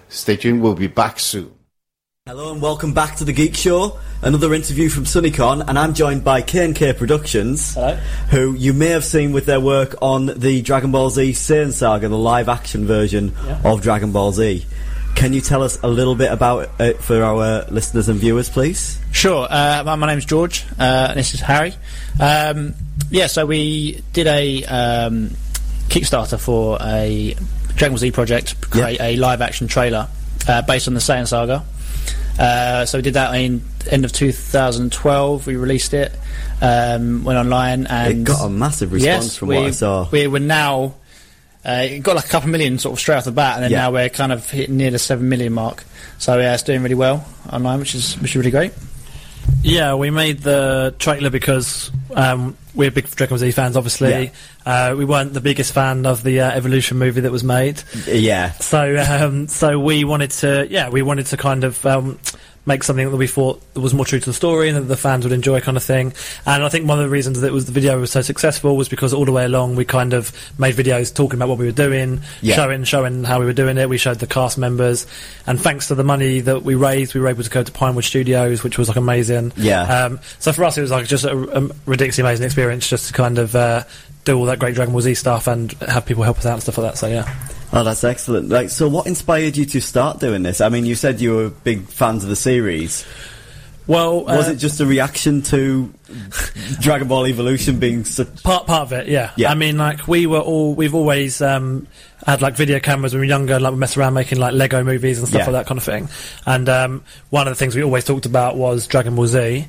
Stay 0.08 0.36
tuned. 0.36 0.62
We'll 0.62 0.74
be 0.74 0.86
back 0.86 1.18
soon. 1.20 1.50
Hello 2.30 2.52
and 2.52 2.62
welcome 2.62 2.94
back 2.94 3.16
to 3.16 3.24
the 3.24 3.32
Geek 3.32 3.56
Show. 3.56 3.98
Another 4.22 4.54
interview 4.54 4.88
from 4.88 5.02
SunnyCon, 5.02 5.64
and 5.66 5.76
I'm 5.76 5.94
joined 5.94 6.22
by 6.22 6.42
K&K 6.42 6.92
Productions, 6.92 7.74
Hello. 7.74 7.96
who 8.30 8.54
you 8.54 8.72
may 8.72 8.90
have 8.90 9.04
seen 9.04 9.32
with 9.32 9.46
their 9.46 9.58
work 9.58 9.96
on 10.00 10.26
the 10.26 10.62
Dragon 10.62 10.92
Ball 10.92 11.10
Z 11.10 11.32
Saiyan 11.32 11.72
Saga, 11.72 12.06
the 12.08 12.16
live-action 12.16 12.86
version 12.86 13.34
Yeah. 13.44 13.60
of 13.64 13.82
Dragon 13.82 14.12
Ball 14.12 14.30
Z. 14.30 14.64
Can 15.16 15.32
you 15.32 15.40
tell 15.40 15.64
us 15.64 15.80
a 15.82 15.88
little 15.88 16.14
bit 16.14 16.30
about 16.30 16.70
it 16.78 17.02
for 17.02 17.20
our 17.20 17.64
listeners 17.64 18.08
and 18.08 18.20
viewers, 18.20 18.48
please? 18.48 19.00
Sure. 19.10 19.48
Uh, 19.50 19.82
my, 19.84 19.96
my 19.96 20.06
name's 20.06 20.24
George. 20.24 20.64
Uh, 20.78 21.08
and 21.10 21.18
this 21.18 21.34
is 21.34 21.40
Harry. 21.40 21.74
Um, 22.20 22.74
yeah, 23.10 23.26
so 23.26 23.44
we 23.44 24.04
did 24.12 24.28
a 24.28 24.64
um, 24.66 25.30
Kickstarter 25.88 26.38
for 26.38 26.78
a 26.80 27.34
Dragon 27.74 27.94
Ball 27.94 27.98
Z 27.98 28.12
project 28.12 28.70
create 28.70 29.00
a 29.00 29.16
live 29.16 29.40
action 29.42 29.66
trailer 29.66 30.06
uh, 30.46 30.62
based 30.62 30.86
on 30.86 30.94
the 30.94 31.00
Saiyan 31.00 31.26
saga. 31.26 31.64
Uh, 32.38 32.86
so 32.86 32.98
we 32.98 33.02
did 33.02 33.14
that 33.14 33.34
in 33.34 33.62
end 33.90 34.04
of 34.04 34.12
2012. 34.12 35.46
We 35.46 35.56
released 35.56 35.94
it, 35.94 36.12
um, 36.62 37.24
went 37.24 37.38
online, 37.38 37.86
and 37.86 38.20
It 38.20 38.24
got 38.24 38.46
a 38.46 38.50
massive 38.50 38.92
response 38.92 39.24
yes, 39.24 39.36
from 39.36 39.48
we, 39.48 39.56
what 39.56 39.66
I 39.66 39.70
saw. 39.70 40.08
We 40.10 40.26
were 40.26 40.40
now 40.40 40.94
uh, 41.64 41.82
it 41.90 41.98
got 42.00 42.16
like 42.16 42.24
a 42.24 42.28
couple 42.28 42.48
of 42.48 42.52
million 42.52 42.78
sort 42.78 42.94
of 42.94 43.00
straight 43.00 43.16
off 43.16 43.24
the 43.24 43.32
bat, 43.32 43.56
and 43.56 43.64
then 43.64 43.70
Yeah. 43.70 43.78
now 43.82 43.92
we're 43.92 44.08
kind 44.08 44.32
of 44.32 44.48
hitting 44.48 44.76
near 44.78 44.90
the 44.90 44.98
seven 44.98 45.28
million 45.28 45.52
mark. 45.52 45.84
So 46.18 46.38
yeah, 46.38 46.54
it's 46.54 46.62
doing 46.62 46.82
really 46.82 46.94
well 46.94 47.26
online, 47.52 47.78
which 47.80 47.94
is 47.94 48.14
which 48.20 48.30
is 48.32 48.36
really 48.36 48.50
great. 48.50 48.72
Yeah, 49.62 49.94
we 49.94 50.10
made 50.10 50.38
the 50.38 50.94
trailer 50.98 51.30
because 51.30 51.90
um, 52.14 52.56
we're 52.74 52.90
big 52.90 53.08
Dragon 53.10 53.32
Ball 53.32 53.38
Z 53.38 53.50
fans, 53.52 53.76
obviously. 53.76 54.32
Uh, 54.64 54.94
we 54.96 55.04
weren't 55.04 55.34
the 55.34 55.40
biggest 55.40 55.72
fan 55.72 56.06
of 56.06 56.22
the 56.22 56.40
uh, 56.40 56.50
Evolution 56.50 56.98
movie 56.98 57.22
that 57.22 57.32
was 57.32 57.44
made. 57.44 57.82
Yeah. 58.06 58.52
So, 58.52 58.96
um, 58.96 59.48
so 59.48 59.78
we 59.78 60.04
wanted 60.04 60.30
to, 60.32 60.66
yeah, 60.70 60.88
we 60.88 61.02
wanted 61.02 61.26
to 61.26 61.36
kind 61.36 61.64
of 61.64 61.84
um, 61.84 62.18
make 62.66 62.82
something 62.84 63.10
that 63.10 63.16
we 63.16 63.26
thought 63.26 63.60
was 63.74 63.94
more 63.94 64.04
true 64.04 64.20
to 64.20 64.26
the 64.26 64.34
story 64.34 64.68
and 64.68 64.76
that 64.76 64.82
the 64.82 64.96
fans 64.96 65.24
would 65.24 65.32
enjoy, 65.32 65.60
kind 65.60 65.76
of 65.78 65.82
thing. 65.82 66.12
And 66.44 66.62
I 66.62 66.68
think 66.68 66.86
one 66.86 66.98
of 66.98 67.04
the 67.04 67.10
reasons 67.10 67.40
that 67.40 67.46
it 67.46 67.52
was 67.52 67.64
the 67.64 67.72
video 67.72 67.98
was 67.98 68.10
so 68.12 68.20
successful 68.20 68.76
was 68.76 68.88
because 68.88 69.14
all 69.14 69.24
the 69.24 69.32
way 69.32 69.44
along 69.46 69.76
we 69.76 69.84
kind 69.86 70.12
of 70.12 70.30
made 70.58 70.74
videos 70.74 71.12
talking 71.14 71.38
about 71.38 71.48
what 71.48 71.56
we 71.58 71.64
were 71.64 71.72
doing, 71.72 72.20
Yeah. 72.42 72.56
showing 72.56 72.84
showing 72.84 73.24
how 73.24 73.40
we 73.40 73.46
were 73.46 73.54
doing 73.54 73.78
it. 73.78 73.88
We 73.88 73.96
showed 73.98 74.18
the 74.18 74.26
cast 74.26 74.58
members, 74.58 75.06
and 75.46 75.58
thanks 75.60 75.88
to 75.88 75.94
the 75.94 76.04
money 76.04 76.40
that 76.40 76.62
we 76.62 76.74
raised, 76.74 77.14
we 77.14 77.20
were 77.20 77.28
able 77.28 77.42
to 77.42 77.50
go 77.50 77.62
to 77.62 77.72
Pinewood 77.72 78.04
Studios, 78.04 78.62
which 78.62 78.76
was 78.76 78.88
like 78.88 78.98
amazing. 78.98 79.52
Yeah. 79.56 79.82
Um, 80.04 80.20
so 80.38 80.52
for 80.52 80.64
us, 80.64 80.76
it 80.76 80.82
was 80.82 80.90
like 80.90 81.06
just 81.06 81.24
a, 81.24 81.32
a 81.32 81.60
ridiculously 81.86 82.22
amazing 82.22 82.44
experience, 82.44 82.86
just 82.88 83.06
to 83.08 83.12
kind 83.14 83.38
of 83.38 83.56
uh, 83.56 83.84
do 84.26 84.36
all 84.38 84.44
that 84.44 84.58
great 84.58 84.74
Dragon 84.74 84.92
Ball 84.92 85.00
Z 85.00 85.14
stuff 85.14 85.46
and 85.46 85.72
have 85.88 86.04
people 86.04 86.22
help 86.24 86.38
us 86.38 86.44
out 86.46 86.52
and 86.54 86.62
stuff 86.62 86.76
like 86.76 86.92
that. 86.92 86.98
So 86.98 87.06
yeah. 87.06 87.24
Oh, 87.72 87.84
that's 87.84 88.02
excellent. 88.04 88.48
Like, 88.48 88.70
so 88.70 88.88
what 88.88 89.06
inspired 89.06 89.56
you 89.56 89.64
to 89.66 89.80
start 89.80 90.18
doing 90.18 90.42
this? 90.42 90.60
I 90.60 90.68
mean, 90.68 90.84
you 90.86 90.94
said 90.96 91.20
you 91.20 91.36
were 91.36 91.50
big 91.50 91.86
fans 91.86 92.24
of 92.24 92.28
the 92.30 92.36
series. 92.36 93.06
Well, 93.86 94.24
was 94.24 94.48
uh, 94.48 94.52
it 94.52 94.56
just 94.56 94.80
a 94.80 94.86
reaction 94.86 95.42
to 95.42 95.92
Dragon 96.80 97.08
Ball 97.08 97.26
Evolution 97.26 97.78
being 97.80 98.04
such? 98.04 98.42
Part 98.44 98.66
part 98.66 98.82
of 98.82 98.92
it, 98.92 99.08
yeah. 99.08 99.32
Yeah. 99.36 99.50
I 99.50 99.54
mean, 99.54 99.78
like 99.78 100.06
we 100.06 100.26
were 100.26 100.38
all 100.40 100.74
we've 100.74 100.94
always 100.94 101.40
um, 101.42 101.88
had 102.24 102.40
like 102.40 102.54
video 102.54 102.78
cameras 102.78 103.14
when 103.14 103.20
we 103.20 103.26
were 103.26 103.30
younger, 103.30 103.58
like 103.58 103.72
we 103.72 103.78
messed 103.78 103.96
around 103.96 104.14
making 104.14 104.38
like 104.38 104.54
Lego 104.54 104.84
movies 104.84 105.18
and 105.18 105.26
stuff 105.26 105.40
Yeah. 105.40 105.46
like 105.46 105.64
that 105.64 105.66
kind 105.66 105.78
of 105.78 105.84
thing. 105.84 106.08
And 106.46 106.68
um, 106.68 107.04
one 107.30 107.48
of 107.48 107.52
the 107.52 107.56
things 107.56 107.74
we 107.74 107.82
always 107.82 108.04
talked 108.04 108.26
about 108.26 108.56
was 108.56 108.86
Dragon 108.86 109.14
Ball 109.16 109.26
Z, 109.26 109.66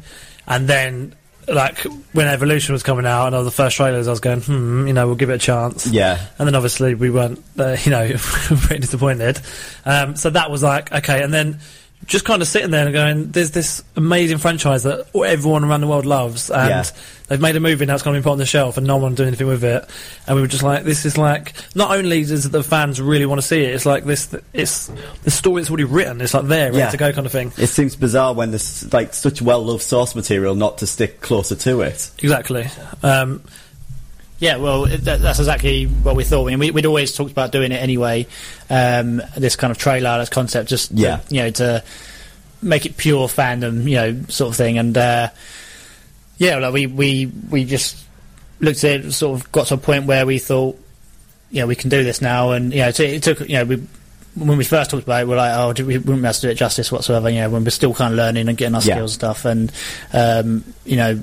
and 0.47 0.67
then. 0.67 1.15
Like 1.47 1.79
when 2.13 2.27
Evolution 2.27 2.73
was 2.73 2.83
coming 2.83 3.05
out 3.05 3.27
and 3.27 3.35
all 3.35 3.43
the 3.43 3.51
first 3.51 3.75
trailers, 3.75 4.07
I 4.07 4.11
was 4.11 4.19
going, 4.19 4.41
hmm, 4.41 4.87
you 4.87 4.93
know, 4.93 5.07
we'll 5.07 5.15
give 5.15 5.29
it 5.29 5.35
a 5.35 5.39
chance. 5.39 5.87
Yeah. 5.87 6.19
And 6.37 6.47
then 6.47 6.55
obviously 6.55 6.95
we 6.95 7.09
weren't, 7.09 7.43
uh, 7.57 7.77
you 7.83 7.91
know, 7.91 8.11
pretty 8.17 8.81
disappointed. 8.81 9.39
Um, 9.85 10.15
so 10.15 10.29
that 10.29 10.51
was 10.51 10.63
like, 10.63 10.91
okay. 10.91 11.23
And 11.23 11.33
then 11.33 11.59
just 12.05 12.25
kind 12.25 12.41
of 12.41 12.47
sitting 12.47 12.71
there 12.71 12.85
and 12.85 12.93
going, 12.93 13.31
there's 13.31 13.51
this 13.51 13.83
amazing 13.95 14.37
franchise 14.39 14.83
that 14.83 15.07
everyone 15.15 15.63
around 15.63 15.81
the 15.81 15.87
world 15.87 16.05
loves. 16.05 16.49
And 16.49 16.69
Yeah. 16.69 16.83
they've 17.27 17.39
made 17.39 17.55
a 17.55 17.59
movie 17.59 17.85
now 17.85 17.93
it's 17.93 18.03
going 18.03 18.15
to 18.15 18.19
be 18.19 18.23
put 18.23 18.31
on 18.31 18.37
the 18.37 18.45
shelf 18.45 18.77
and 18.77 18.85
no 18.87 18.97
one 18.97 19.15
doing 19.15 19.27
anything 19.27 19.47
with 19.47 19.63
it. 19.63 19.85
And 20.27 20.35
we 20.35 20.41
were 20.41 20.47
just 20.47 20.63
like, 20.63 20.83
this 20.83 21.05
is 21.05 21.17
like, 21.17 21.53
not 21.75 21.91
only 21.95 22.23
does 22.25 22.49
the 22.49 22.63
fans 22.63 22.99
really 22.99 23.25
want 23.25 23.39
to 23.39 23.47
see 23.47 23.63
it, 23.63 23.73
it's 23.75 23.85
like 23.85 24.03
this, 24.03 24.35
it's 24.51 24.91
the 25.23 25.31
story 25.31 25.61
that's 25.61 25.69
already 25.69 25.83
written. 25.85 26.19
It's 26.21 26.33
like 26.33 26.47
there, 26.47 26.67
ready 26.67 26.79
Yeah. 26.79 26.89
to 26.89 26.97
go 26.97 27.13
kind 27.13 27.25
of 27.25 27.31
thing. 27.31 27.53
It 27.57 27.67
seems 27.67 27.95
bizarre 27.95 28.33
when 28.33 28.51
there's 28.51 28.91
like 28.91 29.13
such 29.13 29.41
well-loved 29.41 29.83
source 29.83 30.15
material 30.15 30.55
not 30.55 30.79
to 30.79 30.87
stick 30.87 31.21
closer 31.21 31.55
to 31.55 31.81
it. 31.81 32.11
Exactly. 32.19 32.67
Um, 33.03 33.41
Yeah, 34.41 34.57
well, 34.57 34.85
that, 34.87 35.21
that's 35.21 35.39
exactly 35.39 35.85
what 35.85 36.15
we 36.17 36.23
thought. 36.25 36.47
I 36.47 36.49
mean, 36.49 36.59
we, 36.59 36.71
we'd 36.71 36.85
always 36.87 37.15
talked 37.15 37.31
about 37.31 37.51
doing 37.53 37.71
it 37.71 37.75
anyway. 37.81 38.25
Um, 38.69 39.21
this 39.37 39.55
kind 39.55 39.69
of 39.71 39.77
trailer, 39.77 40.17
this 40.17 40.29
concept, 40.29 40.67
just 40.67 40.89
to- 40.89 40.95
Yeah. 40.95 41.19
you 41.29 41.43
know, 41.43 41.49
to 41.51 41.83
make 42.61 42.85
it 42.87 42.97
pure 42.97 43.27
fandom, 43.27 43.83
you 43.87 43.95
know, 43.95 44.19
sort 44.29 44.49
of 44.49 44.55
thing. 44.57 44.77
And 44.79 44.97
uh, 44.97 45.29
yeah, 46.37 46.57
like 46.57 46.73
we 46.73 46.87
we 46.87 47.31
we 47.51 47.65
just 47.65 48.03
looked 48.59 48.83
at 48.83 49.05
it, 49.05 49.11
sort 49.13 49.39
of 49.39 49.51
got 49.51 49.67
to 49.67 49.75
a 49.75 49.77
point 49.77 50.05
where 50.07 50.25
we 50.25 50.39
thought, 50.39 50.75
know, 51.61 51.67
we 51.67 51.75
can 51.75 51.89
do 51.91 52.03
this 52.03 52.19
now. 52.21 52.51
And 52.51 52.73
you 52.73 52.79
know, 52.79 52.87
it, 52.89 52.99
it 52.99 53.23
took 53.23 53.39
you 53.41 53.55
know 53.55 53.65
we. 53.65 53.83
When 54.33 54.57
we 54.57 54.63
first 54.63 54.89
talked 54.89 55.03
about 55.03 55.23
it, 55.23 55.25
we 55.25 55.31
we're 55.31 55.35
like, 55.37 55.51
"Oh, 55.53 55.73
we 55.83 55.97
wouldn't 55.97 56.21
be 56.21 56.25
able 56.25 56.33
to 56.33 56.41
do 56.41 56.49
it 56.49 56.55
justice 56.55 56.89
whatsoever." 56.89 57.29
You 57.29 57.41
know, 57.41 57.49
when 57.49 57.65
we're 57.65 57.69
still 57.69 57.93
kind 57.93 58.13
of 58.13 58.17
learning 58.17 58.47
and 58.47 58.57
getting 58.57 58.75
our 58.75 58.81
Yeah. 58.81 58.95
skills 58.95 59.11
and 59.11 59.19
stuff, 59.19 59.43
and 59.43 59.71
um, 60.13 60.63
you 60.85 60.95
know, 60.95 61.19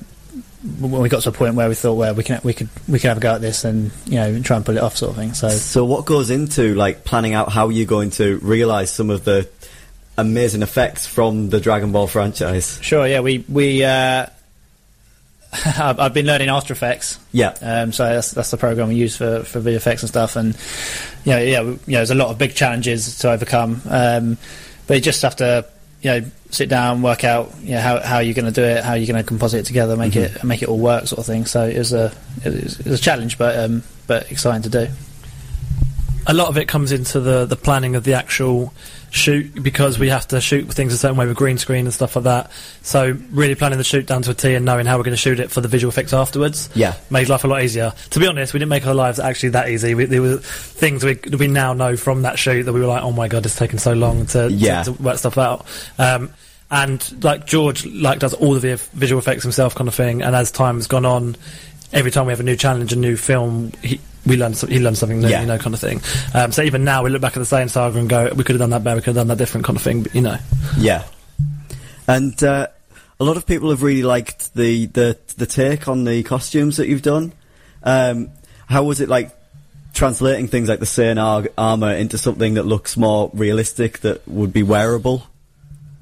when 0.80 1.02
we 1.02 1.08
got 1.08 1.22
to 1.22 1.28
a 1.28 1.32
point 1.32 1.54
where 1.54 1.68
we 1.68 1.74
thought, 1.74 1.94
well, 1.94 2.14
we 2.14 2.24
can 2.24 2.40
we 2.44 2.52
could 2.52 2.68
we 2.88 2.98
could 2.98 3.08
have 3.08 3.18
a 3.18 3.20
go 3.20 3.34
at 3.34 3.40
this 3.40 3.64
and 3.64 3.90
you 4.06 4.16
know 4.16 4.40
try 4.42 4.56
and 4.56 4.66
pull 4.66 4.76
it 4.76 4.82
off, 4.82 4.96
sort 4.96 5.10
of 5.10 5.16
thing. 5.16 5.34
So 5.34 5.48
So 5.50 5.84
what 5.84 6.04
goes 6.04 6.30
into 6.30 6.74
like 6.74 7.04
planning 7.04 7.34
out 7.34 7.50
how 7.50 7.68
you're 7.68 7.86
going 7.86 8.10
to 8.12 8.38
realise 8.38 8.90
some 8.90 9.10
of 9.10 9.24
the 9.24 9.48
amazing 10.16 10.62
effects 10.62 11.06
from 11.06 11.48
the 11.50 11.60
Dragon 11.60 11.92
Ball 11.92 12.06
franchise? 12.06 12.78
sure, 12.82 13.06
yeah, 13.06 13.20
we 13.20 13.44
we 13.48 13.84
uh, 13.84 14.26
I've, 15.78 16.12
been 16.12 16.26
learning 16.26 16.50
After 16.50 16.72
Effects. 16.72 17.18
Yeah. 17.32 17.54
Um, 17.62 17.92
so 17.92 18.04
that's 18.04 18.32
that's 18.32 18.50
the 18.50 18.58
program 18.58 18.88
we 18.88 18.96
use 18.96 19.16
for, 19.16 19.44
for 19.44 19.60
video 19.60 19.78
effects 19.78 20.02
and 20.02 20.08
stuff, 20.08 20.36
and 20.36 20.54
you 21.24 21.32
know, 21.32 21.38
yeah, 21.38 21.62
you 21.62 21.70
know, 21.70 21.78
there's 21.86 22.10
a 22.10 22.14
lot 22.14 22.28
of 22.28 22.38
big 22.38 22.54
challenges 22.54 23.18
to 23.18 23.30
overcome, 23.30 23.80
um, 23.88 24.36
but 24.86 24.94
you 24.94 25.00
just 25.00 25.22
have 25.22 25.36
to 25.36 25.64
you 26.02 26.10
know 26.10 26.30
sit 26.50 26.68
down, 26.68 27.02
work 27.02 27.24
out 27.24 27.52
you 27.62 27.72
know 27.74 27.80
how 27.80 28.00
how 28.00 28.18
you're 28.20 28.34
going 28.34 28.46
to 28.46 28.50
do 28.52 28.64
it, 28.64 28.82
how 28.84 28.94
you're 28.94 29.06
going 29.06 29.22
to 29.22 29.26
composite 29.26 29.60
it 29.60 29.66
together, 29.66 29.96
make 29.96 30.14
Mhm. 30.14 30.36
it 30.36 30.44
make 30.44 30.62
it 30.62 30.68
all 30.68 30.78
work, 30.78 31.06
sort 31.06 31.18
of 31.20 31.26
thing. 31.26 31.44
So 31.46 31.66
it 31.66 31.78
was 31.78 31.92
a 31.92 32.12
it 32.44 32.62
was, 32.64 32.80
it 32.80 32.86
was 32.86 33.00
a 33.00 33.02
challenge, 33.02 33.36
but 33.38 33.58
um, 33.58 33.82
but 34.06 34.30
exciting 34.30 34.62
to 34.62 34.68
do. 34.70 34.88
a 36.26 36.34
lot 36.34 36.48
of 36.48 36.58
it 36.58 36.68
comes 36.68 36.92
into 36.92 37.20
the, 37.20 37.46
the 37.46 37.56
planning 37.56 37.94
of 37.96 38.04
the 38.04 38.12
actual 38.12 38.72
shoot 39.10 39.62
because 39.62 39.98
we 39.98 40.08
have 40.10 40.28
to 40.28 40.40
shoot 40.40 40.64
things 40.72 40.92
a 40.92 40.98
certain 40.98 41.16
way 41.16 41.26
with 41.26 41.36
green 41.36 41.58
screen 41.58 41.86
and 41.86 41.94
stuff 41.94 42.14
like 42.16 42.24
that. 42.24 42.50
So 42.82 43.16
really 43.30 43.54
planning 43.54 43.78
the 43.78 43.84
shoot 43.84 44.06
down 44.06 44.22
to 44.22 44.30
a 44.30 44.34
T 44.34 44.54
and 44.54 44.64
knowing 44.64 44.86
how 44.86 44.96
we're 44.96 45.04
going 45.04 45.12
to 45.16 45.16
shoot 45.16 45.40
it 45.40 45.50
for 45.50 45.60
the 45.60 45.68
visual 45.68 45.88
effects 45.90 46.12
afterwards 46.12 46.68
Yeah. 46.74 46.94
made 47.10 47.28
life 47.28 47.44
a 47.44 47.48
lot 47.48 47.62
easier. 47.62 47.92
To 48.10 48.20
be 48.20 48.26
honest, 48.26 48.52
we 48.52 48.58
didn't 48.58 48.70
make 48.70 48.86
our 48.86 48.94
lives 48.94 49.18
actually 49.18 49.50
that 49.50 49.68
easy. 49.70 49.94
We, 49.94 50.04
there 50.04 50.22
were 50.22 50.36
things 50.38 51.04
we 51.04 51.18
we 51.38 51.46
now 51.48 51.72
know 51.72 51.96
from 51.96 52.22
that 52.22 52.38
shoot 52.38 52.64
that 52.64 52.72
we 52.72 52.80
were 52.80 52.86
like, 52.86 53.02
oh 53.02 53.12
my 53.12 53.28
god, 53.28 53.44
it's 53.46 53.56
taken 53.56 53.78
so 53.78 53.92
long 53.94 54.26
to, 54.26 54.48
to- 54.48 54.52
Yeah. 54.52 54.82
to, 54.84 54.92
work 54.92 55.18
stuff 55.18 55.38
out. 55.38 55.66
Um, 55.98 56.30
and 56.70 57.24
like 57.24 57.46
George 57.46 57.86
like 57.86 58.18
does 58.18 58.34
all 58.34 58.54
of 58.56 58.62
the 58.62 58.76
visual 58.92 59.18
effects 59.18 59.42
himself 59.42 59.74
kind 59.74 59.88
of 59.88 59.94
thing. 59.94 60.20
And 60.22 60.36
as 60.36 60.50
time 60.50 60.74
has 60.76 60.86
gone 60.86 61.06
on, 61.06 61.34
every 61.94 62.10
time 62.10 62.26
we 62.26 62.32
have 62.32 62.40
a 62.40 62.44
new 62.44 62.56
challenge, 62.56 62.92
a 62.92 62.96
new 62.96 63.16
film, 63.16 63.72
he, 63.82 64.00
we 64.28 64.36
learn 64.36 64.54
some, 64.54 64.70
he 64.70 64.78
learned 64.78 64.96
something 64.98 65.20
new, 65.20 65.28
Yeah. 65.28 65.40
you 65.40 65.46
know, 65.46 65.58
kind 65.58 65.74
of 65.74 65.80
thing. 65.80 66.00
Um, 66.34 66.52
so 66.52 66.62
even 66.62 66.84
now 66.84 67.02
we 67.02 67.10
look 67.10 67.20
back 67.22 67.36
at 67.36 67.40
the 67.40 67.56
Saiyan 67.56 67.68
saga 67.70 67.98
and 67.98 68.08
go, 68.08 68.30
we 68.36 68.44
could 68.44 68.54
have 68.54 68.60
done 68.60 68.70
that 68.70 68.84
better, 68.84 68.96
we 68.96 69.00
could 69.02 69.16
have 69.16 69.16
done 69.16 69.28
that 69.28 69.38
different 69.38 69.66
kind 69.66 69.76
of 69.76 69.82
thing, 69.82 70.02
but, 70.04 70.14
you 70.14 70.20
know. 70.22 70.38
Yeah. 70.78 71.04
And 72.06 72.40
uh, 72.42 72.68
a 73.20 73.24
lot 73.24 73.36
of 73.36 73.46
people 73.46 73.70
have 73.70 73.82
really 73.82 74.02
liked 74.02 74.54
the, 74.54 74.86
the 74.86 75.18
the 75.36 75.46
take 75.46 75.88
on 75.88 76.04
the 76.04 76.22
costumes 76.22 76.76
that 76.78 76.88
you've 76.88 77.02
done. 77.02 77.32
Um, 77.82 78.30
how 78.66 78.84
was 78.84 79.00
it 79.00 79.08
like 79.08 79.30
translating 79.94 80.48
things 80.48 80.68
like 80.68 80.78
the 80.80 80.86
Saiyan 80.86 81.20
ar- 81.22 81.48
armor 81.58 81.92
into 81.92 82.16
something 82.18 82.54
that 82.54 82.64
looks 82.64 82.96
more 82.96 83.30
realistic 83.34 83.98
that 84.00 84.26
would 84.28 84.52
be 84.52 84.62
wearable? 84.62 85.26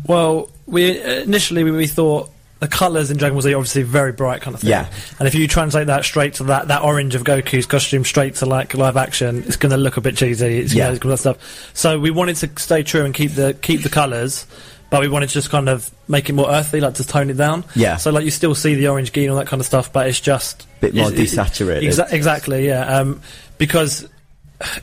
Well, 0.07 0.49
we 0.66 1.01
initially 1.03 1.64
we, 1.64 1.70
we 1.72 1.87
thought 1.87 2.31
the 2.59 2.68
colours 2.68 3.11
in 3.11 3.16
Dragon 3.18 3.34
Ball 3.34 3.42
Z 3.42 3.52
are 3.52 3.57
obviously 3.57 3.82
very 3.82 4.12
bright 4.12 4.40
kind 4.40 4.54
of 4.54 4.61
thing. 4.62 4.70
Yeah. 4.70 4.90
And 5.18 5.28
if 5.28 5.34
you 5.34 5.46
translate 5.46 5.88
that 5.88 6.04
straight 6.04 6.34
to 6.34 6.44
that, 6.44 6.68
that 6.68 6.82
orange 6.82 7.14
of 7.14 7.22
Goku's 7.24 7.66
costume 7.66 8.04
straight 8.04 8.36
to 8.36 8.46
like 8.46 8.74
live 8.74 8.96
action, 8.96 9.44
it's 9.46 9.57
going 9.57 9.70
to 9.72 9.76
look 9.76 9.96
a 9.96 10.00
bit 10.00 10.16
cheesy. 10.16 10.59
It's 10.59 10.72
Yeah. 10.72 10.92
yeah. 10.92 10.98
that 10.98 11.18
stuff. 11.18 11.70
So 11.74 11.98
we 12.00 12.11
wanted 12.11 12.36
to 12.36 12.50
stay 12.59 12.82
true 12.82 13.04
and 13.04 13.12
keep 13.14 13.32
the 13.32 13.54
keep 13.54 13.82
the 13.82 13.90
colours. 13.90 14.46
But 14.88 15.00
we 15.00 15.09
wanted 15.09 15.26
to 15.30 15.32
just 15.34 15.50
kind 15.50 15.68
of 15.68 15.90
make 16.09 16.30
it 16.30 16.32
more 16.34 16.48
earthy, 16.48 16.80
like 16.80 16.94
to 16.94 17.04
tone 17.07 17.28
it 17.28 17.36
down. 17.36 17.64
Yeah. 17.74 17.96
So 17.96 18.12
like 18.12 18.24
you 18.24 18.30
still 18.30 18.54
see 18.54 18.76
the 18.76 18.86
orange 18.88 19.12
gi 19.12 19.24
and 19.24 19.32
all 19.32 19.38
that 19.38 19.48
kind 19.48 19.59
of 19.61 19.66
stuff, 19.66 19.92
but 19.92 20.07
it's 20.07 20.20
just 20.20 20.62
a 20.62 20.66
Bit 20.82 20.94
more 20.94 21.11
desaturated. 21.11 21.82
Exa- 21.82 22.12
exactly, 22.12 22.66
yeah. 22.68 22.86
Um, 23.00 23.20
because 23.59 24.09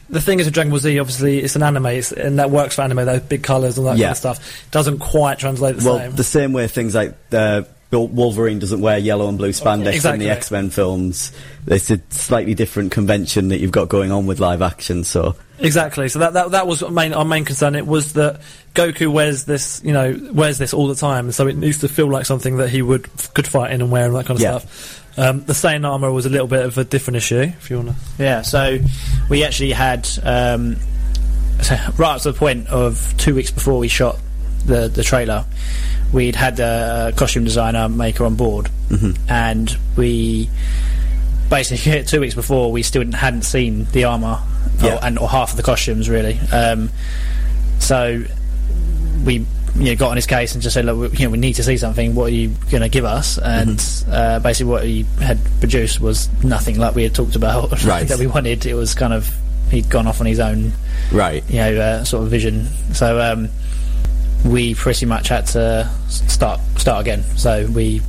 the 0.10 0.22
thing 0.22 0.40
is 0.40 0.46
with 0.46 0.54
Dragon 0.54 0.70
Ball 0.72 0.80
Z, 0.80 1.00
obviously 1.00 1.40
it's 1.40 1.56
an 1.56 1.64
anime, 1.64 1.86
it's, 1.88 2.12
and 2.12 2.40
that 2.40 2.52
works 2.52 2.76
for 2.76 2.82
anime. 2.84 3.06
Those 3.06 3.22
big 3.22 3.44
colours 3.44 3.78
and 3.78 3.88
all 3.88 3.94
that 3.94 4.00
Yeah. 4.00 4.08
kind 4.08 4.12
of 4.12 4.18
stuff 4.18 4.68
doesn't 4.72 5.00
quite 5.00 5.40
translate 5.40 5.78
the 5.78 5.86
well, 5.90 5.98
same. 6.00 6.16
the 6.16 6.24
same 6.24 6.54
way 6.54 6.68
things 6.68 6.94
like 6.96 7.16
uh, 7.32 7.64
Wolverine 7.92 8.58
doesn't 8.60 8.82
wear 8.82 8.98
yellow 8.98 9.28
and 9.30 9.38
blue 9.38 9.50
spandex 9.52 9.94
Exactly. 9.94 10.26
in 10.26 10.30
the 10.30 10.36
X 10.36 10.50
Men 10.52 10.70
films. 10.72 11.32
It's 11.68 11.92
a 11.92 12.00
slightly 12.10 12.56
different 12.56 12.92
convention 12.92 13.50
that 13.50 13.60
you've 13.60 13.72
got 13.72 13.88
going 13.90 14.12
on 14.12 14.26
with 14.26 14.40
live 14.40 14.62
action. 14.64 15.04
So 15.04 15.36
Exactly. 15.60 16.10
So 16.10 16.20
that 16.20 16.34
that, 16.34 16.52
that 16.52 16.68
was 16.68 16.82
our 16.84 16.90
main, 16.92 17.14
our 17.14 17.24
main 17.24 17.46
concern. 17.46 17.76
It 17.76 17.86
was 17.86 18.14
that 18.14 18.42
Goku 18.74 19.12
wears 19.12 19.46
this, 19.46 19.80
you 19.84 19.94
know, 19.94 20.20
wears 20.34 20.58
this 20.58 20.74
all 20.74 20.88
the 20.88 20.96
time, 20.96 21.26
and 21.26 21.36
so 21.36 21.48
it 21.48 21.56
needs 21.56 21.78
to 21.80 21.88
feel 21.88 22.08
like 22.10 22.26
something 22.26 22.58
that 22.58 22.70
he 22.70 22.82
would 22.82 23.08
could 23.36 23.48
fight 23.48 23.72
in 23.72 23.80
and 23.82 23.92
wear 23.92 24.06
and 24.08 24.16
that 24.16 24.26
kind 24.26 24.40
of 24.40 24.42
Yeah. 24.42 24.58
stuff. 24.58 25.03
Um, 25.18 25.44
the 25.46 25.54
Saiyan 25.54 25.88
armor 25.88 26.12
was 26.12 26.26
a 26.26 26.30
little 26.30 26.48
bit 26.48 26.66
of 26.66 26.78
a 26.78 26.84
different 26.84 27.18
issue, 27.18 27.40
if 27.42 27.70
you 27.70 27.78
want 27.78 27.90
to. 27.90 27.96
Yeah, 28.24 28.42
so 28.42 28.80
we 29.30 29.44
actually 29.44 29.72
had 29.72 30.10
um, 30.24 30.78
right 31.98 32.16
up 32.16 32.22
to 32.22 32.32
the 32.32 32.38
point 32.38 32.68
of 32.68 33.14
two 33.18 33.36
weeks 33.36 33.52
before 33.52 33.78
we 33.80 33.88
shot 33.88 34.18
the 34.66 34.88
the 34.88 35.04
trailer, 35.04 35.46
we'd 36.12 36.36
had 36.36 36.60
a 36.60 37.14
costume 37.16 37.44
designer 37.44 37.90
maker 37.90 38.26
on 38.26 38.36
board, 38.36 38.70
Mhm. 38.90 39.18
and 39.30 39.78
we 39.96 40.50
basically 41.50 42.04
two 42.06 42.20
weeks 42.22 42.34
before 42.34 42.72
we 42.72 42.82
still 42.82 43.10
hadn't 43.12 43.44
seen 43.44 43.86
the 43.92 44.06
armor 44.06 44.40
Yeah. 44.82 44.96
or, 44.96 45.06
and 45.06 45.20
or 45.20 45.30
half 45.30 45.52
of 45.52 45.58
the 45.58 45.64
costumes 45.64 46.10
really. 46.10 46.40
Um, 46.52 46.90
so 47.80 48.24
we 49.26 49.46
you 49.76 49.86
know, 49.86 49.96
got 49.96 50.10
on 50.12 50.16
his 50.16 50.28
case 50.28 50.54
and 50.54 50.62
just 50.62 50.74
said, 50.76 50.86
look, 50.86 51.12
we, 51.12 51.18
you 51.18 51.26
know, 51.26 51.32
we 51.32 51.38
need 51.38 51.54
to 51.54 51.64
see 51.64 51.78
something. 51.78 52.14
What 52.16 52.26
are 52.26 52.36
you 52.36 52.50
going 52.70 52.82
to 52.84 52.90
give 52.90 53.06
us? 53.06 53.38
And 53.40 53.84
uh, 54.10 54.40
basically, 54.40 54.72
what 54.72 54.84
he 54.86 55.04
had 55.20 55.40
produced 55.60 56.00
was 56.00 56.30
nothing 56.44 56.78
like 56.78 56.94
we 56.96 57.04
had 57.04 57.16
talked 57.16 57.36
about 57.36 57.72
Right. 57.86 58.08
that 58.08 58.20
we 58.20 58.28
wanted. 58.28 58.66
It 58.66 58.76
was 58.76 58.94
kind 58.94 59.14
of 59.14 59.34
he'd 59.72 59.90
gone 59.90 60.06
off 60.06 60.20
on 60.20 60.28
his 60.28 60.40
own, 60.40 60.74
Right. 61.12 61.44
you 61.50 61.58
know, 61.58 61.78
uh, 61.80 62.04
sort 62.04 62.24
of 62.24 62.30
vision. 62.30 62.68
So 62.94 63.20
um, 63.20 63.50
we 64.46 64.76
pretty 64.76 65.06
much 65.08 65.30
had 65.30 65.48
to 65.48 65.90
start 66.08 66.60
start 66.78 67.02
again. 67.02 67.24
So 67.38 67.66
we, 67.68 68.02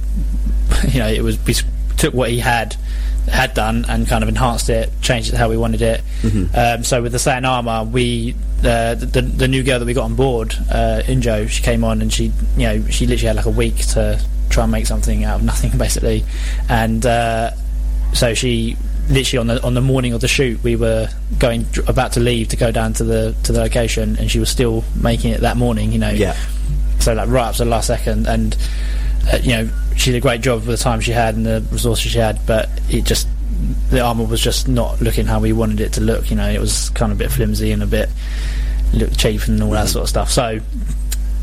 you 0.88 0.98
know, 0.98 1.08
it 1.08 1.22
was 1.22 1.38
we 1.46 1.54
took 1.96 2.12
what 2.12 2.28
he 2.30 2.40
had 2.40 2.76
had 3.28 3.54
done 3.54 3.84
and 3.88 4.06
kind 4.06 4.22
of 4.22 4.28
enhanced 4.28 4.68
it, 4.70 4.90
changed 5.00 5.32
it 5.32 5.36
how 5.36 5.48
we 5.48 5.56
wanted 5.56 5.82
it. 5.82 6.02
Um, 6.54 6.84
so 6.84 7.02
with 7.02 7.12
the 7.12 7.18
Saiyan 7.18 7.48
armor, 7.48 7.84
we 7.90 8.34
uh, 8.60 8.94
the, 8.94 9.06
the 9.06 9.22
the 9.22 9.48
new 9.48 9.62
girl 9.62 9.78
that 9.78 9.84
we 9.86 9.94
got 9.94 10.04
on 10.04 10.14
board, 10.14 10.54
uh, 10.70 11.02
Injo, 11.04 11.48
she 11.48 11.62
came 11.62 11.84
on 11.84 12.00
and 12.02 12.12
she 12.12 12.32
you 12.56 12.66
know 12.66 12.84
she 12.88 13.06
literally 13.06 13.26
had 13.28 13.36
like 13.36 13.46
a 13.46 13.50
week 13.50 13.76
to 13.88 14.20
try 14.50 14.62
and 14.64 14.72
make 14.72 14.86
something 14.86 15.24
out 15.24 15.40
of 15.40 15.44
nothing 15.44 15.76
basically, 15.78 16.24
and 16.68 17.04
uh, 17.06 17.50
so 18.12 18.34
she 18.34 18.76
literally 19.10 19.38
on 19.38 19.46
the 19.48 19.62
on 19.62 19.74
the 19.74 19.80
morning 19.82 20.14
of 20.14 20.20
the 20.22 20.28
shoot 20.28 20.62
we 20.62 20.76
were 20.76 21.06
going 21.38 21.66
about 21.86 22.12
to 22.12 22.20
leave 22.20 22.48
to 22.48 22.56
go 22.56 22.70
down 22.72 22.92
to 22.94 23.04
the 23.04 23.34
to 23.42 23.52
the 23.52 23.60
location 23.60 24.16
and 24.18 24.30
she 24.30 24.38
was 24.38 24.48
still 24.48 24.82
making 24.96 25.30
it 25.30 25.42
that 25.42 25.58
morning 25.58 25.92
you 25.92 25.98
know 25.98 26.08
Yeah. 26.08 26.34
so 27.00 27.12
like 27.12 27.28
right 27.28 27.48
up 27.48 27.54
to 27.56 27.64
the 27.64 27.70
last 27.70 27.88
second 27.88 28.26
and 28.26 28.56
uh, 29.32 29.38
you 29.42 29.52
know 29.52 29.70
she 29.96 30.10
did 30.12 30.18
a 30.18 30.20
great 30.20 30.40
job 30.40 30.58
with 30.66 30.78
the 30.78 30.82
time 30.82 31.00
she 31.00 31.12
had 31.12 31.34
and 31.36 31.44
the 31.46 31.64
resources 31.70 32.10
she 32.12 32.18
had 32.18 32.38
but 32.46 32.68
it 32.90 33.04
just 33.04 33.28
the 33.90 34.00
armor 34.00 34.24
was 34.24 34.40
just 34.40 34.68
not 34.68 35.00
looking 35.00 35.26
how 35.26 35.40
we 35.40 35.52
wanted 35.52 35.80
it 35.80 35.92
to 35.92 36.00
look 36.00 36.28
you 36.30 36.36
know 36.36 36.48
it 36.48 36.60
was 36.60 36.90
kind 36.90 37.12
of 37.12 37.18
a 37.18 37.24
bit 37.24 37.30
flimsy 37.32 37.70
and 37.72 37.82
a 37.82 37.86
bit 37.86 38.08
looked 38.92 39.18
cheap 39.18 39.42
and 39.46 39.62
all 39.62 39.70
that 39.70 39.88
sort 39.88 40.02
of 40.02 40.08
stuff 40.08 40.30
so 40.30 40.58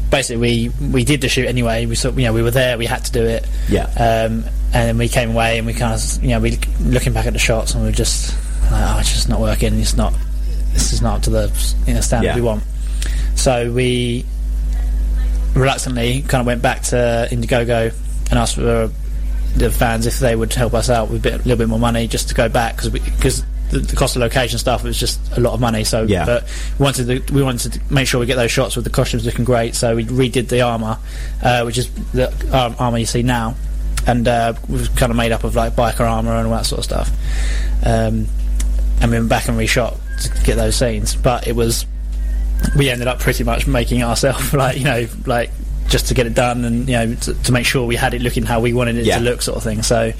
basically 0.10 0.38
we 0.38 0.88
we 0.90 1.03
did 1.06 1.22
the 1.22 1.30
shoot 1.30 1.48
anyway 1.48 1.86
we 1.86 1.95
sort 1.95 2.16
you 2.16 2.26
know 2.26 2.34
we 2.34 2.41
were 2.41 2.52
there 2.52 2.78
we 2.78 2.86
had 2.86 3.03
to 3.06 3.12
do 3.12 3.24
it 3.24 3.48
Yeah. 3.70 3.86
um, 3.86 4.44
and 4.74 4.88
then 4.88 4.98
we 4.98 5.08
came 5.10 5.32
away 5.32 5.58
and 5.58 5.68
we 5.68 5.74
kind 5.74 5.94
of, 5.94 6.24
you 6.24 6.30
know, 6.30 6.40
we 6.40 6.58
looking 6.80 7.12
back 7.12 7.26
at 7.26 7.34
the 7.34 7.40
shots 7.40 7.74
and 7.74 7.84
we 7.84 7.90
are 7.90 7.91
just 7.91 8.34
like, 8.72 8.82
oh, 8.95 8.99
it's 9.02 9.12
just 9.12 9.28
not 9.28 9.41
working. 9.41 9.78
It's 9.78 9.98
not. 9.98 10.14
This 10.72 10.94
is 10.94 11.02
not 11.02 11.18
up 11.18 11.24
to 11.24 11.30
the 11.30 11.76
you 11.88 11.94
know, 11.94 11.99
standard 11.99 12.28
Yeah. 12.28 12.36
we 12.36 12.41
want. 12.41 12.64
So 13.36 13.70
we 13.70 14.24
reluctantly 15.56 16.22
kind 16.22 16.41
of 16.41 16.45
went 16.48 16.61
back 16.61 16.82
to 16.84 17.28
Indiegogo 17.32 17.94
and 18.30 18.40
asked 18.40 18.56
for 18.56 18.90
the 19.56 19.69
fans 19.69 20.07
if 20.07 20.19
they 20.19 20.36
would 20.36 20.53
help 20.53 20.73
us 20.73 20.90
out 20.90 21.10
with 21.10 21.19
a 21.26 21.30
bit, 21.30 21.38
little 21.45 21.57
bit 21.57 21.68
more 21.68 21.80
money 21.80 22.07
just 22.07 22.30
to 22.30 22.36
go 22.36 22.48
back 22.48 22.78
because 22.78 22.90
because 22.90 23.44
the, 23.69 23.80
the 23.80 23.95
cost 23.95 24.15
of 24.15 24.22
location 24.22 24.57
stuff 24.60 24.84
was 24.84 24.98
just 24.99 25.19
a 25.38 25.40
lot 25.40 25.53
of 25.53 25.60
money. 25.61 25.84
So, 25.84 26.03
Yeah. 26.03 26.26
but 26.26 26.44
we 26.78 26.84
wanted 26.84 27.26
to, 27.28 27.34
we 27.34 27.41
wanted 27.44 27.73
to 27.73 27.94
make 27.94 28.06
sure 28.07 28.19
we 28.19 28.26
get 28.26 28.36
those 28.36 28.52
shots 28.52 28.76
with 28.76 28.84
the 28.86 28.91
costumes 28.91 29.26
looking 29.26 29.45
great. 29.45 29.76
So 29.76 29.95
we 29.95 30.03
redid 30.06 30.48
the 30.49 30.61
armor, 30.61 30.98
uh, 31.41 31.64
which 31.64 31.78
is 31.78 31.90
the 32.14 32.28
um, 32.57 32.76
armor 32.80 32.98
you 32.98 33.06
see 33.06 33.23
now, 33.23 33.56
and 34.07 34.28
uh, 34.28 34.53
was 34.69 34.90
kind 34.90 35.10
of 35.10 35.15
made 35.18 35.32
up 35.32 35.44
of 35.45 35.56
like 35.56 35.73
biker 35.73 36.02
armor 36.02 36.34
and 36.36 36.48
all 36.48 36.53
that 36.53 36.65
sort 36.65 36.80
of 36.80 36.86
stuff. 36.86 37.10
Um, 37.86 38.28
and 39.02 39.10
we 39.11 39.18
went 39.18 39.30
back 39.30 39.48
and 39.48 39.57
reshot 39.57 39.98
to 40.22 40.44
get 40.45 40.56
those 40.56 40.76
scenes, 40.76 41.15
but 41.15 41.48
it 41.48 41.56
was 41.56 41.86
we 42.78 42.90
ended 42.90 43.08
up 43.08 43.20
pretty 43.20 43.44
much 43.44 43.68
making 43.68 44.00
it 44.00 44.04
ourselves, 44.04 44.54
like 44.56 44.78
you 44.78 44.84
know, 44.86 45.08
like 45.26 45.52
just 45.88 46.08
to 46.08 46.14
get 46.14 46.26
it 46.26 46.34
done 46.34 46.64
and 46.64 46.88
you 46.88 46.94
know 46.96 47.16
to, 47.16 47.34
to 47.44 47.52
make 47.52 47.66
sure 47.66 47.86
we 47.86 47.98
had 47.98 48.14
it 48.14 48.22
looking 48.22 48.44
how 48.44 48.62
we 48.62 48.72
wanted 48.72 48.96
it 48.98 49.06
Yeah. 49.06 49.18
to 49.18 49.24
look, 49.24 49.42
sort 49.42 49.58
of 49.58 49.64
thing. 49.64 49.84
So, 49.84 50.14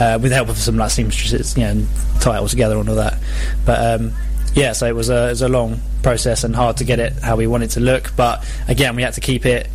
uh, 0.00 0.18
with 0.20 0.30
the 0.30 0.34
help 0.34 0.48
of 0.48 0.56
some 0.56 0.76
like 0.76 0.90
seamstresses, 0.90 1.56
you 1.56 1.62
know, 1.64 1.70
and 1.70 1.88
tie 2.20 2.36
it 2.36 2.40
all 2.40 2.48
together 2.48 2.76
and 2.78 2.88
all 2.88 2.96
that. 2.96 3.18
But 3.64 4.00
um, 4.00 4.12
yeah, 4.54 4.72
so 4.72 4.86
it 4.86 4.94
was 4.94 5.10
a 5.10 5.26
it 5.26 5.30
was 5.30 5.42
a 5.42 5.48
long 5.48 5.80
process 6.02 6.42
and 6.44 6.54
hard 6.56 6.78
to 6.78 6.84
get 6.84 6.98
it 6.98 7.12
how 7.22 7.36
we 7.36 7.46
wanted 7.46 7.70
to 7.70 7.80
look. 7.80 8.12
But 8.16 8.44
again, 8.68 8.96
we 8.96 9.02
had 9.02 9.14
to 9.14 9.20
keep 9.20 9.46
it. 9.46 9.68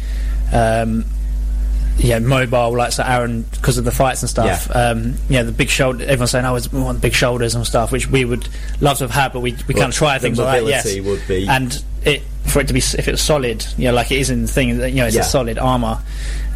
Um, 0.52 1.06
yeah, 1.97 2.19
mobile, 2.19 2.75
like 2.75 2.91
so 2.91 3.03
Aaron, 3.03 3.43
because 3.51 3.77
of 3.77 3.85
the 3.85 3.91
fights 3.91 4.21
and 4.21 4.29
stuff. 4.29 4.67
Yeah. 4.69 4.89
Um, 4.89 5.15
yeah, 5.29 5.43
the 5.43 5.51
big 5.51 5.69
shoulder. 5.69 6.03
Everyone's 6.03 6.31
saying, 6.31 6.45
"Oh, 6.45 6.55
it's- 6.55 6.71
we 6.71 6.79
want 6.81 6.97
the 6.99 7.01
big 7.01 7.13
shoulders 7.13 7.55
and 7.55 7.65
stuff," 7.65 7.91
which 7.91 8.09
we 8.09 8.25
would 8.25 8.47
love 8.81 8.97
to 8.99 9.05
have 9.05 9.11
had, 9.11 9.33
but 9.33 9.39
we 9.41 9.51
we 9.67 9.73
Well, 9.73 9.83
kind 9.83 9.91
of 9.93 9.95
try 9.97 10.17
things 10.19 10.37
like 10.39 10.63
that. 10.63 10.67
Yes, 10.69 10.99
would 11.01 11.27
be- 11.27 11.47
and 11.47 11.81
it 12.05 12.23
for 12.45 12.61
it 12.61 12.67
to 12.67 12.73
be 12.73 12.79
if 12.79 13.07
it's 13.07 13.21
solid, 13.21 13.65
you 13.77 13.85
know, 13.89 13.93
like 13.93 14.11
it 14.11 14.19
is 14.19 14.29
in 14.29 14.43
the 14.43 14.47
thing, 14.47 14.77
that, 14.77 14.91
you 14.91 14.97
know, 14.97 15.07
it's 15.07 15.15
Yeah. 15.15 15.21
a 15.23 15.25
solid 15.25 15.57
armor. 15.59 15.99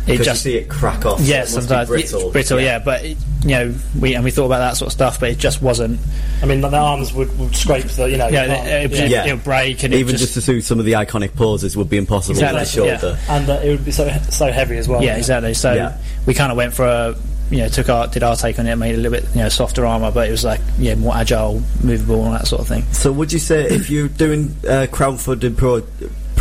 It 0.07 0.17
just 0.23 0.45
you 0.45 0.51
see 0.53 0.57
it 0.57 0.69
crack 0.69 1.05
off. 1.05 1.19
so 1.19 1.25
Yes, 1.25 1.51
it 1.51 1.55
must 1.55 1.67
be 1.67 1.69
sometimes 1.69 1.89
brittle. 1.89 2.21
It's 2.23 2.31
brittle, 2.31 2.59
yeah. 2.61 2.79
But 2.79 3.05
it, 3.05 3.17
you 3.43 3.49
know, 3.49 3.73
we 3.99 4.15
and 4.15 4.23
we 4.23 4.31
thought 4.31 4.45
about 4.45 4.59
that 4.59 4.77
sort 4.77 4.87
of 4.87 4.93
stuff, 4.93 5.19
but 5.19 5.29
it 5.29 5.37
just 5.37 5.61
wasn't. 5.61 5.99
I 6.41 6.45
mean, 6.45 6.61
the 6.61 6.75
arms 6.75 7.13
would, 7.13 7.37
would 7.39 7.55
scrape 7.55 7.85
the, 7.85 8.09
you 8.09 8.17
know. 8.17 8.27
Yeah, 8.27 8.47
the 8.47 8.55
palm. 8.55 8.65
it, 8.67 8.91
it, 8.93 9.09
Yeah. 9.11 9.25
it'll 9.25 9.37
break 9.37 9.83
and 9.83 9.93
Even 9.93 10.17
just, 10.17 10.33
to 10.33 10.41
do 10.41 10.61
some 10.61 10.79
of 10.79 10.85
the 10.85 10.93
iconic 10.93 11.35
poses 11.35 11.77
would 11.77 11.89
be 11.89 11.97
impossible 11.97 12.33
Exactly, 12.39 12.59
with 12.61 12.99
the 12.99 12.99
shoulder. 12.99 13.19
and 13.29 13.49
uh, 13.49 13.53
it 13.63 13.69
would 13.69 13.85
be 13.85 13.91
so 13.91 14.09
so 14.29 14.51
heavy 14.51 14.77
as 14.77 14.87
well. 14.87 15.03
Yeah, 15.03 15.17
exactly. 15.17 15.53
So 15.53 15.73
Yeah. 15.73 15.97
we 16.25 16.33
kind 16.33 16.51
of 16.51 16.57
went 16.57 16.73
for 16.73 16.85
a, 16.85 17.15
you 17.51 17.57
know, 17.59 17.67
took 17.67 17.89
our 17.89 18.07
did 18.07 18.23
our 18.23 18.35
take 18.35 18.57
on 18.59 18.65
it, 18.67 18.75
made 18.77 18.93
it 18.95 18.99
a 18.99 19.01
little 19.01 19.19
bit, 19.19 19.29
you 19.35 19.41
know, 19.41 19.49
softer 19.49 19.85
armor, 19.85 20.11
but 20.11 20.27
it 20.27 20.31
was 20.31 20.43
like, 20.43 20.61
yeah, 20.79 20.95
more 20.95 21.15
agile, 21.15 21.61
movable, 21.83 22.25
and 22.25 22.33
that 22.35 22.47
sort 22.47 22.61
of 22.61 22.67
thing. 22.67 22.83
So 22.93 23.11
would 23.11 23.31
you 23.33 23.39
say 23.39 23.65
if 23.65 23.89
you're 23.89 24.07
doing 24.07 24.55
uh, 24.65 24.87
crowdfunding 24.89 25.57
pro- 25.57 25.83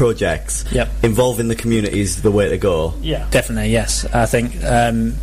projects, 0.00 0.64
Yep. 0.72 0.88
involving 1.02 1.48
the 1.48 1.54
community 1.54 2.00
is 2.00 2.22
the 2.22 2.30
way 2.30 2.48
to 2.48 2.56
go? 2.56 2.94
Yeah. 3.02 3.26
Definitely, 3.30 3.70
yes. 3.70 4.06
I 4.14 4.24
think 4.24 4.56
um, 4.64 5.14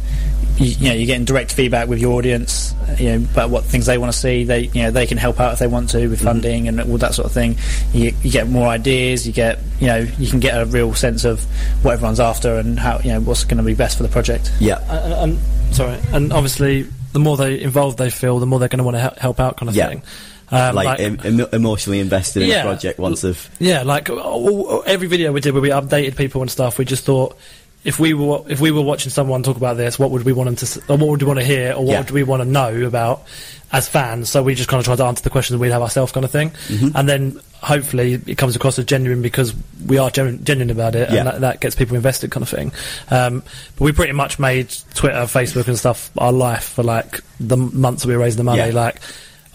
you, 0.57 0.67
you 0.67 0.87
know 0.89 0.93
you're 0.93 1.07
getting 1.07 1.25
direct 1.25 1.51
feedback 1.51 1.87
with 1.87 1.99
your 1.99 2.13
audience, 2.13 2.75
you 2.99 3.09
know, 3.09 3.15
about 3.31 3.49
what 3.49 3.63
things 3.63 3.87
they 3.87 3.97
want 3.97 4.13
to 4.13 4.17
see. 4.17 4.43
They 4.43 4.61
you 4.75 4.83
know 4.83 4.91
they 4.91 5.07
can 5.07 5.17
help 5.17 5.39
out 5.39 5.53
if 5.53 5.59
they 5.59 5.65
want 5.65 5.89
to 5.91 6.07
with 6.07 6.21
funding 6.21 6.67
and 6.67 6.79
all 6.79 6.99
that 6.99 7.15
sort 7.15 7.25
of 7.25 7.31
thing. 7.31 7.57
You, 7.91 8.13
you 8.21 8.29
get 8.31 8.47
more 8.49 8.67
ideas. 8.67 9.25
You 9.25 9.33
get 9.33 9.57
you 9.79 9.87
know 9.87 9.97
you 10.19 10.29
can 10.29 10.39
get 10.39 10.53
a 10.61 10.65
real 10.65 10.93
sense 10.93 11.25
of 11.25 11.43
what 11.83 11.93
everyone's 11.93 12.19
after 12.19 12.57
and 12.57 12.77
how 12.79 12.99
you 12.99 13.09
know 13.13 13.19
what's 13.21 13.45
going 13.45 13.57
to 13.57 13.63
be 13.63 13.73
best 13.73 13.97
for 13.97 14.03
the 14.03 14.09
project. 14.09 14.51
Yeah. 14.59 14.77
And, 14.89 15.13
and 15.33 15.75
sorry, 15.75 15.97
and 16.13 16.31
obviously, 16.31 16.83
the 17.13 17.19
more 17.19 17.35
they 17.35 17.59
involved 17.61 17.97
they 17.97 18.11
feel, 18.11 18.37
the 18.37 18.45
more 18.45 18.59
they're 18.59 18.69
going 18.69 18.77
to 18.77 18.83
want 18.85 18.95
to 18.97 19.01
help, 19.01 19.17
help 19.17 19.39
out, 19.39 19.57
kind 19.57 19.69
of 19.69 19.75
Yeah. 19.75 19.87
thing. 19.89 20.03
Um, 20.49 20.75
like, 20.75 20.99
em- 20.99 21.19
em- 21.23 21.47
emotionally 21.51 21.99
invested 21.99 22.43
in 22.43 22.49
Yeah. 22.49 22.59
a 22.61 22.63
project 22.63 22.99
once 22.99 23.21
they've... 23.21 23.49
Yeah, 23.59 23.83
like 23.83 24.09
oh, 24.09 24.17
oh, 24.23 24.79
every 24.85 25.07
video 25.07 25.31
we 25.33 25.41
did 25.41 25.53
where 25.53 25.61
we 25.61 25.69
updated 25.69 26.15
people 26.15 26.41
and 26.41 26.49
stuff, 26.49 26.77
we 26.77 26.85
just 26.85 27.03
thought 27.03 27.37
if 27.83 27.99
we 27.99 28.13
were 28.13 28.41
if 28.49 28.59
we 28.59 28.71
were 28.71 28.81
watching 28.81 29.09
someone 29.11 29.43
talk 29.43 29.57
about 29.57 29.75
this, 29.77 29.99
what 29.99 30.09
would 30.11 30.23
we 30.23 30.33
want 30.33 30.47
them 30.47 30.55
to, 30.55 30.79
or 30.91 30.97
what 30.97 31.09
would 31.09 31.21
we 31.21 31.27
want 31.27 31.39
to 31.39 31.45
hear, 31.45 31.73
or 31.73 31.83
what 31.85 31.91
Yeah. 31.91 31.99
would 31.99 32.11
we 32.11 32.23
want 32.23 32.41
to 32.43 32.47
know 32.49 32.85
about 32.85 33.23
as 33.71 33.87
fans? 33.89 34.29
So 34.29 34.41
we 34.41 34.55
just 34.55 34.67
kind 34.69 34.79
of 34.79 34.85
tried 34.85 34.97
to 34.97 35.03
answer 35.05 35.21
the 35.23 35.29
questions 35.29 35.59
we'd 35.59 35.71
have 35.71 35.81
ourselves, 35.81 36.11
kind 36.11 36.23
of 36.25 36.31
thing, 36.31 36.51
Mhm. 36.69 36.93
and 36.95 37.07
then 37.09 37.39
hopefully 37.61 38.21
it 38.25 38.37
comes 38.37 38.55
across 38.55 38.79
as 38.79 38.85
genuine 38.85 39.21
because 39.21 39.53
we 39.85 39.97
are 39.97 40.09
genu- 40.09 40.37
genuine 40.37 40.69
about 40.69 40.95
it, 40.95 41.09
Yeah. 41.11 41.17
and 41.19 41.27
that, 41.27 41.41
that 41.41 41.59
gets 41.59 41.75
people 41.75 41.95
invested, 41.97 42.31
kind 42.31 42.41
of 42.43 42.49
thing. 42.49 42.71
Um, 43.11 43.43
but 43.77 43.83
we 43.85 43.91
pretty 43.91 44.13
much 44.13 44.39
made 44.39 44.69
Twitter, 44.95 45.19
Facebook, 45.27 45.67
and 45.67 45.77
stuff 45.77 46.09
our 46.17 46.31
life 46.31 46.63
for 46.63 46.83
like 46.83 47.21
the 47.39 47.57
months 47.57 48.05
we 48.05 48.13
were 48.15 48.21
raising 48.23 48.37
the 48.37 48.43
money, 48.45 48.59
Yeah. 48.67 48.73
like. 48.73 49.01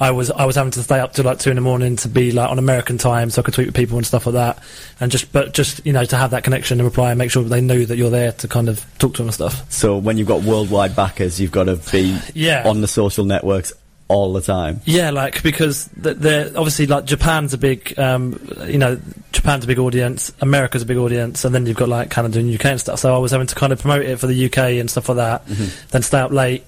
I 0.02 0.10
was 0.10 0.30
I 0.30 0.44
was 0.44 0.56
having 0.56 0.72
to 0.72 0.82
stay 0.82 0.98
up 0.98 1.12
till 1.12 1.24
like 1.24 1.38
two 1.38 1.50
in 1.50 1.56
the 1.56 1.62
morning 1.62 1.94
to 1.96 2.08
be 2.08 2.32
like 2.32 2.50
on 2.50 2.58
American 2.58 2.98
time 2.98 3.30
so 3.30 3.40
I 3.40 3.44
could 3.44 3.54
tweet 3.54 3.68
with 3.68 3.76
people 3.76 3.96
and 3.98 4.06
stuff 4.06 4.26
like 4.26 4.34
that, 4.34 4.58
and 5.00 5.12
just 5.12 5.32
but 5.32 5.54
just 5.54 5.86
you 5.86 5.92
know 5.92 6.04
to 6.04 6.16
have 6.16 6.32
that 6.32 6.42
connection 6.44 6.80
and 6.80 6.84
reply 6.86 7.10
and 7.12 7.18
make 7.18 7.30
sure 7.30 7.42
that 7.42 7.48
they 7.50 7.60
knew 7.60 7.86
that 7.86 7.96
you're 7.96 8.10
there 8.10 8.32
to 8.32 8.48
kind 8.48 8.68
of 8.68 8.84
talk 8.98 9.12
to 9.14 9.18
them 9.18 9.28
and 9.28 9.34
stuff. 9.34 9.70
So 9.72 9.96
when 9.98 10.18
you've 10.18 10.28
got 10.28 10.42
worldwide 10.42 10.96
backers, 10.96 11.40
you've 11.40 11.52
got 11.52 11.64
to 11.64 11.76
be 11.92 12.18
Yeah. 12.34 12.68
on 12.68 12.80
the 12.80 12.88
social 12.88 13.24
networks 13.24 13.72
all 14.08 14.32
the 14.34 14.40
time. 14.42 14.80
Yeah, 14.84 15.10
like 15.10 15.42
because 15.42 15.86
they're 15.96 16.48
obviously 16.48 16.86
like 16.86 17.06
Japan's 17.06 17.54
a 17.54 17.58
big, 17.58 17.98
um, 17.98 18.38
you 18.66 18.76
know, 18.76 19.00
Japan's 19.30 19.64
a 19.64 19.66
big 19.66 19.78
audience, 19.78 20.30
America's 20.42 20.82
a 20.82 20.86
big 20.86 20.98
audience, 20.98 21.44
and 21.46 21.54
then 21.54 21.64
you've 21.64 21.76
got 21.78 21.88
like 21.88 22.10
Canada 22.10 22.38
and 22.40 22.52
UK 22.52 22.64
and 22.66 22.80
stuff. 22.80 22.98
So 22.98 23.14
I 23.14 23.18
was 23.18 23.30
having 23.30 23.46
to 23.46 23.54
kind 23.54 23.72
of 23.72 23.80
promote 23.80 24.04
it 24.04 24.18
for 24.18 24.26
the 24.26 24.46
UK 24.46 24.58
and 24.80 24.90
stuff 24.90 25.08
like 25.08 25.16
that, 25.16 25.46
then 25.90 26.02
stay 26.02 26.18
up 26.18 26.30
late 26.32 26.64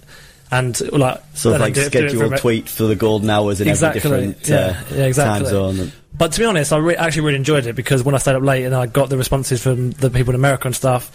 and 0.58 0.92
like 0.92 1.20
So 1.34 1.50
like 1.56 1.74
do 1.74 1.80
do 1.82 1.86
schedule 1.86 2.24
Amer- 2.24 2.38
tweet 2.38 2.68
for 2.68 2.84
the 2.84 2.96
golden 2.96 3.30
hours 3.30 3.60
in 3.60 3.68
Exactly, 3.68 4.00
every 4.02 4.26
different 4.32 4.48
yeah, 4.48 4.56
uh, 4.56 4.96
yeah, 4.96 5.04
exactly. 5.06 5.44
time 5.44 5.50
zone. 5.50 5.80
And, 5.80 5.92
But 6.16 6.32
to 6.32 6.40
be 6.40 6.46
honest, 6.46 6.72
I 6.72 6.76
re- 6.78 6.96
actually 6.96 7.22
really 7.22 7.36
enjoyed 7.38 7.66
it 7.66 7.74
because 7.74 8.02
when 8.02 8.14
I 8.14 8.18
stayed 8.18 8.36
up 8.36 8.42
late 8.42 8.64
and 8.64 8.74
I 8.74 8.86
got 8.86 9.08
the 9.10 9.16
responses 9.18 9.62
from 9.62 9.90
the 9.92 10.10
people 10.10 10.30
in 10.32 10.36
America 10.40 10.68
and 10.68 10.74
stuff, 10.76 11.10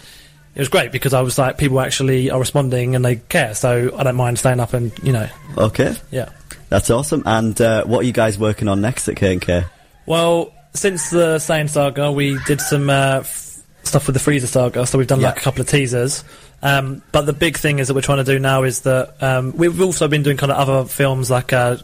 it 0.54 0.58
was 0.58 0.68
great 0.68 0.90
because 0.92 1.14
I 1.14 1.20
was 1.22 1.38
like, 1.38 1.58
people 1.58 1.80
actually 1.80 2.30
are 2.30 2.38
responding 2.38 2.94
and 2.96 3.04
they 3.04 3.16
care. 3.16 3.54
So 3.54 3.96
I 3.96 4.02
don't 4.02 4.16
mind 4.16 4.38
staying 4.38 4.60
up 4.60 4.72
and 4.74 4.92
you 5.02 5.12
know, 5.12 5.28
okay, 5.56 5.94
yeah. 6.10 6.28
that's 6.68 6.90
awesome. 6.90 7.22
And 7.26 7.58
uh, 7.60 7.84
what 7.84 8.00
are 8.00 8.06
you 8.06 8.12
guys 8.12 8.38
working 8.38 8.68
on 8.68 8.80
next 8.80 9.08
at 9.08 9.16
K&K? 9.16 9.64
Well, 10.06 10.52
since 10.74 11.10
the 11.10 11.36
Saiyan 11.36 11.68
saga, 11.68 12.10
we 12.12 12.38
did 12.46 12.60
some 12.60 12.90
uh, 12.90 13.20
f- 13.20 13.62
stuff 13.84 14.06
with 14.06 14.14
the 14.14 14.20
Frieza 14.30 14.46
saga, 14.46 14.86
so 14.86 14.98
we've 14.98 15.06
done 15.06 15.20
Yeah. 15.20 15.28
like 15.28 15.38
a 15.38 15.40
couple 15.40 15.60
of 15.62 15.68
teasers. 15.68 16.24
Um, 16.62 17.02
but 17.12 17.22
the 17.22 17.32
big 17.32 17.56
thing 17.56 17.78
is 17.78 17.88
that 17.88 17.94
we're 17.94 18.00
trying 18.02 18.18
to 18.18 18.30
do 18.32 18.38
now 18.38 18.64
is 18.64 18.80
that 18.82 19.14
um, 19.22 19.56
we've 19.56 19.80
also 19.80 20.08
been 20.08 20.22
doing 20.22 20.36
kind 20.36 20.52
of 20.52 20.58
other 20.58 20.84
films 20.88 21.30
like 21.30 21.52
uh, 21.52 21.76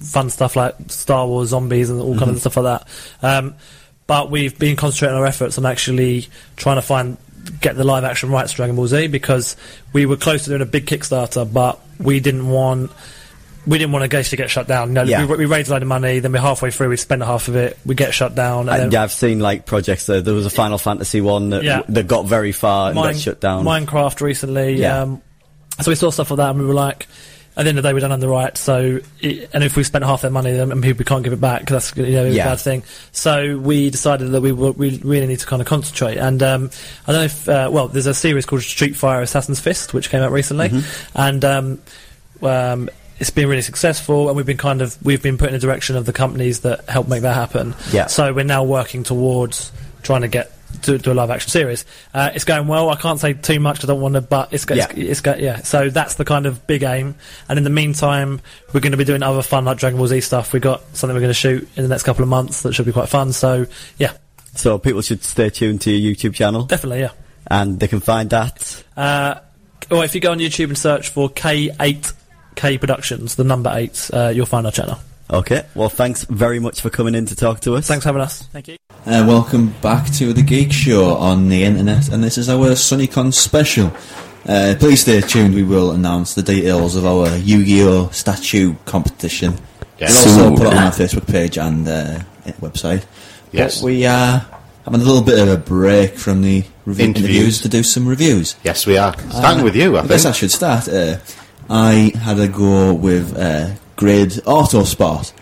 fun 0.00 0.30
stuff 0.30 0.54
like 0.56 0.74
Star 0.88 1.26
Wars, 1.26 1.48
zombies, 1.48 1.90
and 1.90 2.00
all 2.00 2.16
kind 2.16 2.30
of 2.30 2.36
Mhm. 2.36 2.40
stuff 2.40 2.56
like 2.56 2.80
that. 2.80 2.88
Um, 3.38 3.54
but 4.06 4.30
we've 4.30 4.56
been 4.58 4.76
concentrating 4.76 5.16
our 5.16 5.26
efforts 5.26 5.58
on 5.58 5.66
actually 5.66 6.28
trying 6.56 6.76
to 6.76 6.82
find 6.82 7.16
get 7.60 7.76
the 7.76 7.84
live 7.84 8.04
action 8.04 8.30
rights 8.30 8.52
to 8.52 8.56
Dragon 8.56 8.76
Ball 8.76 8.86
Z 8.88 9.06
because 9.08 9.56
we 9.92 10.06
were 10.06 10.16
close 10.16 10.44
to 10.44 10.50
doing 10.50 10.62
a 10.62 10.66
big 10.66 10.86
Kickstarter, 10.86 11.50
but 11.52 11.78
we 11.98 12.20
didn't 12.20 12.48
want 12.48 12.90
we 13.66 13.78
didn't 13.78 13.92
want 13.92 14.02
to 14.04 14.08
Geisha 14.08 14.36
get 14.36 14.48
shut 14.50 14.68
down. 14.68 14.92
No, 14.92 15.02
Yeah. 15.02 15.26
we, 15.26 15.36
we 15.36 15.44
raised 15.46 15.68
a 15.68 15.72
lot 15.72 15.82
of 15.82 15.88
money, 15.88 16.20
then 16.20 16.32
we're 16.32 16.40
halfway 16.40 16.70
through, 16.70 16.88
we 16.90 16.96
spend 16.96 17.22
half 17.22 17.48
of 17.48 17.56
it, 17.56 17.78
we 17.84 17.94
get 17.94 18.14
shut 18.14 18.34
down, 18.34 18.68
and 18.68 18.82
And 18.84 18.92
yeah, 18.92 19.02
I've 19.02 19.12
seen 19.12 19.40
like 19.40 19.66
projects. 19.66 20.06
There, 20.06 20.20
there 20.20 20.34
was 20.34 20.46
a 20.46 20.50
Final 20.50 20.78
Fantasy 20.78 21.20
one 21.20 21.50
that, 21.50 21.62
Yeah. 21.64 21.82
that 21.88 22.06
got 22.06 22.26
very 22.26 22.52
far 22.52 22.88
and 22.88 22.94
Mine- 22.96 23.14
got 23.14 23.20
shut 23.20 23.40
down. 23.40 23.64
Minecraft 23.64 24.20
recently. 24.20 24.76
Yeah. 24.80 25.02
Um, 25.02 25.22
so 25.80 25.90
we 25.90 25.94
saw 25.96 26.10
stuff 26.10 26.30
like 26.30 26.38
that, 26.38 26.50
and 26.50 26.58
we 26.60 26.64
were 26.64 26.74
like, 26.74 27.06
at 27.58 27.62
the 27.64 27.70
end 27.70 27.78
of 27.78 27.84
the 27.84 27.88
day, 27.88 27.94
we 27.94 28.00
don't 28.00 28.12
underwrite. 28.12 28.58
So, 28.58 29.00
it, 29.20 29.48
and 29.54 29.64
if 29.64 29.76
we 29.76 29.82
spent 29.82 30.04
half 30.04 30.20
their 30.20 30.30
money, 30.30 30.52
then 30.52 30.70
and 30.70 30.82
people 30.82 31.06
can't 31.06 31.24
give 31.24 31.32
it 31.32 31.40
back, 31.40 31.64
that's 31.66 31.96
you 31.96 32.04
know, 32.12 32.26
a 32.26 32.36
bad 32.36 32.60
thing. 32.60 32.82
So 33.12 33.56
we 33.58 33.88
decided 33.88 34.30
that 34.32 34.42
we 34.42 34.52
were, 34.52 34.72
we 34.72 34.98
really 34.98 35.26
need 35.26 35.38
to 35.40 35.46
kind 35.46 35.62
of 35.62 35.66
concentrate. 35.66 36.18
And 36.18 36.42
um, 36.42 36.70
I 37.06 37.12
don't 37.12 37.20
know 37.22 37.24
if 37.24 37.48
uh, 37.48 37.70
well, 37.72 37.88
there's 37.88 38.04
a 38.06 38.12
series 38.12 38.44
called 38.44 38.60
Street 38.60 38.94
Fighter 38.94 39.22
Assassin's 39.22 39.58
Fist, 39.58 39.94
which 39.94 40.10
came 40.10 40.20
out 40.22 40.32
recently, 40.32 40.68
Mm-hmm. 40.68 41.18
and 41.18 41.44
um, 41.46 41.78
um, 42.42 42.90
it's 43.18 43.30
been 43.30 43.48
really 43.48 43.62
successful, 43.62 44.28
and 44.28 44.36
we've 44.36 44.46
been 44.46 44.56
kind 44.56 44.82
of 44.82 44.96
we've 45.04 45.22
been 45.22 45.38
put 45.38 45.48
in 45.48 45.54
the 45.54 45.58
direction 45.60 45.96
of 45.96 46.04
the 46.06 46.12
companies 46.12 46.60
that 46.60 46.88
help 46.88 47.08
make 47.08 47.22
that 47.22 47.34
happen. 47.34 47.74
Yeah. 47.92 48.06
So 48.06 48.32
we're 48.32 48.44
now 48.44 48.64
working 48.64 49.02
towards 49.02 49.72
trying 50.02 50.22
to 50.22 50.28
get 50.28 50.52
to, 50.82 50.98
to 50.98 51.12
a 51.12 51.14
live 51.14 51.30
action 51.30 51.48
series. 51.50 51.84
Uh, 52.12 52.30
it's 52.34 52.44
going 52.44 52.66
well. 52.68 52.90
I 52.90 52.96
can't 52.96 53.18
say 53.18 53.32
too 53.32 53.58
much. 53.60 53.82
I 53.82 53.86
don't 53.86 54.00
want 54.00 54.14
to, 54.14 54.20
but 54.20 54.52
it's, 54.52 54.66
Yeah. 54.68 54.88
it's 54.94 55.20
go, 55.22 55.34
yeah. 55.34 55.58
So 55.62 55.88
that's 55.88 56.14
the 56.16 56.24
kind 56.24 56.44
of 56.44 56.66
big 56.66 56.82
aim. 56.82 57.14
And 57.48 57.56
in 57.56 57.64
the 57.64 57.70
meantime, 57.70 58.40
we're 58.74 58.80
going 58.80 58.92
to 58.92 58.98
be 58.98 59.04
doing 59.04 59.22
other 59.22 59.42
fun 59.42 59.64
like 59.64 59.78
Dragon 59.78 59.96
Ball 59.98 60.08
Z 60.08 60.20
stuff. 60.20 60.52
We 60.52 60.60
got 60.60 60.82
something 60.94 61.14
we're 61.14 61.20
going 61.22 61.30
to 61.30 61.34
shoot 61.34 61.66
in 61.76 61.82
the 61.82 61.88
next 61.88 62.02
couple 62.02 62.22
of 62.22 62.28
months 62.28 62.62
that 62.62 62.74
should 62.74 62.84
be 62.86 62.92
quite 62.92 63.08
fun. 63.08 63.32
So 63.32 63.66
yeah, 63.98 64.12
So 64.54 64.78
people 64.78 65.00
should 65.02 65.24
stay 65.24 65.48
tuned 65.50 65.80
to 65.82 65.90
your 65.90 66.14
YouTube 66.14 66.34
channel. 66.34 66.64
definitely 66.64 67.00
yeah. 67.00 67.10
And 67.48 67.80
they 67.80 67.88
can 67.88 68.00
find 68.00 68.28
that. 68.30 68.84
Uh, 68.96 69.36
or 69.90 70.04
if 70.04 70.14
you 70.14 70.20
go 70.20 70.32
on 70.32 70.38
YouTube 70.40 70.66
and 70.68 70.76
search 70.78 71.08
for 71.08 71.30
K8K 72.56 72.80
Productions, 72.80 73.36
the 73.36 73.44
number 73.44 73.70
eight, 73.74 74.10
uh, 74.12 74.28
you'll 74.34 74.46
find 74.46 74.66
our 74.66 74.72
channel. 74.72 74.98
Okay. 75.30 75.64
Well, 75.74 75.88
thanks 75.88 76.24
very 76.24 76.58
much 76.60 76.80
for 76.80 76.88
coming 76.90 77.14
in 77.14 77.26
to 77.26 77.36
talk 77.36 77.60
to 77.60 77.74
us. 77.74 77.86
Thanks 77.86 78.04
for 78.04 78.08
having 78.10 78.22
us. 78.22 78.42
Thank 78.44 78.68
you. 78.68 78.76
Uh, 79.04 79.24
welcome 79.26 79.74
back 79.82 80.06
to 80.14 80.32
the 80.32 80.42
Geek 80.42 80.72
Show 80.72 81.14
on 81.16 81.48
the 81.48 81.64
internet, 81.64 82.08
and 82.08 82.22
this 82.22 82.38
is 82.38 82.48
our 82.48 82.70
SunnyCon 82.70 83.32
special. 83.32 83.92
Uh, 84.48 84.74
please 84.78 85.00
stay 85.00 85.20
tuned. 85.20 85.54
We 85.54 85.64
will 85.64 85.90
announce 85.90 86.34
the 86.34 86.42
details 86.42 86.94
of 86.94 87.04
our 87.04 87.36
Yu-Gi-Oh 87.36 88.10
statue 88.10 88.74
competition. 88.84 89.54
Yes. 89.98 90.24
We'll 90.24 90.50
also 90.50 90.56
put 90.56 90.66
it 90.72 90.76
on 90.76 90.84
our 90.84 90.92
Facebook 90.92 91.26
page 91.26 91.58
and 91.58 91.88
uh, 91.88 92.20
website. 92.60 93.04
Yes. 93.50 93.80
But 93.80 93.86
we 93.86 94.06
are 94.06 94.46
having 94.84 95.00
a 95.00 95.04
little 95.04 95.22
bit 95.22 95.40
of 95.40 95.48
a 95.48 95.56
break 95.56 96.16
from 96.16 96.42
the 96.42 96.64
review 96.84 97.06
Interviews. 97.06 97.30
interviews 97.30 97.60
to 97.62 97.68
do 97.68 97.82
some 97.82 98.06
reviews. 98.06 98.54
Yes, 98.62 98.86
we 98.86 98.96
are. 98.96 99.18
Starting 99.30 99.64
with 99.64 99.74
you, 99.74 99.96
I 99.98 100.06
guess 100.06 100.22
think. 100.22 100.34
I 100.34 100.38
should 100.38 100.52
start. 100.52 100.86
I 101.68 102.12
had 102.16 102.38
a 102.38 102.48
go 102.48 102.94
with 102.94 103.36
uh, 103.36 103.74
Grid 103.96 104.30
Autosport. 104.30 105.32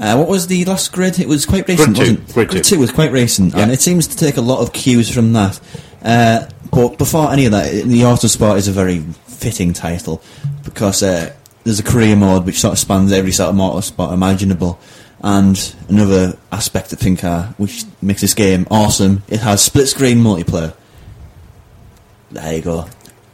Uh, 0.00 0.16
what 0.16 0.28
was 0.28 0.46
the 0.46 0.64
last 0.64 0.92
grid? 0.92 1.18
It 1.18 1.28
was 1.28 1.44
quite 1.44 1.66
recent, 1.66 1.96
Grid 1.96 1.98
wasn't 1.98 2.36
it? 2.36 2.48
Grid 2.48 2.64
two. 2.64 2.78
was 2.78 2.92
quite 2.92 3.10
recent, 3.10 3.54
and 3.54 3.72
it 3.72 3.80
seems 3.80 4.06
to 4.06 4.16
take 4.16 4.36
a 4.36 4.40
lot 4.40 4.60
of 4.60 4.72
cues 4.72 5.12
from 5.12 5.32
that. 5.32 5.60
Uh, 6.02 6.48
but 6.70 6.98
before 6.98 7.32
any 7.32 7.46
of 7.46 7.52
that, 7.52 7.72
the 7.72 8.02
Autosport 8.02 8.56
is 8.58 8.68
a 8.68 8.72
very 8.72 9.00
fitting 9.26 9.72
title 9.72 10.22
because 10.64 11.02
uh, 11.02 11.34
there's 11.64 11.80
a 11.80 11.84
career 11.84 12.14
mode 12.14 12.46
which 12.46 12.60
sort 12.60 12.72
of 12.72 12.78
spans 12.78 13.12
every 13.12 13.32
sort 13.32 13.50
of 13.50 13.56
motorsport 13.56 14.12
imaginable. 14.12 14.78
And 15.20 15.74
another 15.88 16.38
aspect 16.52 16.92
I 16.92 16.96
think 16.96 17.24
uh, 17.24 17.46
which 17.56 17.84
makes 18.00 18.20
this 18.20 18.34
game 18.34 18.66
awesome, 18.70 19.24
it 19.28 19.40
has 19.40 19.62
split 19.62 19.88
screen 19.88 20.18
multiplayer. 20.18 20.74
There 22.30 22.54
you 22.54 22.62
go. 22.62 22.88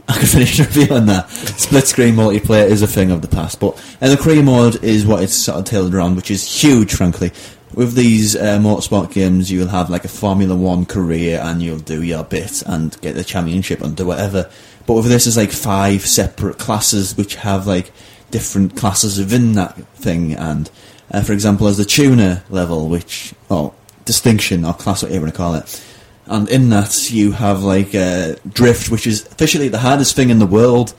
I 0.08 0.18
could 0.18 0.28
finish 0.28 0.60
on 0.90 1.06
that. 1.06 1.30
Split 1.30 1.86
screen 1.86 2.14
multiplayer 2.14 2.68
is 2.68 2.82
a 2.82 2.86
thing 2.86 3.10
of 3.10 3.22
the 3.22 3.28
past, 3.28 3.58
but 3.58 3.82
and 4.00 4.12
the 4.12 4.16
career 4.16 4.42
mode 4.42 4.82
is 4.84 5.06
what 5.06 5.22
it's 5.22 5.34
sort 5.34 5.58
of 5.58 5.64
tailored 5.64 5.94
around, 5.94 6.16
which 6.16 6.30
is 6.30 6.62
huge, 6.62 6.94
frankly. 6.94 7.32
With 7.72 7.94
these 7.94 8.36
uh, 8.36 8.58
motorsport 8.58 9.12
games, 9.12 9.50
you'll 9.50 9.68
have 9.68 9.90
like 9.90 10.04
a 10.04 10.08
Formula 10.08 10.54
One 10.54 10.84
career, 10.84 11.40
and 11.42 11.62
you'll 11.62 11.78
do 11.78 12.02
your 12.02 12.22
bit 12.22 12.62
and 12.66 13.00
get 13.00 13.14
the 13.14 13.24
championship 13.24 13.80
and 13.80 13.96
do 13.96 14.06
whatever. 14.06 14.50
But 14.86 14.94
with 14.94 15.06
this, 15.06 15.26
is 15.26 15.38
like 15.38 15.50
five 15.50 16.06
separate 16.06 16.58
classes, 16.58 17.16
which 17.16 17.36
have 17.36 17.66
like 17.66 17.90
different 18.30 18.76
classes 18.76 19.18
within 19.18 19.52
that 19.54 19.74
thing. 19.94 20.34
And 20.34 20.70
uh, 21.10 21.22
for 21.22 21.32
example, 21.32 21.66
as 21.66 21.78
the 21.78 21.84
tuner 21.84 22.44
level, 22.50 22.88
which 22.88 23.32
or 23.48 23.72
distinction 24.04 24.64
or 24.64 24.74
class, 24.74 25.02
whatever 25.02 25.14
you 25.14 25.22
want 25.22 25.34
to 25.34 25.38
call 25.38 25.54
it. 25.54 25.84
And 26.26 26.48
in 26.48 26.70
that, 26.70 27.10
you 27.10 27.32
have 27.32 27.62
like 27.62 27.94
uh, 27.94 28.36
drift, 28.48 28.90
which 28.90 29.06
is 29.06 29.26
officially 29.26 29.68
the 29.68 29.78
hardest 29.78 30.16
thing 30.16 30.30
in 30.30 30.38
the 30.38 30.46
world. 30.46 30.94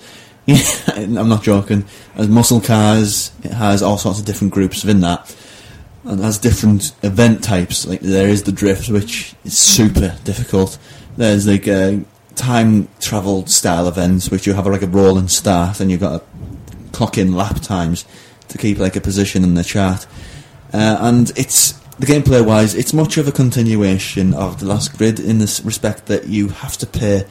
I'm 0.88 1.14
not 1.14 1.41
joking. 1.41 1.85
As 2.15 2.27
muscle 2.27 2.61
cars, 2.61 3.31
it 3.43 3.52
has 3.52 3.81
all 3.81 3.97
sorts 3.97 4.19
of 4.19 4.26
different 4.26 4.53
groups 4.53 4.84
within 4.84 5.02
that, 5.02 5.35
and 6.03 6.19
has 6.19 6.38
different 6.38 6.93
event 7.02 7.43
types. 7.43 7.88
Like 7.88 8.02
there 8.02 8.27
is 8.27 8.43
the 8.43 8.52
drift, 8.52 8.89
which 8.89 9.34
is 9.43 9.57
super 9.57 10.15
difficult. 10.23 10.77
There's 11.18 11.47
like 11.47 11.68
uh, 11.68 11.97
time 12.35 12.88
trial 12.99 13.47
style 13.47 13.88
events, 13.88 14.30
which 14.30 14.45
you 14.45 14.53
have 14.53 14.68
like 14.68 14.84
a 14.84 14.88
roll 14.88 15.18
and 15.18 15.31
start, 15.31 15.80
and 15.80 15.89
you've 15.89 16.02
got 16.02 16.19
to 16.19 16.88
clock 16.91 17.18
in 17.18 17.34
lap 17.34 17.61
times 17.61 18.06
to 18.49 18.60
keep 18.60 18.77
like 18.77 18.95
a 18.95 19.02
position 19.02 19.43
in 19.43 19.56
the 19.56 19.64
chart. 19.64 20.06
Uh, 20.72 20.97
and 20.99 21.31
it's 21.35 21.73
the 22.00 22.06
gameplay 22.06 22.46
wise, 22.46 22.76
it's 22.76 22.94
much 22.94 23.18
of 23.18 23.28
a 23.28 23.32
continuation 23.32 24.34
of 24.34 24.60
the 24.60 24.66
last 24.66 24.98
grid 24.98 25.20
in 25.20 25.40
this 25.40 25.62
respect 25.62 26.08
that 26.08 26.28
you 26.28 26.50
have 26.50 26.78
to 26.78 26.88
pay 26.88 27.26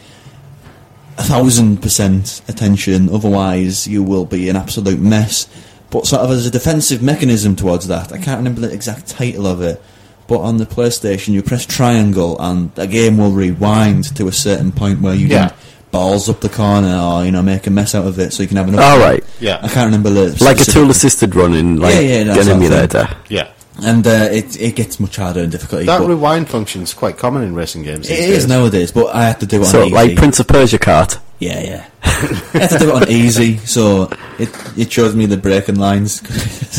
a 1.16 1.22
thousand 1.22 1.80
percent 1.82 2.42
attention, 2.48 3.08
otherwise 3.08 3.86
you 3.86 4.02
will 4.02 4.24
be 4.24 4.48
an 4.48 4.56
absolute 4.56 4.98
mess. 5.00 5.48
But 5.90 6.06
sort 6.06 6.22
of 6.22 6.30
as 6.32 6.46
a 6.46 6.50
defensive 6.50 7.02
mechanism 7.02 7.54
towards 7.54 7.86
that, 7.88 8.12
I 8.12 8.18
can't 8.18 8.38
remember 8.38 8.60
the 8.62 8.72
exact 8.72 9.06
title 9.06 9.46
of 9.46 9.60
it. 9.62 9.80
But 10.26 10.38
on 10.40 10.56
the 10.56 10.64
PlayStation, 10.64 11.34
you 11.34 11.42
press 11.42 11.66
triangle, 11.66 12.40
and 12.40 12.74
the 12.74 12.86
game 12.86 13.18
will 13.18 13.30
rewind 13.30 14.16
to 14.16 14.26
a 14.26 14.32
certain 14.32 14.72
point 14.72 15.02
where 15.02 15.14
you 15.14 15.26
Yeah. 15.28 15.52
balls 15.90 16.28
up 16.28 16.40
the 16.40 16.48
corner, 16.48 16.96
or 16.98 17.24
you 17.24 17.30
know, 17.30 17.42
make 17.42 17.66
a 17.66 17.70
mess 17.70 17.94
out 17.94 18.06
of 18.06 18.18
it, 18.18 18.32
so 18.32 18.42
you 18.42 18.48
can 18.48 18.56
have 18.56 18.66
enough. 18.68 18.80
All 18.82 18.98
right. 18.98 19.22
Yeah. 19.38 19.58
I 19.62 19.68
can't 19.68 19.84
remember 19.86 20.08
the 20.10 20.42
Like 20.42 20.58
a 20.60 20.64
tool 20.64 20.90
assisted 20.90 21.36
running, 21.36 21.76
like 21.76 21.94
yeah, 21.94 22.00
yeah, 22.00 22.24
that's 22.24 22.38
an 22.38 22.44
sort 22.46 22.56
of 22.56 22.62
thing. 22.62 22.72
emulator. 22.72 23.16
Yeah. 23.28 23.48
And 23.82 24.06
uh, 24.06 24.28
it 24.30 24.60
it 24.60 24.76
gets 24.76 25.00
much 25.00 25.16
harder 25.16 25.40
in 25.40 25.50
difficulty. 25.50 25.86
That 25.86 26.02
rewind 26.06 26.48
function 26.48 26.82
is 26.82 26.94
quite 26.94 27.18
common 27.18 27.42
in 27.42 27.54
racing 27.56 27.82
games. 27.82 28.08
it 28.08 28.16
these 28.16 28.28
is 28.44 28.46
nowadays, 28.46 28.92
but 28.92 29.06
I 29.14 29.24
have 29.26 29.40
to 29.40 29.46
do 29.46 29.62
it 29.62 29.64
So, 29.66 29.80
on 29.80 29.86
easy. 29.86 29.94
like 29.94 30.16
Prince 30.16 30.38
of 30.38 30.46
Persia 30.46 30.78
kart. 30.78 31.18
yeah, 31.40 31.60
yeah. 31.60 31.86
I 32.04 32.58
have 32.58 32.70
to 32.70 32.78
do 32.78 32.88
it 32.90 32.94
on 33.02 33.10
easy, 33.10 33.56
so 33.58 34.08
it 34.38 34.48
it 34.76 34.92
shows 34.92 35.16
me 35.16 35.26
the 35.26 35.36
braking 35.36 35.74
lines. 35.74 36.22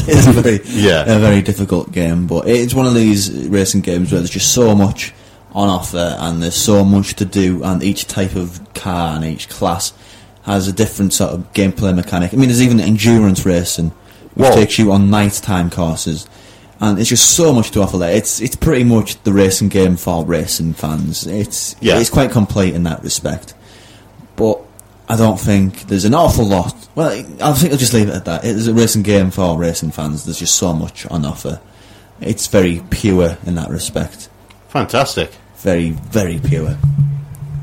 it's 0.08 0.28
a 0.28 0.32
very 0.32 0.62
Yeah. 0.66 1.02
a 1.04 1.20
very 1.20 1.42
difficult 1.42 1.92
game, 1.92 2.28
but 2.28 2.48
it's 2.48 2.74
one 2.74 2.86
of 2.88 2.94
these 2.96 3.30
racing 3.50 3.82
games 3.82 4.12
where 4.14 4.22
there's 4.22 4.30
just 4.30 4.54
so 4.54 4.74
much 4.74 5.14
on 5.54 5.68
offer, 5.68 6.16
and 6.20 6.42
there's 6.42 6.56
so 6.56 6.86
much 6.86 7.16
to 7.16 7.26
do, 7.26 7.62
and 7.64 7.84
each 7.84 8.08
type 8.08 8.36
of 8.38 8.62
car 8.74 9.18
and 9.18 9.26
each 9.26 9.50
class 9.50 9.92
has 10.44 10.70
a 10.70 10.74
different 10.74 11.12
sort 11.12 11.32
of 11.32 11.52
gameplay 11.52 11.94
mechanic. 11.94 12.34
I 12.34 12.38
mean, 12.38 12.48
there's 12.48 12.62
even 12.62 12.80
endurance 12.80 13.46
racing, 13.46 13.90
which 14.36 14.48
Whoa. 14.50 14.56
takes 14.56 14.80
you 14.80 14.94
on 14.94 15.10
nighttime 15.10 15.70
courses. 15.70 16.26
And 16.86 17.00
it's 17.00 17.10
just 17.10 17.32
so 17.36 17.52
much 17.52 17.72
to 17.72 17.82
offer 17.82 17.98
there. 17.98 18.16
It's 18.16 18.40
it's 18.40 18.56
pretty 18.56 18.84
much 18.84 19.22
the 19.24 19.34
racing 19.34 19.70
game 19.70 19.98
for 19.98 20.24
racing 20.24 20.74
fans. 20.76 21.26
It's 21.26 21.76
Yeah. 21.82 21.98
it's 21.98 22.12
quite 22.12 22.30
complete 22.30 22.76
in 22.76 22.84
that 22.84 23.04
respect. 23.04 23.56
But 24.36 24.60
I 25.10 25.16
don't 25.16 25.40
think 25.40 25.88
there's 25.88 26.06
an 26.06 26.14
awful 26.14 26.46
lot. 26.46 26.76
Well, 26.94 27.10
I 27.10 27.54
think 27.54 27.72
I'll 27.72 27.78
just 27.80 27.94
leave 27.94 28.08
it 28.10 28.14
at 28.14 28.26
that. 28.26 28.46
It 28.46 28.56
is 28.56 28.68
a 28.68 28.74
racing 28.74 29.02
game 29.02 29.32
for 29.32 29.58
racing 29.58 29.92
fans. 29.92 30.26
There's 30.26 30.38
just 30.38 30.56
so 30.58 30.74
much 30.74 31.08
on 31.08 31.26
offer. 31.26 31.60
It's 32.22 32.46
very 32.48 32.84
pure 32.92 33.38
in 33.48 33.56
that 33.56 33.70
respect. 33.72 34.30
Fantastic. 34.70 35.32
Very, 35.58 35.90
very 35.92 36.40
pure. 36.40 36.78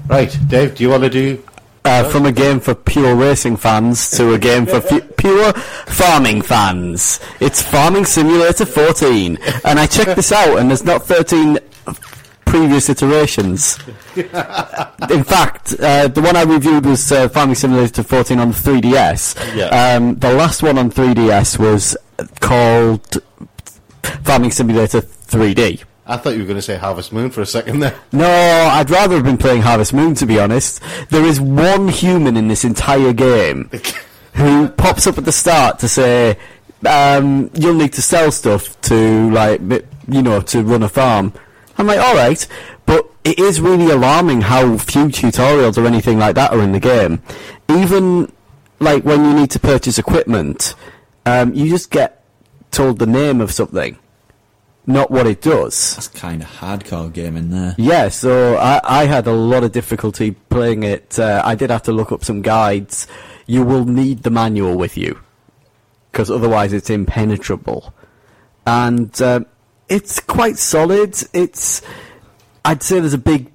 Right, 0.09 0.36
Dave, 0.49 0.74
do 0.74 0.82
you 0.82 0.90
want 0.90 1.05
to 1.05 1.11
do? 1.11 1.43
Uh, 1.84 2.09
from 2.10 2.26
a 2.26 2.32
game 2.32 2.60
for 2.60 2.76
pure 2.76 3.16
racing 3.16 3.56
fans 3.56 4.09
to 4.10 4.34
a 4.34 4.38
game 4.38 4.66
for 4.66 4.80
fu- 4.80 5.00
pure 5.00 5.52
farming 5.52 6.40
fans. 6.40 7.18
It's 7.40 7.60
Farming 7.60 8.04
Simulator 8.04 8.64
14. 8.64 9.36
And 9.64 9.80
I 9.80 9.86
checked 9.86 10.14
this 10.14 10.30
out, 10.30 10.59
and 10.59 10.70
there's 10.70 10.84
not 10.84 11.02
13 11.04 11.59
previous 12.44 12.88
iterations. 12.88 13.80
In 14.14 15.24
fact, 15.24 15.74
uh, 15.80 16.06
the 16.06 16.20
one 16.22 16.36
I 16.36 16.42
reviewed 16.44 16.86
was 16.86 17.10
uh, 17.10 17.28
Farming 17.28 17.56
Simulator 17.56 18.04
14 18.04 18.38
on 18.38 18.52
3DS. 18.52 19.56
Yeah. 19.56 19.96
Um, 19.96 20.14
the 20.20 20.32
last 20.34 20.62
one 20.62 20.78
on 20.78 20.88
3DS 20.88 21.59
was 21.59 21.96
called 22.38 23.20
Farming 24.22 24.52
Simulator 24.52 25.00
3D. 25.00 25.82
I 26.06 26.16
thought 26.16 26.34
you 26.34 26.40
were 26.40 26.46
going 26.46 26.56
to 26.56 26.62
say 26.62 26.76
Harvest 26.76 27.12
Moon 27.12 27.30
for 27.30 27.42
a 27.42 27.46
second 27.46 27.80
there. 27.80 27.98
No, 28.12 28.26
I'd 28.26 28.90
rather 28.90 29.16
have 29.16 29.24
been 29.24 29.38
playing 29.38 29.62
Harvest 29.62 29.92
Moon 29.94 30.14
to 30.16 30.26
be 30.26 30.38
honest. 30.38 30.80
There 31.10 31.24
is 31.24 31.40
one 31.40 31.88
human 31.88 32.36
in 32.36 32.48
this 32.48 32.64
entire 32.64 33.12
game 33.12 33.70
who 34.34 34.68
pops 34.68 35.06
up 35.06 35.18
at 35.18 35.24
the 35.24 35.32
start 35.32 35.78
to 35.80 35.88
say, 35.88 36.38
um, 36.86 37.50
"You'll 37.54 37.74
need 37.74 37.92
to 37.94 38.02
sell 38.02 38.32
stuff 38.32 38.80
to 38.82 39.30
like, 39.30 39.60
you 40.08 40.22
know, 40.22 40.40
to 40.40 40.62
run 40.62 40.82
a 40.82 40.88
farm." 40.88 41.32
I'm 41.78 41.86
like, 41.86 42.00
"All 42.00 42.14
right," 42.14 42.46
but 42.84 43.08
it 43.24 43.38
is 43.38 43.60
really 43.60 43.90
alarming 43.90 44.40
how 44.42 44.76
few 44.78 45.06
tutorials 45.06 45.78
or 45.78 45.86
anything 45.86 46.18
like 46.18 46.34
that 46.34 46.52
are 46.52 46.60
in 46.60 46.72
the 46.72 46.80
game. 46.80 47.22
Even 47.68 48.30
like 48.80 49.04
when 49.04 49.24
you 49.24 49.34
need 49.34 49.50
to 49.52 49.60
purchase 49.60 49.98
equipment, 49.98 50.74
um, 51.24 51.54
you 51.54 51.68
just 51.70 51.90
get 51.90 52.24
told 52.72 52.98
the 52.98 53.06
name 53.06 53.40
of 53.40 53.52
something, 53.52 53.96
not 54.86 55.10
what 55.10 55.26
it 55.26 55.40
does. 55.40 55.94
That's 55.94 56.09
kind 56.09 56.42
of 56.42 56.48
hardcore 56.48 57.12
game 57.12 57.36
in 57.36 57.50
there. 57.50 57.74
Yeah, 57.78 58.09
so 58.09 58.56
I, 58.56 58.80
I 58.82 59.04
had 59.06 59.26
a 59.26 59.32
lot 59.32 59.64
of 59.64 59.72
difficulty 59.72 60.32
playing 60.32 60.82
it. 60.82 61.18
Uh, 61.18 61.42
I 61.44 61.54
did 61.54 61.70
have 61.70 61.82
to 61.84 61.92
look 61.92 62.12
up 62.12 62.24
some 62.24 62.42
guides. 62.42 63.06
You 63.46 63.64
will 63.64 63.84
need 63.84 64.22
the 64.22 64.30
manual 64.30 64.76
with 64.76 64.96
you, 64.96 65.20
because 66.10 66.30
otherwise 66.30 66.72
it's 66.72 66.90
impenetrable. 66.90 67.94
And 68.66 69.20
um 69.22 69.46
it's 69.88 70.20
quite 70.20 70.56
solid. 70.56 71.22
It's, 71.34 71.82
I'd 72.64 72.82
say 72.82 72.98
there's 72.98 73.12
a 73.12 73.18
big 73.18 73.52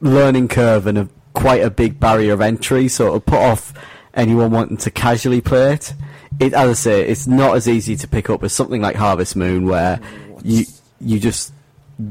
learning 0.00 0.48
curve 0.48 0.86
and 0.86 0.98
a 0.98 1.08
quite 1.32 1.62
a 1.62 1.70
big 1.70 1.98
barrier 1.98 2.34
of 2.34 2.42
entry, 2.42 2.86
so 2.88 3.06
it'll 3.06 3.20
put 3.20 3.38
off 3.38 3.72
anyone 4.12 4.50
wanting 4.50 4.76
to 4.78 4.90
casually 4.90 5.40
play 5.40 5.74
it. 5.74 5.94
It, 6.38 6.52
as 6.52 6.70
I 6.70 6.72
say, 6.74 7.08
it's 7.08 7.26
not 7.26 7.56
as 7.56 7.66
easy 7.66 7.96
to 7.96 8.06
pick 8.06 8.28
up 8.28 8.42
as 8.42 8.52
something 8.52 8.82
like 8.82 8.96
Harvest 8.96 9.36
Moon, 9.36 9.66
where 9.66 10.00
you 10.44 10.64
you 11.00 11.18
just 11.18 11.52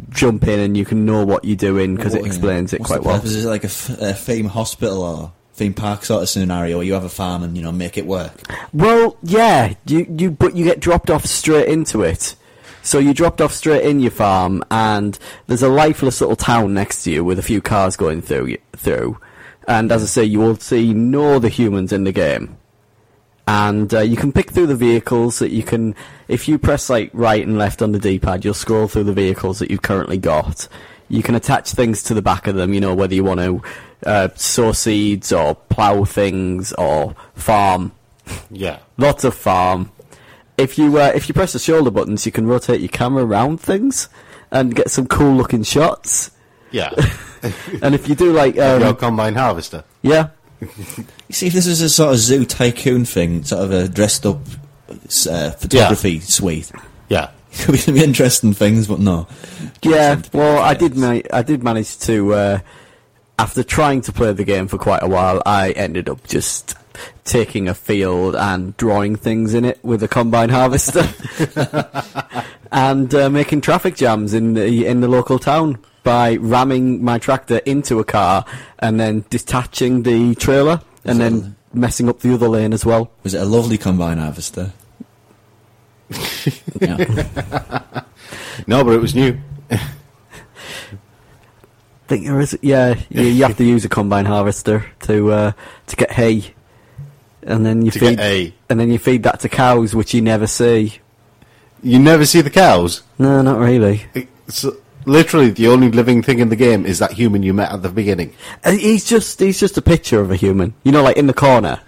jump 0.09 0.47
in 0.47 0.59
and 0.59 0.77
you 0.77 0.85
can 0.85 1.05
know 1.05 1.25
what 1.25 1.43
you're 1.45 1.55
doing 1.55 1.95
because 1.95 2.13
it 2.13 2.25
explains 2.25 2.73
it 2.73 2.79
what's 2.79 2.91
quite 2.91 3.01
the 3.01 3.07
well. 3.07 3.17
purpose? 3.17 3.31
Is 3.33 3.45
it 3.45 3.49
like 3.49 3.63
a, 3.63 3.67
f- 3.67 4.01
a 4.01 4.13
theme 4.13 4.45
hospital 4.45 5.01
or 5.01 5.31
theme 5.53 5.73
park 5.73 6.05
sort 6.05 6.21
of 6.23 6.29
scenario 6.29 6.77
where 6.77 6.85
you 6.85 6.93
have 6.93 7.03
a 7.03 7.09
farm 7.09 7.43
and 7.43 7.57
you 7.57 7.63
know 7.63 7.71
make 7.71 7.97
it 7.97 8.05
work? 8.05 8.33
Well, 8.73 9.17
yeah, 9.23 9.73
you 9.85 10.05
you 10.17 10.31
but 10.31 10.55
you 10.55 10.63
get 10.63 10.79
dropped 10.79 11.09
off 11.09 11.25
straight 11.25 11.67
into 11.67 12.03
it. 12.03 12.35
So 12.81 12.97
you 12.97 13.13
dropped 13.13 13.41
off 13.41 13.53
straight 13.53 13.83
in 13.83 13.99
your 13.99 14.11
farm, 14.11 14.63
and 14.71 15.19
there's 15.47 15.61
a 15.61 15.67
lifeless 15.69 16.21
little 16.21 16.37
town 16.37 16.73
next 16.73 17.03
to 17.03 17.11
you 17.11 17.23
with 17.25 17.37
a 17.37 17.43
few 17.43 17.61
cars 17.61 17.97
going 17.97 18.21
through 18.21 18.45
y- 18.47 18.57
through. 18.73 19.19
And 19.67 19.91
as 19.91 20.01
I 20.01 20.05
say, 20.07 20.23
you 20.23 20.39
will 20.39 20.55
see 20.55 20.93
no 20.93 21.33
other 21.35 21.49
humans 21.49 21.91
in 21.91 22.03
the 22.05 22.11
game. 22.11 22.57
And 23.47 23.93
uh, 23.93 23.99
you 24.01 24.15
can 24.15 24.31
pick 24.31 24.51
through 24.51 24.67
the 24.67 24.75
vehicles 24.75 25.39
that 25.39 25.51
you 25.51 25.63
can. 25.63 25.93
If 26.29 26.47
you 26.47 26.57
press 26.57 26.89
like 26.89 27.09
right 27.13 27.45
and 27.45 27.57
left 27.57 27.81
on 27.81 27.91
the 27.91 27.99
D-pad, 27.99 28.45
you'll 28.45 28.53
scroll 28.53 28.87
through 28.87 29.05
the 29.05 29.13
vehicles 29.13 29.59
that 29.59 29.69
you've 29.71 29.81
currently 29.81 30.17
got. 30.17 30.67
You 31.09 31.23
can 31.23 31.33
attach 31.35 31.71
things 31.71 32.03
to 32.03 32.13
the 32.13 32.21
back 32.21 32.45
of 32.47 32.55
them. 32.55 32.71
You 32.71 32.79
know 32.79 32.93
whether 32.93 33.15
you 33.15 33.23
want 33.23 33.39
to 33.39 33.61
uh, 34.05 34.29
sow 34.35 34.71
seeds 34.71 35.33
or 35.33 35.55
plough 35.55 36.05
things 36.05 36.71
or 36.73 37.15
farm. 37.33 37.91
Yeah. 38.51 38.77
Lots 38.97 39.23
of 39.23 39.33
farm. 39.33 39.91
If 40.55 40.77
you 40.77 40.99
uh, 40.99 41.11
if 41.15 41.27
you 41.27 41.33
press 41.33 41.53
the 41.53 41.59
shoulder 41.59 41.89
buttons, 41.89 42.25
you 42.27 42.31
can 42.31 42.45
rotate 42.45 42.79
your 42.79 42.89
camera 42.89 43.25
around 43.25 43.59
things 43.59 44.07
and 44.51 44.75
get 44.75 44.91
some 44.91 45.07
cool 45.07 45.33
looking 45.35 45.63
shots. 45.63 46.29
Yeah. 46.71 46.91
and 47.81 47.95
if 47.95 48.07
you 48.07 48.13
do 48.13 48.31
like 48.31 48.57
um, 48.59 48.81
Your 48.81 48.93
combine 48.93 49.33
harvester. 49.33 49.83
yeah, 50.03 50.29
You 50.61 50.67
see, 51.31 51.47
if 51.47 51.53
this 51.53 51.65
is 51.65 51.81
a 51.81 51.89
sort 51.89 52.13
of 52.13 52.19
zoo 52.19 52.45
tycoon 52.45 53.05
thing, 53.05 53.43
sort 53.43 53.63
of 53.63 53.71
a 53.71 53.87
dressed 53.87 54.25
up 54.27 54.41
uh, 55.27 55.51
photography 55.51 56.19
suite, 56.19 56.71
Yeah. 57.09 57.31
could 57.59 57.71
be 57.73 57.77
some 57.79 57.97
interesting 57.97 58.53
things, 58.53 58.87
but 58.87 58.99
no. 58.99 59.27
yeah. 59.81 60.21
Well, 60.33 60.59
I 60.61 60.73
did 60.75 60.95
ma- 60.95 61.21
I 61.33 61.41
did 61.41 61.63
manage 61.63 61.97
to 61.99 62.33
uh, 62.33 62.59
after 63.39 63.63
trying 63.63 64.01
to 64.01 64.11
play 64.11 64.33
the 64.33 64.43
game 64.43 64.67
for 64.67 64.77
quite 64.77 65.01
a 65.01 65.07
while, 65.07 65.41
I 65.45 65.71
ended 65.71 66.09
up 66.09 66.27
just 66.27 66.75
taking 67.23 67.67
a 67.67 67.73
field 67.73 68.35
and 68.35 68.75
drawing 68.77 69.15
things 69.15 69.53
in 69.53 69.63
it 69.65 69.79
with 69.83 70.03
a 70.03 70.07
combine 70.07 70.49
harvester 70.49 71.07
and 72.71 73.13
uh, 73.15 73.29
making 73.29 73.61
traffic 73.61 73.95
jams 73.95 74.33
in 74.33 74.53
the 74.53 74.85
in 74.85 74.99
the 75.01 75.07
local 75.07 75.39
town 75.39 75.77
by 76.03 76.35
ramming 76.37 77.03
my 77.03 77.17
tractor 77.17 77.57
into 77.65 77.99
a 77.99 78.03
car 78.03 78.45
and 78.79 78.99
then 78.99 79.23
detaching 79.29 80.03
the 80.03 80.35
trailer 80.35 80.81
and 81.05 81.19
then 81.21 81.55
messing 81.73 82.09
up 82.09 82.19
the 82.19 82.33
other 82.33 82.47
lane 82.47 82.73
as 82.73 82.85
well. 82.85 83.11
Was 83.23 83.33
it 83.33 83.41
a 83.41 83.45
lovely 83.45 83.77
combine 83.77 84.17
harvester? 84.17 84.71
yeah. 86.81 86.97
No, 88.67 88.83
but 88.83 88.91
it 88.93 89.01
was 89.01 89.13
new. 89.15 89.37
I 89.71 89.77
think 92.07 92.25
there 92.25 92.39
is, 92.39 92.57
yeah, 92.61 92.99
you, 93.09 93.21
you 93.23 93.43
have 93.43 93.57
to 93.57 93.63
use 93.63 93.85
a 93.85 93.89
combine 93.89 94.25
harvester 94.25 94.85
to 95.01 95.31
uh, 95.31 95.51
to 95.87 95.95
get 95.95 96.11
hay, 96.11 96.55
and 97.43 97.63
then 97.65 97.83
you 97.85 97.91
To 97.91 97.99
feed 97.99 98.19
hay. 98.19 98.53
and 98.67 98.79
then 98.79 98.89
you 98.91 98.97
feed 98.97 99.21
that 99.23 99.39
to 99.41 99.49
cows, 99.49 99.93
which 99.95 100.13
you 100.15 100.21
never 100.21 100.47
see. 100.47 100.99
You 101.83 101.99
never 101.99 102.25
see 102.25 102.41
the 102.41 102.49
cows. 102.49 103.03
No, 103.19 103.41
not 103.43 103.59
really. 103.59 104.05
It's 104.47 104.65
literally 105.05 105.49
the 105.49 105.67
only 105.67 105.89
living 105.91 106.21
thing 106.21 106.39
in 106.39 106.49
the 106.49 106.55
game 106.55 106.85
is 106.85 106.99
that 106.99 107.13
human 107.13 107.43
you 107.43 107.53
met 107.53 107.71
at 107.71 107.81
the 107.81 107.89
beginning. 107.89 108.33
Uh, 108.63 108.71
He's 108.71 109.05
just 109.05 109.39
he's 109.39 109.59
just 109.59 109.77
a 109.77 109.81
picture 109.81 110.19
of 110.21 110.31
a 110.31 110.35
human. 110.35 110.73
You 110.83 110.91
know, 110.91 111.03
like 111.03 111.17
in 111.17 111.27
the 111.27 111.33
corner. 111.33 111.79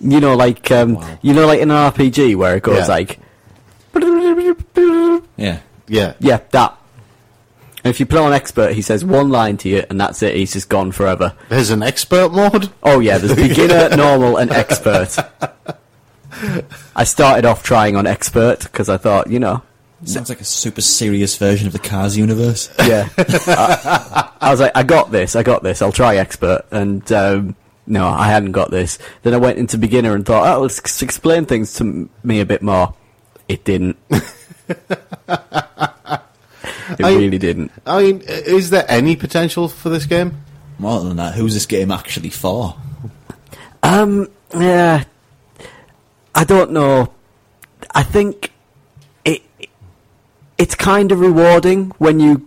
You 0.00 0.20
know, 0.20 0.36
like 0.36 0.70
um, 0.70 1.02
you 1.22 1.32
know, 1.32 1.46
like 1.46 1.60
in 1.60 1.70
an 1.70 1.92
RPG 1.92 2.36
where 2.36 2.56
it 2.56 2.62
goes 2.62 2.78
Yeah. 2.78 2.86
like 2.86 3.18
Yeah. 5.36 5.60
Yeah. 5.86 6.14
yeah, 6.18 6.40
that. 6.50 6.76
And 7.84 7.90
if 7.90 8.00
you 8.00 8.06
put 8.06 8.18
on 8.18 8.32
expert, 8.32 8.72
he 8.72 8.80
says 8.82 9.04
one 9.04 9.28
line 9.28 9.58
to 9.58 9.68
you, 9.68 9.84
and 9.90 10.00
that's 10.00 10.22
it. 10.22 10.34
He's 10.36 10.54
just 10.54 10.70
gone 10.70 10.90
forever. 10.92 11.34
There's 11.50 11.68
an 11.70 11.82
expert 11.82 12.32
mode. 12.32 12.70
Oh 12.82 13.00
yeah, 13.00 13.18
there's 13.18 13.34
beginner, 13.36 13.94
normal, 13.96 14.38
and 14.38 14.50
expert. 14.50 15.16
I 16.96 17.04
started 17.04 17.44
off 17.44 17.62
trying 17.62 17.94
on 17.96 18.06
expert 18.06 18.60
because 18.62 18.88
I 18.88 18.96
thought, 18.96 19.30
you 19.30 19.38
know, 19.38 19.62
Sounds 20.04 20.28
like 20.28 20.40
a 20.40 20.44
super 20.44 20.80
serious 20.80 21.36
version 21.36 21.66
of 21.66 21.72
the 21.72 21.78
Cars 21.78 22.16
universe. 22.16 22.68
yeah. 22.86 23.08
I, 23.18 24.30
I 24.40 24.50
was 24.50 24.60
like, 24.60 24.72
I 24.74 24.82
got 24.82 25.10
this, 25.10 25.34
I 25.36 25.42
got 25.42 25.62
this. 25.62 25.80
I'll 25.82 25.92
try 25.92 26.16
expert, 26.16 26.62
and 26.70 27.10
um, 27.12 27.56
no, 27.86 28.06
I 28.06 28.28
hadn't 28.28 28.52
got 28.52 28.70
this. 28.70 28.98
Then 29.22 29.34
I 29.34 29.38
went 29.38 29.58
into 29.58 29.78
beginner 29.78 30.14
and 30.14 30.24
thought, 30.26 30.56
oh, 30.56 30.62
let's 30.62 31.02
explain 31.02 31.46
things 31.46 31.74
to 31.74 32.08
me 32.22 32.40
a 32.40 32.46
bit 32.46 32.62
more. 32.62 32.94
It 33.48 33.64
didn't. 33.64 33.96
It 36.98 37.04
I- 37.04 37.14
really 37.16 37.38
didn't. 37.38 37.72
I 37.86 38.02
mean, 38.02 38.22
is 38.26 38.70
there 38.70 38.84
any 38.88 39.16
potential 39.16 39.68
for 39.68 39.88
this 39.88 40.04
game? 40.06 40.36
More 40.78 41.00
than 41.00 41.16
that, 41.16 41.34
who's 41.34 41.54
this 41.54 41.66
game 41.66 41.90
actually 41.90 42.30
for? 42.30 42.76
Um, 43.82 44.28
yeah, 44.54 45.04
I 46.34 46.44
don't 46.44 46.72
know. 46.72 47.12
I 47.94 48.02
think 48.02 48.46
it 48.46 48.52
it's 50.58 50.74
kind 50.74 51.12
of 51.12 51.20
rewarding 51.20 51.90
when 51.98 52.20
you 52.20 52.46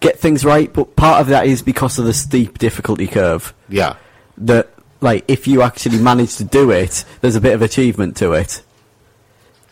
get 0.00 0.18
things 0.18 0.44
right, 0.44 0.72
but 0.72 0.96
part 0.96 1.20
of 1.20 1.28
that 1.28 1.46
is 1.46 1.62
because 1.62 1.98
of 1.98 2.04
the 2.04 2.14
steep 2.14 2.58
difficulty 2.58 3.06
curve. 3.06 3.54
Yeah. 3.68 3.96
That 4.38 4.70
like 5.00 5.24
if 5.28 5.46
you 5.46 5.62
actually 5.62 5.98
manage 5.98 6.36
to 6.36 6.44
do 6.44 6.70
it, 6.70 7.04
there's 7.20 7.36
a 7.36 7.40
bit 7.40 7.54
of 7.54 7.62
achievement 7.62 8.16
to 8.18 8.32
it. 8.32 8.62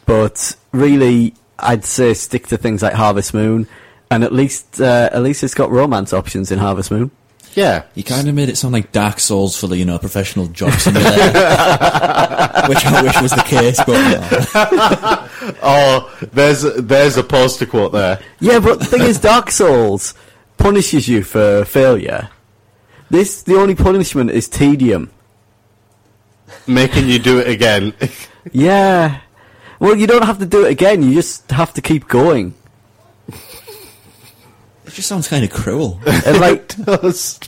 But 0.06 0.56
really, 0.72 1.34
I'd 1.58 1.84
say 1.84 2.14
stick 2.14 2.46
to 2.48 2.56
things 2.56 2.82
like 2.82 2.94
Harvest 2.94 3.34
Moon, 3.34 3.66
and 4.10 4.24
at 4.24 4.32
least 4.32 4.80
uh, 4.80 5.10
at 5.12 5.22
least 5.22 5.42
it's 5.42 5.54
got 5.54 5.70
romance 5.70 6.12
options 6.12 6.50
in 6.50 6.58
Harvest 6.58 6.90
Moon. 6.90 7.10
Yeah. 7.54 7.84
He 7.94 8.02
kind 8.02 8.28
of 8.28 8.34
made 8.34 8.48
it 8.48 8.56
sound 8.56 8.72
like 8.72 8.92
Dark 8.92 9.20
Souls 9.20 9.58
for 9.58 9.66
the, 9.66 9.76
you 9.76 9.84
know, 9.84 9.98
professional 9.98 10.46
job 10.48 10.72
simulator. 10.74 11.08
Which 12.68 12.84
I 12.84 13.00
wish 13.02 13.20
was 13.20 13.32
the 13.32 13.44
case, 13.46 13.78
but 13.84 13.96
no. 13.98 15.24
Oh, 15.62 16.14
there's 16.32 16.62
there's 16.62 17.16
a 17.16 17.22
poster 17.22 17.64
quote 17.64 17.92
there. 17.92 18.20
Yeah, 18.38 18.58
but 18.58 18.80
the 18.80 18.84
thing 18.84 19.02
is, 19.02 19.18
Dark 19.18 19.50
Souls 19.50 20.14
punishes 20.58 21.08
you 21.08 21.22
for 21.22 21.64
failure. 21.64 22.28
This, 23.10 23.42
the 23.42 23.56
only 23.56 23.74
punishment 23.74 24.30
is 24.30 24.48
tedium. 24.48 25.10
Making 26.66 27.08
you 27.08 27.18
do 27.18 27.38
it 27.38 27.48
again. 27.48 27.94
Yeah. 28.52 29.20
Well, 29.80 29.94
you 29.96 30.06
don't 30.06 30.24
have 30.24 30.38
to 30.40 30.46
do 30.46 30.66
it 30.66 30.70
again. 30.70 31.02
You 31.02 31.14
just 31.14 31.50
have 31.50 31.72
to 31.74 31.80
keep 31.80 32.08
going. 32.08 32.54
It 34.88 34.94
just 34.94 35.06
sounds 35.06 35.28
kind 35.28 35.44
of 35.44 35.50
cruel. 35.50 36.00
And 36.06 36.40
like, 36.40 36.74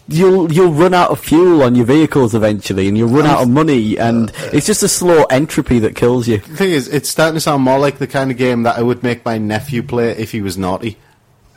you'll 0.08 0.52
you'll 0.52 0.72
run 0.72 0.92
out 0.92 1.10
of 1.10 1.20
fuel 1.20 1.62
on 1.62 1.74
your 1.74 1.86
vehicles 1.86 2.34
eventually, 2.34 2.86
and 2.86 2.96
you'll 2.98 3.08
run 3.08 3.24
out 3.26 3.42
of 3.42 3.48
money, 3.48 3.98
and 3.98 4.30
it's 4.52 4.66
just 4.66 4.82
a 4.82 4.88
slow 4.88 5.24
entropy 5.24 5.78
that 5.80 5.96
kills 5.96 6.28
you. 6.28 6.38
the 6.38 6.56
thing 6.56 6.70
is, 6.70 6.86
it's 6.88 7.08
starting 7.08 7.34
to 7.34 7.40
sound 7.40 7.62
more 7.62 7.78
like 7.78 7.96
the 7.98 8.06
kind 8.06 8.30
of 8.30 8.36
game 8.36 8.64
that 8.64 8.76
I 8.78 8.82
would 8.82 9.02
make 9.02 9.24
my 9.24 9.38
nephew 9.38 9.82
play 9.82 10.10
if 10.10 10.32
he 10.32 10.42
was 10.42 10.58
naughty. 10.58 10.98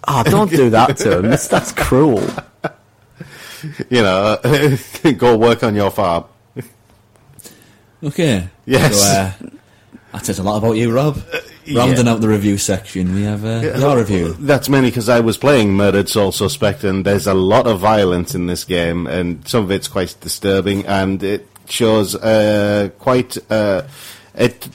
Oh, 0.07 0.23
don't 0.23 0.49
do 0.49 0.69
that 0.69 0.97
to 0.97 1.19
him. 1.19 1.29
That's, 1.29 1.47
that's 1.47 1.71
cruel. 1.71 2.27
You 3.89 4.01
know, 4.01 4.37
go 5.17 5.37
work 5.37 5.63
on 5.63 5.73
your 5.73 5.89
farm. 5.89 6.25
Okay. 8.03 8.49
Yes. 8.65 8.99
So, 8.99 9.07
uh, 9.07 9.49
that 10.11 10.25
says 10.25 10.39
a 10.39 10.43
lot 10.43 10.57
about 10.57 10.73
you, 10.73 10.91
Rob. 10.93 11.21
Rounding 11.73 12.07
out 12.07 12.21
the 12.21 12.27
review 12.27 12.57
section, 12.57 13.13
we 13.15 13.23
have 13.23 13.45
uh, 13.45 13.77
your 13.77 13.97
review. 13.97 14.33
That's 14.39 14.67
mainly 14.69 14.89
because 14.89 15.07
I 15.09 15.19
was 15.21 15.37
playing 15.37 15.73
Murdered 15.75 16.09
Soul 16.09 16.31
Suspect, 16.31 16.83
and 16.83 17.05
there's 17.05 17.27
a 17.27 17.33
lot 17.33 17.67
of 17.67 17.79
violence 17.79 18.35
in 18.35 18.47
this 18.47 18.63
game, 18.63 19.07
and 19.07 19.47
some 19.47 19.63
of 19.63 19.71
it's 19.71 19.87
quite 19.87 20.15
disturbing, 20.21 20.85
and 20.85 21.21
it 21.23 21.47
shows 21.69 22.15
uh, 22.15 22.89
quite 22.99 23.37
uh, 23.51 23.83
it. 24.35 24.67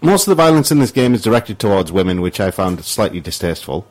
Most 0.00 0.26
of 0.28 0.30
the 0.36 0.42
violence 0.42 0.70
in 0.70 0.78
this 0.78 0.92
game 0.92 1.12
is 1.14 1.22
directed 1.22 1.58
towards 1.58 1.90
women, 1.90 2.20
which 2.20 2.38
I 2.40 2.50
found 2.50 2.84
slightly 2.84 3.20
distasteful. 3.20 3.86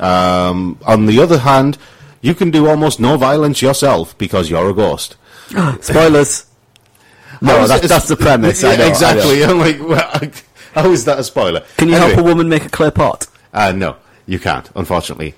Um, 0.00 0.78
on 0.84 1.06
the 1.06 1.20
other 1.20 1.38
hand, 1.38 1.78
you 2.20 2.34
can 2.34 2.50
do 2.50 2.66
almost 2.68 2.98
no 2.98 3.16
violence 3.16 3.62
yourself 3.62 4.18
because 4.18 4.50
you're 4.50 4.68
a 4.70 4.74
ghost. 4.74 5.16
Spoilers. 5.80 6.46
No, 7.40 7.56
How 7.56 7.62
is 7.62 7.68
that- 7.68 7.78
it 7.80 7.84
a- 7.84 7.88
that's 7.88 8.08
the 8.08 8.16
premise, 8.16 8.64
I 8.64 8.72
Yeah, 8.72 8.76
know, 8.78 8.84
I 8.84 8.88
exactly. 8.88 9.40
know. 9.40 9.50
I'm 9.50 9.58
like, 9.58 9.88
well, 9.88 10.30
how 10.82 10.90
is 10.90 11.04
that 11.06 11.18
a 11.18 11.24
spoiler? 11.24 11.62
Can 11.76 11.88
you 11.88 11.94
Anyway. 11.94 12.12
help 12.14 12.20
a 12.20 12.28
woman 12.28 12.48
make 12.48 12.64
a 12.64 12.68
clay 12.68 12.90
pot? 12.90 13.26
Uh, 13.52 13.72
no, 13.72 13.96
you 14.26 14.38
can't, 14.38 14.68
unfortunately. 14.74 15.34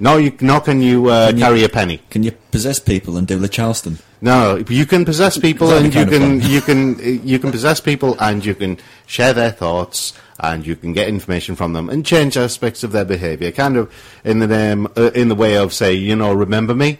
No, 0.00 0.16
you, 0.16 0.36
nor 0.40 0.60
can 0.60 0.82
you 0.82 1.08
uh, 1.08 1.28
Can 1.28 1.38
you- 1.38 1.44
carry 1.44 1.64
a 1.64 1.68
penny. 1.68 2.00
Can 2.10 2.22
you 2.24 2.32
possess 2.50 2.78
people 2.80 3.16
and 3.16 3.26
do 3.26 3.38
the 3.38 3.48
Charleston? 3.48 3.98
No, 4.20 4.56
you 4.68 4.86
can 4.86 5.04
possess 5.04 5.36
people, 5.38 5.70
and 5.72 5.94
you 5.94 6.06
can 6.06 6.40
you 6.40 6.60
can 6.62 6.98
you 7.28 7.38
can 7.38 7.52
possess 7.52 7.78
people, 7.80 8.16
and 8.18 8.44
you 8.44 8.54
can 8.54 8.78
share 9.06 9.34
their 9.34 9.50
thoughts, 9.50 10.14
and 10.40 10.66
you 10.66 10.76
can 10.76 10.94
get 10.94 11.08
information 11.08 11.54
from 11.56 11.74
them, 11.74 11.90
and 11.90 12.06
change 12.06 12.36
aspects 12.38 12.82
of 12.82 12.90
their 12.92 13.04
behaviour, 13.04 13.52
kind 13.52 13.76
of 13.76 13.92
in 14.24 14.38
the 14.38 14.46
name 14.46 14.88
uh, 14.96 15.10
in 15.14 15.28
the 15.28 15.34
way 15.34 15.56
of 15.58 15.74
say, 15.74 15.92
you 15.92 16.16
know, 16.16 16.32
remember 16.32 16.74
me. 16.74 16.98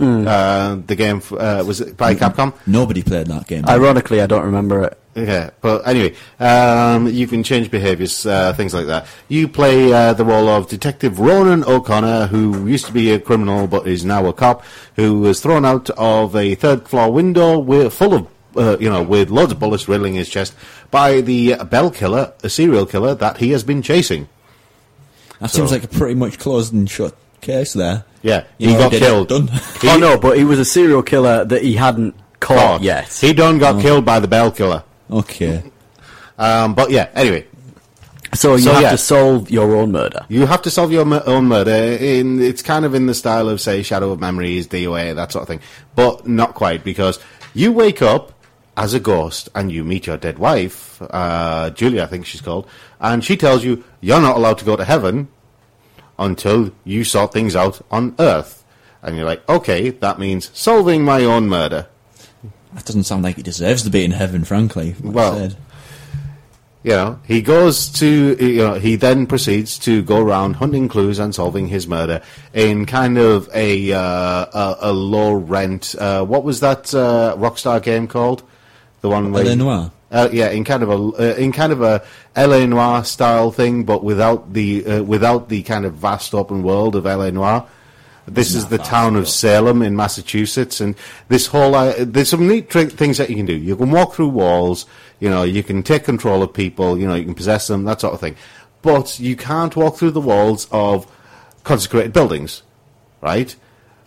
Mm. 0.00 0.26
Uh, 0.26 0.82
the 0.86 0.96
game 0.96 1.20
uh, 1.38 1.62
was 1.66 1.80
it 1.82 1.96
by 1.96 2.14
Capcom. 2.14 2.54
Nobody 2.66 3.02
played 3.02 3.26
that 3.26 3.46
game. 3.46 3.66
Ironically, 3.68 4.22
I 4.22 4.26
don't 4.26 4.44
remember 4.46 4.82
it. 4.84 4.96
Yeah, 5.14 5.50
but 5.60 5.86
anyway, 5.86 6.14
um, 6.38 7.06
you 7.08 7.26
can 7.26 7.42
change 7.42 7.70
behaviours, 7.70 8.24
uh, 8.24 8.52
things 8.54 8.72
like 8.72 8.86
that. 8.86 9.06
You 9.28 9.46
play 9.48 9.92
uh, 9.92 10.14
the 10.14 10.24
role 10.24 10.48
of 10.48 10.68
Detective 10.68 11.18
Ronan 11.20 11.64
O'Connor, 11.64 12.28
who 12.28 12.66
used 12.66 12.86
to 12.86 12.92
be 12.92 13.10
a 13.10 13.18
criminal 13.20 13.66
but 13.66 13.86
is 13.86 14.04
now 14.04 14.24
a 14.26 14.32
cop, 14.32 14.64
who 14.96 15.18
was 15.20 15.40
thrown 15.40 15.64
out 15.66 15.90
of 15.98 16.34
a 16.34 16.54
third 16.54 16.88
floor 16.88 17.12
window 17.12 17.58
with, 17.58 17.92
full 17.92 18.14
of, 18.14 18.26
uh, 18.56 18.76
you 18.80 18.88
know, 18.88 19.02
with 19.02 19.30
loads 19.30 19.52
of 19.52 19.58
bullets 19.58 19.86
riddling 19.88 20.14
his 20.14 20.28
chest 20.30 20.54
by 20.90 21.20
the 21.20 21.56
Bell 21.68 21.90
Killer, 21.90 22.32
a 22.42 22.48
serial 22.48 22.86
killer 22.86 23.14
that 23.16 23.36
he 23.38 23.50
has 23.50 23.64
been 23.64 23.82
chasing. 23.82 24.28
That 25.40 25.50
So- 25.50 25.58
seems 25.58 25.72
like 25.72 25.84
a 25.84 25.88
pretty 25.88 26.14
much 26.14 26.38
closed 26.38 26.72
and 26.72 26.88
shut 26.88 27.14
case 27.40 27.72
there. 27.72 28.04
Yeah, 28.22 28.44
You 28.58 28.68
he 28.68 28.74
know, 28.74 28.80
got 28.90 28.92
killed. 28.92 29.28
done. 29.28 29.50
oh 29.84 29.98
no, 29.98 30.18
but 30.18 30.36
he 30.36 30.44
was 30.44 30.58
a 30.58 30.64
serial 30.64 31.02
killer 31.02 31.44
that 31.44 31.62
he 31.62 31.74
hadn't 31.74 32.14
caught, 32.38 32.56
Caught. 32.58 32.82
yet. 32.82 33.12
He 33.12 33.32
done 33.32 33.58
got 33.58 33.76
Oh. 33.76 33.80
killed 33.80 34.04
by 34.04 34.20
the 34.20 34.28
Bell 34.28 34.50
Killer. 34.50 34.82
Okay. 35.10 35.62
Um, 36.38 36.74
but 36.74 36.90
yeah, 36.90 37.08
anyway. 37.14 37.46
So 38.34 38.52
you 38.54 38.62
So, 38.62 38.72
have 38.74 38.82
yeah. 38.82 38.90
to 38.92 38.98
solve 38.98 39.50
your 39.50 39.74
own 39.74 39.90
murder. 39.90 40.24
You 40.28 40.46
have 40.46 40.62
to 40.62 40.70
solve 40.70 40.92
your 40.92 41.04
mu- 41.04 41.20
own 41.26 41.46
murder. 41.46 41.72
In 41.72 42.40
it's 42.40 42.62
kind 42.62 42.84
of 42.84 42.94
in 42.94 43.06
the 43.06 43.14
style 43.14 43.48
of 43.48 43.60
say 43.60 43.82
Shadow 43.82 44.12
of 44.12 44.20
Memories, 44.20 44.68
DOA, 44.68 45.14
that 45.16 45.32
sort 45.32 45.42
of 45.42 45.48
thing, 45.48 45.60
but 45.96 46.28
not 46.28 46.54
quite 46.54 46.84
because 46.84 47.18
you 47.54 47.72
wake 47.72 48.02
up 48.02 48.32
as 48.76 48.94
a 48.94 49.00
ghost 49.00 49.48
and 49.54 49.72
you 49.72 49.82
meet 49.82 50.06
your 50.06 50.16
dead 50.16 50.38
wife, 50.38 51.02
uh, 51.10 51.70
Julia, 51.70 52.04
I 52.04 52.06
think 52.06 52.24
she's 52.24 52.40
called, 52.40 52.66
and 53.00 53.24
she 53.24 53.36
tells 53.36 53.64
you 53.64 53.82
you're 54.00 54.20
not 54.20 54.36
allowed 54.36 54.58
to 54.58 54.64
go 54.64 54.76
to 54.76 54.84
heaven 54.84 55.26
until 56.20 56.70
you 56.84 57.02
sort 57.02 57.32
things 57.32 57.56
out 57.56 57.80
on 57.90 58.14
Earth, 58.20 58.64
and 59.02 59.16
you're 59.16 59.24
like, 59.24 59.46
okay, 59.48 59.90
that 59.90 60.18
means 60.18 60.50
solving 60.52 61.02
my 61.02 61.24
own 61.24 61.48
murder. 61.48 61.88
That 62.74 62.84
doesn't 62.84 63.04
sound 63.04 63.24
like 63.24 63.36
he 63.36 63.42
deserves 63.42 63.82
to 63.82 63.90
be 63.90 64.04
in 64.04 64.12
heaven, 64.12 64.44
frankly. 64.44 64.94
Well. 65.02 65.50
You 66.82 66.92
know, 66.92 67.20
he 67.26 67.42
goes 67.42 67.90
to, 67.98 68.36
you 68.40 68.56
know, 68.62 68.74
he 68.74 68.96
then 68.96 69.26
proceeds 69.26 69.78
to 69.80 70.02
go 70.02 70.18
around 70.18 70.54
hunting 70.54 70.88
clues 70.88 71.18
and 71.18 71.34
solving 71.34 71.68
his 71.68 71.86
murder 71.86 72.22
in 72.54 72.86
kind 72.86 73.18
of 73.18 73.50
a, 73.52 73.92
uh, 73.92 74.00
a, 74.00 74.76
a 74.80 74.92
low 74.92 75.32
rent, 75.32 75.94
uh, 75.98 76.24
what 76.24 76.42
was 76.42 76.60
that, 76.60 76.94
uh, 76.94 77.36
Rockstar 77.36 77.82
game 77.82 78.08
called? 78.08 78.42
The 79.02 79.10
one 79.10 79.30
where. 79.30 79.44
LA 79.44 79.56
Noire? 79.56 79.92
Uh, 80.10 80.28
yeah, 80.32 80.50
in 80.50 80.64
kind 80.64 80.82
of 80.82 80.90
a, 80.90 80.94
uh, 80.94 81.34
in 81.36 81.52
kind 81.52 81.72
of 81.72 81.82
a 81.82 82.04
LA 82.36 82.66
Noire 82.66 83.04
style 83.04 83.52
thing, 83.52 83.84
but 83.84 84.02
without 84.02 84.52
the, 84.52 84.84
uh, 84.84 85.02
without 85.04 85.48
the 85.48 85.62
kind 85.62 85.84
of 85.84 85.94
vast 85.94 86.34
open 86.34 86.62
world 86.62 86.96
of 86.96 87.04
LA 87.04 87.30
Noire. 87.30 87.68
This 88.26 88.54
is 88.54 88.68
the 88.68 88.78
town 88.78 89.16
of 89.16 89.28
Salem 89.28 89.82
in 89.82 89.96
Massachusetts, 89.96 90.80
and 90.80 90.94
this 91.28 91.46
whole 91.46 91.74
uh, 91.74 91.94
there's 91.98 92.28
some 92.28 92.46
neat 92.46 92.70
tri- 92.70 92.84
things 92.84 93.18
that 93.18 93.28
you 93.28 93.34
can 93.34 93.46
do. 93.46 93.56
You 93.56 93.74
can 93.74 93.90
walk 93.90 94.14
through 94.14 94.28
walls, 94.28 94.86
you 95.18 95.28
know, 95.28 95.42
you 95.42 95.64
can 95.64 95.82
take 95.82 96.04
control 96.04 96.42
of 96.42 96.52
people, 96.52 96.96
you 96.96 97.08
know, 97.08 97.14
you 97.14 97.24
can 97.24 97.34
possess 97.34 97.66
them, 97.66 97.84
that 97.84 98.00
sort 98.00 98.14
of 98.14 98.20
thing. 98.20 98.36
But 98.82 99.18
you 99.18 99.36
can't 99.36 99.74
walk 99.74 99.96
through 99.96 100.12
the 100.12 100.20
walls 100.20 100.68
of 100.70 101.10
consecrated 101.64 102.12
buildings, 102.12 102.62
right? 103.20 103.54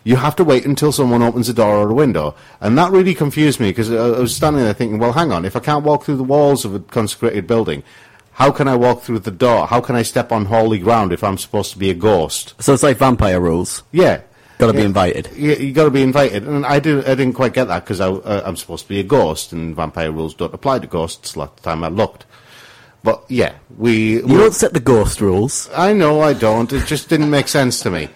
You 0.04 0.16
have 0.16 0.36
to 0.36 0.44
wait 0.44 0.66
until 0.66 0.92
someone 0.92 1.22
opens 1.22 1.48
a 1.48 1.54
door 1.54 1.78
or 1.78 1.90
a 1.90 1.94
window, 1.94 2.34
and 2.60 2.76
that 2.78 2.92
really 2.92 3.14
confused 3.14 3.58
me 3.58 3.70
because 3.70 3.90
I 3.90 3.96
I 3.96 4.20
was 4.20 4.36
standing 4.36 4.62
there 4.62 4.74
thinking, 4.74 4.98
well, 4.98 5.14
hang 5.14 5.32
on, 5.32 5.44
if 5.44 5.56
I 5.56 5.60
can't 5.60 5.84
walk 5.84 6.04
through 6.04 6.16
the 6.18 6.22
walls 6.22 6.64
of 6.64 6.74
a 6.74 6.80
consecrated 6.80 7.46
building, 7.46 7.82
how 8.32 8.50
can 8.50 8.68
I 8.68 8.76
walk 8.76 9.02
through 9.02 9.20
the 9.20 9.30
door? 9.30 9.66
How 9.66 9.80
can 9.80 9.96
I 9.96 10.02
step 10.02 10.30
on 10.30 10.44
holy 10.44 10.78
ground 10.78 11.12
if 11.12 11.24
I'm 11.24 11.38
supposed 11.38 11.72
to 11.72 11.78
be 11.78 11.88
a 11.88 11.94
ghost? 11.94 12.54
So 12.60 12.74
it's 12.74 12.82
like 12.82 12.98
vampire 12.98 13.40
rules. 13.40 13.82
Yeah. 13.92 14.20
Got 14.58 14.68
to 14.68 14.72
be 14.72 14.82
invited. 14.82 15.30
You, 15.34 15.54
you 15.54 15.72
got 15.72 15.84
to 15.84 15.90
be 15.90 16.02
invited, 16.02 16.46
and 16.46 16.64
I 16.64 16.78
didn't. 16.78 17.06
I 17.08 17.16
didn't 17.16 17.32
quite 17.32 17.54
get 17.54 17.64
that 17.64 17.84
because 17.84 18.00
uh, 18.00 18.42
I'm 18.46 18.56
supposed 18.56 18.84
to 18.84 18.88
be 18.88 19.00
a 19.00 19.02
ghost, 19.02 19.52
and 19.52 19.74
vampire 19.74 20.12
rules 20.12 20.32
don't 20.32 20.54
apply 20.54 20.78
to 20.78 20.86
ghosts. 20.86 21.36
Last 21.36 21.60
time 21.62 21.82
I 21.82 21.88
looked, 21.88 22.24
but 23.04 23.22
yeah, 23.28 23.52
we. 23.76 24.14
You 24.14 24.38
don't 24.38 24.54
set 24.54 24.72
the 24.72 24.80
ghost 24.80 25.20
rules. 25.20 25.68
I 25.76 25.92
know 25.92 26.22
I 26.22 26.32
don't. 26.32 26.72
It 26.72 26.86
just 26.86 27.10
didn't 27.10 27.28
make 27.28 27.48
sense 27.48 27.80
to 27.80 27.90
me. 27.90 28.08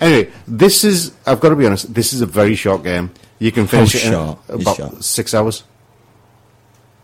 Anyway, 0.00 0.32
this 0.48 0.82
is. 0.82 1.14
I've 1.24 1.38
got 1.38 1.50
to 1.50 1.56
be 1.56 1.64
honest. 1.64 1.94
This 1.94 2.12
is 2.12 2.22
a 2.22 2.26
very 2.26 2.56
short 2.56 2.82
game. 2.82 3.12
You 3.38 3.52
can 3.52 3.68
finish 3.68 3.94
it 3.94 4.00
short 4.00 4.38
in 4.48 4.56
is 4.56 4.62
about 4.62 4.76
short? 4.76 5.04
six 5.04 5.32
hours. 5.32 5.62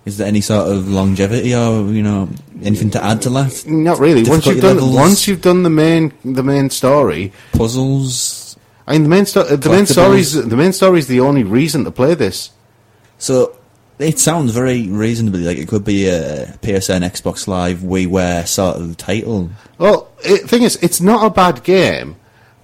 Is 0.05 0.17
there 0.19 0.27
any 0.27 0.41
sort 0.41 0.69
of 0.69 0.89
longevity 0.89 1.55
or, 1.55 1.87
you 1.93 2.03
know, 2.03 2.29
anything 2.63 2.91
to 2.91 3.05
add 3.05 3.23
to 3.23 3.31
that? 3.31 3.65
Not 3.67 3.99
really. 3.99 4.29
Once 4.29 4.47
you've 4.47 4.61
done 4.61 4.77
levels? 4.77 4.97
once 4.97 5.29
you've 5.29 5.43
done 5.43 5.63
the 5.63 5.71
main 5.71 6.13
the 6.25 6.43
main 6.43 6.71
story, 6.71 7.33
puzzles. 7.53 8.57
I 8.87 8.93
mean, 8.93 9.03
the 9.05 9.09
main 9.11 9.27
sto- 9.27 9.45
the 9.45 9.71
main 9.71 9.87
story 9.87 10.21
is 10.21 10.33
the 10.33 10.57
main 10.57 10.73
story 10.73 10.99
is 10.99 11.07
the 11.07 11.21
only 11.21 11.45
reason 11.45 11.85
to 11.85 11.93
play 11.93 12.15
this. 12.15 12.51
So 13.19 13.58
it 13.99 14.19
sounds 14.19 14.53
very 14.53 14.89
reasonably 14.89 15.43
like 15.43 15.59
it 15.59 15.69
could 15.69 15.85
be 15.85 16.09
a 16.09 16.47
PSN, 16.63 17.03
Xbox 17.03 17.49
Live, 17.49 17.79
WiiWare 17.79 18.47
sort 18.47 18.77
of 18.77 18.97
title. 18.97 19.51
Well, 19.79 20.11
it, 20.25 20.49
thing 20.49 20.63
is, 20.63 20.77
it's 20.77 21.01
not 21.01 21.27
a 21.27 21.31
bad 21.31 21.65
game, 21.65 22.17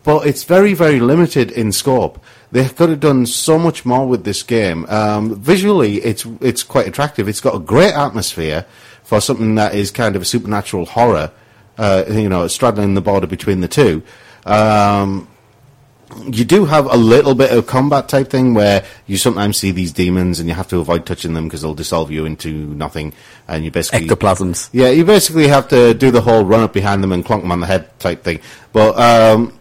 but 0.04 0.26
it's 0.26 0.44
very, 0.44 0.74
very 0.74 1.00
limited 1.00 1.50
in 1.50 1.72
scope. 1.72 2.22
They 2.52 2.68
could 2.68 2.90
have 2.90 3.00
done 3.00 3.26
so 3.26 3.58
much 3.58 3.84
more 3.84 4.06
with 4.06 4.24
this 4.24 4.44
game. 4.44 4.86
Um, 4.86 5.34
visually, 5.34 5.96
it's 5.96 6.24
it's 6.40 6.62
quite 6.62 6.86
attractive. 6.86 7.28
It's 7.28 7.40
got 7.40 7.56
a 7.56 7.58
great 7.58 7.94
atmosphere 7.94 8.64
for 9.02 9.20
something 9.20 9.56
that 9.56 9.74
is 9.74 9.90
kind 9.90 10.14
of 10.14 10.22
a 10.22 10.24
supernatural 10.24 10.86
horror. 10.86 11.32
Uh, 11.76 12.04
you 12.08 12.28
know, 12.28 12.46
straddling 12.46 12.94
the 12.94 13.00
border 13.00 13.26
between 13.26 13.60
the 13.60 13.66
two. 13.66 14.04
Um, 14.46 15.26
you 16.26 16.44
do 16.44 16.64
have 16.64 16.86
a 16.86 16.96
little 16.96 17.34
bit 17.34 17.50
of 17.52 17.66
combat 17.66 18.08
type 18.08 18.28
thing 18.30 18.54
where 18.54 18.84
you 19.06 19.16
sometimes 19.16 19.56
see 19.56 19.70
these 19.70 19.92
demons 19.92 20.40
and 20.40 20.48
you 20.48 20.54
have 20.54 20.68
to 20.68 20.78
avoid 20.78 21.06
touching 21.06 21.34
them 21.34 21.44
because 21.44 21.62
they'll 21.62 21.74
dissolve 21.74 22.10
you 22.10 22.24
into 22.26 22.50
nothing, 22.52 23.12
and 23.48 23.64
you 23.64 23.70
basically 23.70 24.06
Ectoplasms. 24.06 24.68
yeah, 24.72 24.88
you 24.90 25.04
basically 25.04 25.48
have 25.48 25.68
to 25.68 25.94
do 25.94 26.10
the 26.10 26.20
whole 26.20 26.44
run 26.44 26.60
up 26.60 26.72
behind 26.72 27.02
them 27.02 27.12
and 27.12 27.24
clonk 27.24 27.42
them 27.42 27.52
on 27.52 27.60
the 27.60 27.66
head 27.66 27.98
type 28.00 28.22
thing. 28.24 28.40
But 28.72 28.98
um, 28.98 29.58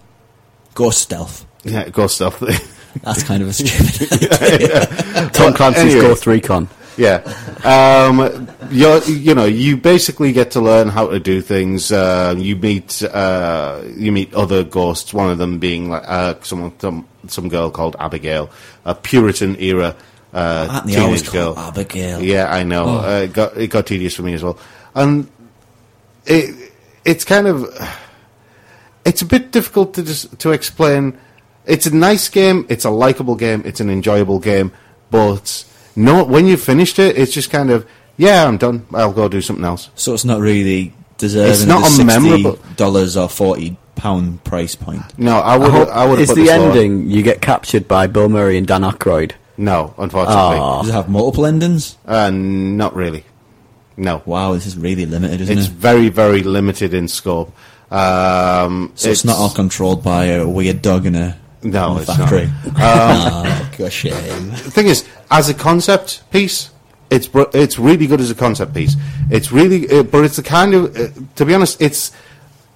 ghost 0.74 1.02
stealth. 1.02 1.46
Yeah, 1.64 1.90
ghost 1.90 2.16
stealth. 2.16 2.40
That's 3.04 3.24
kind 3.24 3.42
of 3.42 3.50
a 3.50 3.54
stupid 3.54 4.12
idea. 4.44 4.86
Tom 5.32 5.52
But 5.52 5.56
Clancy's 5.56 5.94
anyway. 5.96 6.02
Ghost 6.02 6.28
Recon. 6.28 6.70
Yeah, 6.98 7.24
um, 7.64 8.48
you're, 8.70 9.02
you 9.04 9.34
know, 9.34 9.46
you 9.46 9.78
basically 9.78 10.32
get 10.32 10.52
to 10.52 10.62
learn 10.62 10.90
how 10.90 11.08
to 11.08 11.20
do 11.20 11.42
things. 11.42 11.92
Uh, 11.92 12.36
you 12.38 12.56
meet 12.56 13.04
uh, 13.04 13.82
you 13.96 14.12
meet 14.12 14.34
other 14.34 14.64
ghosts. 14.64 15.14
One 15.14 15.30
of 15.30 15.38
them 15.38 15.60
being 15.60 15.90
like 15.90 16.04
uh, 16.06 16.36
someone, 16.42 16.80
some 16.80 17.08
some 17.28 17.50
girl 17.50 17.72
called 17.72 17.96
Abigail, 18.00 18.50
a 18.86 18.94
Puritan 18.94 19.60
era 19.60 19.96
uh, 20.34 20.68
Aren't 20.70 20.88
they 20.88 20.98
always 20.98 21.22
teenage 21.22 21.34
girl. 21.34 21.58
Abigail? 21.58 22.22
Yeah, 22.22 22.52
I 22.52 22.64
know. 22.64 22.86
Oh. 22.86 22.98
Uh, 22.98 23.22
it 23.22 23.34
got 23.34 23.58
it 23.58 23.68
got 23.68 23.86
tedious 23.86 24.16
for 24.16 24.24
me 24.24 24.34
as 24.34 24.44
well, 24.44 24.58
and 24.96 25.30
it 26.26 26.72
it's 27.06 27.24
kind 27.24 27.48
of 27.48 27.66
it's 29.06 29.22
a 29.22 29.26
bit 29.26 29.52
difficult 29.52 29.94
to 29.96 30.04
just 30.04 30.38
to 30.40 30.52
explain. 30.52 31.18
It's 31.66 31.86
a 31.86 31.96
nice 31.96 32.28
game. 32.30 32.66
It's 32.68 32.84
a 32.84 32.90
likable 32.90 33.36
game. 33.36 33.62
It's 33.64 33.80
an 33.80 33.90
enjoyable 33.90 34.40
game. 34.40 34.72
But 35.12 35.64
no, 35.96 36.24
when 36.24 36.46
you've 36.48 36.62
finished 36.62 37.00
it, 37.00 37.18
it's 37.18 37.32
just 37.34 37.50
kind 37.52 37.70
of 37.72 37.86
yeah, 38.18 38.46
I'm 38.48 38.58
done. 38.58 38.86
I'll 38.94 39.12
go 39.14 39.28
do 39.28 39.42
something 39.42 39.66
else. 39.66 39.90
So 39.96 40.14
it's 40.14 40.26
not 40.26 40.40
really 40.40 40.94
deserving 41.18 41.52
It's 41.52 41.66
not 41.66 41.86
of 41.90 41.96
the 41.98 42.04
a 42.04 42.06
memorable- 42.06 42.56
sixty 42.58 42.76
dollars 42.76 43.18
or 43.18 43.28
forty 43.30 43.78
pound 43.96 44.44
price 44.44 44.76
point. 44.76 45.02
No, 45.18 45.38
I 45.40 45.58
would. 45.58 45.72
hope- 45.72 45.90
I 45.90 46.06
would. 46.06 46.20
Is 46.20 46.34
the 46.34 46.50
ending 46.50 47.10
you 47.10 47.22
get 47.24 47.42
captured 47.42 47.88
by 47.88 48.08
Bill 48.08 48.30
Murray 48.30 48.58
and 48.58 48.68
Dan 48.68 48.82
Aykroyd? 48.82 49.32
No, 49.58 49.94
unfortunately. 49.98 50.58
Aw. 50.58 50.82
Does 50.82 50.90
it 50.90 50.94
have 50.94 51.10
multiple 51.10 51.46
endings? 51.46 51.96
Uh, 52.08 52.32
not 52.32 52.96
really. 52.96 53.24
No. 53.98 54.24
Wow, 54.26 54.54
this 54.54 54.66
is 54.66 54.76
really 54.76 55.06
limited, 55.06 55.42
isn't 55.42 55.58
It's 55.58 55.68
it? 55.68 55.72
It's 55.72 55.80
very, 55.80 56.10
very 56.10 56.42
limited 56.42 56.94
in 56.96 57.08
scope. 57.08 57.54
Um, 57.92 58.92
So 58.96 59.10
it's, 59.10 59.24
not 59.24 59.38
all 59.38 59.52
controlled 59.52 60.04
by 60.04 60.26
a 60.26 60.48
weird 60.48 60.82
dog 60.82 61.06
in 61.06 61.14
a, 61.14 61.38
No, 61.62 61.92
in 61.92 61.98
a 61.98 62.00
it's 62.02 62.08
not. 62.08 62.18
factory. 62.18 62.46
Um, 62.66 62.74
oh, 62.80 63.72
gosh, 63.78 63.94
shame. 63.94 64.50
The 64.50 64.72
thing 64.72 64.88
is, 64.88 65.06
as 65.34 65.50
a 65.50 65.54
concept 65.54 66.24
piece, 66.32 66.70
it's 67.10 67.28
it's 67.54 67.80
really 67.80 68.08
good 68.08 68.22
as 68.22 68.30
a 68.30 68.36
concept 68.36 68.74
piece. 68.74 68.96
It's 69.32 69.52
really, 69.52 69.90
uh, 69.90 70.04
but 70.04 70.24
it's 70.24 70.36
the 70.36 70.44
kind 70.44 70.74
of, 70.76 70.96
uh, 70.96 71.10
to 71.36 71.46
be 71.46 71.56
honest, 71.56 71.82
it's 71.82 72.12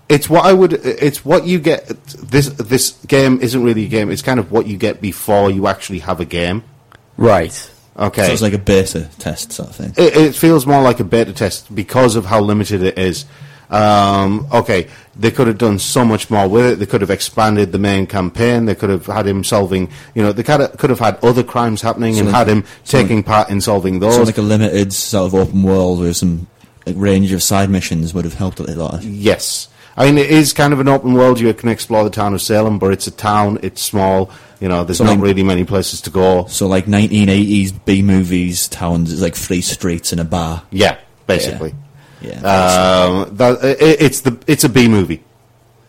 it's 0.10 0.28
what 0.28 0.44
I 0.46 0.54
would, 0.54 0.74
it's 0.74 1.24
what 1.24 1.46
you 1.46 1.60
get. 1.60 1.88
This 1.88 2.50
this 2.50 2.92
game 3.06 3.40
isn't 3.42 3.64
really 3.64 3.86
a 3.86 3.88
game. 3.88 4.10
It's 4.10 4.24
kind 4.24 4.40
of 4.40 4.52
what 4.52 4.66
you 4.66 4.76
get 4.76 5.02
before 5.02 5.52
you 5.52 5.68
actually 5.68 6.00
have 6.00 6.20
a 6.20 6.26
game. 6.26 6.64
Right. 7.16 7.72
Okay. 7.96 8.26
So 8.26 8.34
it's 8.34 8.42
like 8.42 8.54
a 8.54 8.60
beta 8.60 9.08
test 9.20 9.52
sort 9.52 9.70
of 9.70 9.76
thing. 9.76 9.94
It, 9.96 10.18
it 10.18 10.36
feels 10.36 10.66
more 10.66 10.82
like 10.82 11.00
a 11.00 11.04
beta 11.04 11.34
test 11.34 11.74
because 11.74 12.16
of 12.16 12.26
how 12.26 12.42
limited 12.42 12.82
it 12.82 12.98
is. 12.98 13.26
Um, 13.70 14.48
okay, 14.54 14.88
they 15.16 15.32
could 15.32 15.48
have 15.48 15.58
done 15.58 15.78
so 15.80 16.06
much 16.06 16.30
more 16.30 16.48
with 16.48 16.66
it. 16.66 16.80
They 16.80 16.86
could 16.86 17.02
have 17.02 17.10
expanded 17.10 17.72
the 17.72 17.78
main 17.78 18.08
campaign. 18.08 18.66
They 18.66 18.76
could 18.76 18.90
have 18.90 19.06
had 19.08 19.28
him 19.28 19.44
solving, 19.44 19.90
you 20.16 20.24
know, 20.24 20.32
they 20.32 20.44
could 20.44 20.60
have, 20.62 20.78
could 20.78 20.90
have 20.90 21.00
had 21.00 21.18
other 21.24 21.44
crimes 21.44 21.82
happening 21.82 22.14
So 22.14 22.20
and 22.22 22.28
like- 22.30 22.36
had 22.38 22.48
him 22.48 22.64
so 22.84 23.02
taking 23.02 23.24
part 23.24 23.50
in 23.50 23.60
solving 23.62 24.00
So 24.02 24.10
those. 24.10 24.28
like 24.28 24.38
a 24.38 24.42
limited 24.42 24.94
sort 24.94 25.28
of 25.28 25.36
open 25.36 25.64
world 25.64 26.00
with 26.00 26.16
some 26.18 26.48
like, 26.86 26.96
range 26.98 27.32
of 27.34 27.44
side 27.44 27.70
missions 27.70 28.14
would 28.14 28.24
have 28.26 28.36
helped 28.36 28.60
a 28.60 28.64
lot. 28.64 29.04
Yes. 29.04 29.68
I 29.98 30.06
mean, 30.06 30.18
it 30.20 30.30
is 30.30 30.54
kind 30.54 30.74
of 30.74 30.80
an 30.80 30.88
open 30.88 31.14
world. 31.16 31.40
You 31.40 31.52
can 31.54 31.70
explore 31.70 32.04
the 32.04 32.12
town 32.12 32.34
of 32.36 32.42
Salem, 32.42 32.78
but 32.80 32.94
it's 32.94 33.08
a 33.08 33.12
town. 33.12 33.58
It's 33.64 33.82
small. 33.82 34.30
You 34.62 34.68
know, 34.70 34.84
there's 34.84 35.00
So 35.00 35.04
not 35.04 35.12
like- 35.14 35.22
really 35.22 35.44
many 35.44 35.66
places 35.66 36.02
to 36.02 36.10
go. 36.12 36.46
So 36.48 36.68
like 36.68 36.86
1980s 36.86 37.74
B 37.84 38.02
movies 38.04 38.68
towns, 38.70 39.12
it's 39.12 39.22
like 39.22 39.36
three 39.36 39.62
streets 39.62 40.12
and 40.12 40.22
a 40.22 40.24
bar. 40.24 40.62
Yeah, 40.72 40.98
basically. 41.26 41.70
Yeah. 41.70 41.76
Um, 42.24 43.36
that, 43.38 43.60
i 43.64 43.68
it's 43.80 44.22
the 44.22 44.38
it's 44.48 44.64
a 44.64 44.70
B 44.70 44.88
movie. 44.88 45.24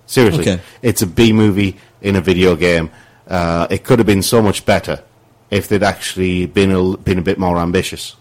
Seriously, 0.06 0.40
Okay. 0.42 0.60
it's 0.82 1.02
a 1.02 1.06
B 1.06 1.32
movie 1.32 1.76
in 2.02 2.16
a 2.16 2.20
video 2.20 2.56
game. 2.56 2.90
Uh, 3.26 3.66
it 3.70 3.84
could 3.84 3.98
have 3.98 4.06
been 4.06 4.22
so 4.22 4.40
much 4.42 4.64
better 4.64 5.02
if 5.50 5.68
they'd 5.68 5.82
actually 5.82 6.46
been 6.46 6.70
a, 6.70 6.96
been 6.96 7.18
a 7.18 7.22
bit 7.22 7.38
more 7.38 7.58
ambitious. 7.58 8.16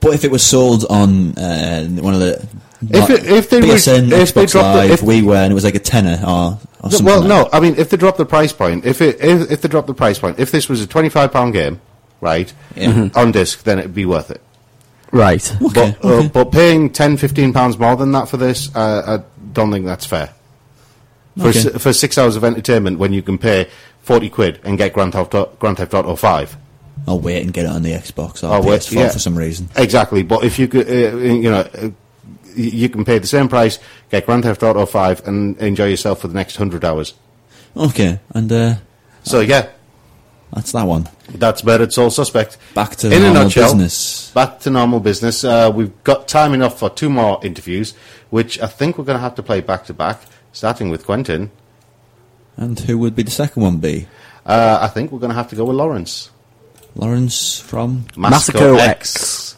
But 0.00 0.14
if 0.14 0.24
it 0.24 0.30
was 0.30 0.42
sold 0.44 0.84
on 0.90 1.36
uh, 1.38 1.86
one 2.00 2.14
of 2.14 2.20
the 2.20 2.46
If 2.90 3.10
it- 3.10 3.24
if 3.26 3.50
they 3.50 3.60
re- 3.60 3.68
PSN, 3.70 4.12
if 4.12 4.34
they 4.34 4.44
Xbox 4.44 4.50
dropped 4.52 4.74
the- 4.76 4.78
Live, 4.82 4.90
if- 4.90 5.00
WiiWare, 5.00 5.42
and 5.44 5.50
it 5.52 5.54
was 5.54 5.64
like 5.64 5.74
a 5.74 5.78
tenner 5.80 6.20
or, 6.26 6.58
or 6.82 6.90
something. 6.90 7.04
well, 7.06 7.20
like 7.20 7.28
no, 7.28 7.48
I 7.52 7.58
mean, 7.60 7.74
if 7.78 7.88
they 7.90 7.96
dropped 7.96 8.18
the 8.18 8.26
price 8.26 8.52
point, 8.52 8.84
if 8.84 9.00
it 9.00 9.18
if, 9.20 9.50
if 9.50 9.62
they 9.62 9.68
dropped 9.68 9.86
the 9.86 9.94
price 9.94 10.18
point, 10.18 10.38
if 10.38 10.50
this 10.52 10.68
was 10.68 10.82
a 10.82 10.86
twenty 10.86 11.08
five 11.08 11.32
pound 11.32 11.52
game, 11.54 11.80
right, 12.20 12.52
Yeah. 12.76 12.92
Mhm. 12.92 13.16
on 13.16 13.32
disc, 13.32 13.62
then 13.64 13.78
it'd 13.78 13.94
be 13.94 14.04
worth 14.04 14.30
it. 14.30 14.42
Right. 15.14 15.56
but, 15.72 15.96
Uh, 16.04 16.28
but 16.28 16.50
paying 16.50 16.90
10, 16.90 17.16
15 17.16 17.52
pounds 17.52 17.78
more 17.78 17.94
than 17.96 18.12
that 18.12 18.28
for 18.28 18.36
this, 18.36 18.68
uh, 18.74 19.20
I 19.20 19.24
don't 19.52 19.70
think 19.70 19.86
that's 19.86 20.04
fair. 20.04 20.30
For, 21.38 21.48
Okay. 21.48 21.58
s- 21.60 21.82
for 21.82 21.92
six 21.92 22.18
hours 22.18 22.36
of 22.36 22.44
entertainment 22.44 22.98
when 22.98 23.12
you 23.12 23.22
can 23.22 23.38
pay 23.38 23.68
40 24.02 24.28
quid 24.28 24.58
and 24.64 24.76
get 24.76 24.92
Grand 24.92 25.12
Theft, 25.12 25.34
Au- 25.34 25.48
Grand 25.58 25.76
Theft 25.78 25.94
Auto 25.94 26.16
5. 26.16 26.56
I'll 27.06 27.20
wait 27.20 27.42
and 27.42 27.52
get 27.52 27.64
it 27.64 27.70
on 27.70 27.82
the 27.82 27.92
Xbox 27.92 28.42
or 28.42 28.54
Oh, 28.54 28.60
wait, 28.60 28.80
PS4 28.82 28.92
yeah. 29.00 29.08
for 29.10 29.18
some 29.18 29.36
reason. 29.36 29.68
Exactly, 29.76 30.22
but 30.22 30.42
if 30.44 30.58
you 30.58 30.68
could, 30.68 30.88
uh, 30.88 31.16
you 31.16 31.50
know, 31.50 31.66
uh, 31.80 31.88
you 32.56 32.88
can 32.88 33.04
pay 33.04 33.18
the 33.18 33.26
same 33.26 33.48
price, 33.48 33.78
get 34.10 34.26
Grand 34.26 34.42
Theft 34.44 34.62
Auto 34.62 34.86
5 34.86 35.22
and 35.26 35.56
enjoy 35.58 35.86
yourself 35.86 36.20
for 36.20 36.28
the 36.28 36.34
next 36.34 36.56
100 36.58 36.84
hours. 36.84 37.14
Okay, 37.76 38.18
and 38.32 38.50
uh, 38.52 38.74
So, 39.24 39.40
yeah, 39.40 39.66
that's 40.54 40.72
that 40.72 40.84
one. 40.86 41.08
that's 41.34 41.64
where 41.64 41.82
it's 41.82 41.98
all 41.98 42.10
Suspect. 42.10 42.58
Back 42.74 42.96
to 42.96 43.08
In 43.08 43.14
a 43.14 43.18
normal 43.20 43.42
nutshell, 43.44 43.64
business. 43.72 44.30
Back 44.32 44.60
to 44.60 44.70
normal 44.70 45.00
business. 45.00 45.44
Uh, 45.44 45.70
we've 45.74 45.92
got 46.04 46.28
time 46.28 46.54
enough 46.54 46.78
for 46.78 46.88
two 46.90 47.10
more 47.10 47.40
interviews, 47.44 47.94
which 48.30 48.60
I 48.60 48.66
think 48.66 48.96
we're 48.96 49.04
going 49.04 49.18
to 49.18 49.22
have 49.22 49.34
to 49.36 49.42
play 49.42 49.60
back 49.60 49.84
to 49.86 49.94
back, 49.94 50.20
starting 50.52 50.90
with 50.90 51.04
Quintin. 51.04 51.50
And 52.56 52.78
who 52.78 52.98
would 52.98 53.16
be 53.16 53.24
the 53.24 53.30
second 53.30 53.62
one 53.62 53.78
be? 53.78 54.06
Uh, 54.46 54.78
I 54.80 54.88
think 54.88 55.10
we're 55.10 55.18
going 55.18 55.30
to 55.30 55.36
have 55.36 55.48
to 55.48 55.56
go 55.56 55.64
with 55.64 55.76
Lawrence. 55.76 56.30
Lawrence 56.94 57.58
from 57.58 58.04
Masako 58.14 58.78
X. 58.78 59.56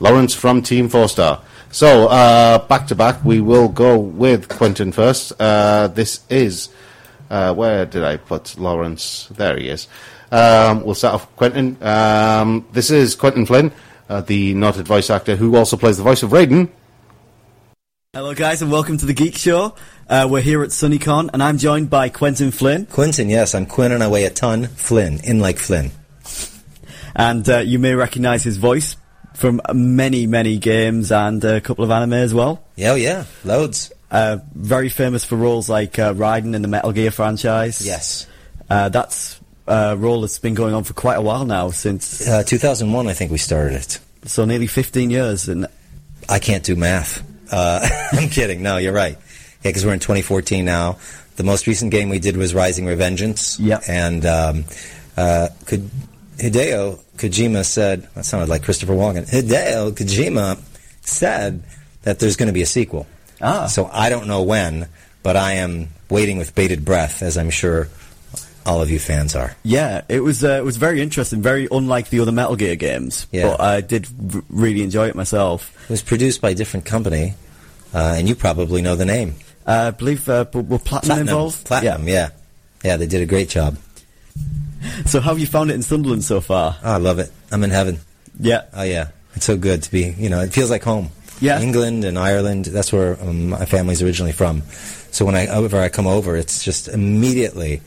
Lawrence 0.00 0.34
from 0.34 0.60
Team 0.62 0.88
Four 0.90 1.08
Star. 1.08 1.40
So, 1.70 2.08
uh, 2.08 2.58
back 2.66 2.86
to 2.88 2.94
back, 2.94 3.24
we 3.24 3.40
will 3.40 3.68
go 3.68 3.98
with 3.98 4.48
Quintin 4.48 4.92
first. 4.92 5.32
Uh, 5.40 5.88
this 5.88 6.20
is. 6.28 6.68
Uh, 7.28 7.52
where 7.54 7.84
did 7.86 8.04
I 8.04 8.18
put 8.18 8.56
Lawrence? 8.58 9.28
There 9.34 9.56
he 9.56 9.68
is. 9.68 9.88
Um, 10.30 10.84
we'll 10.84 10.94
start 10.94 11.14
off 11.14 11.26
with 11.26 11.36
Quintin. 11.36 11.82
Um, 11.82 12.66
this 12.72 12.90
is 12.90 13.14
Quintin 13.14 13.46
Flynn, 13.46 13.72
uh, 14.08 14.20
the 14.22 14.54
noted 14.54 14.86
voice 14.86 15.10
actor 15.10 15.36
who 15.36 15.56
also 15.56 15.76
plays 15.76 15.96
the 15.96 16.02
voice 16.02 16.22
of 16.22 16.30
Raiden. 16.30 16.68
Hello, 18.12 18.34
guys, 18.34 18.62
and 18.62 18.72
welcome 18.72 18.96
to 18.96 19.06
the 19.06 19.12
Geek 19.12 19.36
Show. 19.36 19.74
Uh, 20.08 20.26
we're 20.30 20.40
here 20.40 20.62
at 20.62 20.70
SunnyCon, 20.70 21.30
and 21.32 21.42
I'm 21.42 21.58
joined 21.58 21.90
by 21.90 22.08
Quintin 22.08 22.50
Flynn. 22.50 22.86
Quintin, 22.86 23.28
yes, 23.28 23.54
I'm 23.54 23.66
Quinn 23.66 23.92
and 23.92 24.02
I 24.02 24.08
weigh 24.08 24.24
a 24.24 24.30
ton. 24.30 24.68
Flynn, 24.68 25.20
in 25.22 25.38
like 25.38 25.58
Flynn. 25.58 25.90
And 27.14 27.48
uh, 27.48 27.58
you 27.58 27.78
may 27.78 27.94
recognise 27.94 28.42
his 28.42 28.56
voice 28.56 28.96
from 29.34 29.60
many, 29.74 30.26
many 30.26 30.56
games 30.56 31.12
and 31.12 31.44
a 31.44 31.60
couple 31.60 31.84
of 31.84 31.90
anime 31.90 32.14
as 32.14 32.32
well. 32.32 32.66
Yeah, 32.74 32.92
oh 32.92 32.94
yeah, 32.94 33.24
loads. 33.44 33.92
Uh, 34.10 34.38
very 34.54 34.88
famous 34.88 35.24
for 35.24 35.36
roles 35.36 35.68
like 35.68 35.98
uh, 35.98 36.14
Raiden 36.14 36.54
in 36.54 36.62
the 36.62 36.68
Metal 36.68 36.92
Gear 36.92 37.10
franchise. 37.10 37.84
Yes. 37.84 38.26
Uh, 38.70 38.88
that's 38.88 39.40
a 39.66 39.96
role 39.96 40.20
that's 40.20 40.38
been 40.38 40.54
going 40.54 40.74
on 40.74 40.84
for 40.84 40.92
quite 40.94 41.16
a 41.16 41.20
while 41.22 41.44
now, 41.44 41.70
since 41.70 42.26
Uh, 42.26 42.42
2001, 42.44 43.06
I 43.08 43.12
think 43.12 43.30
we 43.32 43.38
started 43.38 43.74
it. 43.76 43.98
so 44.24 44.44
nearly 44.44 44.66
15 44.66 45.10
years. 45.10 45.48
And 45.48 45.66
I 46.28 46.38
can't 46.38 46.64
do 46.64 46.76
math. 46.76 47.22
Uh, 47.52 47.86
I'm 48.12 48.28
kidding. 48.28 48.62
No, 48.62 48.76
you're 48.78 48.92
right. 48.92 49.16
Yeah, 49.62 49.70
because 49.70 49.84
we're 49.84 49.94
in 49.94 50.00
2014 50.00 50.64
now. 50.64 50.98
The 51.36 51.44
most 51.44 51.66
recent 51.66 51.90
game 51.90 52.08
we 52.08 52.18
did 52.18 52.36
was 52.36 52.54
Rising 52.54 52.86
Revengeance. 52.86 53.56
Yeah. 53.60 53.80
And 53.88 54.24
um, 54.24 54.64
uh, 55.16 55.48
could 55.66 55.90
Hideo 56.38 56.98
Kojima 57.18 57.64
said 57.64 58.08
that 58.14 58.24
sounded 58.24 58.48
like 58.48 58.62
Christopher 58.62 58.92
Walken. 58.94 59.28
Hideo 59.28 59.92
Kojima 59.92 60.58
said 61.02 61.62
that 62.02 62.18
there's 62.18 62.36
going 62.36 62.48
to 62.48 62.52
be 62.52 62.62
a 62.62 62.66
sequel. 62.66 63.06
Ah. 63.40 63.66
So 63.66 63.88
I 63.92 64.08
don't 64.10 64.26
know 64.26 64.42
when, 64.42 64.88
but 65.22 65.36
I 65.36 65.54
am 65.54 65.88
waiting 66.10 66.38
with 66.38 66.54
bated 66.54 66.84
breath, 66.84 67.22
as 67.22 67.36
I'm 67.36 67.50
sure 67.50 67.88
all 68.66 68.82
of 68.82 68.90
you 68.90 68.98
fans 68.98 69.34
are. 69.34 69.56
yeah, 69.62 70.02
it 70.08 70.20
was 70.20 70.44
uh, 70.44 70.58
it 70.58 70.64
was 70.64 70.76
very 70.76 71.00
interesting, 71.00 71.40
very 71.40 71.68
unlike 71.70 72.10
the 72.10 72.20
other 72.20 72.32
Metal 72.32 72.56
Gear 72.56 72.76
games. 72.76 73.26
Yeah. 73.30 73.50
But 73.50 73.60
I 73.60 73.80
did 73.80 74.06
r- 74.34 74.42
really 74.50 74.82
enjoy 74.82 75.08
it 75.08 75.14
myself. 75.14 75.72
It 75.84 75.90
was 75.90 76.02
produced 76.02 76.40
by 76.40 76.50
a 76.50 76.54
different 76.54 76.84
company, 76.84 77.34
uh, 77.94 78.14
and 78.18 78.28
you 78.28 78.34
probably 78.34 78.82
know 78.82 78.96
the 78.96 79.06
name. 79.06 79.36
Uh, 79.66 79.86
I 79.88 79.90
believe 79.90 80.28
uh, 80.28 80.44
were 80.52 80.78
Platinum, 80.78 81.20
involved. 81.20 81.64
Platinum, 81.64 82.06
yeah. 82.06 82.30
yeah. 82.84 82.96
they 82.96 83.06
did 83.06 83.22
a 83.22 83.26
great 83.26 83.48
job. 83.48 83.78
So 85.06 85.20
how 85.20 85.30
have 85.30 85.40
you 85.40 85.46
found 85.46 85.70
it 85.70 85.74
in 85.74 85.82
Sunderland 85.82 86.22
so 86.22 86.40
far? 86.40 86.76
Oh, 86.84 86.92
I 86.92 86.98
love 86.98 87.18
it. 87.18 87.32
I'm 87.50 87.64
in 87.64 87.70
heaven. 87.70 87.98
Yeah. 88.38 88.62
Oh, 88.72 88.84
yeah. 88.84 89.08
It's 89.34 89.44
so 89.44 89.56
good 89.56 89.82
to 89.82 89.90
be, 89.90 90.14
you 90.16 90.28
know, 90.28 90.40
it 90.40 90.52
feels 90.52 90.70
like 90.70 90.84
home. 90.84 91.10
Yeah. 91.40 91.60
England 91.60 92.04
and 92.04 92.18
Ireland, 92.18 92.66
that's 92.66 92.92
where 92.92 93.20
um, 93.20 93.50
my 93.50 93.64
family's 93.64 94.02
originally 94.02 94.32
from. 94.32 94.62
So 95.10 95.24
when 95.24 95.34
I, 95.34 95.46
whenever 95.46 95.80
I 95.80 95.88
come 95.88 96.06
over, 96.06 96.36
it's 96.36 96.62
just 96.62 96.88
immediately, 96.88 97.82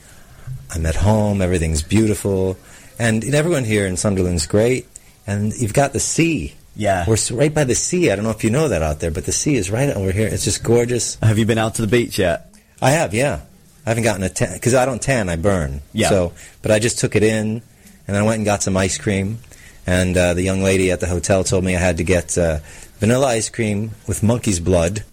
I'm 0.69 0.85
at 0.85 0.95
home, 0.95 1.41
everything's 1.41 1.81
beautiful. 1.81 2.57
And 2.97 3.23
everyone 3.23 3.63
here 3.63 3.87
in 3.87 3.97
Sunderland's 3.97 4.45
great. 4.47 4.87
And 5.25 5.53
you've 5.53 5.73
got 5.73 5.93
the 5.93 5.99
sea. 5.99 6.55
Yeah. 6.75 7.05
We're 7.07 7.17
right 7.31 7.53
by 7.53 7.63
the 7.63 7.75
sea. 7.75 8.11
I 8.11 8.15
don't 8.15 8.23
know 8.23 8.31
if 8.31 8.43
you 8.43 8.49
know 8.49 8.67
that 8.69 8.81
out 8.81 8.99
there, 8.99 9.11
but 9.11 9.25
the 9.25 9.31
sea 9.31 9.55
is 9.55 9.69
right 9.69 9.89
over 9.89 10.11
here. 10.11 10.27
It's 10.27 10.43
just 10.43 10.63
gorgeous. 10.63 11.15
Have 11.15 11.37
you 11.37 11.45
been 11.45 11.57
out 11.57 11.75
to 11.75 11.81
the 11.81 11.87
beach 11.87 12.19
yet? 12.19 12.53
I 12.81 12.91
have, 12.91 13.13
yeah. 13.13 13.41
I 13.85 13.89
haven't 13.89 14.03
gotten 14.03 14.23
a 14.23 14.29
tan 14.29 14.53
because 14.53 14.73
I 14.75 14.85
don't 14.85 15.01
tan, 15.01 15.29
I 15.29 15.35
burn. 15.35 15.81
Yeah. 15.93 16.09
So, 16.09 16.33
but 16.61 16.71
I 16.71 16.79
just 16.79 16.99
took 16.99 17.15
it 17.15 17.23
in, 17.23 17.61
and 18.07 18.17
I 18.17 18.21
went 18.23 18.37
and 18.37 18.45
got 18.45 18.61
some 18.61 18.77
ice 18.77 18.97
cream, 18.97 19.39
and 19.87 20.15
uh, 20.15 20.33
the 20.33 20.43
young 20.43 20.61
lady 20.61 20.91
at 20.91 20.99
the 20.99 21.07
hotel 21.07 21.43
told 21.43 21.63
me 21.63 21.75
I 21.75 21.79
had 21.79 21.97
to 21.97 22.03
get 22.03 22.37
uh, 22.37 22.59
vanilla 22.99 23.27
ice 23.27 23.49
cream 23.49 23.91
with 24.07 24.21
monkey's 24.21 24.59
blood, 24.59 25.03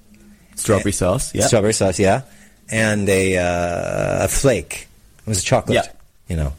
Strawberry 0.57 0.93
sauce. 0.93 1.35
Yeah. 1.35 1.47
strawberry 1.47 1.73
sauce, 1.75 1.99
yeah, 1.99 2.23
and 2.71 3.09
a 3.09 3.39
uh, 3.39 4.25
a 4.25 4.29
flake. 4.29 4.86
It 5.27 5.29
was 5.29 5.41
a 5.41 5.45
chocolate. 5.45 5.75
Yeah. 5.75 5.87
You 6.29 6.37
know, 6.37 6.53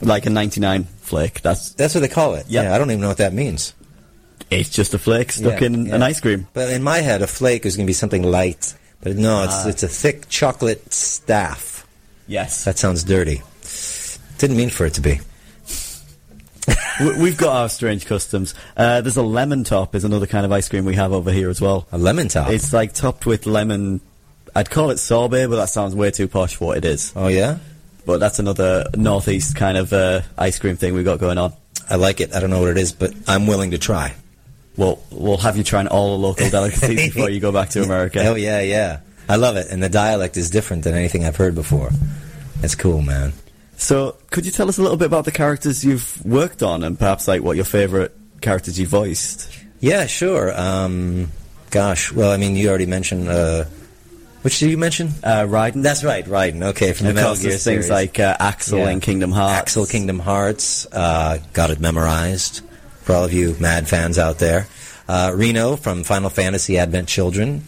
Like 0.00 0.26
a 0.26 0.30
99 0.30 0.84
flake. 1.00 1.42
That's 1.42 1.70
that's 1.72 1.94
what 1.94 2.00
they 2.00 2.08
call 2.08 2.34
it. 2.34 2.46
Yeah. 2.48 2.62
Yeah. 2.62 2.74
I 2.74 2.78
don't 2.78 2.90
even 2.90 3.00
know 3.00 3.08
what 3.08 3.18
that 3.18 3.32
means. 3.34 3.74
it's 4.50 4.70
just 4.70 4.94
a 4.94 4.98
flake 4.98 5.32
stuck 5.32 5.60
Yeah, 5.60 5.66
in 5.66 5.86
yeah. 5.86 5.94
an 5.96 6.02
ice 6.02 6.20
cream. 6.20 6.46
But 6.52 6.70
in 6.70 6.82
my 6.82 6.98
head, 6.98 7.22
a 7.22 7.26
flake 7.26 7.64
is 7.66 7.76
going 7.76 7.86
to 7.86 7.90
be 7.90 7.94
something 7.94 8.22
light. 8.22 8.74
But 9.00 9.16
no, 9.16 9.42
it's 9.44 9.54
Ah. 9.54 9.68
it's 9.68 9.82
a 9.82 9.88
thick 9.88 10.28
chocolate 10.28 10.92
staff. 10.92 11.86
Yes. 12.28 12.64
That 12.64 12.78
sounds 12.78 13.02
dirty. 13.04 13.42
Didn't 14.38 14.56
mean 14.56 14.70
for 14.70 14.86
it 14.86 14.94
to 14.94 15.00
be. 15.00 15.20
We- 17.00 17.16
We've 17.22 17.36
got 17.36 17.56
our 17.56 17.68
strange 17.68 18.06
customs. 18.06 18.54
Uh, 18.76 19.00
there's 19.00 19.16
a 19.16 19.22
lemon 19.22 19.64
top 19.64 19.94
is 19.96 20.04
another 20.04 20.26
kind 20.26 20.44
of 20.44 20.52
ice 20.52 20.68
cream 20.68 20.84
we 20.84 20.94
have 20.94 21.12
over 21.12 21.32
here 21.32 21.48
as 21.50 21.60
well. 21.60 21.86
A 21.90 21.98
lemon 21.98 22.28
top. 22.28 22.50
It's 22.50 22.72
like 22.72 22.92
topped 22.92 23.26
with 23.26 23.46
lemon. 23.46 24.00
I'd 24.54 24.70
call 24.70 24.90
it 24.90 24.98
sorbet, 24.98 25.46
but 25.46 25.56
that 25.56 25.68
sounds 25.70 25.94
way 25.96 26.10
too 26.12 26.28
posh 26.28 26.54
for 26.56 26.66
what 26.68 26.78
it 26.78 26.84
is. 26.84 27.12
Oh 27.16 27.28
yeah. 27.28 27.58
But 28.04 28.18
that's 28.18 28.38
another 28.38 28.86
northeast 28.96 29.56
kind 29.56 29.76
of 29.76 29.92
uh, 29.92 30.22
ice 30.36 30.58
cream 30.58 30.76
thing 30.76 30.94
we've 30.94 31.04
got 31.04 31.20
going 31.20 31.38
on. 31.38 31.52
I 31.88 31.96
like 31.96 32.20
it. 32.20 32.34
I 32.34 32.40
don't 32.40 32.50
know 32.50 32.60
what 32.60 32.70
it 32.70 32.78
is, 32.78 32.92
but 32.92 33.12
I'm 33.28 33.46
willing 33.46 33.72
to 33.72 33.78
try. 33.78 34.14
Well, 34.76 35.02
we'll 35.10 35.36
have 35.38 35.56
you 35.56 35.62
trying 35.64 35.88
all 35.88 36.16
the 36.18 36.26
local 36.26 36.48
delicacies 36.48 36.96
before 37.14 37.30
you 37.30 37.40
go 37.40 37.52
back 37.52 37.70
to 37.70 37.82
America. 37.82 38.24
Oh 38.26 38.34
yeah, 38.34 38.60
yeah. 38.60 39.00
I 39.28 39.36
love 39.36 39.56
it, 39.56 39.68
and 39.70 39.82
the 39.82 39.88
dialect 39.88 40.36
is 40.36 40.50
different 40.50 40.84
than 40.84 40.94
anything 40.94 41.24
I've 41.24 41.36
heard 41.36 41.54
before. 41.54 41.90
It's 42.62 42.74
cool, 42.74 43.02
man. 43.02 43.32
So, 43.76 44.16
could 44.30 44.46
you 44.46 44.52
tell 44.52 44.68
us 44.68 44.78
a 44.78 44.82
little 44.82 44.96
bit 44.96 45.06
about 45.06 45.24
the 45.24 45.32
characters 45.32 45.84
you've 45.84 46.24
worked 46.24 46.62
on, 46.62 46.82
and 46.82 46.98
perhaps 46.98 47.28
like 47.28 47.42
what 47.42 47.56
your 47.56 47.64
favourite 47.64 48.12
characters 48.40 48.78
you 48.78 48.86
voiced? 48.86 49.48
Yeah, 49.80 50.06
sure. 50.06 50.58
Um, 50.58 51.30
gosh, 51.70 52.12
well, 52.12 52.30
I 52.30 52.36
mean, 52.36 52.56
you 52.56 52.68
already 52.68 52.86
mentioned 52.86 53.28
uh, 53.28 53.64
Which 54.42 54.58
did 54.58 54.70
you 54.70 54.76
mention? 54.76 55.08
Uh, 55.22 55.46
Raiden. 55.46 55.82
That's 55.82 56.02
right, 56.02 56.24
Raiden. 56.24 56.62
Okay, 56.70 56.92
from 56.92 57.06
the 57.06 57.14
Metal 57.14 57.34
Gear 57.36 57.50
there's 57.50 57.64
things 57.64 57.86
series. 57.86 57.90
like 57.90 58.18
uh, 58.18 58.36
Axel 58.40 58.80
Yeah. 58.80 58.90
in 58.90 59.00
Kingdom 59.00 59.30
Hearts. 59.30 59.58
Axel 59.60 59.86
Kingdom 59.86 60.18
Hearts. 60.18 60.86
Uh, 60.92 61.38
got 61.52 61.70
it 61.70 61.78
memorized 61.80 62.60
for 63.02 63.14
all 63.14 63.24
of 63.24 63.32
you 63.32 63.56
mad 63.60 63.88
fans 63.88 64.18
out 64.18 64.38
there. 64.38 64.66
Uh, 65.08 65.32
Reno 65.34 65.76
from 65.76 66.02
Final 66.04 66.28
Fantasy 66.30 66.76
Advent 66.78 67.08
Children. 67.08 67.64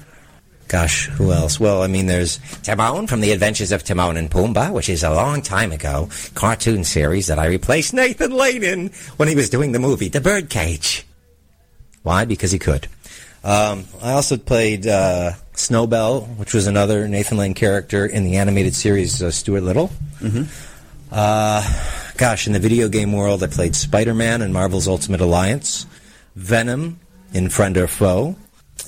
Gosh, 0.67 1.07
who 1.09 1.31
else? 1.31 1.61
Well, 1.61 1.83
I 1.83 1.87
mean, 1.89 2.07
there's 2.07 2.39
Timon 2.63 3.07
from 3.07 3.21
The 3.21 3.33
Adventures 3.33 3.71
of 3.71 3.85
Timon 3.85 4.17
and 4.17 4.31
Pumbaa, 4.31 4.73
which 4.73 4.89
is 4.89 5.03
a 5.05 5.11
long 5.11 5.43
time 5.43 5.71
ago 5.73 6.09
cartoon 6.35 6.85
series 6.85 7.27
that 7.27 7.39
I 7.39 7.47
replaced 7.47 7.93
Nathan 7.95 8.33
Lane 8.33 8.63
in 8.65 8.89
when 9.17 9.29
he 9.29 9.35
was 9.37 9.51
doing 9.51 9.73
the 9.73 9.79
movie 9.79 10.09
The 10.09 10.21
Birdcage. 10.23 11.07
Why? 12.03 12.25
Because 12.25 12.51
he 12.51 12.59
could. 12.59 12.89
Um, 13.45 13.85
I 14.03 14.13
also 14.13 14.39
played 14.39 14.87
uh, 14.87 15.33
Snowbell, 15.55 16.23
which 16.37 16.53
was 16.55 16.67
another 16.67 17.09
Nathan 17.09 17.39
Lane 17.39 17.55
character 17.55 18.07
in 18.07 18.25
the 18.25 18.37
animated 18.37 18.75
series 18.75 19.23
uh, 19.23 19.31
Stuart 19.31 19.63
Little. 19.63 19.91
Mhm. 20.21 20.47
Uh, 21.13 21.63
gosh, 22.17 22.47
in 22.47 22.53
the 22.53 22.59
video 22.59 22.89
game 22.89 23.13
world, 23.13 23.43
I 23.43 23.47
played 23.47 23.77
Spider-Man 23.77 24.43
in 24.43 24.53
Marvel's 24.53 24.89
Ultimate 24.89 25.21
Alliance, 25.21 25.87
Venom 26.35 26.99
in 27.33 27.49
Friend 27.49 27.77
or 27.77 27.87
Foe, 27.87 28.35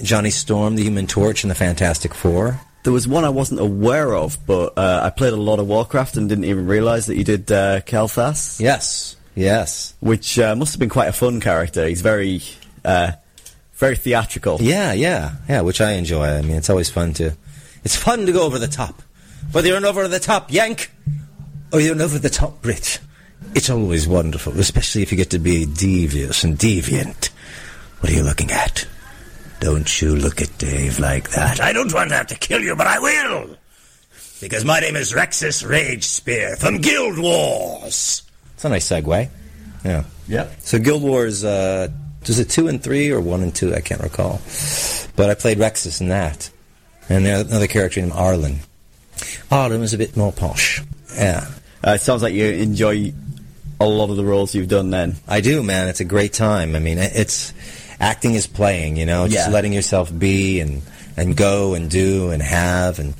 Johnny 0.02 0.30
Storm, 0.30 0.74
the 0.76 0.82
Human 0.82 1.06
Torch 1.06 1.44
in 1.44 1.48
the 1.48 1.54
Fantastic 1.54 2.14
Four. 2.14 2.60
There 2.82 2.92
was 2.92 3.06
one 3.08 3.24
I 3.24 3.28
wasn't 3.28 3.60
aware 3.60 4.14
of, 4.14 4.38
but 4.46 4.76
uh, 4.76 5.00
I 5.04 5.10
played 5.10 5.32
a 5.32 5.36
lot 5.36 5.58
of 5.58 5.66
Warcraft 5.66 6.16
and 6.16 6.28
didn't 6.28 6.44
even 6.44 6.66
realise 6.66 7.06
that 7.06 7.16
you 7.16 7.24
did 7.24 7.50
uh, 7.50 7.80
Kael'thas. 7.80 8.60
Yes, 8.60 9.16
yes. 9.34 9.94
Which 10.00 10.38
uh, 10.38 10.54
must 10.54 10.72
have 10.74 10.80
been 10.80 10.88
quite 10.88 11.08
a 11.08 11.12
fun 11.12 11.40
character. 11.40 11.86
He's 11.86 12.00
very, 12.00 12.42
uh, 12.84 13.12
very 13.76 13.96
theatrical. 13.96 14.58
Yeah, 14.60 14.92
yeah, 14.92 15.36
yeah, 15.48 15.60
which 15.60 15.80
I 15.80 15.92
enjoy. 15.92 16.26
I 16.26 16.42
mean, 16.42 16.56
it's 16.56 16.70
always 16.70 16.90
fun 16.90 17.12
to, 17.14 17.36
it's 17.84 17.96
fun 17.96 18.26
to 18.26 18.32
go 18.32 18.44
over 18.44 18.58
the 18.58 18.68
top. 18.68 19.02
Whether 19.52 19.68
you're 19.68 19.76
an 19.76 19.84
over 19.84 20.08
the 20.08 20.18
top 20.18 20.50
Yank 20.50 20.90
or 21.72 21.80
you're 21.80 21.94
an 21.94 22.00
over 22.00 22.18
the 22.18 22.30
top 22.30 22.62
Brit, 22.62 23.00
it's 23.54 23.70
always 23.70 24.08
wonderful, 24.08 24.58
especially 24.58 25.02
if 25.02 25.12
you 25.12 25.16
get 25.16 25.30
to 25.30 25.38
be 25.38 25.66
devious 25.66 26.42
and 26.42 26.58
deviant. 26.58 27.28
What 28.00 28.10
are 28.10 28.14
you 28.14 28.22
looking 28.22 28.50
at? 28.50 28.86
Don't 29.60 30.02
you 30.02 30.16
look 30.16 30.42
at 30.42 30.58
Dave 30.58 30.98
like 30.98 31.30
that. 31.30 31.60
I 31.60 31.72
don't 31.72 31.92
want 31.92 32.10
to 32.10 32.16
have 32.16 32.26
to 32.28 32.34
kill 32.34 32.60
you, 32.60 32.76
but 32.76 32.86
I 32.86 32.98
will. 32.98 33.56
Because 34.40 34.64
my 34.64 34.80
name 34.80 34.96
is 34.96 35.12
Rexus 35.12 35.66
Rage 35.66 36.04
Spear 36.04 36.56
from 36.56 36.78
Guild 36.78 37.18
Wars. 37.18 38.22
It's 38.54 38.64
a 38.64 38.68
nice 38.68 38.88
segue. 38.88 39.30
Yeah. 39.84 40.04
Yep. 40.28 40.60
So 40.60 40.78
Guild 40.78 41.02
Wars, 41.02 41.42
uh, 41.44 41.88
was 42.28 42.38
it 42.38 42.48
two 42.50 42.68
and 42.68 42.82
three 42.82 43.10
or 43.10 43.20
one 43.20 43.42
and 43.42 43.54
two? 43.54 43.74
I 43.74 43.80
can't 43.80 44.00
recall. 44.02 44.40
But 45.16 45.30
I 45.30 45.34
played 45.34 45.58
Rexus 45.58 46.00
in 46.00 46.08
that. 46.08 46.50
And 47.08 47.24
there's 47.24 47.42
another 47.48 47.66
character 47.68 48.00
named 48.00 48.12
Arlen. 48.12 48.60
Arlen 49.50 49.80
was 49.80 49.94
a 49.94 49.98
bit 49.98 50.16
more 50.16 50.32
posh. 50.32 50.82
Yeah. 51.14 51.46
Uh, 51.86 51.92
it 51.92 52.00
sounds 52.00 52.22
like 52.22 52.34
you 52.34 52.46
enjoy 52.46 53.12
a 53.80 53.86
lot 53.86 54.10
of 54.10 54.16
the 54.16 54.24
roles 54.24 54.54
you've 54.54 54.68
done 54.68 54.90
then. 54.90 55.16
I 55.28 55.40
do, 55.40 55.62
man. 55.62 55.88
It's 55.88 56.00
a 56.00 56.04
great 56.04 56.32
time. 56.32 56.74
I 56.74 56.80
mean, 56.80 56.98
it's 56.98 57.52
acting 58.00 58.34
is 58.34 58.46
playing. 58.46 58.96
You 58.96 59.06
know, 59.06 59.26
just 59.28 59.48
Yeah. 59.48 59.52
letting 59.52 59.72
yourself 59.72 60.16
be 60.16 60.60
and 60.60 60.82
and 61.16 61.36
go 61.36 61.74
and 61.74 61.88
do 61.90 62.30
and 62.30 62.42
have 62.42 62.98
and 62.98 63.14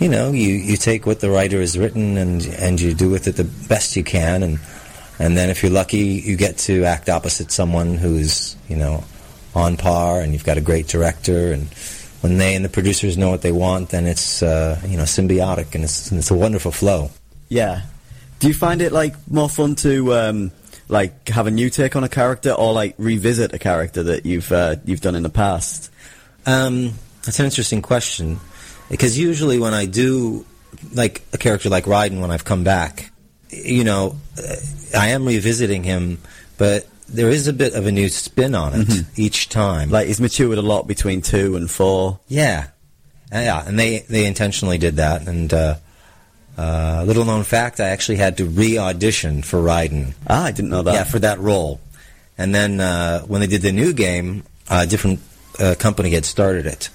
you 0.00 0.08
know, 0.08 0.32
you 0.32 0.48
you 0.54 0.76
take 0.76 1.06
what 1.06 1.20
the 1.20 1.30
writer 1.30 1.60
has 1.60 1.78
written 1.78 2.18
and 2.18 2.44
and 2.58 2.80
you 2.80 2.94
do 2.94 3.08
with 3.10 3.28
it 3.28 3.36
the 3.36 3.44
best 3.44 3.94
you 3.96 4.02
can 4.02 4.42
and 4.42 4.58
and 5.18 5.36
then 5.36 5.50
if 5.50 5.62
you're 5.62 5.72
lucky, 5.72 6.22
you 6.24 6.36
get 6.36 6.58
to 6.58 6.84
act 6.84 7.08
opposite 7.08 7.50
someone 7.52 7.94
who's 7.94 8.56
you 8.68 8.76
know 8.76 9.04
on 9.54 9.76
par 9.76 10.20
and 10.20 10.32
you've 10.32 10.44
got 10.44 10.58
a 10.58 10.60
great 10.60 10.88
director 10.88 11.52
and 11.52 11.68
when 12.24 12.38
they 12.38 12.56
and 12.56 12.64
the 12.64 12.70
producers 12.70 13.18
know 13.18 13.28
what 13.28 13.42
they 13.42 13.52
want, 13.52 13.90
then 13.90 14.06
it's 14.06 14.42
uh, 14.42 14.80
you 14.88 14.96
know 14.96 15.02
symbiotic 15.02 15.74
and 15.74 15.84
it's 15.84 16.10
it's 16.10 16.30
a 16.30 16.34
wonderful 16.34 16.72
flow. 16.72 17.10
Yeah. 17.50 17.82
Do 18.40 18.48
you 18.48 18.54
find 18.54 18.80
it 18.80 18.92
like 18.92 19.14
more 19.30 19.48
fun 19.48 19.74
to 19.76 20.14
um, 20.14 20.50
like 20.88 21.28
have 21.28 21.46
a 21.46 21.50
new 21.50 21.68
take 21.68 21.96
on 21.96 22.02
a 22.02 22.08
character 22.08 22.52
or 22.52 22.72
like 22.72 22.94
revisit 22.96 23.52
a 23.52 23.58
character 23.58 24.02
that 24.04 24.24
you've 24.24 24.50
uh, 24.50 24.76
you've 24.86 25.02
done 25.02 25.14
in 25.14 25.22
the 25.22 25.28
past? 25.28 25.90
Um, 26.46 26.94
that's 27.24 27.38
an 27.38 27.44
interesting 27.44 27.82
question 27.82 28.40
because 28.88 29.18
usually 29.18 29.58
when 29.58 29.74
I 29.74 29.84
do 29.84 30.46
like 30.94 31.22
a 31.34 31.38
character 31.38 31.68
like 31.68 31.84
Raiden, 31.84 32.22
when 32.22 32.30
I've 32.30 32.44
come 32.44 32.64
back, 32.64 33.10
you 33.64 33.84
know, 33.84 34.16
I 34.96 35.08
am 35.08 35.24
revisiting 35.26 35.84
him, 35.84 36.18
but 36.58 36.86
there 37.08 37.28
is 37.30 37.46
a 37.48 37.52
bit 37.52 37.74
of 37.74 37.86
a 37.86 37.92
new 37.92 38.08
spin 38.08 38.54
on 38.54 38.74
it 38.80 38.88
Mhm. 38.88 39.04
each 39.16 39.48
time. 39.48 39.90
Like 39.90 40.06
he's 40.06 40.20
matured 40.20 40.58
a 40.58 40.62
lot 40.62 40.86
between 40.86 41.20
two 41.22 41.56
and 41.56 41.70
four. 41.70 42.18
Yeah, 42.28 42.66
Uh, 43.32 43.38
yeah, 43.40 43.64
and 43.66 43.78
they 43.78 44.04
they 44.08 44.26
intentionally 44.26 44.78
did 44.78 44.96
that. 44.96 45.26
And 45.26 45.52
uh, 45.52 45.76
uh, 46.56 47.02
little 47.06 47.24
known 47.24 47.42
fact, 47.44 47.80
I 47.80 47.88
actually 47.88 48.16
had 48.18 48.36
to 48.36 48.44
re-audition 48.46 49.42
for 49.42 49.58
Raiden. 49.60 50.14
Ah, 50.28 50.44
I 50.44 50.52
didn't 50.52 50.70
know 50.70 50.82
that. 50.82 50.94
Yeah, 50.94 51.04
for 51.04 51.18
that 51.18 51.38
role. 51.40 51.80
And 52.38 52.54
then 52.54 52.80
uh, 52.80 53.20
when 53.22 53.40
they 53.40 53.46
did 53.48 53.62
the 53.62 53.72
new 53.72 53.92
game, 53.92 54.44
a 54.70 54.86
different 54.86 55.20
uh, 55.58 55.74
company 55.78 56.10
had 56.10 56.24
started 56.24 56.66
it. 56.66 56.88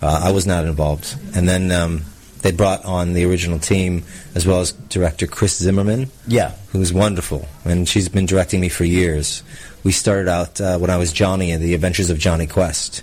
Uh, 0.00 0.20
I 0.24 0.30
was 0.32 0.46
not 0.46 0.64
involved. 0.64 1.14
And 1.34 1.48
then 1.48 1.70
um, 1.72 2.04
they 2.42 2.52
brought 2.52 2.84
on 2.84 3.12
the 3.12 3.24
original 3.24 3.58
team 3.58 4.04
as 4.34 4.46
well 4.46 4.60
as 4.60 4.72
director 4.72 5.26
Kris 5.26 5.56
Zimmerman. 5.58 6.10
Yeah. 6.26 6.52
Who's 6.72 6.92
wonderful. 6.92 7.48
And 7.64 7.88
she's 7.88 8.08
been 8.08 8.26
directing 8.26 8.60
me 8.60 8.68
for 8.68 8.84
years. 8.84 9.42
We 9.84 9.92
started 9.92 10.28
out 10.28 10.60
uh, 10.60 10.78
when 10.78 10.90
I 10.90 10.96
was 10.96 11.12
Jonny 11.12 11.50
in 11.50 11.60
The 11.60 11.74
Adventures 11.74 12.10
of 12.10 12.18
Jonny 12.18 12.46
Quest. 12.46 13.02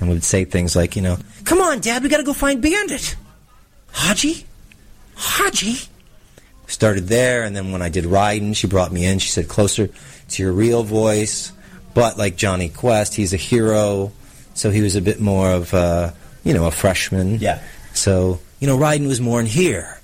And 0.00 0.10
we'd 0.10 0.24
say 0.24 0.44
things 0.44 0.74
like, 0.76 0.96
you 0.96 1.02
know, 1.02 1.18
Come 1.44 1.60
on, 1.60 1.80
Dad, 1.80 2.02
we 2.02 2.08
gotta 2.08 2.24
go 2.24 2.32
find 2.32 2.60
Bandit. 2.60 3.16
Hadji? 3.92 4.44
Hadji? 5.16 5.76
Started 6.66 7.06
there, 7.08 7.44
and 7.44 7.54
then 7.54 7.70
when 7.70 7.82
I 7.82 7.90
did 7.90 8.04
Raiden, 8.04 8.56
she 8.56 8.66
brought 8.66 8.90
me 8.90 9.04
in. 9.04 9.18
She 9.18 9.30
said, 9.30 9.48
closer 9.48 9.88
to 10.30 10.42
your 10.42 10.52
real 10.52 10.82
voice. 10.82 11.52
But 11.94 12.18
like 12.18 12.36
Jonny 12.36 12.70
Quest, 12.70 13.14
he's 13.14 13.32
a 13.32 13.36
hero, 13.36 14.10
so 14.54 14.70
he 14.70 14.80
was 14.80 14.96
a 14.96 15.00
bit 15.00 15.20
more 15.20 15.52
of, 15.52 15.72
uh, 15.72 16.10
you 16.42 16.54
know, 16.54 16.66
a 16.66 16.70
freshman. 16.72 17.38
Yeah. 17.38 17.62
So, 17.92 18.40
you 18.64 18.70
know, 18.70 18.78
Raiden 18.78 19.06
was 19.06 19.20
more 19.20 19.40
in 19.40 19.44
here. 19.44 20.00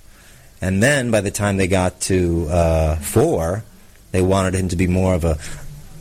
And 0.61 0.83
then 0.83 1.11
by 1.11 1.23
the 1.23 1.31
time 1.31 1.57
they 1.57 1.67
got 1.67 1.99
to 2.03 2.47
uh, 2.51 2.97
four, 2.97 3.65
they 4.13 4.21
wanted 4.21 4.53
him 4.53 4.69
to 4.69 4.77
be 4.77 4.87
more 4.87 5.15
of 5.15 5.25
a 5.25 5.39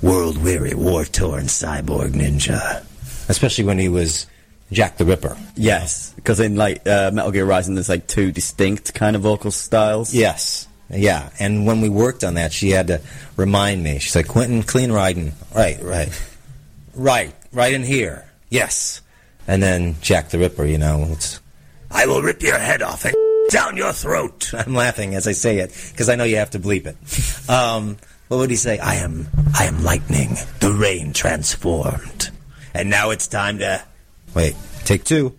world 0.01 0.37
weary, 0.37 0.73
war 0.73 1.05
torn 1.05 1.45
cyborg 1.45 2.09
ninja. 2.09 2.85
Especially 3.29 3.63
when 3.63 3.79
he 3.79 3.87
was 3.87 4.27
Jack 4.73 4.97
the 4.97 5.05
Ripper. 5.05 5.37
Yes, 5.55 6.11
because 6.17 6.41
in 6.41 6.57
like 6.57 6.85
uh, 6.85 7.11
Metal 7.13 7.31
Gear 7.31 7.45
Rising, 7.45 7.75
there's 7.75 7.87
like 7.87 8.07
two 8.07 8.33
distinct 8.33 8.93
kind 8.93 9.15
of 9.15 9.21
vocal 9.21 9.51
styles. 9.51 10.13
Yes. 10.13 10.67
Yeah. 10.89 11.29
And 11.39 11.65
when 11.65 11.79
we 11.79 11.87
worked 11.87 12.25
on 12.25 12.33
that, 12.33 12.51
she 12.51 12.71
had 12.71 12.87
to 12.87 12.99
remind 13.37 13.81
me. 13.85 13.99
She's 13.99 14.17
like, 14.17 14.27
Quintin, 14.27 14.63
clean 14.63 14.89
Raiden. 14.89 15.31
Right, 15.55 15.81
right. 15.81 16.09
Right. 16.93 17.33
Right 17.53 17.73
in 17.73 17.83
here. 17.83 18.29
Yes. 18.49 19.01
And 19.47 19.63
then 19.63 19.95
Jack 20.01 20.27
the 20.27 20.39
Ripper, 20.39 20.65
you 20.65 20.77
know, 20.77 21.07
it's, 21.11 21.39
I 21.91 22.05
will 22.05 22.21
rip 22.21 22.41
your 22.41 22.57
head 22.57 22.81
off 22.81 23.05
and 23.05 23.15
down 23.49 23.77
your 23.77 23.93
throat. 23.93 24.51
I'm 24.57 24.73
laughing 24.73 25.15
as 25.15 25.27
I 25.27 25.31
say 25.33 25.59
it 25.59 25.75
because 25.91 26.09
I 26.09 26.15
know 26.15 26.23
you 26.23 26.37
have 26.37 26.51
to 26.51 26.59
bleep 26.59 26.85
it. 26.85 26.97
Um, 27.49 27.97
what 28.27 28.37
would 28.37 28.51
he 28.51 28.55
say? 28.57 28.77
I 28.77 28.97
am, 28.97 29.27
I 29.57 29.65
am 29.65 29.83
lightning, 29.83 30.35
the 30.59 30.71
rain 30.71 31.13
transformed. 31.13 32.29
And 32.75 32.87
now 32.87 33.09
it's 33.09 33.25
time 33.25 33.57
to, 33.57 33.83
wait, 34.35 34.55
take 34.85 35.03
two. 35.03 35.35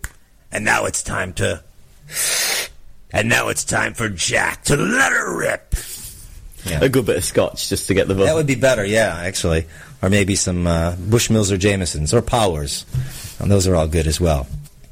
And 0.51 0.65
now 0.65 0.83
it's 0.83 1.01
time 1.01 1.31
to, 1.35 1.63
and 3.13 3.29
now 3.29 3.47
it's 3.47 3.63
time 3.63 3.93
for 3.93 4.09
Jack 4.09 4.65
to 4.65 4.75
let 4.75 5.13
her 5.13 5.37
rip. 5.37 5.73
A 6.65 6.89
good 6.89 7.05
bit 7.05 7.15
of 7.15 7.23
scotch 7.23 7.69
just 7.69 7.87
to 7.87 7.93
get 7.93 8.09
the 8.09 8.13
vocal. 8.13 8.27
That 8.27 8.35
would 8.35 8.45
be 8.47 8.55
better, 8.55 8.83
yeah, 8.83 9.15
actually. 9.17 9.67
Or 10.01 10.09
maybe 10.09 10.35
some 10.35 10.67
uh, 10.67 10.95
Bushmills 10.95 11.49
or 11.49 11.57
Jamesons 11.57 12.13
or 12.13 12.21
Powers. 12.21 12.85
And 13.39 13.49
those 13.49 13.67
are 13.67 13.75
all 13.75 13.87
good 13.87 14.05
as 14.05 14.19
well. 14.19 14.47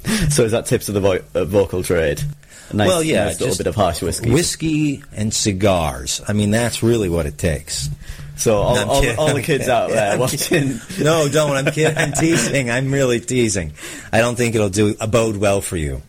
so 0.29 0.43
is 0.43 0.51
that 0.51 0.65
tips 0.65 0.87
of 0.89 0.95
the 0.95 1.01
vo- 1.01 1.23
uh, 1.35 1.45
vocal 1.45 1.83
trade? 1.83 2.21
A 2.69 2.75
nice, 2.75 2.87
well, 2.87 3.03
yeah, 3.03 3.25
nice 3.25 3.39
little 3.39 3.57
bit 3.57 3.67
of 3.67 3.75
harsh 3.75 4.01
whiskey. 4.01 4.31
Whiskey 4.31 5.03
and 5.15 5.33
cigars. 5.33 6.21
I 6.27 6.33
mean, 6.33 6.51
that's 6.51 6.83
really 6.83 7.09
what 7.09 7.25
it 7.25 7.37
takes. 7.37 7.89
So 8.35 8.57
all, 8.57 8.75
No, 8.75 9.15
all, 9.17 9.33
the 9.33 9.41
kids 9.41 9.67
out 9.67 9.89
there 9.89 10.11
I'm 10.13 10.19
watching. 10.19 10.79
No, 10.99 11.27
don't. 11.27 11.57
I'm 11.57 11.65
kidding. 11.65 11.97
I'm 11.97 12.13
teasing. 12.13 12.69
I'm 12.69 12.91
really 12.91 13.19
teasing. 13.19 13.73
I 14.13 14.19
don't 14.19 14.35
think 14.35 14.55
it'll 14.55 14.69
do 14.69 14.95
abode 15.01 15.35
well 15.37 15.61
for 15.61 15.75
you. 15.77 16.01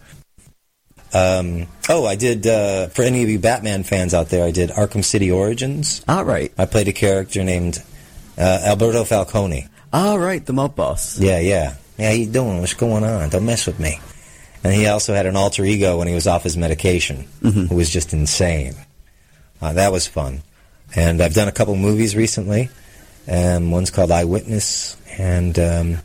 Um, 1.12 1.66
oh, 1.88 2.06
I 2.06 2.14
did 2.14 2.46
uh, 2.46 2.86
for 2.88 3.02
any 3.02 3.24
of 3.24 3.28
you 3.28 3.40
Batman 3.40 3.82
fans 3.82 4.14
out 4.14 4.28
there. 4.28 4.44
I 4.44 4.52
did 4.52 4.70
Arkham 4.70 5.04
City 5.04 5.30
Origins. 5.30 6.04
All 6.06 6.24
right. 6.24 6.52
I 6.56 6.66
played 6.66 6.86
a 6.86 6.92
character 6.92 7.42
named 7.42 7.82
uh, 8.38 8.60
Alberto 8.64 9.02
Falcone. 9.04 9.66
All 9.92 10.18
right, 10.20 10.44
the 10.44 10.52
mob 10.52 10.76
boss. 10.76 11.18
Yeah, 11.18 11.40
yeah, 11.40 11.74
yeah. 12.00 12.08
How 12.08 12.14
you 12.14 12.26
doing? 12.26 12.60
What's 12.60 12.74
going 12.74 13.04
on? 13.04 13.28
Don't 13.30 13.46
mess 13.46 13.66
with 13.66 13.78
me. 13.78 14.00
And 14.62 14.74
he 14.74 14.86
also 14.86 15.14
had 15.14 15.26
an 15.26 15.36
alter 15.36 15.64
ego 15.64 15.98
when 15.98 16.08
he 16.08 16.14
was 16.14 16.26
off 16.26 16.42
his 16.42 16.56
medication, 16.56 17.26
who 17.68 17.74
was 17.76 17.88
just 17.88 18.12
insane. 18.12 18.74
Uh, 19.62 19.72
that 19.72 19.92
was 19.92 20.06
fun. 20.06 20.42
And 20.94 21.22
I've 21.22 21.34
done 21.34 21.48
a 21.48 21.52
couple 21.52 21.76
movies 21.76 22.14
recently. 22.14 22.68
Um, 23.28 23.70
one's 23.70 23.90
called 23.90 24.10
Eyewitness, 24.10 24.96
and 25.18 25.58
um, 25.58 25.98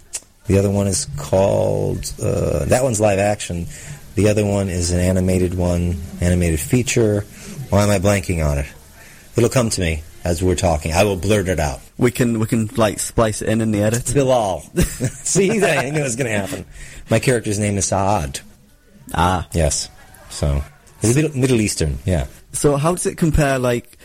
the 0.48 0.60
other 0.60 0.70
one 0.70 0.88
is 0.88 1.08
called 1.18 2.12
uh, 2.22 2.66
that 2.66 2.84
one's 2.84 3.00
live 3.02 3.20
action. 3.20 3.68
The 4.16 4.30
other 4.30 4.46
one 4.46 4.70
is 4.70 4.92
an 4.92 5.00
animated 5.00 5.54
one, 5.56 5.96
animated 6.22 6.60
feature. 6.60 7.22
Why 7.70 7.84
am 7.84 7.90
I 7.90 8.00
blanking 8.00 8.46
on 8.46 8.60
it? 8.60 8.68
It'll 9.36 9.50
come 9.50 9.70
to 9.72 9.82
me 9.82 10.04
as 10.26 10.42
we're 10.44 10.56
talking. 10.56 10.92
I 10.92 11.04
will 11.06 11.16
blurt 11.16 11.48
it 11.48 11.60
out. 11.60 11.80
We 11.98 12.12
can 12.12 12.40
we 12.40 12.48
can 12.48 12.68
like 12.76 13.00
splice 13.00 13.42
it 13.42 13.48
in 13.48 13.62
in 13.62 13.72
the 13.72 13.82
edit. 13.84 14.12
Bilal. 14.14 14.62
See, 14.82 15.52
I 15.64 15.90
knew 15.92 16.00
it 16.02 16.04
was 16.04 16.16
going 16.18 16.30
to 16.32 16.38
happen. 16.38 16.66
My 17.10 17.20
character's 17.20 17.60
name 17.60 17.78
is 17.78 17.86
Saad. 17.86 18.40
Ah, 19.14 19.48
Yes. 19.54 19.90
So, 20.30 20.62
it's 21.02 21.16
Middle, 21.16 21.38
Middle 21.38 21.62
Eastern, 21.62 22.00
yeah. 22.06 22.26
So 22.52 22.76
how 22.78 22.92
does 22.96 23.06
it 23.06 23.16
compare, 23.18 23.60
like, 23.60 23.98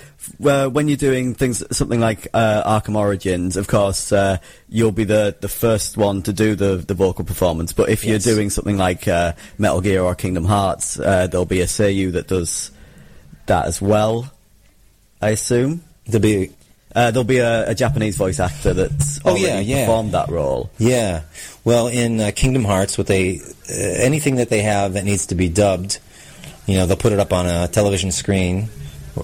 uh, 0.44 0.68
when 0.68 0.86
you're 0.88 0.96
doing 0.96 1.34
things, 1.34 1.62
something 1.76 1.98
like 1.98 2.28
uh, 2.34 2.80
Arkham 2.80 2.94
Origins? 2.96 3.56
Of 3.56 3.66
course, 3.66 4.12
uh, 4.12 4.36
you'll 4.68 4.92
be 4.92 5.04
the 5.04 5.34
the 5.40 5.48
first 5.48 5.96
one 5.96 6.22
to 6.22 6.32
do 6.32 6.54
the 6.54 6.76
the 6.76 6.94
vocal 6.94 7.24
performance. 7.24 7.72
But 7.72 7.88
if 7.88 8.04
Yes. 8.04 8.26
you're 8.26 8.34
doing 8.36 8.50
something 8.50 8.76
like 8.76 9.08
uh, 9.08 9.32
Metal 9.58 9.80
Gear 9.80 10.02
or 10.02 10.14
Kingdom 10.14 10.44
Hearts, 10.44 11.00
uh, 11.00 11.26
there'll 11.26 11.46
be 11.46 11.62
a 11.62 11.66
Seiyu 11.66 12.12
that 12.12 12.28
does 12.28 12.70
that 13.46 13.64
as 13.66 13.80
well. 13.80 14.30
I 15.22 15.30
assume 15.30 15.82
there'll 16.10 16.22
be 16.22 16.50
uh, 16.94 17.10
there'll 17.12 17.24
be 17.24 17.38
a, 17.38 17.70
a 17.70 17.74
Japanese 17.74 18.16
voice 18.16 18.40
actor 18.40 18.74
that's 18.74 19.20
Oh, 19.24 19.30
already 19.30 19.44
yeah, 19.44 19.60
yeah. 19.60 19.86
performed 19.86 20.12
that 20.12 20.28
role. 20.28 20.70
Yeah. 20.78 21.22
Well, 21.64 21.86
in 21.88 22.20
uh, 22.20 22.30
Kingdom 22.34 22.64
Hearts, 22.64 22.98
what 22.98 23.06
they 23.06 23.38
uh, 23.38 23.72
anything 23.72 24.36
that 24.36 24.48
they 24.50 24.62
have 24.62 24.94
that 24.94 25.04
needs 25.04 25.26
to 25.26 25.34
be 25.34 25.48
dubbed, 25.48 25.98
you 26.66 26.76
know, 26.76 26.86
they'll 26.86 26.96
put 26.96 27.12
it 27.12 27.20
up 27.20 27.32
on 27.32 27.46
a 27.46 27.68
television 27.68 28.10
screen 28.12 28.68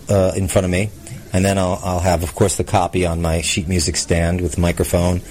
uh, 0.08 0.32
in 0.36 0.46
front 0.48 0.64
of 0.64 0.70
me, 0.70 0.90
and 1.32 1.44
then 1.44 1.58
I'll, 1.58 1.80
I'll 1.82 2.00
have, 2.00 2.22
of 2.22 2.34
course, 2.34 2.56
the 2.56 2.64
copy 2.64 3.04
on 3.06 3.20
my 3.22 3.40
sheet 3.40 3.66
music 3.68 3.96
stand 3.96 4.40
with 4.40 4.58
microphone, 4.58 5.22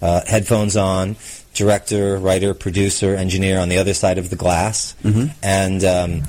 uh, 0.00 0.22
headphones 0.26 0.76
on, 0.76 1.16
director, 1.54 2.16
writer, 2.18 2.54
producer, 2.54 3.14
engineer 3.14 3.58
on 3.58 3.68
the 3.68 3.78
other 3.78 3.94
side 3.94 4.18
of 4.18 4.30
the 4.30 4.36
glass, 4.36 4.94
Mhm. 5.04 5.32
and 5.42 5.84
um, 5.84 6.22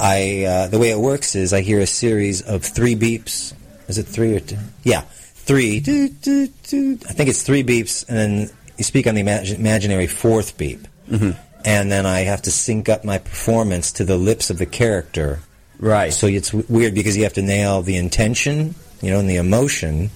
I 0.00 0.44
uh, 0.44 0.68
the 0.68 0.78
way 0.78 0.90
it 0.90 0.98
works 0.98 1.34
is 1.34 1.52
I 1.52 1.60
hear 1.62 1.80
a 1.80 1.86
series 1.86 2.42
of 2.42 2.62
three 2.62 2.94
beeps. 2.96 3.54
Is 3.88 3.98
it 3.98 4.06
three 4.06 4.34
or 4.36 4.40
two? 4.40 4.58
Yeah, 4.84 5.00
three. 5.00 5.80
Doo, 5.80 6.08
doo, 6.08 6.48
doo. 6.68 6.98
I 7.08 7.12
think 7.12 7.28
it's 7.30 7.42
three 7.42 7.62
beeps, 7.64 8.04
and 8.08 8.16
then 8.16 8.50
you 8.76 8.84
speak 8.84 9.06
on 9.06 9.14
the 9.14 9.22
imag- 9.22 9.54
imaginary 9.54 10.06
fourth 10.06 10.56
beep, 10.58 10.86
Mhm. 11.10 11.36
and 11.64 11.90
then 11.90 12.06
I 12.06 12.20
have 12.20 12.42
to 12.42 12.50
sync 12.50 12.88
up 12.88 13.04
my 13.04 13.18
performance 13.18 13.90
to 13.92 14.04
the 14.04 14.16
lips 14.16 14.50
of 14.50 14.58
the 14.58 14.66
character. 14.66 15.40
Right. 15.80 16.12
So 16.12 16.26
it's 16.26 16.50
w- 16.50 16.66
weird 16.68 16.94
because 16.94 17.16
you 17.16 17.22
have 17.24 17.34
to 17.34 17.42
nail 17.42 17.82
the 17.82 17.96
intention, 17.96 18.74
you 19.00 19.10
know, 19.10 19.20
and 19.20 19.30
the 19.30 19.36
emotion, 19.36 20.10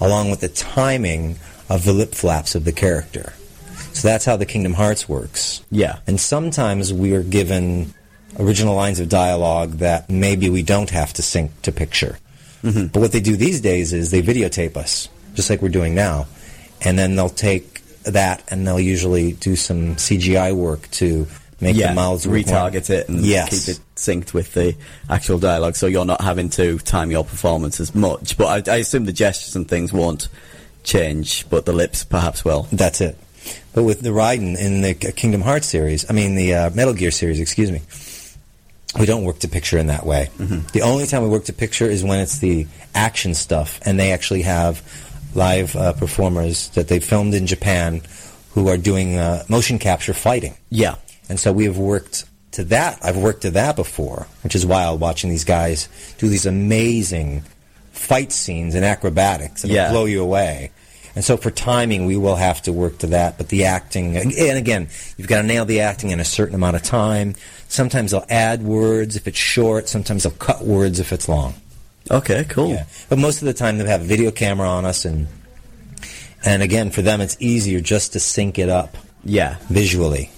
along 0.00 0.30
with 0.30 0.40
the 0.40 0.48
timing 0.48 1.36
of 1.68 1.84
the 1.84 1.92
lip 1.92 2.14
flaps 2.14 2.54
of 2.54 2.64
the 2.64 2.72
character. 2.72 3.32
So 3.92 4.06
that's 4.08 4.24
how 4.24 4.36
the 4.36 4.46
Kingdom 4.46 4.74
Hearts 4.74 5.08
works. 5.08 5.60
Yeah. 5.70 5.96
And 6.06 6.20
sometimes 6.20 6.92
we 6.92 7.12
are 7.14 7.22
given 7.22 7.92
original 8.38 8.74
lines 8.76 9.00
of 9.00 9.08
dialogue 9.08 9.78
that 9.78 10.08
maybe 10.08 10.48
we 10.48 10.62
don't 10.62 10.90
have 10.90 11.12
to 11.14 11.22
sync 11.22 11.50
to 11.62 11.72
picture. 11.72 12.18
Mhm. 12.62 12.92
But 12.92 13.00
what 13.00 13.12
they 13.12 13.20
do 13.20 13.36
these 13.36 13.60
days 13.60 13.92
is 13.92 14.10
they 14.10 14.22
videotape 14.22 14.76
us, 14.76 15.08
just 15.34 15.48
like 15.50 15.62
we're 15.62 15.68
doing 15.68 15.94
now, 15.94 16.26
and 16.82 16.98
then 16.98 17.16
they'll 17.16 17.28
take 17.28 17.82
that 18.04 18.42
and 18.48 18.66
they'll 18.66 18.80
usually 18.80 19.32
do 19.32 19.54
some 19.56 19.96
CGI 19.96 20.52
work 20.52 20.90
to 20.92 21.26
make 21.60 21.76
yeah, 21.76 21.88
the 21.88 21.94
mouths 21.94 22.26
work 22.26 22.46
more- 22.46 22.56
retarget 22.70 22.88
it 22.90 23.08
and 23.08 23.24
yes. 23.24 23.50
keep 23.66 23.74
it 23.76 23.80
synced 23.96 24.32
with 24.32 24.54
the 24.54 24.74
actual 25.10 25.38
dialogue, 25.38 25.76
so 25.76 25.86
you're 25.86 26.04
not 26.04 26.20
having 26.20 26.48
to 26.50 26.78
time 26.78 27.10
your 27.10 27.24
performance 27.24 27.80
as 27.80 27.94
much. 27.94 28.36
But 28.38 28.68
I, 28.68 28.72
I 28.72 28.76
assume 28.76 29.04
the 29.06 29.12
gestures 29.12 29.56
and 29.56 29.68
things 29.68 29.92
won't 29.92 30.28
change, 30.84 31.48
but 31.50 31.66
the 31.66 31.72
lips 31.72 32.04
perhaps 32.04 32.44
will. 32.44 32.66
That's 32.72 33.00
it. 33.00 33.16
But 33.74 33.84
with 33.84 34.00
the 34.00 34.10
Raiden 34.10 34.58
in 34.58 34.82
the 34.82 34.94
Kingdom 34.94 35.42
Hearts 35.42 35.66
series, 35.66 36.08
I 36.10 36.12
mean 36.12 36.34
the 36.34 36.54
uh, 36.54 36.70
Metal 36.70 36.94
Gear 36.94 37.10
series, 37.10 37.40
excuse 37.40 37.70
me, 37.70 37.82
we 38.98 39.06
don't 39.06 39.24
work 39.24 39.40
to 39.40 39.48
picture 39.48 39.78
in 39.78 39.88
that 39.88 40.06
way. 40.06 40.30
The 40.72 40.82
only 40.82 41.06
time 41.06 41.22
we 41.22 41.28
work 41.28 41.44
to 41.44 41.52
picture 41.52 41.86
is 41.86 42.04
when 42.04 42.20
it's 42.20 42.38
the 42.38 42.66
action 42.94 43.34
stuff, 43.34 43.80
and 43.84 43.98
they 43.98 44.12
actually 44.12 44.42
have 44.42 44.82
live 45.34 45.74
uh, 45.76 45.92
performers 45.92 46.68
that 46.70 46.88
they 46.88 47.00
filmed 47.00 47.34
in 47.34 47.46
Japan 47.46 48.00
who 48.52 48.68
are 48.68 48.78
doing 48.78 49.16
uh, 49.16 49.44
motion 49.48 49.78
capture 49.78 50.14
fighting. 50.14 50.56
Yeah. 50.70 50.96
And 51.28 51.38
so 51.38 51.52
we 51.52 51.64
have 51.66 51.76
worked 51.78 52.24
to 52.52 52.64
that. 52.64 52.98
I've 53.02 53.18
worked 53.18 53.42
to 53.42 53.50
that 53.52 53.76
before, 53.76 54.26
which 54.42 54.54
is 54.54 54.64
wild 54.64 55.00
watching 55.00 55.28
these 55.28 55.44
guys 55.44 55.88
do 56.16 56.28
these 56.28 56.46
amazing 56.46 57.42
fight 57.92 58.32
scenes 58.32 58.74
and 58.74 58.84
acrobatics 58.84 59.64
and 59.64 59.72
Yeah. 59.72 59.90
blow 59.90 60.06
you 60.06 60.22
away. 60.22 60.70
And 61.18 61.24
so 61.24 61.36
for 61.36 61.50
timing, 61.50 62.06
we 62.06 62.16
will 62.16 62.36
have 62.36 62.62
to 62.62 62.72
work 62.72 62.98
to 62.98 63.08
that. 63.08 63.38
But 63.38 63.48
the 63.48 63.64
acting, 63.64 64.16
and 64.16 64.32
again, 64.56 64.88
you've 65.16 65.26
got 65.26 65.42
to 65.42 65.48
nail 65.48 65.64
the 65.64 65.80
acting 65.80 66.10
in 66.10 66.20
a 66.20 66.24
certain 66.24 66.54
amount 66.54 66.76
of 66.76 66.84
time. 66.84 67.34
Sometimes 67.66 68.12
they'll 68.12 68.24
add 68.30 68.62
words 68.62 69.16
if 69.16 69.26
it's 69.26 69.36
short. 69.36 69.88
Sometimes 69.88 70.22
they'll 70.22 70.30
cut 70.30 70.62
words 70.62 71.00
if 71.00 71.12
it's 71.12 71.28
long. 71.28 71.54
Okay, 72.08 72.44
cool. 72.48 72.68
Yeah. 72.68 72.84
But 73.08 73.18
most 73.18 73.42
of 73.42 73.46
the 73.46 73.52
time, 73.52 73.78
they'll 73.78 73.88
have 73.88 74.02
a 74.02 74.04
video 74.04 74.30
camera 74.30 74.68
on 74.68 74.84
us, 74.84 75.04
and 75.04 75.26
and 76.44 76.62
again, 76.62 76.92
for 76.92 77.02
them, 77.02 77.20
it's 77.20 77.36
easier 77.40 77.80
just 77.80 78.12
to 78.12 78.20
sync 78.20 78.56
it 78.56 78.68
up. 78.68 78.96
Yeah. 79.24 79.56
Visually. 79.70 80.30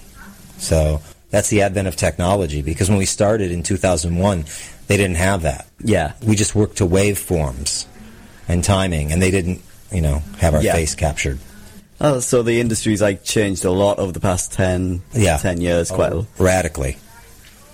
So 0.57 0.99
that's 1.29 1.49
the 1.49 1.61
advent 1.61 1.89
of 1.89 1.95
technology. 1.95 2.63
Because 2.63 2.89
when 2.89 2.97
we 2.97 3.05
started 3.05 3.51
in 3.51 3.61
2001, 3.61 4.45
they 4.87 4.97
didn't 4.97 5.17
have 5.17 5.43
that. 5.43 5.67
Yeah. 5.83 6.13
We 6.23 6.35
just 6.35 6.55
worked 6.55 6.77
to 6.77 6.87
waveforms 6.87 7.85
and 8.47 8.63
timing, 8.63 9.11
and 9.11 9.21
they 9.21 9.29
didn't, 9.29 9.61
you 9.91 10.01
know, 10.01 10.21
have 10.39 10.55
our 10.55 10.61
Yeah. 10.63 10.73
face 10.73 10.95
captured. 10.95 11.39
Oh, 11.99 12.19
so 12.19 12.41
the 12.43 12.59
industry's 12.59 13.01
like 13.01 13.23
changed 13.23 13.63
a 13.65 13.71
lot 13.71 13.99
over 13.99 14.11
the 14.11 14.19
past 14.19 14.51
10, 14.53 15.01
Yeah. 15.13 15.37
10 15.37 15.61
years, 15.61 15.91
quite 15.91 16.11
Oh, 16.11 16.25
radically. 16.39 16.97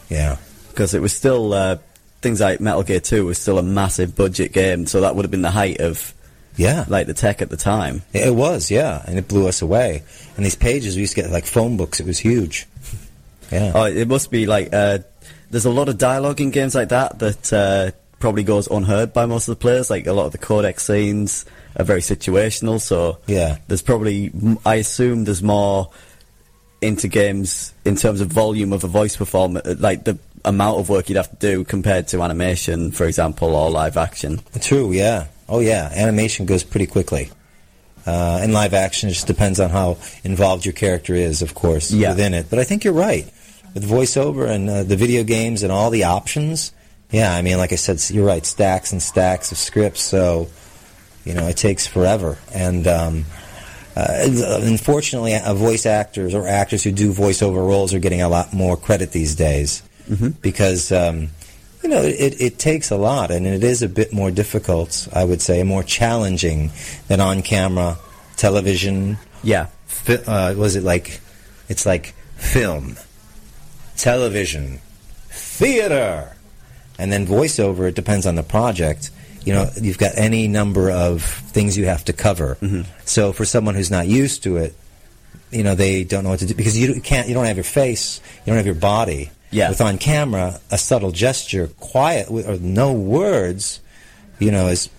Yeah. 0.09 0.37
Because 0.69 0.93
it 0.93 1.01
was 1.01 1.13
still 1.13 1.53
uh, 1.53 1.77
things 2.21 2.39
like 2.41 2.59
Metal 2.59 2.83
Gear 2.83 2.99
Two 2.99 3.25
was 3.25 3.37
still 3.37 3.57
a 3.57 3.63
massive 3.63 4.15
budget 4.15 4.51
game, 4.51 4.85
so 4.85 5.01
that 5.01 5.15
would 5.15 5.23
have 5.25 5.31
been 5.31 5.41
the 5.41 5.51
height 5.51 5.79
of 5.79 6.13
yeah, 6.55 6.85
like 6.87 7.05
the 7.07 7.13
tech 7.13 7.41
at 7.43 7.49
the 7.51 7.57
time. 7.57 8.01
It 8.13 8.33
was, 8.33 8.71
yeah, 8.71 9.03
and 9.05 9.17
it 9.19 9.27
blew 9.27 9.47
us 9.47 9.61
away. 9.61 10.01
And 10.35 10.45
these 10.45 10.55
pages, 10.55 10.95
we 10.95 11.01
used 11.01 11.15
to 11.15 11.21
get 11.21 11.31
like 11.31 11.45
phone 11.45 11.77
books. 11.77 11.99
It 11.99 12.05
was 12.07 12.17
huge. 12.19 12.65
Yeah. 13.51 13.71
Oh, 13.75 13.83
it 13.85 14.07
must 14.07 14.29
be 14.31 14.45
like 14.45 14.73
uh, 14.73 14.99
there's 15.51 15.65
a 15.65 15.69
lot 15.71 15.87
of 15.87 15.97
dialogue 15.97 16.41
in 16.41 16.51
games 16.51 16.73
like 16.75 16.89
that 16.89 17.19
that 17.19 17.53
uh, 17.53 17.91
probably 18.19 18.43
goes 18.43 18.67
unheard 18.67 19.13
by 19.13 19.25
most 19.25 19.47
of 19.47 19.53
the 19.57 19.61
players. 19.61 19.89
Like 19.89 20.05
a 20.07 20.13
lot 20.13 20.25
of 20.25 20.31
the 20.31 20.37
codex 20.39 20.83
scenes 20.85 21.45
are 21.77 21.85
very 21.85 22.01
situational, 22.01 22.81
so 22.81 23.19
Yeah. 23.27 23.57
there's 23.67 23.81
probably 23.83 24.31
I 24.65 24.75
assume 24.75 25.23
there's 25.25 25.43
more 25.43 25.89
into 26.81 27.07
games 27.07 27.71
in 27.85 27.95
terms 27.95 28.21
of 28.21 28.27
volume 28.27 28.73
of 28.73 28.83
a 28.83 28.87
voice 28.87 29.15
performance, 29.15 29.79
like 29.79 30.03
the 30.03 30.17
amount 30.45 30.79
of 30.79 30.89
work 30.89 31.09
you'd 31.09 31.15
have 31.17 31.29
to 31.31 31.35
do 31.37 31.63
compared 31.63 32.07
to 32.09 32.21
animation, 32.21 32.91
for 32.91 33.05
example, 33.05 33.55
or 33.55 33.69
live 33.69 33.97
action. 33.97 34.39
True, 34.61 34.91
yeah. 34.91 35.25
Oh, 35.49 35.59
yeah. 35.59 35.89
Animation 35.95 36.45
goes 36.45 36.63
pretty 36.63 36.85
quickly. 36.85 37.29
Uh, 38.05 38.39
and 38.41 38.53
live 38.53 38.73
action 38.73 39.09
just 39.09 39.27
depends 39.27 39.59
on 39.59 39.69
how 39.69 39.97
involved 40.23 40.65
your 40.65 40.73
character 40.73 41.13
is, 41.13 41.41
of 41.41 41.53
course, 41.55 41.91
Yeah. 41.91 42.09
within 42.09 42.33
it. 42.33 42.45
But 42.49 42.59
I 42.59 42.63
think 42.63 42.83
you're 42.83 42.93
right. 42.93 43.25
With 43.73 43.89
voiceover 43.89 44.47
and 44.47 44.69
uh, 44.69 44.83
the 44.83 44.95
video 44.95 45.23
games 45.23 45.63
and 45.63 45.71
all 45.71 45.89
the 45.89 46.03
options, 46.05 46.71
yeah, 47.11 47.33
I 47.33 47.41
mean, 47.41 47.57
like 47.57 47.73
I 47.73 47.75
said, 47.75 47.99
you're 48.09 48.25
right. 48.25 48.45
Stacks 48.45 48.91
and 48.93 49.01
stacks 49.01 49.51
of 49.51 49.57
scripts, 49.57 50.01
so, 50.01 50.47
you 51.27 51.33
know, 51.33 51.47
it 51.47 51.57
takes 51.57 51.85
forever. 51.85 52.37
And, 52.53 52.87
um, 52.87 53.25
uh, 53.95 54.59
unfortunately, 54.61 55.33
uh, 55.35 55.53
voice 55.55 55.85
actors 55.85 56.33
or 56.35 56.47
actors 56.47 56.83
who 56.83 56.91
do 56.91 57.11
voiceover 57.11 57.67
roles 57.67 57.93
are 57.93 57.99
getting 57.99 58.21
a 58.21 58.29
lot 58.29 58.53
more 58.53 58.77
credit 58.77 59.11
these 59.11 59.35
days 59.35 59.81
because 60.41 60.91
um, 60.91 61.29
you 61.83 61.89
know 61.89 62.01
it, 62.01 62.39
it 62.39 62.59
takes 62.59 62.91
a 62.91 62.95
lot 62.95 63.29
and 63.31 63.45
it 63.47 63.63
is 63.63 63.81
a 63.81 63.89
bit 63.89 64.13
more 64.13 64.31
difficult. 64.31 65.07
I 65.11 65.23
would 65.25 65.41
say 65.41 65.63
more 65.63 65.83
challenging 65.83 66.71
than 67.07 67.19
on-camera 67.19 67.97
television. 68.37 69.17
Yeah, 69.43 69.65
Fi- 69.87 70.23
uh, 70.25 70.53
was 70.55 70.75
it 70.75 70.83
like 70.83 71.19
it's 71.67 71.85
like 71.85 72.13
film, 72.37 72.97
television, 73.97 74.79
theater, 75.29 76.35
and 76.99 77.11
then 77.11 77.25
voiceover. 77.25 77.89
It 77.89 77.95
depends 77.95 78.25
on 78.25 78.35
the 78.35 78.43
project. 78.43 79.09
You 79.47 79.53
know, 79.53 79.69
you've 79.79 79.97
got 79.97 80.11
any 80.17 80.47
number 80.47 80.91
of 80.91 81.23
things 81.23 81.77
you 81.77 81.85
have 81.85 82.03
to 82.05 82.13
cover. 82.13 82.57
So 83.05 83.31
for 83.31 83.45
someone 83.45 83.75
who's 83.75 83.89
not 83.89 84.07
used 84.07 84.43
to 84.43 84.57
it, 84.57 84.75
you 85.51 85.63
know, 85.63 85.73
they 85.75 86.03
don't 86.03 86.23
know 86.25 86.31
what 86.31 86.39
to 86.39 86.45
do 86.45 86.53
because 86.53 86.77
you 86.77 86.99
can't. 87.01 87.27
You 87.29 87.33
don't 87.33 87.45
have 87.45 87.55
your 87.55 87.63
face. 87.63 88.19
You 88.43 88.51
don't 88.51 88.57
have 88.57 88.65
your 88.65 88.75
body. 88.75 89.31
Yeah. 89.49 89.69
With 89.69 89.79
on 89.79 89.97
camera, 89.97 90.59
a 90.69 90.77
subtle 90.77 91.11
gesture, 91.11 91.67
quiet 91.79 92.29
or 92.29 92.57
no 92.59 92.91
words, 92.91 93.79
you 94.39 94.51
know, 94.51 94.67
is 94.67 94.89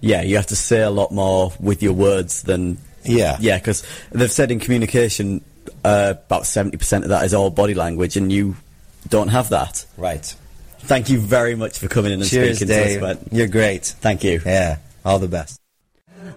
Yeah, 0.00 0.22
you 0.22 0.36
have 0.36 0.46
to 0.46 0.56
say 0.56 0.80
a 0.80 0.90
lot 0.90 1.12
more 1.12 1.52
with 1.60 1.82
your 1.82 1.92
words 1.92 2.42
than 2.42 2.78
yeah, 3.04 3.36
yeah. 3.40 3.58
Because 3.58 3.82
they've 4.10 4.30
said 4.30 4.50
in 4.50 4.60
communication, 4.60 5.42
uh, 5.84 6.14
about 6.26 6.46
seventy 6.46 6.76
percent 6.76 7.04
of 7.04 7.10
that 7.10 7.24
is 7.24 7.34
all 7.34 7.50
body 7.50 7.74
language, 7.74 8.16
and 8.16 8.32
you 8.32 8.56
don't 9.08 9.28
have 9.28 9.50
that. 9.50 9.84
Right. 9.96 10.34
Thank 10.88 11.10
you 11.10 11.18
very 11.18 11.54
much 11.54 11.78
for 11.78 11.86
coming 11.86 12.12
in 12.12 12.20
and 12.20 12.28
Cheers, 12.28 12.56
speaking 12.56 12.74
Dave. 12.74 13.00
to 13.00 13.06
us. 13.06 13.18
But 13.18 13.32
You're 13.32 13.46
great. 13.46 13.84
Thank 14.00 14.24
you. 14.24 14.40
Yeah. 14.44 14.78
All 15.04 15.18
the 15.18 15.28
best. 15.28 15.60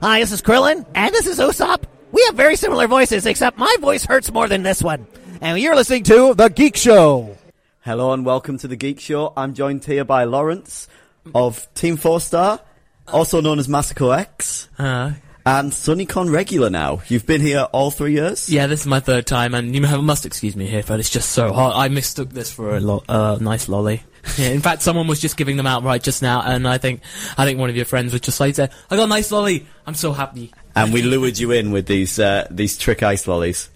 Hi, 0.02 0.20
this 0.20 0.32
is 0.34 0.42
Krillin, 0.42 0.86
and 0.94 1.14
this 1.16 1.26
is 1.26 1.40
Usopp. 1.40 1.84
We 2.12 2.22
have 2.26 2.36
very 2.36 2.58
similar 2.58 2.88
voices, 2.88 3.26
except 3.26 3.58
my 3.58 3.74
voice 3.80 4.04
hurts 4.06 4.32
more 4.32 4.48
than 4.50 4.64
this 4.64 4.84
one. 4.84 5.08
And 5.40 5.58
you're 5.58 5.76
listening 5.76 6.04
to 6.04 6.34
The 6.34 6.50
Geek 6.50 6.76
Show. 6.76 7.38
Hello 7.86 8.12
and 8.12 8.26
welcome 8.26 8.58
to 8.60 8.68
the 8.68 8.76
Geek 8.76 9.00
Show. 9.00 9.32
I'm 9.38 9.54
joined 9.54 9.86
here 9.86 10.04
by 10.04 10.26
Lawrence 10.26 10.88
of 11.34 11.74
Team 11.74 11.96
Four 11.96 12.20
Star, 12.20 12.60
also 13.08 13.40
known 13.42 13.58
as 13.58 13.68
Masako 13.70 14.16
X, 14.18 14.68
Uh, 14.78 15.12
and 15.46 15.72
SunnyCon 15.72 16.30
regular 16.32 16.70
now. 16.70 17.02
You've 17.08 17.26
been 17.26 17.42
here 17.42 17.68
all 17.72 17.90
three 17.90 18.12
years. 18.14 18.50
yeah, 18.50 18.68
this 18.68 18.82
is 18.82 18.88
my 18.88 19.00
third 19.00 19.26
time, 19.26 19.54
and 19.56 19.74
you 19.74 19.80
must 19.82 20.26
excuse 20.26 20.56
me 20.58 20.68
here, 20.68 20.84
but 20.86 21.00
it's 21.00 21.10
just 21.10 21.30
so 21.32 21.54
hot. 21.54 21.76
I 21.76 21.88
mistook 21.88 22.32
this 22.32 22.52
for 22.52 22.76
a 22.76 22.80
lo- 22.82 23.04
uh, 23.08 23.38
nice 23.40 23.70
lolly. 23.70 24.04
Yeah, 24.38 24.50
in 24.50 24.62
fact, 24.62 24.82
someone 24.82 25.08
was 25.08 25.20
just 25.20 25.38
giving 25.38 25.58
them 25.58 25.68
out 25.68 25.84
right 25.84 26.02
just 26.02 26.22
now, 26.22 26.42
and 26.42 26.68
I 26.68 26.78
think 26.78 27.02
I 27.38 27.46
think 27.46 27.60
one 27.60 27.70
of 27.70 27.76
your 27.76 27.86
friends 27.86 28.12
was 28.14 28.22
just 28.22 28.40
like, 28.40 28.58
"I 28.60 28.68
got 28.90 29.00
a 29.04 29.08
nice 29.08 29.32
lolly. 29.32 29.66
I'm 29.86 29.96
so 29.96 30.14
happy." 30.14 30.52
And 30.76 30.94
we 30.94 31.02
lured 31.02 31.38
you 31.38 31.52
in 31.52 31.72
with 31.72 31.86
these 31.88 32.20
uh, 32.20 32.48
these 32.50 32.78
trick 32.78 33.04
ice 33.04 33.28
lollies. 33.28 33.70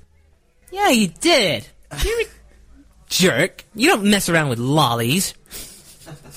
Yeah, 0.72 0.90
you 0.90 1.08
did. 1.08 1.68
You're 2.04 2.22
a 2.22 2.26
jerk. 3.10 3.64
You 3.76 3.90
don't 3.90 4.04
mess 4.06 4.30
around 4.30 4.50
with 4.50 4.60
lollies. 4.60 5.34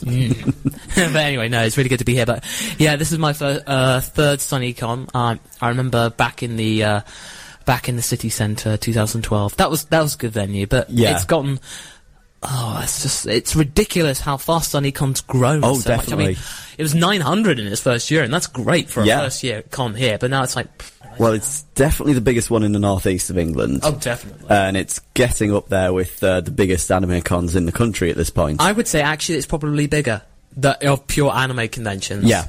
Mm. 0.01 0.55
but 0.95 1.17
anyway, 1.17 1.49
no, 1.49 1.63
it's 1.65 1.77
really 1.77 1.89
good 1.89 1.99
to 1.99 2.05
be 2.05 2.15
here. 2.15 2.27
But 2.27 2.45
yeah, 2.79 2.97
this 2.97 3.13
is 3.13 3.19
my 3.19 3.31
uh, 3.31 4.01
third 4.01 4.39
SunnyCon. 4.39 5.15
Um, 5.15 5.41
I 5.61 5.69
remember 5.69 6.11
back 6.11 6.43
in 6.43 6.57
the 6.57 6.85
uh, 6.85 7.01
back 7.67 7.89
in 7.89 7.97
the 7.97 8.03
city 8.03 8.29
centre, 8.31 8.77
2012. 8.77 9.57
That 9.57 9.71
was 9.71 9.85
that 9.87 10.01
was 10.01 10.15
a 10.15 10.19
good 10.19 10.33
venue, 10.33 10.67
but 10.67 10.89
Yeah. 10.91 11.15
it's 11.15 11.25
gotten. 11.25 11.61
Oh, 12.43 12.81
it's 12.83 13.03
just 13.03 13.27
it's 13.27 13.57
ridiculous 13.57 14.21
how 14.21 14.37
fast 14.37 14.73
SunnyCon's 14.73 15.21
grown. 15.23 15.65
Oh, 15.65 15.75
so 15.75 15.97
Much. 15.97 16.13
I 16.13 16.17
mean, 16.17 16.37
it 16.79 16.83
was 16.83 16.95
900 16.95 17.59
in 17.59 17.67
its 17.67 17.81
first 17.81 18.11
year, 18.11 18.23
and 18.23 18.33
that's 18.33 18.47
great 18.47 18.89
for 18.89 19.03
a 19.03 19.07
Yeah. 19.07 19.21
first 19.21 19.43
year 19.43 19.63
con 19.71 19.95
here. 19.95 20.19
But 20.19 20.31
now 20.31 20.45
it's 20.45 20.55
like, 20.55 20.69
Well, 21.19 21.33
it's 21.33 21.63
definitely 21.75 22.13
the 22.13 22.21
biggest 22.21 22.49
one 22.49 22.63
in 22.63 22.71
the 22.71 22.79
northeast 22.79 23.29
of 23.31 23.39
England. 23.39 23.81
oh, 23.83 23.93
definitely. 23.97 24.47
And 24.49 24.77
it's 24.77 25.01
getting 25.15 25.53
up 25.53 25.69
there 25.69 25.93
with 25.93 26.23
uh, 26.23 26.41
the 26.41 26.53
biggest 26.53 26.91
anime 26.93 27.23
cons 27.23 27.57
in 27.57 27.67
the 27.67 27.73
country 27.73 28.09
at 28.11 28.17
this 28.17 28.31
point. 28.31 28.61
I 28.61 28.71
would 28.71 28.87
say 28.87 29.01
actually 29.01 29.39
it's 29.39 29.47
probably 29.47 29.89
bigger 29.89 30.23
the, 30.57 30.89
of 30.89 31.09
pure 31.09 31.33
anime 31.33 31.67
conventions. 31.69 32.25
yeah. 32.25 32.47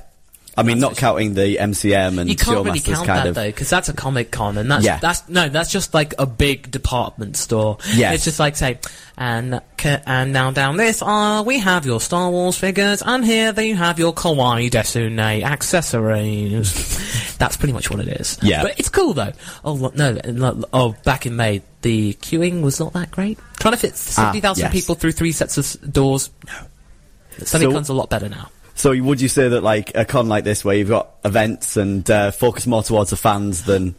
I 0.57 0.63
mean, 0.63 0.79
not 0.79 0.97
counting 0.97 1.35
the 1.35 1.57
MCM 1.57 2.17
and 2.19 2.29
You 2.29 2.35
can't 2.35 2.65
really 2.65 2.79
count 2.81 3.05
kind 3.07 3.19
that 3.19 3.27
of. 3.27 3.35
though, 3.35 3.47
because 3.47 3.69
that's 3.69 3.87
a 3.87 3.93
comic 3.93 4.29
con, 4.31 4.57
and 4.57 4.69
that's 4.69 4.83
Yeah. 4.83 4.99
that's 4.99 5.27
no, 5.29 5.47
that's 5.47 5.71
just 5.71 5.93
like 5.93 6.13
a 6.19 6.25
big 6.25 6.69
department 6.69 7.37
store. 7.37 7.77
Yeah, 7.93 8.11
it's 8.11 8.25
just 8.25 8.39
like 8.39 8.57
say, 8.57 8.79
and 9.17 9.61
and 9.85 10.33
now 10.33 10.51
down 10.51 10.75
this, 10.77 11.01
uh, 11.01 11.43
we 11.45 11.59
have 11.59 11.85
your 11.85 12.01
Star 12.01 12.29
Wars 12.29 12.57
figures, 12.57 13.01
and 13.05 13.23
here 13.23 13.51
they 13.53 13.69
have 13.69 13.99
your 13.99 14.13
Kawaii 14.13 14.69
Desune 14.69 15.43
accessories. 15.43 17.35
that's 17.37 17.55
pretty 17.55 17.73
much 17.73 17.89
what 17.89 17.99
it 18.01 18.07
is. 18.19 18.37
Yeah. 18.41 18.63
but 18.63 18.77
it's 18.79 18.89
cool 18.89 19.13
though. 19.13 19.31
Oh 19.63 19.91
no, 19.95 20.63
oh 20.73 20.95
back 21.05 21.25
in 21.25 21.35
May, 21.35 21.61
the 21.83 22.13
queuing 22.15 22.61
was 22.61 22.79
not 22.79 22.93
that 22.93 23.11
great. 23.11 23.39
Trying 23.59 23.73
to 23.75 23.79
fit 23.79 23.95
seventy 23.95 24.41
thousand 24.41 24.65
Ah, 24.65 24.67
yes. 24.67 24.73
people 24.73 24.95
through 24.95 25.13
three 25.13 25.31
sets 25.31 25.57
of 25.57 25.93
doors. 25.93 26.29
No, 26.47 27.45
SunnyCon's 27.45 27.89
a 27.89 27.93
lot 27.93 28.09
better 28.09 28.27
now. 28.29 28.49
So 28.79 28.97
would 28.97 29.19
you 29.19 29.27
say 29.27 29.49
that 29.49 29.61
like 29.61 29.91
a 29.93 30.05
con 30.05 30.29
like 30.29 30.45
this, 30.45 30.63
where 30.63 30.73
you've 30.73 30.87
got 30.87 31.09
events 31.25 31.75
and 31.75 32.09
uh, 32.09 32.31
focus 32.31 32.65
more 32.65 32.81
towards 32.81 33.09
the 33.09 33.17
fans 33.17 33.65
than 33.65 33.93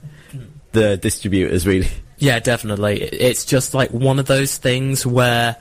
the 0.72 0.96
distributors, 0.96 1.66
really? 1.66 1.88
Yeah, 2.16 2.38
definitely. 2.38 3.02
It's 3.02 3.44
just 3.44 3.74
like 3.74 3.90
one 3.90 4.18
of 4.18 4.24
those 4.24 4.56
things 4.56 5.04
where 5.04 5.56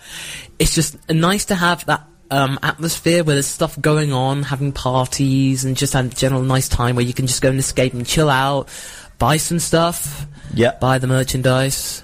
it's 0.57 0.73
just 0.73 1.09
nice 1.09 1.43
to 1.45 1.55
have 1.55 1.85
that 1.87 2.07
um, 2.31 2.59
atmosphere 2.63 3.25
where 3.25 3.35
there's 3.35 3.45
stuff 3.45 3.77
going 3.81 4.13
on, 4.13 4.43
having 4.43 4.71
parties, 4.71 5.65
and 5.65 5.75
just 5.75 5.91
have 5.91 6.05
a 6.05 6.15
general 6.15 6.41
nice 6.41 6.69
time 6.69 6.95
where 6.95 7.03
you 7.03 7.13
can 7.13 7.27
just 7.27 7.41
go 7.41 7.49
and 7.49 7.59
escape 7.59 7.93
and 7.93 8.07
chill 8.07 8.29
out, 8.29 8.69
buy 9.17 9.35
some 9.35 9.59
stuff, 9.59 10.27
yeah, 10.53 10.77
buy 10.79 10.97
the 10.97 11.07
merchandise. 11.07 12.03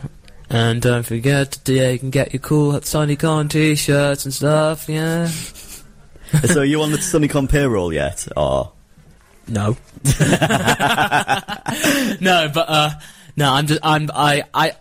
And 0.49 0.81
don't 0.81 1.03
forget, 1.03 1.59
yeah, 1.65 1.91
you 1.91 1.97
can 1.97 2.09
get 2.09 2.33
your 2.33 2.41
cool 2.41 2.73
SunnyCon 2.73 3.49
t-shirts 3.49 4.25
and 4.25 4.33
stuff, 4.33 4.89
yeah. 4.89 5.29
so 6.45 6.61
are 6.61 6.65
you 6.65 6.81
on 6.81 6.91
the 6.91 6.97
SunnyCon 6.97 7.49
payroll 7.49 7.93
yet, 7.93 8.27
or 8.35 8.71
no? 9.47 9.77
no, 12.21 12.49
but 12.53 12.65
uh, 12.69 12.89
no, 13.35 13.53
I'm 13.53 13.67
just 13.67 13.81
I'm 13.83 14.09
I 14.13 14.43
I 14.53 14.73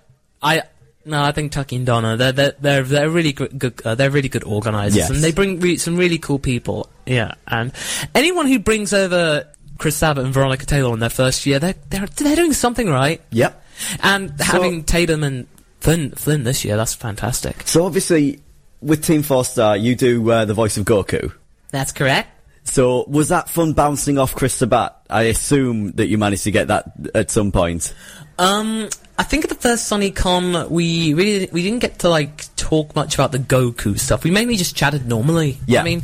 I. 0.43 0.63
No, 1.07 1.23
I 1.23 1.33
think 1.33 1.53
Tucky 1.53 1.77
and 1.77 1.85
Donna, 1.85 2.17
they're 2.17 2.33
they're 2.33 2.55
they're, 2.59 2.83
they're 2.83 3.11
really 3.11 3.33
good, 3.35 3.59
good 3.59 3.81
uh, 3.85 3.95
they're 3.95 4.11
really 4.11 4.31
good 4.31 4.45
organisers, 4.45 4.97
Yes. 4.97 5.11
and 5.11 5.19
they 5.19 5.33
bring 5.33 5.61
re- 5.61 5.77
some 5.77 5.97
really 5.97 6.17
cool 6.17 6.39
people. 6.39 6.89
Yeah, 7.05 7.35
and 7.47 7.73
anyone 8.15 8.47
who 8.47 8.59
brings 8.59 8.95
over 8.95 9.47
Chris 9.77 9.97
Sabat 9.97 10.25
and 10.25 10.33
Veronica 10.33 10.65
Taylor 10.65 10.95
in 10.95 11.01
their 11.01 11.11
first 11.11 11.45
year, 11.45 11.59
they're 11.59 11.75
they're 11.91 12.07
they're 12.07 12.37
doing 12.37 12.55
something 12.55 12.89
right. 12.89 13.21
Yep. 13.33 13.63
And 14.03 14.41
having 14.41 14.85
Tatum 14.85 15.23
and 15.25 15.47
Flynn 15.81 16.13
Flynn 16.13 16.45
this 16.45 16.65
year, 16.65 16.79
that's 16.79 16.95
fantastic. 16.95 17.67
So 17.69 17.85
obviously, 17.85 18.41
with 18.81 19.05
Team 19.05 19.23
Four 19.23 19.45
Star, 19.45 19.77
you 19.77 19.95
do 19.97 20.31
uh, 20.31 20.47
the 20.47 20.55
voice 20.55 20.79
of 20.79 20.87
Goku. 20.87 21.33
That's 21.75 21.91
correct. 21.93 22.29
So 22.63 23.05
was 23.09 23.29
that 23.31 23.49
fun 23.51 23.73
bouncing 23.73 24.17
off 24.17 24.35
Chris 24.35 24.55
Sabat? 24.55 24.97
I 25.11 25.25
assume 25.25 25.91
that 25.93 26.07
you 26.07 26.17
managed 26.19 26.45
to 26.45 26.51
get 26.53 26.69
that 26.69 26.93
at 27.15 27.31
some 27.31 27.51
point. 27.53 27.93
Um, 28.39 28.89
I 29.19 29.23
think 29.25 29.45
at 29.45 29.51
the 29.51 29.57
first 29.57 29.91
SunnyCon 29.91 30.71
we 30.71 31.15
really 31.15 31.49
we 31.53 31.63
didn't 31.63 31.81
get 31.81 31.99
to 32.01 32.09
like 32.09 32.55
talk 32.57 32.95
much 32.95 33.15
about 33.15 33.33
the 33.33 33.39
Goku 33.39 33.99
stuff. 33.99 34.23
We 34.25 34.31
mainly 34.31 34.57
just 34.57 34.75
chatted 34.77 35.07
normally. 35.07 35.59
Yeah. 35.67 35.81
I 35.81 35.85
mean, 35.85 36.03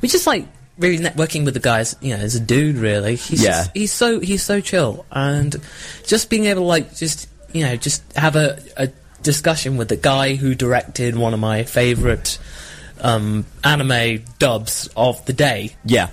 we 0.00 0.08
just 0.08 0.26
like 0.26 0.46
really 0.78 0.98
networking 0.98 1.44
with 1.44 1.54
the 1.54 1.60
guys. 1.60 1.94
You 2.00 2.16
know, 2.16 2.22
as 2.22 2.34
a 2.34 2.40
dude, 2.40 2.76
really. 2.76 3.16
He's 3.16 3.42
Yeah. 3.42 3.50
just- 3.50 3.70
he's 3.74 3.92
so 3.92 4.18
he's 4.18 4.42
so 4.42 4.60
chill, 4.60 5.04
and 5.12 5.54
just 6.06 6.30
being 6.30 6.46
able 6.46 6.62
to 6.62 6.66
like 6.66 6.96
just 6.96 7.28
you 7.52 7.64
know 7.64 7.76
just 7.76 8.02
have 8.16 8.34
a 8.34 8.58
a 8.76 8.88
discussion 9.22 9.76
with 9.76 9.88
the 9.88 9.96
guy 9.96 10.34
who 10.34 10.54
directed 10.54 11.16
one 11.16 11.32
of 11.32 11.38
my 11.38 11.62
favorite 11.64 12.38
um 13.02 13.44
anime 13.64 14.24
dubs 14.38 14.88
of 14.96 15.24
the 15.26 15.32
day. 15.32 15.74
Yeah. 15.84 16.10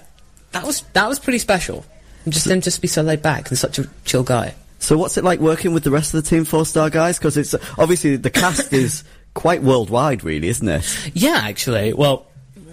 That 0.51 0.65
was 0.65 0.81
that 0.93 1.07
was 1.07 1.19
pretty 1.19 1.39
special. 1.39 1.85
And 2.25 2.33
just 2.33 2.47
him 2.47 2.61
just 2.61 2.81
be 2.81 2.87
so 2.87 3.01
laid 3.01 3.21
back 3.21 3.49
and 3.49 3.57
such 3.57 3.79
a 3.79 3.87
chill 4.05 4.23
guy. 4.23 4.55
So 4.79 4.97
what's 4.97 5.17
it 5.17 5.23
like 5.23 5.39
working 5.39 5.73
with 5.73 5.83
the 5.83 5.91
rest 5.91 6.13
of 6.13 6.23
the 6.23 6.29
Team 6.29 6.45
Four 6.45 6.65
Star 6.65 6.89
guys? 6.89 7.17
Because 7.17 7.37
it's 7.37 7.53
obviously 7.77 8.15
the 8.15 8.29
cast 8.29 8.73
is 8.73 9.03
quite 9.33 9.61
worldwide, 9.61 10.23
really, 10.23 10.47
isn't 10.47 10.67
it? 10.67 11.11
Yeah, 11.13 11.39
actually. 11.43 11.93
Well, 11.93 12.25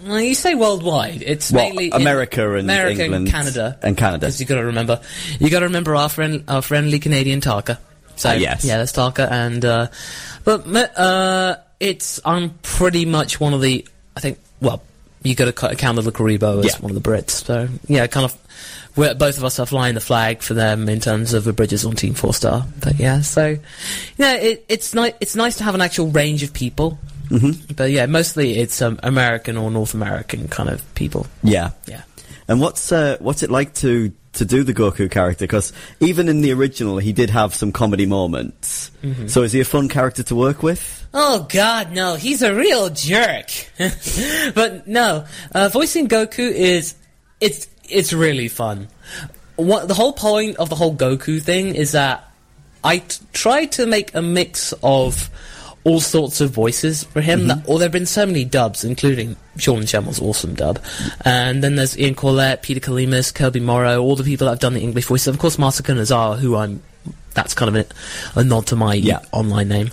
well, 0.05 0.21
you 0.21 0.33
say 0.35 0.55
worldwide. 0.55 1.21
It's 1.21 1.51
Well, 1.51 1.65
mainly 1.67 1.87
in 1.87 1.93
America 1.93 2.49
and 2.51 2.61
America 2.61 3.03
England 3.03 3.25
and 3.27 3.31
Canada. 3.33 3.77
and 3.83 3.97
Canada. 3.97 4.19
Because 4.27 4.39
you 4.39 4.45
got 4.45 4.55
to 4.55 4.65
remember, 4.65 5.01
you 5.39 5.49
got 5.49 5.59
to 5.59 5.65
remember 5.65 5.95
our 5.95 6.07
friend, 6.09 6.45
our 6.47 6.61
friendly 6.61 6.99
Canadian 6.99 7.41
Taka. 7.41 7.77
So 8.15 8.29
Ah, 8.29 8.33
yes. 8.33 8.63
yeah, 8.65 8.77
that's 8.77 8.93
Taka, 8.93 9.31
and 9.31 9.63
uh, 9.65 9.87
but 10.45 10.65
uh, 10.97 11.57
it's 11.79 12.19
I'm 12.25 12.51
pretty 12.63 13.05
much 13.05 13.39
one 13.39 13.53
of 13.53 13.61
the 13.61 13.85
I 14.17 14.19
think 14.19 14.39
well 14.61 14.81
you 15.23 15.35
got 15.35 15.45
to 15.45 15.75
count 15.75 15.97
of 15.97 16.05
the 16.05 16.11
Karibo 16.11 16.59
as 16.59 16.65
Yeah. 16.73 16.79
one 16.79 16.95
of 16.95 17.01
the 17.01 17.09
Brits. 17.09 17.31
So 17.45 17.67
yeah, 17.87 18.07
kind 18.07 18.25
of. 18.25 18.37
We're, 18.95 19.13
both 19.13 19.37
of 19.37 19.43
us 19.43 19.59
are 19.59 19.67
flying 19.67 19.93
the 19.93 20.01
flag 20.01 20.41
for 20.41 20.55
them 20.55 20.89
in 20.89 20.99
terms 20.99 21.35
of 21.35 21.43
the 21.43 21.53
bridges 21.53 21.85
on 21.85 21.95
Team 21.95 22.15
Four 22.15 22.33
Star. 22.33 22.65
But 22.79 22.99
yeah, 22.99 23.21
so 23.21 23.55
yeah, 24.17 24.33
it, 24.37 24.65
it's 24.67 24.95
nice. 24.95 25.13
It's 25.19 25.35
nice 25.35 25.57
to 25.57 25.63
have 25.65 25.75
an 25.75 25.81
actual 25.81 26.07
range 26.07 26.41
of 26.41 26.51
people. 26.51 26.97
Mm-hmm. 27.29 27.73
But 27.75 27.91
yeah, 27.91 28.07
mostly 28.07 28.57
it's 28.57 28.81
um, 28.81 28.99
American 29.03 29.55
or 29.55 29.69
North 29.69 29.93
American 29.93 30.47
kind 30.47 30.69
of 30.69 30.81
people. 30.95 31.27
Yeah. 31.43 31.71
Yeah. 31.85 32.01
And 32.47 32.59
what's 32.59 32.91
uh, 32.91 33.17
what's 33.19 33.43
it 33.43 33.51
like 33.51 33.75
to 33.75 34.11
to 34.37 34.45
do 34.45 34.63
the 34.63 34.73
Goku 34.73 35.09
character? 35.11 35.43
Because 35.43 35.73
even 35.99 36.27
in 36.29 36.41
the 36.41 36.51
original, 36.53 36.97
he 36.97 37.13
did 37.13 37.29
have 37.29 37.53
some 37.53 37.71
comedy 37.71 38.05
moments. 38.05 38.89
Mhm. 39.03 39.29
So 39.29 39.43
is 39.43 39.51
he 39.51 39.59
a 39.59 39.65
fun 39.65 39.89
character 39.89 40.23
to 40.23 40.35
work 40.35 40.63
with? 40.63 41.05
Oh 41.13 41.45
God, 41.49 41.91
no! 41.91 42.15
He's 42.15 42.41
a 42.41 42.53
real 42.53 42.89
jerk. 42.89 43.49
but 44.55 44.87
no, 44.87 45.25
uh, 45.53 45.69
voicing 45.69 46.07
Goku 46.07 46.51
is 46.51 46.95
it's 47.39 47.67
it's 47.89 48.13
really 48.13 48.47
fun. 48.47 48.87
What 49.55 49.87
the 49.87 49.93
whole 49.93 50.13
point 50.13 50.57
of 50.57 50.69
the 50.69 50.75
whole 50.75 50.95
Goku 50.95 51.41
thing 51.41 51.75
is 51.75 51.91
that 51.93 52.29
I 52.83 52.99
t- 52.99 53.19
try 53.33 53.65
to 53.65 53.85
make 53.85 54.13
a 54.15 54.21
mix 54.21 54.73
of 54.83 55.29
all 55.87 55.99
sorts 55.99 56.41
of 56.41 56.51
voices 56.51 57.03
for 57.05 57.21
him. 57.21 57.47
That, 57.47 57.63
or 57.67 57.79
there 57.79 57.85
have 57.85 57.91
been 57.91 58.05
so 58.05 58.25
many 58.25 58.43
dubs, 58.45 58.83
including 58.83 59.35
Sean 59.57 59.81
Schemmel's 59.83 60.21
awesome 60.21 60.53
dub, 60.55 60.79
and 61.23 61.63
then 61.63 61.75
there's 61.75 61.97
Ian 61.97 62.15
Corlett, 62.15 62.61
Peter 62.61 62.79
Kelamis, 62.79 63.33
Kirby 63.33 63.59
Morrow, 63.61 64.01
all 64.01 64.15
the 64.15 64.23
people 64.23 64.45
that 64.45 64.51
have 64.51 64.59
done 64.59 64.73
the 64.73 64.81
English 64.81 65.05
voices. 65.05 65.27
Of 65.27 65.39
course, 65.39 65.57
Masako 65.57 65.95
Nozawa, 65.95 66.37
who 66.37 66.55
I'm. 66.55 66.83
That's 67.33 67.53
kind 67.53 67.75
of 67.75 67.91
a, 68.35 68.39
a 68.39 68.43
nod 68.43 68.65
to 68.67 68.75
my 68.75 68.95
online 69.31 69.67
name. 69.67 69.91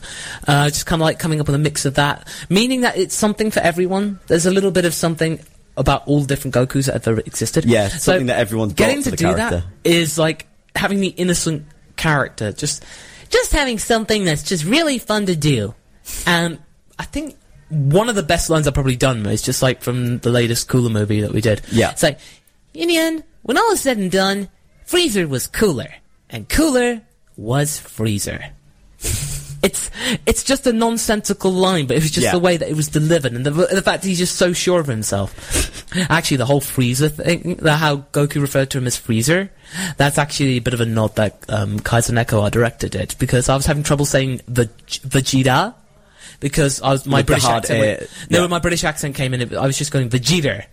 Uh, 0.48 0.68
just 0.70 0.86
kind 0.86 1.02
of 1.02 1.04
like 1.04 1.18
coming 1.18 1.40
up 1.40 1.46
with 1.46 1.54
a 1.54 1.58
mix 1.58 1.84
of 1.84 1.94
that, 1.96 2.26
meaning 2.48 2.80
that 2.82 2.96
it's 2.96 3.14
something 3.14 3.50
for 3.50 3.60
everyone. 3.60 4.18
There's 4.28 4.46
a 4.46 4.50
little 4.50 4.70
bit 4.70 4.86
of 4.86 4.94
something 4.94 5.38
about 5.76 6.08
all 6.08 6.20
the 6.22 6.26
different 6.26 6.54
Gokus 6.54 6.86
that 6.86 6.94
have 6.94 7.06
ever 7.08 7.20
existed. 7.20 7.66
Yeah, 7.66 7.88
So 7.88 7.98
something 7.98 8.26
that 8.28 8.38
everyone's 8.38 8.72
getting 8.72 9.02
to 9.02 9.10
do 9.10 9.26
character. 9.34 9.60
that 9.60 9.64
is 9.90 10.16
like 10.18 10.46
having 10.74 11.00
the 11.00 11.08
innocent 11.08 11.66
character, 11.96 12.50
just 12.52 12.82
just 13.28 13.52
having 13.52 13.78
something 13.78 14.24
that's 14.24 14.42
just 14.42 14.64
really 14.64 14.98
fun 14.98 15.26
to 15.26 15.36
do. 15.36 15.74
And 16.26 16.58
I 16.98 17.04
think 17.04 17.36
one 17.68 18.08
of 18.08 18.14
the 18.14 18.22
best 18.22 18.50
lines 18.50 18.66
I've 18.68 18.74
probably 18.74 18.96
done 18.96 19.24
is 19.26 19.42
just 19.42 19.62
like 19.62 19.82
from 19.82 20.18
the 20.18 20.30
latest 20.30 20.68
Cooler 20.68 20.90
movie 20.90 21.20
that 21.22 21.32
we 21.32 21.40
did. 21.40 21.62
Yeah. 21.72 21.90
It's 21.90 22.02
like, 22.02 22.18
in 22.72 22.88
the 22.88 22.96
end, 22.96 23.24
when 23.42 23.56
all 23.58 23.72
is 23.72 23.80
said 23.80 23.98
and 23.98 24.10
done, 24.10 24.48
Freezer 24.84 25.26
was 25.26 25.46
cooler, 25.46 25.88
and 26.28 26.48
cooler 26.48 27.02
was 27.36 27.78
Freezer. 27.78 28.50
it's 29.62 29.90
it's 30.26 30.42
just 30.44 30.66
a 30.66 30.72
nonsensical 30.72 31.50
line, 31.52 31.86
but 31.86 31.96
it 31.96 32.02
was 32.02 32.10
just 32.10 32.26
Yeah. 32.26 32.32
the 32.32 32.38
way 32.38 32.56
that 32.56 32.68
it 32.68 32.76
was 32.76 32.88
delivered, 32.88 33.32
and 33.32 33.46
the, 33.46 33.50
the 33.50 33.82
fact 33.82 34.02
that 34.02 34.08
he's 34.08 34.18
just 34.18 34.36
so 34.36 34.52
sure 34.52 34.80
of 34.80 34.86
himself. 34.86 35.32
actually, 36.10 36.36
the 36.36 36.46
whole 36.46 36.60
Freezer 36.60 37.08
thing, 37.08 37.56
the, 37.56 37.76
how 37.76 37.98
Goku 38.12 38.40
referred 38.42 38.70
to 38.70 38.78
him 38.78 38.86
as 38.86 38.96
Freezer, 38.96 39.50
that's 39.96 40.18
actually 40.18 40.56
a 40.56 40.60
bit 40.60 40.74
of 40.74 40.80
a 40.80 40.86
nod 40.86 41.16
that 41.16 41.44
um, 41.48 41.78
Kaiser 41.80 42.12
Neko, 42.12 42.42
our 42.42 42.50
director, 42.50 42.88
did 42.88 43.14
because 43.18 43.48
I 43.48 43.56
was 43.56 43.64
having 43.66 43.82
trouble 43.82 44.04
saying 44.04 44.42
the 44.46 44.66
Vegeta 44.86 45.74
because 46.44 46.82
I 46.82 46.90
was 46.90 47.06
my 47.06 47.20
With 47.20 47.26
British 47.26 47.46
accent. 47.46 47.80
Went- 47.80 48.30
no, 48.30 48.42
yeah. 48.42 48.46
my 48.48 48.58
British 48.58 48.84
accent 48.84 49.14
came 49.14 49.32
in, 49.32 49.40
it, 49.40 49.54
I 49.54 49.66
was 49.66 49.78
just 49.78 49.90
going 49.90 50.10
Vegeta, 50.10 50.66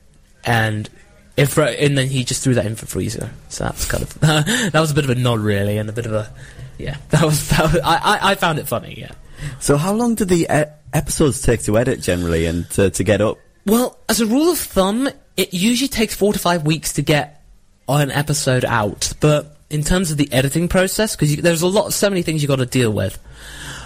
and. 0.43 0.89
If, 1.37 1.57
and 1.57 1.97
then 1.97 2.07
he 2.07 2.25
just 2.25 2.43
threw 2.43 2.55
that 2.55 2.65
in 2.65 2.75
for 2.75 2.85
Freezer, 2.85 3.31
so 3.47 3.63
that 3.63 3.73
was 3.73 3.85
kind 3.85 4.03
of 4.03 4.19
that 4.19 4.73
was 4.73 4.91
a 4.91 4.93
bit 4.93 5.05
of 5.05 5.09
a 5.09 5.15
nod, 5.15 5.39
really, 5.39 5.77
and 5.77 5.89
a 5.89 5.93
bit 5.93 6.05
of 6.05 6.11
a 6.11 6.29
yeah. 6.77 6.97
That 7.09 7.23
was, 7.23 7.47
that 7.49 7.61
was 7.63 7.77
I, 7.77 7.95
I 7.95 8.31
I 8.31 8.35
found 8.35 8.59
it 8.59 8.67
funny, 8.67 8.95
yeah. 8.99 9.13
So 9.61 9.77
how 9.77 9.93
long 9.93 10.15
do 10.15 10.25
the 10.25 10.43
e- 10.43 10.71
episodes 10.93 11.41
take 11.41 11.63
to 11.63 11.77
edit 11.77 12.01
generally 12.01 12.45
and 12.47 12.69
to, 12.71 12.89
to 12.89 13.03
get 13.03 13.21
up? 13.21 13.37
Well, 13.65 13.97
as 14.09 14.19
a 14.19 14.25
rule 14.25 14.51
of 14.51 14.57
thumb, 14.57 15.09
it 15.37 15.53
usually 15.53 15.87
takes 15.87 16.13
four 16.13 16.33
to 16.33 16.39
five 16.39 16.65
weeks 16.65 16.93
to 16.93 17.01
get 17.01 17.43
an 17.87 18.11
episode 18.11 18.65
out. 18.65 19.13
But 19.21 19.55
in 19.69 19.83
terms 19.83 20.11
of 20.11 20.17
the 20.17 20.31
editing 20.33 20.67
process, 20.67 21.15
because 21.15 21.37
there's 21.37 21.61
a 21.61 21.67
lot, 21.67 21.93
so 21.93 22.09
many 22.09 22.23
things 22.23 22.41
you've 22.41 22.49
got 22.49 22.57
to 22.57 22.65
deal 22.65 22.91
with. 22.91 23.17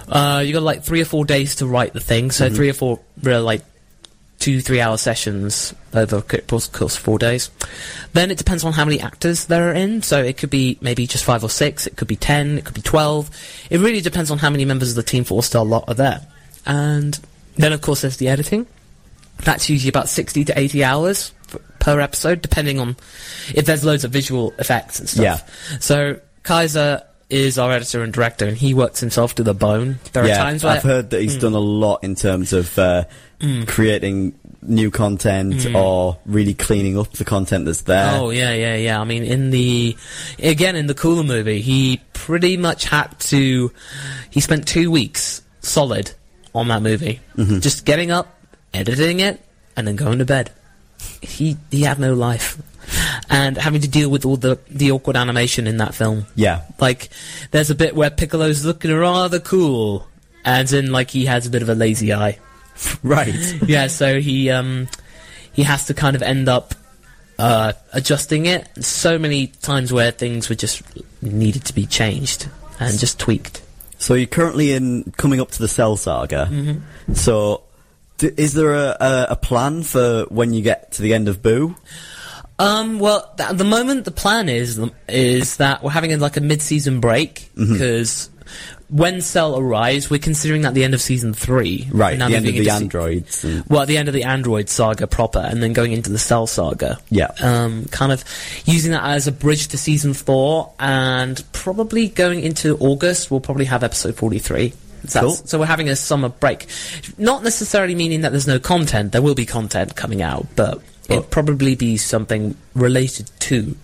Uh, 0.08 0.44
you 0.46 0.54
got 0.54 0.64
like 0.64 0.84
three 0.84 1.02
or 1.02 1.06
four 1.06 1.26
days 1.26 1.56
to 1.58 1.66
write 1.68 1.94
the 1.94 2.00
thing, 2.00 2.32
so 2.32 2.50
Mhm. 2.50 2.56
three 2.56 2.70
or 2.70 2.74
four, 2.74 3.00
really 3.24 3.42
like 3.42 3.62
two, 4.40 4.62
three 4.62 4.80
hour 4.82 4.98
sessions 4.98 5.74
over 5.94 6.22
course 6.22 6.68
course 6.68 6.96
of 6.98 7.02
four 7.02 7.18
days. 7.18 7.50
Then 8.14 8.30
it 8.32 8.38
depends 8.38 8.64
on 8.64 8.74
how 8.74 8.86
many 8.86 9.00
actors 9.00 9.46
there 9.46 9.70
are 9.70 9.74
in, 9.74 10.04
so 10.04 10.22
it 10.24 10.38
could 10.38 10.50
be 10.50 10.78
maybe 10.82 11.08
just 11.08 11.24
five 11.24 11.44
or 11.44 11.50
six, 11.50 11.88
it 11.88 11.96
could 11.96 12.08
be 12.08 12.16
ten, 12.18 12.58
it 12.58 12.66
could 12.66 12.74
be 12.76 12.82
twelve. 12.82 13.30
It 13.70 13.80
really 13.80 14.02
depends 14.02 14.30
on 14.30 14.38
how 14.40 14.50
many 14.50 14.66
members 14.66 14.90
of 14.90 14.96
the 14.96 15.04
Team 15.04 15.24
Four 15.24 15.42
Star 15.42 15.66
lot 15.66 15.86
are 15.88 15.96
there. 15.96 16.22
And 16.66 17.18
then 17.58 17.74
of 17.74 17.82
course 17.82 18.02
there's 18.02 18.18
the 18.18 18.28
editing. 18.28 18.68
That's 19.44 19.70
usually 19.70 19.90
about 19.90 20.08
60 20.08 20.46
to 20.46 20.58
80 20.58 20.84
hours 20.84 21.32
per 21.80 22.00
episode, 22.00 22.42
depending 22.42 22.80
on 22.80 22.96
if 23.54 23.66
there's 23.66 23.84
loads 23.84 24.04
of 24.06 24.12
visual 24.12 24.54
effects 24.60 25.00
and 25.00 25.10
stuff. 25.10 25.24
Yeah. 25.24 25.78
So 25.80 26.20
Kaiser 26.44 27.04
is 27.30 27.58
our 27.58 27.72
editor 27.72 28.04
and 28.04 28.14
director, 28.14 28.46
and 28.48 28.56
he 28.58 28.74
works 28.74 29.00
himself 29.00 29.36
to 29.36 29.44
the 29.44 29.54
bone. 29.54 30.00
There 30.14 30.26
yeah, 30.28 30.34
are 30.34 30.38
times 30.38 30.64
where 30.64 30.74
I've 30.74 30.84
heard 30.84 31.10
that 31.10 31.22
he's 31.22 31.38
Mm. 31.38 31.42
done 31.42 31.54
a 31.54 31.60
lot 31.60 32.04
in 32.04 32.16
terms 32.16 32.54
of 32.54 32.78
uh, 32.78 33.06
Mm. 33.42 33.68
creating 33.68 34.34
new 34.62 34.90
content 34.92 35.56
Mm. 35.56 35.76
or 35.76 36.18
really 36.26 36.54
cleaning 36.54 36.98
up 36.98 37.12
the 37.14 37.26
content 37.26 37.66
that's 37.66 37.82
there. 37.82 38.12
Oh 38.14 38.30
yeah, 38.30 38.54
yeah, 38.54 38.76
yeah. 38.76 39.00
I 39.00 39.04
mean, 39.04 39.24
in 39.24 39.50
the 39.52 39.96
again 40.42 40.76
in 40.76 40.88
the 40.88 40.94
Cooler 40.94 41.24
movie, 41.24 41.62
he 41.62 42.02
pretty 42.14 42.58
much 42.58 42.86
had 42.86 43.20
to. 43.32 43.72
He 44.30 44.40
spent 44.40 44.68
two 44.68 44.90
weeks 44.92 45.42
solid 45.62 46.12
on 46.54 46.68
that 46.70 46.82
movie, 46.82 47.20
Mhm. 47.38 47.62
just 47.62 47.86
getting 47.86 48.10
up, 48.12 48.40
editing 48.74 49.20
it, 49.20 49.42
and 49.76 49.86
then 49.88 49.96
going 49.96 50.20
to 50.20 50.26
bed. 50.26 50.52
He 51.22 51.58
he 51.72 51.82
had 51.82 52.00
no 52.00 52.14
life, 52.14 52.58
and 53.30 53.58
having 53.58 53.82
to 53.82 53.88
deal 53.88 54.10
with 54.10 54.26
all 54.26 54.38
the 54.38 54.60
the 54.70 54.92
awkward 54.92 55.16
animation 55.16 55.68
in 55.68 55.78
that 55.78 55.96
film. 55.96 56.26
Yeah. 56.36 56.62
Like, 56.80 57.10
there's 57.52 57.70
a 57.70 57.76
bit 57.76 57.96
where 57.96 58.10
Piccolo's 58.10 58.64
looking 58.66 58.94
rather 58.94 59.40
cool, 59.40 60.08
and 60.44 60.68
then 60.68 60.92
like 60.92 61.10
he 61.12 61.26
has 61.26 61.46
a 61.48 61.50
bit 61.50 61.62
of 61.62 61.70
a 61.70 61.76
lazy 61.76 62.14
eye. 62.14 62.40
right. 63.04 63.34
yeah, 63.68 63.88
so 63.88 64.20
he 64.20 64.50
um 64.50 64.88
he 65.54 65.64
has 65.64 65.86
to 65.86 65.94
kind 65.94 66.16
of 66.16 66.22
end 66.22 66.50
up 66.50 66.76
uh 67.40 67.74
adjusting 67.94 68.46
it. 68.46 68.68
So 68.84 69.18
many 69.18 69.48
times 69.48 69.92
where 69.94 70.12
things 70.12 70.50
were 70.50 70.56
just 70.56 70.82
needed 71.22 71.66
to 71.66 71.74
be 71.74 71.86
changed 71.86 72.50
and 72.80 72.98
just 73.00 73.20
tweaked. 73.20 73.62
So 73.98 74.14
you're 74.14 74.28
currently 74.28 74.74
in 74.74 75.14
coming 75.18 75.40
up 75.40 75.52
to 75.52 75.60
the 75.60 75.68
Cell 75.70 75.96
Saga. 75.98 76.50
Mhm. 76.52 76.82
So 77.16 77.64
d- 78.18 78.32
is 78.36 78.54
there 78.54 78.74
a, 78.74 78.98
a, 79.00 79.28
a 79.32 79.36
plan 79.38 79.84
for 79.84 80.26
when 80.30 80.54
you 80.54 80.62
get 80.62 80.92
to 80.94 81.02
the 81.02 81.14
end 81.14 81.28
of 81.30 81.42
Buu? 81.42 81.76
Um, 82.58 83.00
well, 83.00 83.34
th- 83.38 83.50
at 83.50 83.58
the 83.58 83.64
moment, 83.66 84.06
the 84.06 84.12
plan 84.12 84.48
is 84.50 84.80
is 85.10 85.58
that 85.58 85.84
we're 85.84 85.92
having 85.92 86.14
a, 86.14 86.18
like 86.18 86.38
a 86.38 86.42
mid-season 86.42 87.00
break 87.02 87.50
because 87.56 88.30
when 88.88 89.20
Cell 89.22 89.58
arrives, 89.58 90.10
we're 90.10 90.20
considering 90.20 90.62
that 90.62 90.74
the 90.74 90.84
end 90.84 90.94
of 90.94 91.02
season 91.02 91.34
three. 91.34 91.88
Right, 91.92 92.18
now 92.18 92.30
the 92.30 92.36
end 92.36 92.46
of 92.48 92.54
the 92.54 92.60
into 92.60 92.70
se- 92.70 92.76
androids. 92.78 93.44
And, 93.44 93.66
well, 93.68 93.82
at 93.82 93.88
the 93.88 93.98
end 93.98 94.08
of 94.08 94.14
the 94.14 94.24
Android 94.24 94.70
saga 94.70 95.08
proper, 95.08 95.40
and 95.40 95.62
then 95.62 95.74
going 95.74 95.92
into 95.92 96.12
the 96.12 96.20
Cell 96.20 96.48
saga. 96.48 97.00
yeah. 97.10 97.32
Um, 97.42 97.86
kind 97.86 98.12
of 98.12 98.24
using 98.66 98.92
that 98.92 99.04
as 99.04 99.28
a 99.28 99.32
bridge 99.34 99.68
to 99.70 99.78
season 99.78 100.14
four, 100.14 100.72
and 100.80 101.44
probably 101.52 102.08
going 102.08 102.42
into 102.42 102.78
August, 102.78 103.32
we'll 103.32 103.42
probably 103.42 103.66
have 103.66 103.84
episode 103.84 104.16
forty-three. 104.16 104.74
So, 105.08 105.20
Cool. 105.22 105.32
so 105.34 105.60
we're 105.60 105.66
having 105.68 105.90
a 105.90 105.96
summer 105.96 106.30
break, 106.30 106.68
not 107.18 107.44
necessarily 107.44 107.94
meaning 107.96 108.22
that 108.22 108.32
there's 108.32 108.48
no 108.48 108.60
content. 108.60 109.12
There 109.12 109.22
will 109.22 109.36
be 109.36 109.46
content 109.46 109.96
coming 109.96 110.22
out, 110.24 110.48
but 110.56 110.82
it'll 111.10 111.24
probably 111.24 111.76
be 111.76 111.98
something 111.98 112.56
related 112.74 113.30
to 113.42 113.76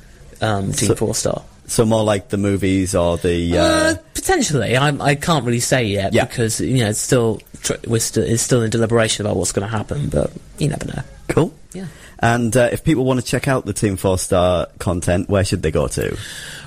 um, 0.41 0.71
Team 0.73 0.89
So- 0.89 0.95
Four 0.95 1.15
Star. 1.15 1.43
So 1.67 1.85
more 1.85 2.03
like 2.03 2.27
the 2.27 2.37
movies 2.37 2.93
or 2.95 3.15
the. 3.17 3.57
Uh, 3.57 3.63
Uh, 3.63 3.95
potentially, 4.13 4.75
I'm, 4.75 5.01
I 5.01 5.15
can't 5.15 5.45
really 5.45 5.61
say 5.61 5.85
yet 5.85 6.11
Yeah. 6.13 6.25
because 6.25 6.59
you 6.59 6.79
know 6.83 6.89
it's 6.89 6.99
still 6.99 7.39
tr- 7.61 7.75
we're 7.87 8.01
still 8.01 8.23
it's 8.25 8.43
still 8.43 8.61
in 8.61 8.69
deliberation 8.69 9.25
about 9.25 9.37
what's 9.37 9.53
going 9.53 9.65
to 9.69 9.73
happen, 9.77 10.09
but 10.09 10.31
you 10.57 10.67
never 10.67 10.85
know. 10.85 11.01
cool. 11.29 11.53
Yeah. 11.73 11.85
And 12.19 12.55
uh, 12.57 12.69
if 12.73 12.83
people 12.83 13.05
want 13.05 13.21
to 13.21 13.25
check 13.25 13.47
out 13.47 13.65
the 13.65 13.71
Team 13.73 13.95
Four 13.95 14.17
Star 14.17 14.67
content, 14.79 15.29
where 15.29 15.45
should 15.45 15.61
they 15.61 15.71
go 15.71 15.87
to? 15.87 16.17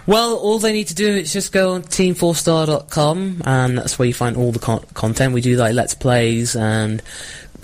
Well, 0.07 0.37
all 0.37 0.59
they 0.59 0.73
need 0.73 0.89
to 0.89 0.95
do 0.95 1.07
is 1.17 1.33
just 1.35 1.53
go 1.53 1.75
on 1.75 1.83
team4star.com, 1.83 3.43
and 3.45 3.79
that's 3.79 3.99
where 3.99 4.07
you 4.09 4.15
find 4.15 4.37
all 4.37 4.53
the 4.53 4.59
con- 4.59 4.85
content. 4.95 5.33
We 5.35 5.41
do 5.41 5.57
like 5.57 5.75
let's 5.75 5.95
plays 5.95 6.57
and 6.57 7.03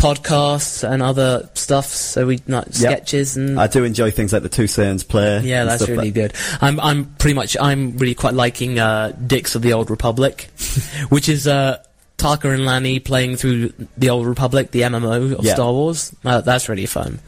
podcasts 0.01 0.82
and 0.89 1.02
other 1.02 1.48
stuff. 1.55 1.86
So 1.86 2.27
we 2.27 2.40
like 2.48 2.66
Yep. 2.66 2.74
sketches 2.74 3.36
and 3.36 3.60
I 3.60 3.66
do 3.66 3.85
enjoy 3.85 4.10
things 4.10 4.32
like 4.32 4.43
the 4.43 4.48
Two 4.48 4.64
Saiyans 4.64 5.06
play. 5.06 5.40
yeah, 5.44 5.64
that's 5.64 5.86
really 5.89 6.06
like- 6.06 6.14
good. 6.14 6.32
I'm 6.60 6.81
I'm 6.81 7.05
pretty 7.18 7.35
much 7.35 7.56
I'm 7.60 7.97
really 7.98 8.14
quite 8.14 8.35
liking 8.35 8.78
uh, 8.78 9.12
Dicks 9.27 9.55
of 9.55 9.62
the 9.62 9.72
Old 9.74 9.90
Republic, 9.90 10.48
which 11.10 11.28
is 11.28 11.47
uh, 11.47 11.78
Taka 12.16 12.51
and 12.51 12.64
Lani 12.66 12.98
playing 12.98 13.36
through 13.36 13.72
the 13.97 14.10
Old 14.10 14.27
Republic, 14.27 14.70
the 14.72 14.82
MMO 14.82 15.39
of 15.39 15.44
Yeah. 15.44 15.55
Star 15.55 15.72
Wars. 15.72 16.14
Uh, 16.24 16.40
that's 16.43 16.68
really 16.68 16.86
fun. 16.86 17.18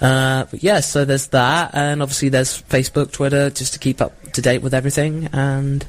Uh, 0.00 0.44
but 0.50 0.62
yeah, 0.62 0.80
so 0.80 1.04
there's 1.04 1.26
that, 1.28 1.70
and 1.74 2.02
obviously 2.02 2.28
there's 2.30 2.62
Facebook, 2.62 3.12
Twitter, 3.12 3.50
just 3.50 3.72
to 3.74 3.78
keep 3.78 4.00
up 4.00 4.12
to 4.32 4.40
date 4.42 4.62
with 4.62 4.72
everything, 4.74 5.28
and 5.32 5.84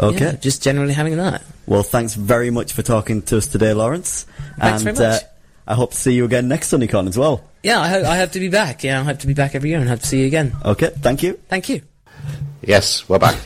Okay. 0.00 0.24
yeah, 0.24 0.32
just 0.36 0.62
generally 0.62 0.94
having 0.94 1.16
that. 1.16 1.42
Well, 1.66 1.82
thanks 1.82 2.14
very 2.14 2.50
much 2.50 2.72
for 2.72 2.82
talking 2.82 3.22
to 3.22 3.38
us 3.38 3.46
today, 3.48 3.72
Lawrence. 3.72 4.26
Thanks 4.58 4.84
and 4.84 4.96
very 4.96 5.10
much. 5.10 5.22
I 5.66 5.74
hope 5.74 5.92
to 5.92 5.96
see 5.96 6.12
you 6.14 6.24
again 6.24 6.48
next 6.48 6.70
SunnyCon 6.72 7.08
as 7.08 7.16
well. 7.16 7.42
Yeah, 7.62 7.80
I 7.80 7.88
hope 7.88 8.04
I 8.06 8.18
hope 8.18 8.32
to 8.32 8.40
be 8.40 8.48
back. 8.48 8.84
Yeah, 8.84 9.00
I 9.00 9.04
hope 9.04 9.18
to 9.20 9.26
be 9.26 9.34
back 9.34 9.54
every 9.54 9.70
year 9.70 9.78
and 9.78 9.88
hope 9.88 10.00
to 10.00 10.06
see 10.06 10.20
you 10.20 10.26
again. 10.26 10.54
Okay, 10.64 10.90
thank 11.00 11.22
you. 11.22 11.40
Thank 11.48 11.68
you. 11.68 11.80
Yes, 12.62 13.08
we're 13.08 13.18
back. 13.18 13.36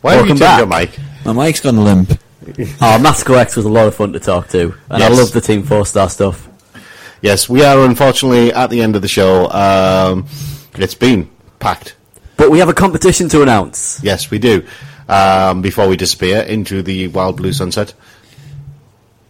Why 0.00 0.14
have 0.14 0.26
you 0.26 0.34
Welcome 0.34 0.38
back. 0.38 0.58
your 0.58 0.66
mic? 0.66 0.98
My 1.24 1.32
mic's 1.46 1.60
gone 1.60 1.82
limp. 1.82 2.10
oh, 2.46 2.98
Masako 3.00 3.36
X 3.38 3.56
was 3.56 3.64
a 3.64 3.68
lot 3.68 3.88
of 3.88 3.94
fun 3.96 4.12
to 4.12 4.20
talk 4.20 4.48
to, 4.50 4.74
and 4.88 5.02
I 5.02 5.08
love 5.08 5.32
the 5.32 5.40
Team 5.40 5.64
Four 5.64 5.84
Star 5.84 6.08
stuff. 6.08 6.48
Yes, 7.20 7.48
we 7.48 7.64
are 7.64 7.84
unfortunately 7.84 8.52
at 8.52 8.70
the 8.70 8.82
end 8.82 8.94
of 8.94 9.02
the 9.02 9.08
show. 9.08 9.50
Um, 9.50 10.26
it's 10.74 10.94
been 10.94 11.28
packed. 11.58 11.96
But 12.36 12.50
we 12.50 12.60
have 12.60 12.68
a 12.68 12.74
competition 12.74 13.28
to 13.30 13.42
announce. 13.42 14.00
Yes, 14.04 14.30
we 14.30 14.38
do. 14.38 14.64
Um, 15.08 15.62
before 15.62 15.88
we 15.88 15.96
disappear 15.96 16.42
into 16.42 16.82
the 16.82 17.08
wild 17.08 17.36
blue 17.36 17.52
sunset. 17.52 17.94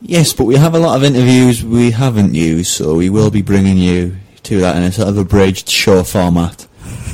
Yes, 0.01 0.33
but 0.33 0.45
we 0.45 0.57
have 0.57 0.75
a 0.75 0.79
lot 0.79 0.97
of 0.97 1.05
interviews 1.05 1.65
we 1.65 1.91
haven't 1.91 2.35
used, 2.35 2.71
so 2.73 2.95
we 2.95 3.11
will 3.11 3.31
be 3.31 3.43
bringing 3.43 3.79
you 3.79 4.17
to 4.45 4.61
that 4.61 4.77
in 4.77 4.83
a 4.83 4.93
sort 4.93 5.09
of 5.09 5.19
abridged 5.19 5.69
show 5.69 6.03
format 6.03 6.67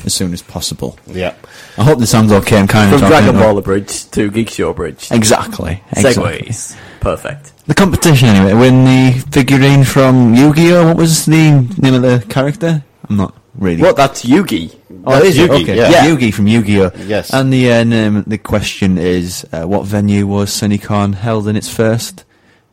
as 0.04 0.14
soon 0.14 0.32
as 0.32 0.42
possible. 0.42 0.98
Yeah. 1.06 1.34
I 1.78 1.84
hope 1.84 1.98
this 1.98 2.10
sounds 2.10 2.32
okay. 2.32 2.58
I'm 2.58 2.68
kind 2.68 2.92
of 2.92 3.00
From 3.00 3.08
Dragon 3.08 3.36
Ball 3.36 3.60
Bridge 3.60 4.10
to 4.10 4.30
Geek 4.30 4.50
Show 4.50 4.72
Bridge. 4.72 5.10
Exactly. 5.10 5.82
exactly. 5.92 6.22
Segways. 6.22 6.76
Perfect. 7.00 7.52
The 7.66 7.74
competition 7.74 8.28
anyway. 8.28 8.52
Win 8.54 8.84
the 8.84 9.24
figurine 9.30 9.84
from 9.84 10.34
Yu-Gi-Oh. 10.34 10.88
What 10.88 10.96
was 10.96 11.24
the 11.24 11.66
name 11.78 11.94
of 11.94 12.02
the 12.02 12.24
character? 12.28 12.84
I'm 13.08 13.16
not 13.16 13.34
really. 13.54 13.80
What? 13.80 13.96
That's 13.96 14.24
Yugi. 14.24 14.76
Oh, 15.04 15.22
is 15.22 15.38
it? 15.38 15.50
Yugi, 15.50 15.62
Okay. 15.62 15.76
yeah. 15.76 16.06
Yugi 16.06 16.34
from 16.34 16.46
Yu-Gi-Oh. 16.48 16.90
Yes. 17.06 17.32
And 17.32 17.52
the 17.52 17.72
uh, 17.72 17.84
name, 17.84 18.24
the 18.26 18.38
question 18.38 18.98
is, 18.98 19.46
uh, 19.52 19.64
what 19.64 19.86
venue 19.86 20.26
was 20.26 20.50
SunnyCon 20.50 21.14
held 21.14 21.48
in 21.48 21.56
its 21.56 21.68
first 21.68 22.24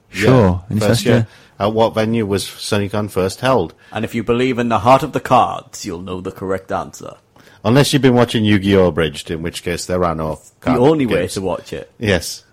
show? 0.10 0.64
in 0.70 0.78
its 0.78 0.86
First 0.86 1.06
year. 1.06 1.28
At 1.60 1.74
what 1.74 1.94
venue 1.94 2.26
was 2.26 2.46
SunnyCon 2.46 3.12
first 3.12 3.42
held? 3.42 3.74
And 3.92 4.06
if 4.06 4.16
you 4.16 4.24
believe 4.24 4.58
in 4.60 4.70
the 4.70 4.80
heart 4.80 5.04
of 5.04 5.12
the 5.12 5.20
cards, 5.20 5.86
you'll 5.86 6.02
know 6.02 6.22
the 6.22 6.32
correct 6.32 6.72
answer. 6.72 7.18
Unless 7.66 7.92
you've 7.92 8.02
been 8.02 8.14
watching 8.16 8.46
Yu-Gi-Oh! 8.46 8.88
Abridged, 8.88 9.30
in 9.30 9.42
which 9.42 9.64
case 9.64 9.86
there 9.86 10.04
are 10.06 10.16
no. 10.16 10.36
The 10.62 10.66
card 10.66 10.80
only 10.80 11.06
way 11.06 11.28
to 11.28 11.42
watch 11.42 11.74
it. 11.74 11.92
Yes. 12.00 12.46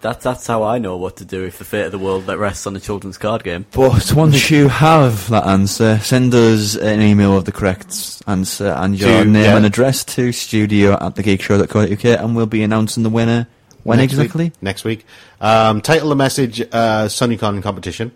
That's 0.00 0.22
that's 0.22 0.46
how 0.46 0.62
I 0.62 0.78
know 0.78 0.96
what 0.98 1.16
to 1.16 1.24
do 1.24 1.44
if 1.44 1.58
the 1.58 1.64
fate 1.64 1.86
of 1.86 1.92
the 1.92 1.98
world 1.98 2.26
that 2.26 2.38
rests 2.38 2.66
on 2.66 2.76
a 2.76 2.80
children's 2.80 3.18
card 3.18 3.42
game. 3.42 3.66
But 3.72 4.12
once 4.14 4.50
you 4.50 4.68
have 4.68 5.28
that 5.30 5.46
answer, 5.46 5.98
send 5.98 6.34
us 6.34 6.76
an 6.76 7.00
email 7.00 7.36
of 7.36 7.44
the 7.46 7.52
correct 7.52 8.22
answer 8.26 8.68
and 8.68 8.98
your 8.98 9.24
To- 9.24 9.24
name 9.24 9.42
yeah. 9.42 9.56
and 9.56 9.66
address 9.66 10.04
to 10.04 10.32
studio 10.32 10.92
at 10.94 11.14
thegeekshow.co.uk 11.16 12.04
and 12.04 12.36
we'll 12.36 12.46
be 12.46 12.62
announcing 12.62 13.02
the 13.02 13.10
winner 13.10 13.48
When 13.86 13.98
Next 13.98 14.12
exactly? 14.14 14.44
Week, 14.46 14.52
next 14.62 14.84
week. 14.84 15.06
Um, 15.40 15.80
title 15.80 16.08
the 16.08 16.16
message 16.16 16.60
uh, 16.60 17.06
SunnyCon 17.06 17.62
competition. 17.62 18.10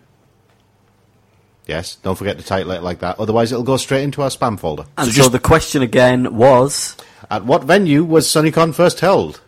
Yes, 1.67 1.95
don't 1.95 2.17
forget 2.17 2.37
to 2.39 2.43
title 2.43 2.71
it 2.71 2.83
like 2.83 2.99
that. 2.99 3.19
Otherwise, 3.19 3.51
it'll 3.51 3.63
go 3.63 3.77
straight 3.77 4.03
into 4.03 4.21
our 4.21 4.29
spam 4.29 4.59
folder. 4.59 4.83
And 4.97 5.09
so, 5.11 5.29
the 5.29 5.39
question 5.39 5.81
again 5.81 6.35
was 6.35 6.97
At 7.29 7.45
what 7.45 7.63
venue 7.63 8.03
was 8.03 8.27
SunnyCon 8.27 8.73
first 8.75 8.99
held? 8.99 9.39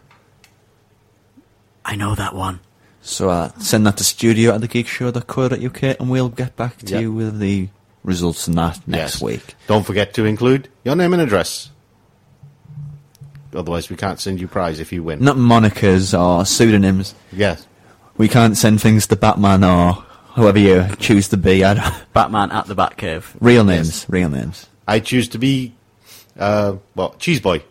I 1.84 1.96
know 1.96 2.16
that 2.16 2.34
one. 2.34 2.62
So 3.02 3.30
uh, 3.30 3.50
send 3.60 3.86
that 3.86 3.98
to 3.98 4.04
studio 4.06 4.56
at 4.56 4.62
thegeekshow.co.uk 4.62 5.84
and 6.00 6.10
we'll 6.10 6.30
get 6.30 6.56
back 6.56 6.78
to 6.78 6.94
Yep. 6.94 7.02
you 7.02 7.12
with 7.12 7.40
the 7.40 7.68
results 8.06 8.48
and 8.48 8.58
that 8.58 8.80
next 8.88 9.16
Yes. 9.16 9.22
week. 9.22 9.56
Don't 9.68 9.86
forget 9.86 10.14
to 10.14 10.24
include 10.24 10.70
your 10.86 10.96
name 10.96 11.12
and 11.12 11.22
address. 11.22 11.72
Otherwise, 13.56 13.90
we 13.90 13.96
can't 13.96 14.20
send 14.20 14.40
you 14.42 14.48
prize 14.48 14.80
if 14.80 14.92
you 14.92 15.04
win. 15.04 15.24
Not 15.24 15.38
monikers 15.38 16.18
or 16.18 16.46
pseudonyms. 16.46 17.16
Yes. 17.32 17.68
We 18.18 18.28
can't 18.28 18.56
send 18.58 18.82
things 18.82 19.08
to 19.08 19.16
Batman 19.16 19.64
or 19.64 19.94
whoever 20.36 20.60
you 20.60 20.88
choose 21.00 21.28
to 21.30 21.38
be. 21.38 21.64
I 21.64 21.74
don't- 21.76 21.94
Batman 22.14 22.52
at 22.52 22.66
the 22.68 22.76
Batcave. 22.76 23.24
real 23.40 23.64
names. 23.64 24.06
Real 24.10 24.30
names. 24.30 24.68
I 24.88 25.00
choose 25.00 25.28
to 25.30 25.38
be, 25.38 25.74
uh, 26.38 26.74
what, 26.94 27.20
Cheese 27.20 27.40
Boy. 27.42 27.64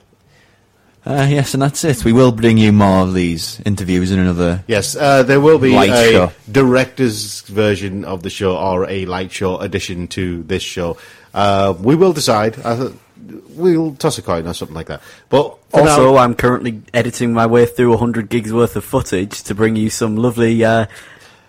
Uh, 1.04 1.26
yes, 1.28 1.52
and 1.52 1.60
that's 1.62 1.82
it. 1.84 2.04
We 2.04 2.12
will 2.12 2.30
bring 2.30 2.58
you 2.58 2.70
more 2.70 3.02
of 3.02 3.12
these 3.12 3.60
interviews 3.66 4.12
in 4.12 4.20
another. 4.20 4.62
Yes, 4.68 4.94
uh, 4.94 5.24
there 5.24 5.40
will 5.40 5.58
be 5.58 5.72
Light 5.74 5.90
a 5.90 6.10
show. 6.12 6.32
director's 6.50 7.40
version 7.42 8.04
of 8.04 8.22
the 8.22 8.30
show 8.30 8.56
or 8.56 8.88
a 8.88 9.04
light 9.06 9.32
show 9.32 9.58
addition 9.58 10.06
to 10.08 10.44
this 10.44 10.62
show. 10.62 10.96
Uh, 11.34 11.74
we 11.80 11.96
will 11.96 12.12
decide. 12.12 12.56
I 12.64 12.76
th- 12.76 12.92
we'll 13.50 13.94
toss 13.96 14.18
a 14.18 14.22
coin 14.22 14.46
or 14.46 14.54
something 14.54 14.74
like 14.74 14.86
that. 14.86 15.02
But 15.28 15.56
for 15.70 15.80
Also, 15.80 16.12
now, 16.14 16.18
I'm 16.18 16.34
currently 16.34 16.82
editing 16.94 17.32
my 17.32 17.46
way 17.46 17.66
through 17.66 17.90
100 17.90 18.28
gigs 18.28 18.52
worth 18.52 18.76
of 18.76 18.84
footage 18.84 19.42
to 19.44 19.54
bring 19.54 19.76
you 19.76 19.90
some 19.90 20.16
lovely 20.16 20.64
uh, 20.64 20.86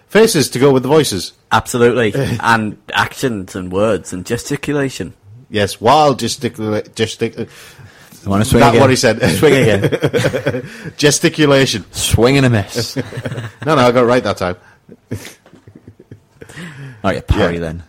faces 0.07 0.49
to 0.51 0.59
go 0.59 0.71
with 0.71 0.83
the 0.83 0.89
voices. 0.89 1.33
Absolutely. 1.51 2.13
and 2.41 2.77
actions 2.93 3.55
and 3.55 3.71
words 3.71 4.13
and 4.13 4.25
gesticulation. 4.25 5.13
Yes, 5.49 5.79
while 5.79 6.15
gesticula- 6.15 6.87
gestic- 6.95 7.47
wanna 8.25 8.45
swing 8.45 8.61
Not 8.61 8.69
again? 8.69 8.81
what 8.81 8.89
he 8.89 8.95
said. 8.95 9.19
Swing 9.37 9.53
again. 9.53 10.65
Gesticulation. 10.97 11.85
Swing 11.91 12.37
and 12.37 12.45
a 12.45 12.49
miss. 12.49 12.95
no, 13.65 13.75
no, 13.75 13.77
I 13.77 13.91
got 13.91 14.03
it 14.03 14.07
right 14.07 14.23
that 14.23 14.37
time. 14.37 14.55
Oh, 17.03 17.09
yeah, 17.09 17.21
parry 17.27 17.55
Yeah. 17.59 17.59
then. 17.59 17.83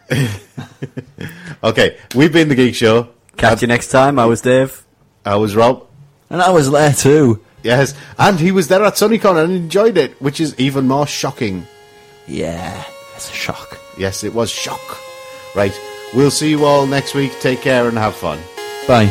Okay, 1.62 1.96
we've 2.14 2.32
been 2.32 2.48
the 2.48 2.54
Geek 2.54 2.74
Show. 2.74 3.08
Catch 3.36 3.62
you 3.62 3.69
next 3.69 3.89
time. 3.89 4.19
I 4.19 4.27
was 4.27 4.40
Dave. 4.40 4.85
I 5.24 5.36
was 5.36 5.56
Rob. 5.56 5.86
And 6.31 6.43
I 6.43 6.51
was 6.51 6.70
there 6.70 6.93
too. 6.93 7.40
Yes, 7.62 7.94
and 8.19 8.39
he 8.39 8.52
was 8.52 8.69
there 8.69 8.85
at 8.85 8.94
SunnyCon 8.94 9.43
and 9.43 9.52
enjoyed 9.52 9.97
it, 9.97 10.20
which 10.20 10.39
is 10.39 10.55
even 10.59 10.86
more 10.86 11.06
shocking. 11.06 11.66
Yeah, 12.28 12.85
it's 13.15 13.31
a 13.31 13.32
shock. 13.32 13.78
Yes, 13.97 14.23
it 14.23 14.35
was 14.35 14.51
shock. 14.51 14.98
Right, 15.56 15.78
we'll 16.15 16.31
see 16.31 16.51
you 16.51 16.65
all 16.66 16.86
next 16.86 17.15
week. 17.15 17.32
Take 17.40 17.62
care 17.62 17.89
and 17.89 17.97
have 17.97 18.15
fun. 18.15 18.39
Bye. 18.86 19.11